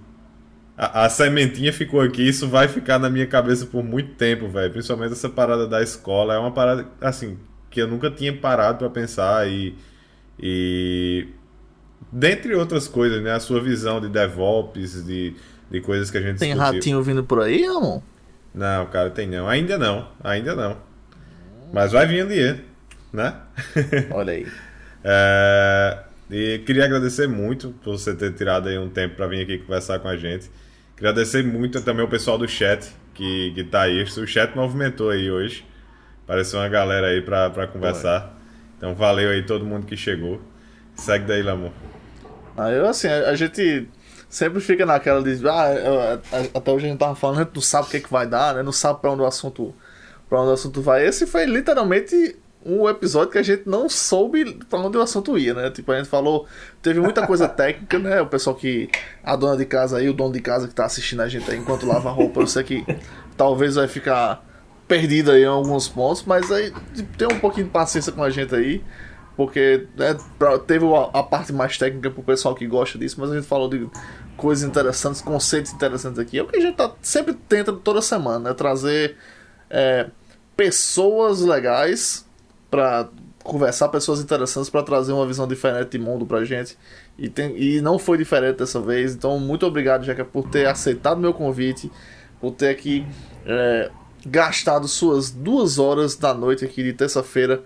a, 0.80 1.04
a, 1.06 1.10
sementinha 1.10 1.74
ficou 1.74 2.00
aqui, 2.00 2.26
isso 2.26 2.48
vai 2.48 2.70
ficar 2.70 2.98
na 2.98 3.10
minha 3.10 3.28
cabeça 3.28 3.66
por 3.66 3.84
muito 3.84 4.14
tempo, 4.16 4.48
velho. 4.48 4.72
Principalmente 4.72 5.12
essa 5.12 5.28
parada 5.28 5.68
da 5.68 5.84
escola. 5.84 6.36
É 6.36 6.38
uma 6.38 6.52
parada, 6.52 6.88
assim, 7.02 7.38
que 7.70 7.82
eu 7.82 7.88
nunca 7.88 8.10
tinha 8.10 8.34
parado 8.34 8.78
para 8.78 8.90
pensar 8.90 9.46
e. 9.50 9.76
E. 10.42 11.28
Dentre 12.10 12.56
outras 12.56 12.88
coisas, 12.88 13.22
né? 13.22 13.34
A 13.34 13.42
sua 13.42 13.62
visão 13.62 14.00
de 14.00 14.08
DevOps, 14.08 15.06
de, 15.06 15.36
de 15.70 15.82
coisas 15.82 16.10
que 16.10 16.18
a 16.18 16.22
gente 16.22 16.40
Tem 16.40 16.54
discutiu. 16.54 16.74
ratinho 16.74 17.04
vindo 17.04 17.26
por 17.26 17.42
aí, 17.42 17.66
amor? 17.66 18.02
Não, 18.56 18.86
cara, 18.86 19.10
tem 19.10 19.28
não. 19.28 19.50
Ainda 19.50 19.78
não. 19.78 20.08
Ainda 20.24 20.56
não. 20.56 20.78
Mas 21.74 21.92
vai 21.92 22.08
vir 22.08 22.24
um 22.24 22.30
dia, 22.30 22.64
né? 23.12 23.36
Olha 24.12 24.32
aí. 24.32 24.48
é, 25.04 26.00
e 26.32 26.60
queria 26.60 26.86
agradecer 26.86 27.28
muito 27.28 27.76
por 27.84 27.98
você 27.98 28.16
ter 28.16 28.34
tirado 28.34 28.70
aí 28.70 28.78
um 28.78 28.90
tempo 28.90 29.16
para 29.16 29.28
vir 29.28 29.42
aqui 29.42 29.58
conversar 29.58 30.00
com 30.00 30.08
a 30.08 30.16
gente. 30.16 30.50
Agradecer 31.00 31.44
muito 31.44 31.82
também 31.82 32.04
o 32.04 32.10
pessoal 32.10 32.38
do 32.38 32.46
chat 32.46 32.94
que, 33.14 33.54
que 33.56 33.64
tá 33.64 33.84
aí. 33.84 34.04
O 34.04 34.28
chat 34.28 34.54
movimentou 34.54 35.10
aí 35.10 35.32
hoje. 35.32 35.66
Apareceu 36.26 36.60
uma 36.60 36.68
galera 36.68 37.08
aí 37.08 37.22
pra, 37.22 37.50
pra 37.50 37.68
conversar. 37.68 38.38
Então 38.78 38.94
valeu 38.94 39.30
aí 39.30 39.46
todo 39.46 39.66
mundo 39.66 39.86
que 39.86 39.96
chegou. 39.96 40.42
Segue 40.96 41.26
daí, 41.26 41.42
Lamor. 41.42 41.72
Ah, 42.58 42.70
eu 42.70 42.86
assim, 42.86 43.08
a, 43.08 43.30
a, 43.30 43.36
gente 43.36 43.88
sempre 44.28 44.60
fica 44.60 44.86
naquela 44.86 45.24
de. 45.24 45.48
Ah, 45.48 46.20
até 46.54 46.72
hoje 46.72 46.86
a 46.86 46.90
gente 46.90 47.00
tava 47.00 47.16
falando, 47.16 47.38
a 47.38 47.44
gente 47.44 47.56
não 47.56 47.62
sabe 47.62 47.88
o 47.88 47.92
que, 47.92 47.98
é 47.98 48.00
que 48.02 48.12
vai 48.12 48.28
dar, 48.28 48.56
né? 48.56 48.62
Não 48.62 48.74
sabe 48.74 49.00
pra 49.00 49.12
onde 49.12 49.22
o 49.22 49.26
assunto. 49.26 49.74
para 50.28 50.42
onde 50.42 50.50
o 50.50 50.54
assunto 50.54 50.82
vai. 50.82 51.08
Esse 51.08 51.26
foi 51.26 51.46
literalmente 51.46 52.38
um 52.66 52.90
episódio 52.90 53.32
que 53.32 53.38
a 53.38 53.44
gente 53.44 53.64
não 53.66 53.88
soube 53.88 54.60
para 54.70 54.80
onde 54.80 54.98
o 54.98 55.02
assunto 55.02 55.38
ia, 55.38 55.54
né? 55.54 55.70
Tipo, 55.70 55.92
a 55.94 55.98
gente 55.98 56.10
falou, 56.10 56.46
teve 56.82 57.00
muita 57.00 57.26
coisa 57.26 57.48
técnica, 57.50 57.98
né? 57.98 58.22
O 58.22 58.28
pessoal 58.28 58.56
que. 58.56 58.90
A 59.24 59.36
dona 59.36 59.58
de 59.58 59.66
casa 59.66 59.98
aí, 59.98 60.10
o 60.10 60.14
dono 60.14 60.34
de 60.34 60.42
casa 60.42 60.68
que 60.68 60.74
tá 60.74 60.86
assistindo 60.86 61.22
a 61.22 61.28
gente 61.28 61.50
aí 61.50 61.58
enquanto 61.58 61.86
lava 61.86 62.10
a 62.10 62.12
roupa, 62.12 62.42
eu 62.42 62.48
sei 62.48 62.64
que 62.64 62.86
talvez 63.38 63.76
vai 63.76 63.88
ficar 63.88 64.46
perdido 64.88 65.32
aí 65.32 65.44
em 65.44 65.46
alguns 65.46 65.88
pontos, 65.88 66.24
mas 66.26 66.52
aí 66.52 66.74
tipo, 66.96 67.18
tem 67.18 67.28
um 67.28 67.40
pouquinho 67.40 67.68
de 67.68 67.72
paciência 67.72 68.12
com 68.12 68.24
a 68.24 68.30
gente 68.30 68.54
aí, 68.56 68.84
porque 69.38 69.88
né, 69.96 70.18
teve 70.66 70.86
a, 71.14 71.22
parte 71.22 71.54
mais 71.54 71.78
técnica 71.78 72.10
pro 72.10 72.24
pessoal 72.24 72.56
que 72.56 72.66
gosta 72.66 72.98
disso, 72.98 73.18
mas 73.20 73.32
a 73.32 73.36
gente 73.36 73.46
falou 73.46 73.70
de 73.70 73.88
coisas 74.36 74.68
interessantes, 74.68 75.22
conceitos 75.22 75.72
interessantes 75.72 76.18
aqui. 76.18 76.40
É 76.40 76.42
o 76.42 76.48
que 76.48 76.58
a 76.58 76.62
gente 76.62 76.76
tá, 76.76 76.92
sempre 77.02 77.34
tenta 77.34 77.72
toda 77.72 78.02
semana, 78.02 78.50
né? 78.50 78.54
Trazer 78.54 79.16
é, 79.70 80.08
pessoas 80.58 81.42
legais 81.42 82.28
para 82.70 83.10
conversar 83.44 83.90
pessoas 83.90 84.20
interessantes 84.22 84.70
para 84.70 84.84
trazer 84.84 85.12
uma 85.12 85.26
visão 85.26 85.48
diferente 85.48 85.92
de 85.92 86.00
mundo 86.00 86.26
pra 86.26 86.44
gente. 86.44 86.78
E, 87.18 87.30
tem, 87.30 87.58
e 87.58 87.82
não 87.82 87.98
foi 87.98 88.18
diferente 88.18 88.58
dessa 88.58 88.80
vez. 88.80 89.14
Então, 89.14 89.40
muito 89.40 89.66
obrigado, 89.66 90.04
Jeca, 90.04 90.24
por 90.24 90.48
ter 90.50 90.68
aceitado 90.68 91.20
meu 91.20 91.34
convite, 91.34 91.92
por 92.40 92.52
ter 92.52 92.70
aqui 92.70 93.06
é, 93.46 93.90
gastado 94.26 94.88
suas 94.88 95.32
duas 95.32 95.80
horas 95.80 96.16
da 96.16 96.34
noite 96.34 96.64
aqui 96.66 96.84
de 96.84 96.94
terça-feira 96.94 97.64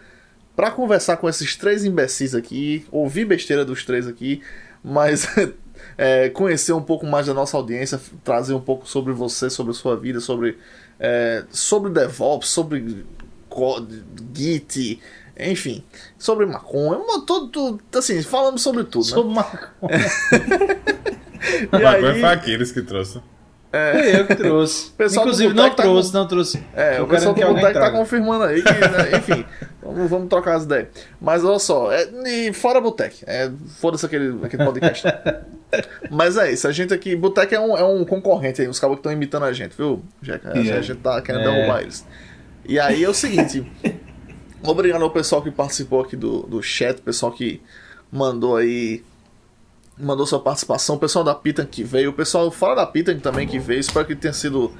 para 0.55 0.69
conversar 0.71 1.17
com 1.17 1.27
esses 1.27 1.55
três 1.55 1.83
imbecis 1.83 2.35
aqui, 2.35 2.85
ouvir 2.91 3.25
besteira 3.25 3.65
dos 3.65 3.83
três 3.83 4.07
aqui, 4.07 4.41
mas 4.83 5.27
é, 5.97 6.29
conhecer 6.29 6.73
um 6.73 6.81
pouco 6.81 7.05
mais 7.05 7.25
da 7.25 7.33
nossa 7.33 7.57
audiência, 7.57 7.99
trazer 8.23 8.53
um 8.53 8.61
pouco 8.61 8.87
sobre 8.87 9.13
você, 9.13 9.49
sobre 9.49 9.73
sua 9.73 9.97
vida, 9.97 10.19
sobre, 10.19 10.57
é, 10.99 11.43
sobre 11.49 11.91
DevOps, 11.91 12.49
sobre 12.49 13.03
Git, 14.35 14.99
Enfim, 15.39 15.83
sobre 16.17 16.45
maconha, 16.45 16.99
tudo, 17.25 17.79
assim, 17.95 18.21
falamos 18.21 18.61
sobre 18.61 18.83
tudo. 18.83 19.05
Né? 19.05 19.11
Sobre 19.11 19.33
maconha. 19.33 19.99
E 21.43 21.65
Maconha 21.65 22.13
aí, 22.13 22.19
foi 22.21 22.29
aqueles 22.29 22.71
que 22.71 22.81
trouxe. 22.81 23.19
Foi 23.69 24.15
eu 24.19 24.27
que 24.27 24.35
trouxe. 24.35 24.91
Inclusive, 24.97 25.53
não 25.53 25.69
tá 25.69 25.83
trouxe, 25.83 26.13
não 26.13 26.27
trouxe. 26.27 26.63
É, 26.73 27.01
o 27.01 27.07
pessoal 27.07 27.33
do 27.33 27.41
Boteco 27.41 27.73
tá 27.79 27.91
confirmando 27.91 28.43
aí 28.45 28.61
que, 28.61 28.71
né, 28.71 29.17
enfim, 29.17 29.45
vamos, 29.81 30.09
vamos 30.09 30.29
trocar 30.29 30.55
as 30.55 30.63
ideias. 30.63 30.87
Mas 31.19 31.43
olha 31.43 31.59
só, 31.59 31.91
é, 31.91 32.07
e 32.27 32.53
fora 32.53 32.79
Boteco, 32.79 33.15
é, 33.25 33.51
foda-se 33.79 34.05
aquele, 34.05 34.45
aquele 34.45 34.63
podcast. 34.63 35.03
Mas 36.09 36.37
é 36.37 36.51
isso, 36.51 36.67
a 36.67 36.71
gente 36.71 36.93
aqui, 36.93 37.15
Boteco 37.15 37.53
é 37.53 37.59
um, 37.59 37.77
é 37.77 37.83
um 37.83 38.05
concorrente 38.05 38.61
aí, 38.61 38.67
os 38.67 38.79
cabos 38.79 38.95
que 38.97 38.99
estão 38.99 39.11
imitando 39.11 39.43
a 39.43 39.51
gente, 39.51 39.75
viu, 39.75 40.01
Jeca? 40.21 40.51
A, 40.51 40.57
Yeah. 40.57 40.81
gente 40.81 40.99
tá 40.99 41.21
querendo 41.21 41.49
É. 41.49 41.51
derrubar 41.51 41.81
eles. 41.81 42.05
E 42.65 42.79
aí 42.79 43.03
é 43.03 43.09
o 43.09 43.13
seguinte, 43.13 43.65
obrigado 44.63 45.03
ao 45.03 45.11
pessoal 45.11 45.41
que 45.41 45.51
participou 45.51 46.01
aqui 46.01 46.15
do, 46.15 46.43
do 46.43 46.61
chat, 46.61 47.01
pessoal 47.01 47.31
que 47.31 47.61
mandou 48.11 48.55
aí 48.55 49.03
mandou 49.97 50.25
sua 50.25 50.39
participação, 50.39 50.95
o 50.95 50.99
pessoal 50.99 51.23
da 51.23 51.35
Pitan 51.35 51.65
que 51.65 51.83
veio, 51.83 52.09
o 52.09 52.13
pessoal 52.13 52.49
fora 52.49 52.75
da 52.75 52.85
Pitan 52.85 53.17
também 53.19 53.47
que 53.47 53.59
veio, 53.59 53.79
espero 53.79 54.05
que 54.05 54.15
tenha 54.15 54.33
sido 54.33 54.71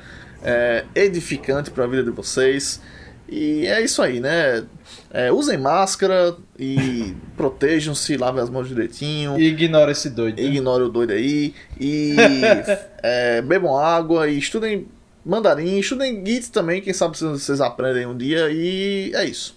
é, 0.44 0.86
edificante 0.96 1.70
para 1.72 1.84
a 1.84 1.88
vida 1.88 2.04
de 2.04 2.12
vocês. 2.12 2.82
E 3.30 3.66
é 3.66 3.82
isso 3.82 4.02
aí, 4.02 4.20
né? 4.20 4.66
É, 5.10 5.32
usem 5.32 5.58
máscara 5.58 6.36
e 6.60 7.16
protejam-se, 7.38 8.18
lavem 8.18 8.42
as 8.42 8.50
mãos 8.50 8.68
direitinho, 8.68 9.40
E 9.40 9.48
ignora 9.48 9.92
esse 9.92 10.10
doido. 10.10 10.42
né? 10.42 10.44
ignore 10.44 10.84
o 10.84 10.90
doido 10.90 11.12
aí, 11.12 11.54
e 11.80 12.16
é, 13.02 13.42
bebam 13.42 13.78
água 13.78 14.28
e 14.28 14.38
estudem 14.38 14.88
mandarim, 15.26 15.78
estudem 15.80 16.26
Git 16.26 16.52
também, 16.52 16.82
quem 16.82 16.94
sabe 16.94 17.18
vocês 17.18 17.62
aprendem 17.62 18.06
um 18.06 18.16
dia, 18.18 18.50
e 18.52 19.12
é 19.16 19.26
isso. 19.26 19.56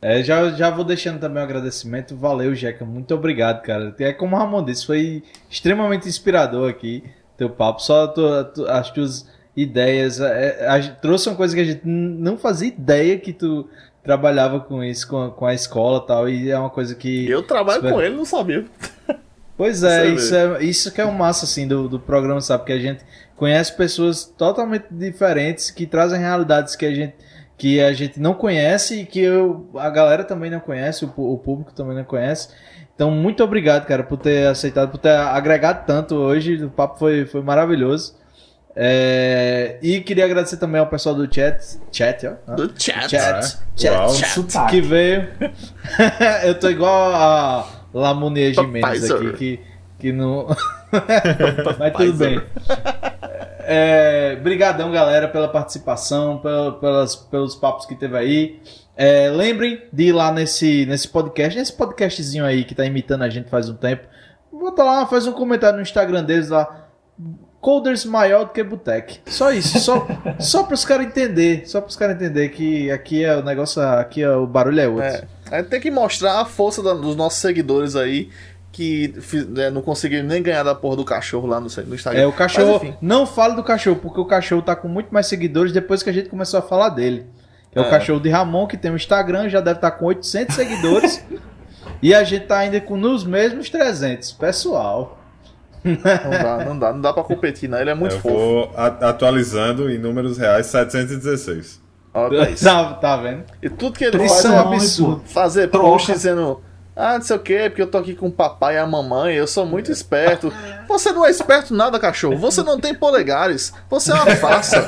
É, 0.00 0.22
já, 0.22 0.50
já 0.50 0.68
vou 0.70 0.84
deixando 0.84 1.18
também 1.18 1.42
o 1.42 1.46
agradecimento. 1.46 2.14
Valeu, 2.14 2.54
Jeca. 2.54 2.84
Muito 2.84 3.14
obrigado, 3.14 3.62
cara. 3.62 3.94
É 4.00 4.12
como 4.12 4.36
o 4.36 4.38
Ramon 4.38 4.62
disse, 4.62 4.84
foi 4.84 5.22
extremamente 5.50 6.06
inspirador 6.06 6.68
aqui 6.68 7.02
teu 7.38 7.48
papo. 7.48 7.80
Só 7.80 8.06
tu- 8.08 8.44
tu- 8.54 8.66
as 8.68 8.90
tuas 8.90 9.26
ideias. 9.56 10.20
é, 10.20 10.66
a 10.68 10.78
gente 10.78 10.96
trouxe 11.00 11.26
uma 11.30 11.36
coisa 11.36 11.54
que 11.54 11.60
a 11.62 11.64
gente 11.64 11.80
não 11.86 12.36
fazia 12.36 12.68
ideia 12.68 13.18
que 13.18 13.32
tu 13.32 13.66
trabalhava 14.02 14.60
com 14.60 14.84
isso, 14.84 15.08
com, 15.08 15.22
a- 15.22 15.30
com 15.30 15.46
a 15.46 15.54
escola 15.54 16.02
e 16.04 16.06
tal. 16.06 16.28
E 16.28 16.50
é 16.50 16.58
uma 16.58 16.68
coisa 16.70 16.94
que. 16.94 17.26
Eu 17.26 17.42
trabalho 17.42 17.78
Espero- 17.78 17.94
com 17.94 18.02
ele, 18.02 18.14
não 18.14 18.26
sabia. 18.26 18.66
Pois 19.56 19.82
é, 19.84 20.10
Você 20.10 20.14
isso, 20.16 20.34
é, 20.34 20.64
isso 20.64 20.92
que 20.92 21.00
é 21.00 21.04
o 21.06 21.14
massa 21.14 21.46
assim 21.46 21.66
do, 21.66 21.88
do 21.88 21.98
programa, 21.98 22.42
sabe? 22.42 22.64
Que 22.66 22.72
a 22.72 22.78
gente 22.78 23.02
conhece 23.36 23.72
pessoas 23.76 24.24
totalmente 24.24 24.86
diferentes 24.90 25.70
que 25.70 25.86
trazem 25.86 26.20
realidades 26.20 26.76
que 26.76 26.86
a 26.86 26.94
gente 26.94 27.14
que 27.56 27.80
a 27.80 27.92
gente 27.92 28.18
não 28.18 28.34
conhece 28.34 29.00
e 29.00 29.06
que 29.06 29.20
eu, 29.20 29.70
a 29.76 29.88
galera 29.88 30.24
também 30.24 30.50
não 30.50 30.58
conhece, 30.58 31.04
o, 31.04 31.12
o 31.16 31.38
público 31.38 31.72
também 31.72 31.96
não 31.96 32.04
conhece. 32.04 32.48
Então, 32.94 33.10
muito 33.10 33.42
obrigado, 33.42 33.86
cara, 33.86 34.02
por 34.02 34.18
ter 34.18 34.46
aceitado, 34.46 34.90
por 34.90 34.98
ter 34.98 35.10
agregado 35.10 35.84
tanto 35.86 36.14
hoje. 36.14 36.64
O 36.64 36.70
papo 36.70 36.98
foi, 36.98 37.26
foi 37.26 37.42
maravilhoso. 37.42 38.16
É, 38.76 39.78
e 39.82 40.00
queria 40.00 40.24
agradecer 40.24 40.56
também 40.56 40.80
ao 40.80 40.86
pessoal 40.86 41.14
do 41.14 41.32
chat. 41.32 41.78
Chat, 41.92 42.26
ó. 42.26 42.54
Do 42.54 42.72
chat. 42.76 43.10
Chat, 43.10 43.24
Ah, 43.24 43.40
chat, 43.76 44.48
chat, 44.48 44.70
que 44.70 44.80
veio. 44.80 45.28
eu 46.44 46.58
tô 46.58 46.68
igual 46.68 47.14
a 47.14 47.66
Lamonia 47.92 48.52
Jimenez 48.52 49.10
aqui, 49.10 49.32
que, 49.32 49.60
que 49.98 50.12
não. 50.12 50.46
Mas 51.78 51.92
tudo 51.92 52.12
bem. 52.14 52.42
É, 53.66 54.36
brigadão, 54.36 54.90
galera, 54.92 55.28
pela 55.28 55.48
participação, 55.48 56.38
pela- 56.38 56.72
pelas, 56.72 57.16
pelos 57.16 57.54
papos 57.54 57.86
que 57.86 57.94
teve 57.94 58.16
aí. 58.16 58.60
É, 58.96 59.28
lembrem 59.30 59.82
de 59.92 60.04
ir 60.04 60.12
lá 60.12 60.30
nesse, 60.30 60.86
nesse 60.86 61.08
podcast, 61.08 61.58
nesse 61.58 61.72
podcastzinho 61.72 62.44
aí 62.44 62.64
que 62.64 62.74
tá 62.74 62.84
imitando 62.84 63.22
a 63.22 63.28
gente 63.28 63.48
faz 63.50 63.68
um 63.68 63.74
tempo. 63.74 64.06
Bota 64.52 64.82
lá, 64.84 65.06
faz 65.06 65.26
um 65.26 65.32
comentário 65.32 65.76
no 65.76 65.82
Instagram 65.82 66.22
deles 66.22 66.48
lá. 66.48 66.86
Coders 67.60 68.04
maior 68.04 68.44
do 68.44 68.50
que 68.52 68.62
Botec. 68.62 69.20
Só 69.26 69.50
isso, 69.50 69.80
só, 69.80 70.06
só 70.38 70.62
para 70.64 70.74
os 70.74 70.84
caras 70.84 71.06
entender, 71.06 71.66
só 71.66 71.80
para 71.80 71.88
os 71.88 71.96
caras 71.96 72.14
entender 72.16 72.50
que 72.50 72.90
aqui 72.90 73.24
é 73.24 73.34
o 73.36 73.42
negócio, 73.42 73.80
aqui 73.82 74.22
é 74.22 74.30
o 74.30 74.46
barulho 74.46 74.80
é 74.80 74.86
outro. 74.86 75.02
É, 75.04 75.24
a 75.50 75.56
gente 75.58 75.70
tem 75.70 75.80
que 75.80 75.90
mostrar 75.90 76.40
a 76.40 76.44
força 76.44 76.82
da- 76.82 76.92
dos 76.92 77.16
nossos 77.16 77.40
seguidores 77.40 77.96
aí 77.96 78.28
que 78.74 79.14
né, 79.50 79.70
não 79.70 79.80
conseguiram 79.80 80.26
nem 80.26 80.42
ganhar 80.42 80.64
da 80.64 80.74
porra 80.74 80.96
do 80.96 81.04
cachorro 81.04 81.46
lá 81.46 81.60
no, 81.60 81.68
no 81.86 81.94
Instagram. 81.94 82.20
É, 82.22 82.26
o 82.26 82.32
cachorro. 82.32 82.72
Mas, 82.72 82.82
enfim, 82.82 82.96
não 83.00 83.24
fale 83.24 83.54
do 83.54 83.62
cachorro, 83.62 84.00
porque 84.02 84.20
o 84.20 84.24
cachorro 84.24 84.62
tá 84.62 84.74
com 84.74 84.88
muito 84.88 85.14
mais 85.14 85.28
seguidores 85.28 85.72
depois 85.72 86.02
que 86.02 86.10
a 86.10 86.12
gente 86.12 86.28
começou 86.28 86.58
a 86.58 86.62
falar 86.62 86.88
dele. 86.88 87.24
É, 87.72 87.80
o 87.80 87.84
É. 87.84 87.90
cachorro 87.90 88.18
de 88.18 88.28
Ramon, 88.28 88.66
que 88.66 88.76
tem 88.76 88.90
um 88.90 88.96
Instagram, 88.96 89.48
já 89.48 89.60
deve 89.60 89.78
estar 89.78 89.92
com 89.92 90.06
800 90.06 90.56
seguidores. 90.56 91.24
e 92.02 92.12
a 92.12 92.24
gente 92.24 92.46
tá 92.46 92.58
ainda 92.58 92.80
com 92.80 92.96
nos 92.96 93.24
mesmos 93.24 93.70
300. 93.70 94.32
Pessoal. 94.32 95.20
não 95.84 95.94
dá, 96.02 96.64
não 96.64 96.78
dá, 96.78 96.92
não 96.94 97.00
dá 97.00 97.12
pra 97.12 97.22
competir, 97.24 97.68
não. 97.70 97.78
Ele 97.78 97.90
é 97.90 97.94
muito 97.94 98.16
Eu 98.16 98.20
fofo. 98.20 98.34
vou 98.36 98.72
atualizando 98.76 99.88
em 99.88 99.98
números 99.98 100.36
reais 100.36 100.66
716. 100.66 101.80
Olha 102.12 102.50
isso. 102.50 102.64
Tá, 102.64 102.94
tá 102.94 103.16
vendo? 103.18 103.44
E 103.62 103.68
tudo 103.70 103.96
que 103.96 104.04
ele 104.04 104.18
faz 104.18 104.44
é 104.44 104.50
um 104.50 104.58
absurdo. 104.58 105.22
fazer 105.26 105.68
post 105.68 106.10
dizendo. 106.12 106.60
Ah, 106.96 107.14
não 107.14 107.22
sei 107.22 107.36
o 107.36 107.40
que, 107.40 107.70
porque 107.70 107.82
eu 107.82 107.88
tô 107.88 107.98
aqui 107.98 108.14
com 108.14 108.28
o 108.28 108.32
papai 108.32 108.76
e 108.76 108.78
a 108.78 108.86
mamãe, 108.86 109.34
eu 109.34 109.48
sou 109.48 109.66
muito 109.66 109.90
esperto. 109.90 110.52
Você 110.86 111.10
não 111.10 111.26
é 111.26 111.30
esperto 111.30 111.74
nada, 111.74 111.98
cachorro. 111.98 112.36
Você 112.38 112.62
não 112.62 112.78
tem 112.78 112.94
polegares. 112.94 113.72
Você 113.90 114.12
é 114.12 114.14
uma 114.14 114.36
farsa. 114.36 114.86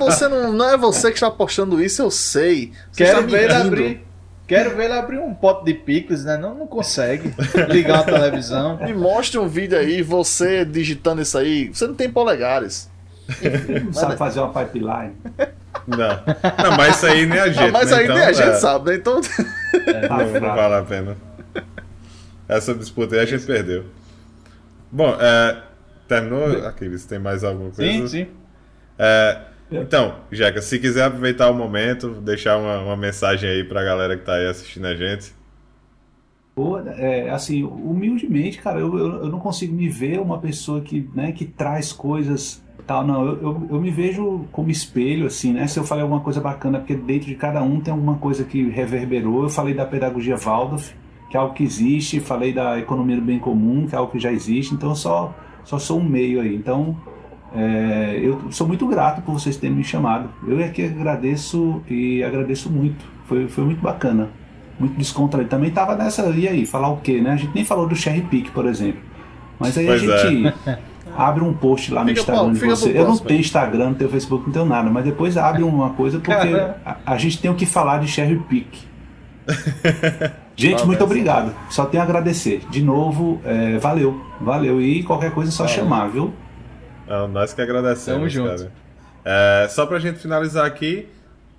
Você 0.00 0.26
não, 0.26 0.52
não 0.52 0.70
é 0.70 0.76
você 0.76 1.10
que 1.10 1.16
está 1.16 1.30
postando 1.30 1.82
isso, 1.82 2.02
eu 2.02 2.10
sei. 2.10 2.72
Você 2.90 3.04
Quero 3.04 3.26
ver 3.28 3.44
ele 3.44 3.54
abrir. 3.54 4.06
Quero 4.46 4.76
ver 4.76 4.84
ele 4.84 4.94
abrir 4.94 5.18
um 5.18 5.32
pote 5.32 5.64
de 5.64 5.72
picles, 5.72 6.24
né? 6.24 6.36
Não, 6.36 6.54
não 6.54 6.66
consegue 6.66 7.32
ligar 7.68 8.02
uma 8.02 8.04
televisão. 8.04 8.76
Me 8.78 8.92
mostre 8.92 9.38
um 9.38 9.48
vídeo 9.48 9.78
aí, 9.78 10.02
você 10.02 10.64
digitando 10.64 11.22
isso 11.22 11.38
aí. 11.38 11.68
Você 11.68 11.86
não 11.86 11.94
tem 11.94 12.10
polegares. 12.10 12.90
Não 13.84 13.92
sabe 13.92 14.16
fazer 14.16 14.40
uma 14.40 14.52
pipeline. 14.52 15.14
Não. 15.86 15.98
Não, 15.98 16.76
mas 16.76 16.96
isso 16.96 17.06
aí 17.06 17.26
nem 17.26 17.38
a 17.38 17.48
gente. 17.48 17.68
Ah, 17.68 17.72
mas 17.72 17.90
né? 17.90 17.96
aí 17.96 18.04
Então, 18.04 18.16
nem 18.16 18.24
a 18.24 18.32
gente 18.32 18.48
é, 18.48 18.54
sabe, 18.54 18.90
né? 18.90 18.96
Então. 18.96 19.20
Tá 19.20 20.08
Não, 20.08 20.18
não 20.18 20.28
fraco. 20.28 20.56
vale 20.56 20.74
a 20.74 20.82
pena. 20.82 21.16
Essa 22.48 22.74
disputa 22.74 23.14
aí 23.14 23.20
a 23.20 23.24
gente 23.26 23.44
perdeu. 23.44 23.84
Bom, 24.90 25.16
é, 25.20 25.62
terminou? 26.08 26.66
Aquiles, 26.66 27.04
tem 27.04 27.18
mais 27.18 27.42
alguma 27.44 27.70
coisa? 27.70 27.90
Sim, 27.92 28.06
sim. 28.06 28.26
É, 28.98 29.40
então, 29.70 30.16
Jeca, 30.30 30.62
se 30.62 30.78
quiser 30.78 31.04
aproveitar 31.04 31.50
o 31.50 31.54
momento, 31.54 32.10
deixar 32.20 32.56
uma, 32.58 32.78
uma 32.80 32.96
mensagem 32.96 33.48
aí 33.48 33.64
pra 33.64 33.82
galera 33.82 34.16
que 34.16 34.24
tá 34.24 34.34
aí 34.34 34.46
assistindo 34.46 34.86
a 34.86 34.94
gente. 34.94 35.34
Pô, 36.54 36.78
é, 36.78 37.30
assim, 37.30 37.64
humildemente, 37.64 38.58
cara, 38.62 38.78
eu, 38.78 38.96
eu, 38.96 39.24
eu 39.24 39.28
não 39.28 39.40
consigo 39.40 39.74
me 39.74 39.88
ver 39.88 40.20
uma 40.20 40.38
pessoa 40.38 40.80
que, 40.80 41.10
né, 41.12 41.32
que 41.32 41.44
traz 41.44 41.92
coisas 41.92 42.62
tal, 42.86 43.06
não, 43.06 43.24
eu, 43.24 43.42
eu, 43.42 43.68
eu 43.70 43.80
me 43.80 43.90
vejo 43.90 44.44
como 44.52 44.70
espelho, 44.70 45.26
assim, 45.26 45.52
né, 45.52 45.66
se 45.66 45.78
eu 45.78 45.84
falei 45.84 46.02
alguma 46.02 46.20
coisa 46.20 46.40
bacana, 46.40 46.78
porque 46.78 46.94
dentro 46.94 47.28
de 47.28 47.34
cada 47.34 47.62
um 47.62 47.80
tem 47.80 47.92
alguma 47.92 48.16
coisa 48.16 48.44
que 48.44 48.68
reverberou, 48.68 49.44
eu 49.44 49.48
falei 49.48 49.74
da 49.74 49.86
pedagogia 49.86 50.36
Waldorf, 50.36 50.92
que 51.30 51.36
é 51.36 51.40
algo 51.40 51.54
que 51.54 51.64
existe, 51.64 52.20
falei 52.20 52.52
da 52.52 52.78
economia 52.78 53.16
do 53.16 53.22
bem 53.22 53.38
comum, 53.38 53.86
que 53.86 53.94
é 53.94 53.98
algo 53.98 54.12
que 54.12 54.18
já 54.18 54.32
existe, 54.32 54.74
então 54.74 54.90
eu 54.90 54.96
só, 54.96 55.34
só 55.64 55.78
sou 55.78 55.98
um 55.98 56.04
meio 56.04 56.40
aí, 56.40 56.54
então 56.54 56.96
é, 57.54 58.20
eu 58.22 58.50
sou 58.50 58.66
muito 58.66 58.86
grato 58.86 59.22
por 59.22 59.32
vocês 59.32 59.56
terem 59.56 59.76
me 59.76 59.84
chamado, 59.84 60.28
eu 60.46 60.60
é 60.60 60.68
que 60.68 60.84
agradeço 60.84 61.82
e 61.88 62.22
agradeço 62.22 62.70
muito, 62.70 63.04
foi, 63.24 63.48
foi 63.48 63.64
muito 63.64 63.80
bacana 63.80 64.28
muito 64.78 64.96
descontraído. 64.96 65.48
Também 65.48 65.70
tava 65.70 65.94
nessa, 65.94 66.26
e 66.30 66.48
aí, 66.48 66.66
falar 66.66 66.88
o 66.88 66.96
quê, 66.98 67.20
né? 67.20 67.30
A 67.30 67.36
gente 67.36 67.54
nem 67.54 67.64
falou 67.64 67.86
do 67.86 67.94
Cherry 67.94 68.22
Pick, 68.22 68.50
por 68.50 68.66
exemplo. 68.66 69.00
Mas 69.58 69.78
aí 69.78 69.86
Pois 69.86 70.08
a 70.08 70.26
gente 70.26 70.52
abre 71.16 71.42
um 71.44 71.52
post 71.54 71.92
lá 71.92 72.02
no 72.02 72.08
Fica 72.08 72.20
Instagram 72.20 72.44
pro- 72.44 72.52
de 72.54 72.58
você. 72.60 72.98
Eu 72.98 73.08
não 73.08 73.16
tenho. 73.18 73.40
Instagram, 73.40 73.84
não 73.86 73.94
tenho 73.94 74.10
Facebook, 74.10 74.46
não 74.46 74.52
tenho 74.52 74.64
nada, 74.66 74.90
mas 74.90 75.04
depois 75.04 75.36
abre 75.36 75.62
uma 75.64 75.90
coisa 75.90 76.18
porque 76.18 76.32
a, 76.84 76.96
a 77.06 77.16
gente 77.16 77.40
tem 77.40 77.50
o 77.50 77.54
que 77.54 77.66
falar 77.66 77.98
de 77.98 78.08
Cherry 78.08 78.36
Pick. 78.48 78.68
Gente, 80.56 80.84
muito 80.86 81.00
mas- 81.00 81.10
obrigado. 81.10 81.54
Só 81.68 81.84
tenho 81.84 82.02
a 82.02 82.06
agradecer. 82.06 82.62
De 82.70 82.80
novo, 82.82 83.40
é, 83.44 83.76
valeu. 83.78 84.20
Valeu. 84.40 84.80
E 84.80 85.02
qualquer 85.02 85.32
coisa 85.32 85.50
é 85.50 85.52
só 85.52 85.66
chamar, 85.66 86.06
viu? 86.08 86.32
É, 87.08 87.26
nós 87.26 87.52
que 87.52 87.60
agradecemos, 87.60 88.32
Tamo 88.32 88.48
junto. 88.48 88.62
cara. 88.62 88.72
É, 89.24 89.68
só 89.68 89.84
pra 89.84 89.98
gente 89.98 90.20
finalizar 90.20 90.64
aqui, 90.64 91.08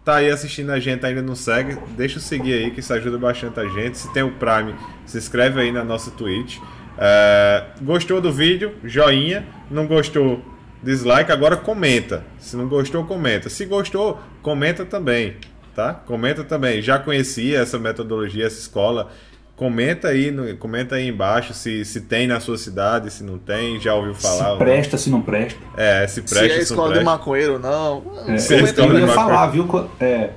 tá 0.04 0.16
aí 0.16 0.32
assistindo 0.32 0.70
a 0.72 0.80
gente, 0.80 1.06
ainda 1.06 1.22
não 1.22 1.36
segue, 1.36 1.78
deixa 1.98 2.18
eu 2.18 2.22
seguir 2.22 2.54
aí, 2.54 2.72
que 2.72 2.80
isso 2.80 2.94
ajuda 2.94 3.18
bastante 3.18 3.60
a 3.60 3.68
gente. 3.68 3.98
Se 3.98 4.12
tem 4.14 4.24
o 4.24 4.32
Prime, 4.32 4.74
se 5.06 5.18
inscreve 5.18 5.60
aí 5.60 5.72
na 5.72 5.84
nossa 5.84 6.10
Twitch. 6.12 6.58
É, 6.98 7.64
gostou 7.82 8.22
do 8.22 8.32
vídeo? 8.32 8.74
Joinha. 8.84 9.46
Não 9.70 9.86
gostou? 9.88 10.42
Dislike. 10.82 11.32
Agora 11.32 11.58
comenta. 11.58 12.24
Se 12.40 12.56
não 12.56 12.68
gostou, 12.68 13.04
comenta. 13.06 13.50
Se 13.50 13.66
gostou, 13.66 14.20
comenta 14.42 14.86
também, 14.86 15.36
tá? 15.76 15.94
Comenta 15.94 16.44
também. 16.44 16.82
Já 16.82 17.00
conhecia 17.00 17.60
essa 17.60 17.78
metodologia, 17.80 18.46
essa 18.46 18.60
escola. 18.60 19.10
Comenta 19.56 20.10
aí, 20.10 20.32
no- 20.32 20.56
comenta 20.58 20.96
aí 20.96 21.08
embaixo 21.08 21.54
se, 21.54 21.86
se 21.86 22.02
tem 22.02 22.28
na 22.28 22.42
sua 22.42 22.58
cidade, 22.58 23.10
se 23.10 23.24
não 23.24 23.38
tem, 23.38 23.80
já 23.80 23.94
ouviu 23.96 24.14
falar. 24.14 24.52
se 24.52 24.58
presta, 24.58 24.98
se 24.98 25.10
não 25.10 25.22
presta. 25.22 25.58
É, 25.78 26.06
se 26.08 26.16
Se 26.16 26.22
presta, 26.22 26.46
é 26.46 26.50
se 26.50 26.56
não 26.56 26.62
escola 26.62 26.98
de 27.00 27.04
maconheiro 27.06 27.54
ou 27.54 27.60
não. 27.60 28.04
É, 28.28 28.38
Se 28.38 28.54
é 28.54 28.60
eu, 28.60 28.66
escola 28.66 28.88
eu 28.90 28.96
de 28.96 29.02
ia 29.04 29.08
falar, 29.08 29.48
viu? 29.48 29.90
É, 29.98 30.32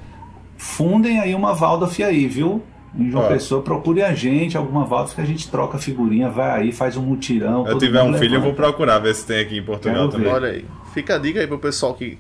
fundem 0.57 1.19
aí 1.21 1.35
uma 1.35 1.53
Waldorf 1.53 2.01
aí, 2.03 2.29
viu? 2.29 2.63
Em 2.99 3.11
João 3.11 3.25
Ó. 3.25 3.29
Pessoa, 3.29 3.63
procure 3.63 4.03
a 4.03 4.13
gente, 4.15 4.57
alguma 4.57 4.85
Waldorf 4.85 5.15
que 5.15 5.21
a 5.21 5.25
gente 5.25 5.49
troca 5.49 5.79
figurinha, 5.79 6.29
vai 6.29 6.63
aí, 6.63 6.73
faz 6.73 6.97
um 6.97 7.03
mutirão. 7.03 7.65
Se 7.65 7.71
eu 7.73 7.79
tiver 7.79 8.03
um 8.03 8.13
filho, 8.15 8.35
eu 8.37 8.41
vou 8.41 8.51
levanta. 8.51 8.63
procurar 8.69 8.99
ver 8.99 9.15
se 9.15 9.25
tem 9.27 9.41
aqui 9.41 9.57
em 9.59 9.63
Portugal 9.63 10.09
Quero 10.09 10.11
também. 10.11 10.27
ver. 10.29 10.35
Olha 10.35 10.49
aí. 10.51 10.65
Fica 10.93 11.15
a 11.15 11.19
dica 11.19 11.39
aí 11.41 11.47
pro 11.47 11.59
pessoal 11.59 11.95
que 11.95 12.19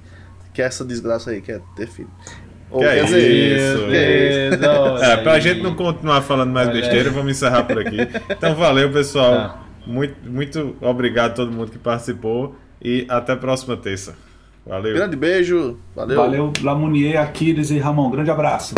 quer 0.54 0.62
essa 0.68 0.84
desgraça 0.84 1.30
aí, 1.30 1.40
quer 1.40 1.60
ter 1.76 1.88
filho. 1.88 2.08
Ou 2.70 2.80
Que 2.80 2.86
quer 2.86 2.98
é 2.98 3.02
dizer, 3.02 3.56
isso? 3.56 3.86
que 3.86 3.96
é 3.96 4.48
isso? 4.50 4.58
É, 5.04 5.16
pra 5.16 5.40
gente 5.40 5.62
não 5.62 5.74
continuar 5.74 6.20
falando 6.22 6.52
mais 6.52 6.68
Olha 6.68 6.80
besteira, 6.80 7.08
aí. 7.08 7.14
vamos 7.14 7.30
encerrar 7.32 7.64
por 7.64 7.78
aqui. 7.78 7.96
Então 8.30 8.54
valeu, 8.54 8.92
pessoal. 8.92 9.32
Tá. 9.34 9.62
Muito, 9.86 10.14
muito 10.30 10.76
obrigado 10.80 11.30
a 11.30 11.34
todo 11.34 11.50
mundo 11.50 11.70
que 11.70 11.78
participou 11.78 12.54
e 12.82 13.06
até 13.08 13.32
a 13.32 13.36
próxima 13.36 13.76
terça. 13.76 14.14
Valeu. 14.66 14.94
Grande 14.94 15.16
beijo. 15.16 15.78
Valeu. 15.96 16.16
Valeu, 16.16 16.52
Lamounier, 16.62 17.18
Aquiles 17.20 17.70
e 17.70 17.78
Ramon. 17.78 18.10
Grande 18.10 18.30
abraço. 18.30 18.74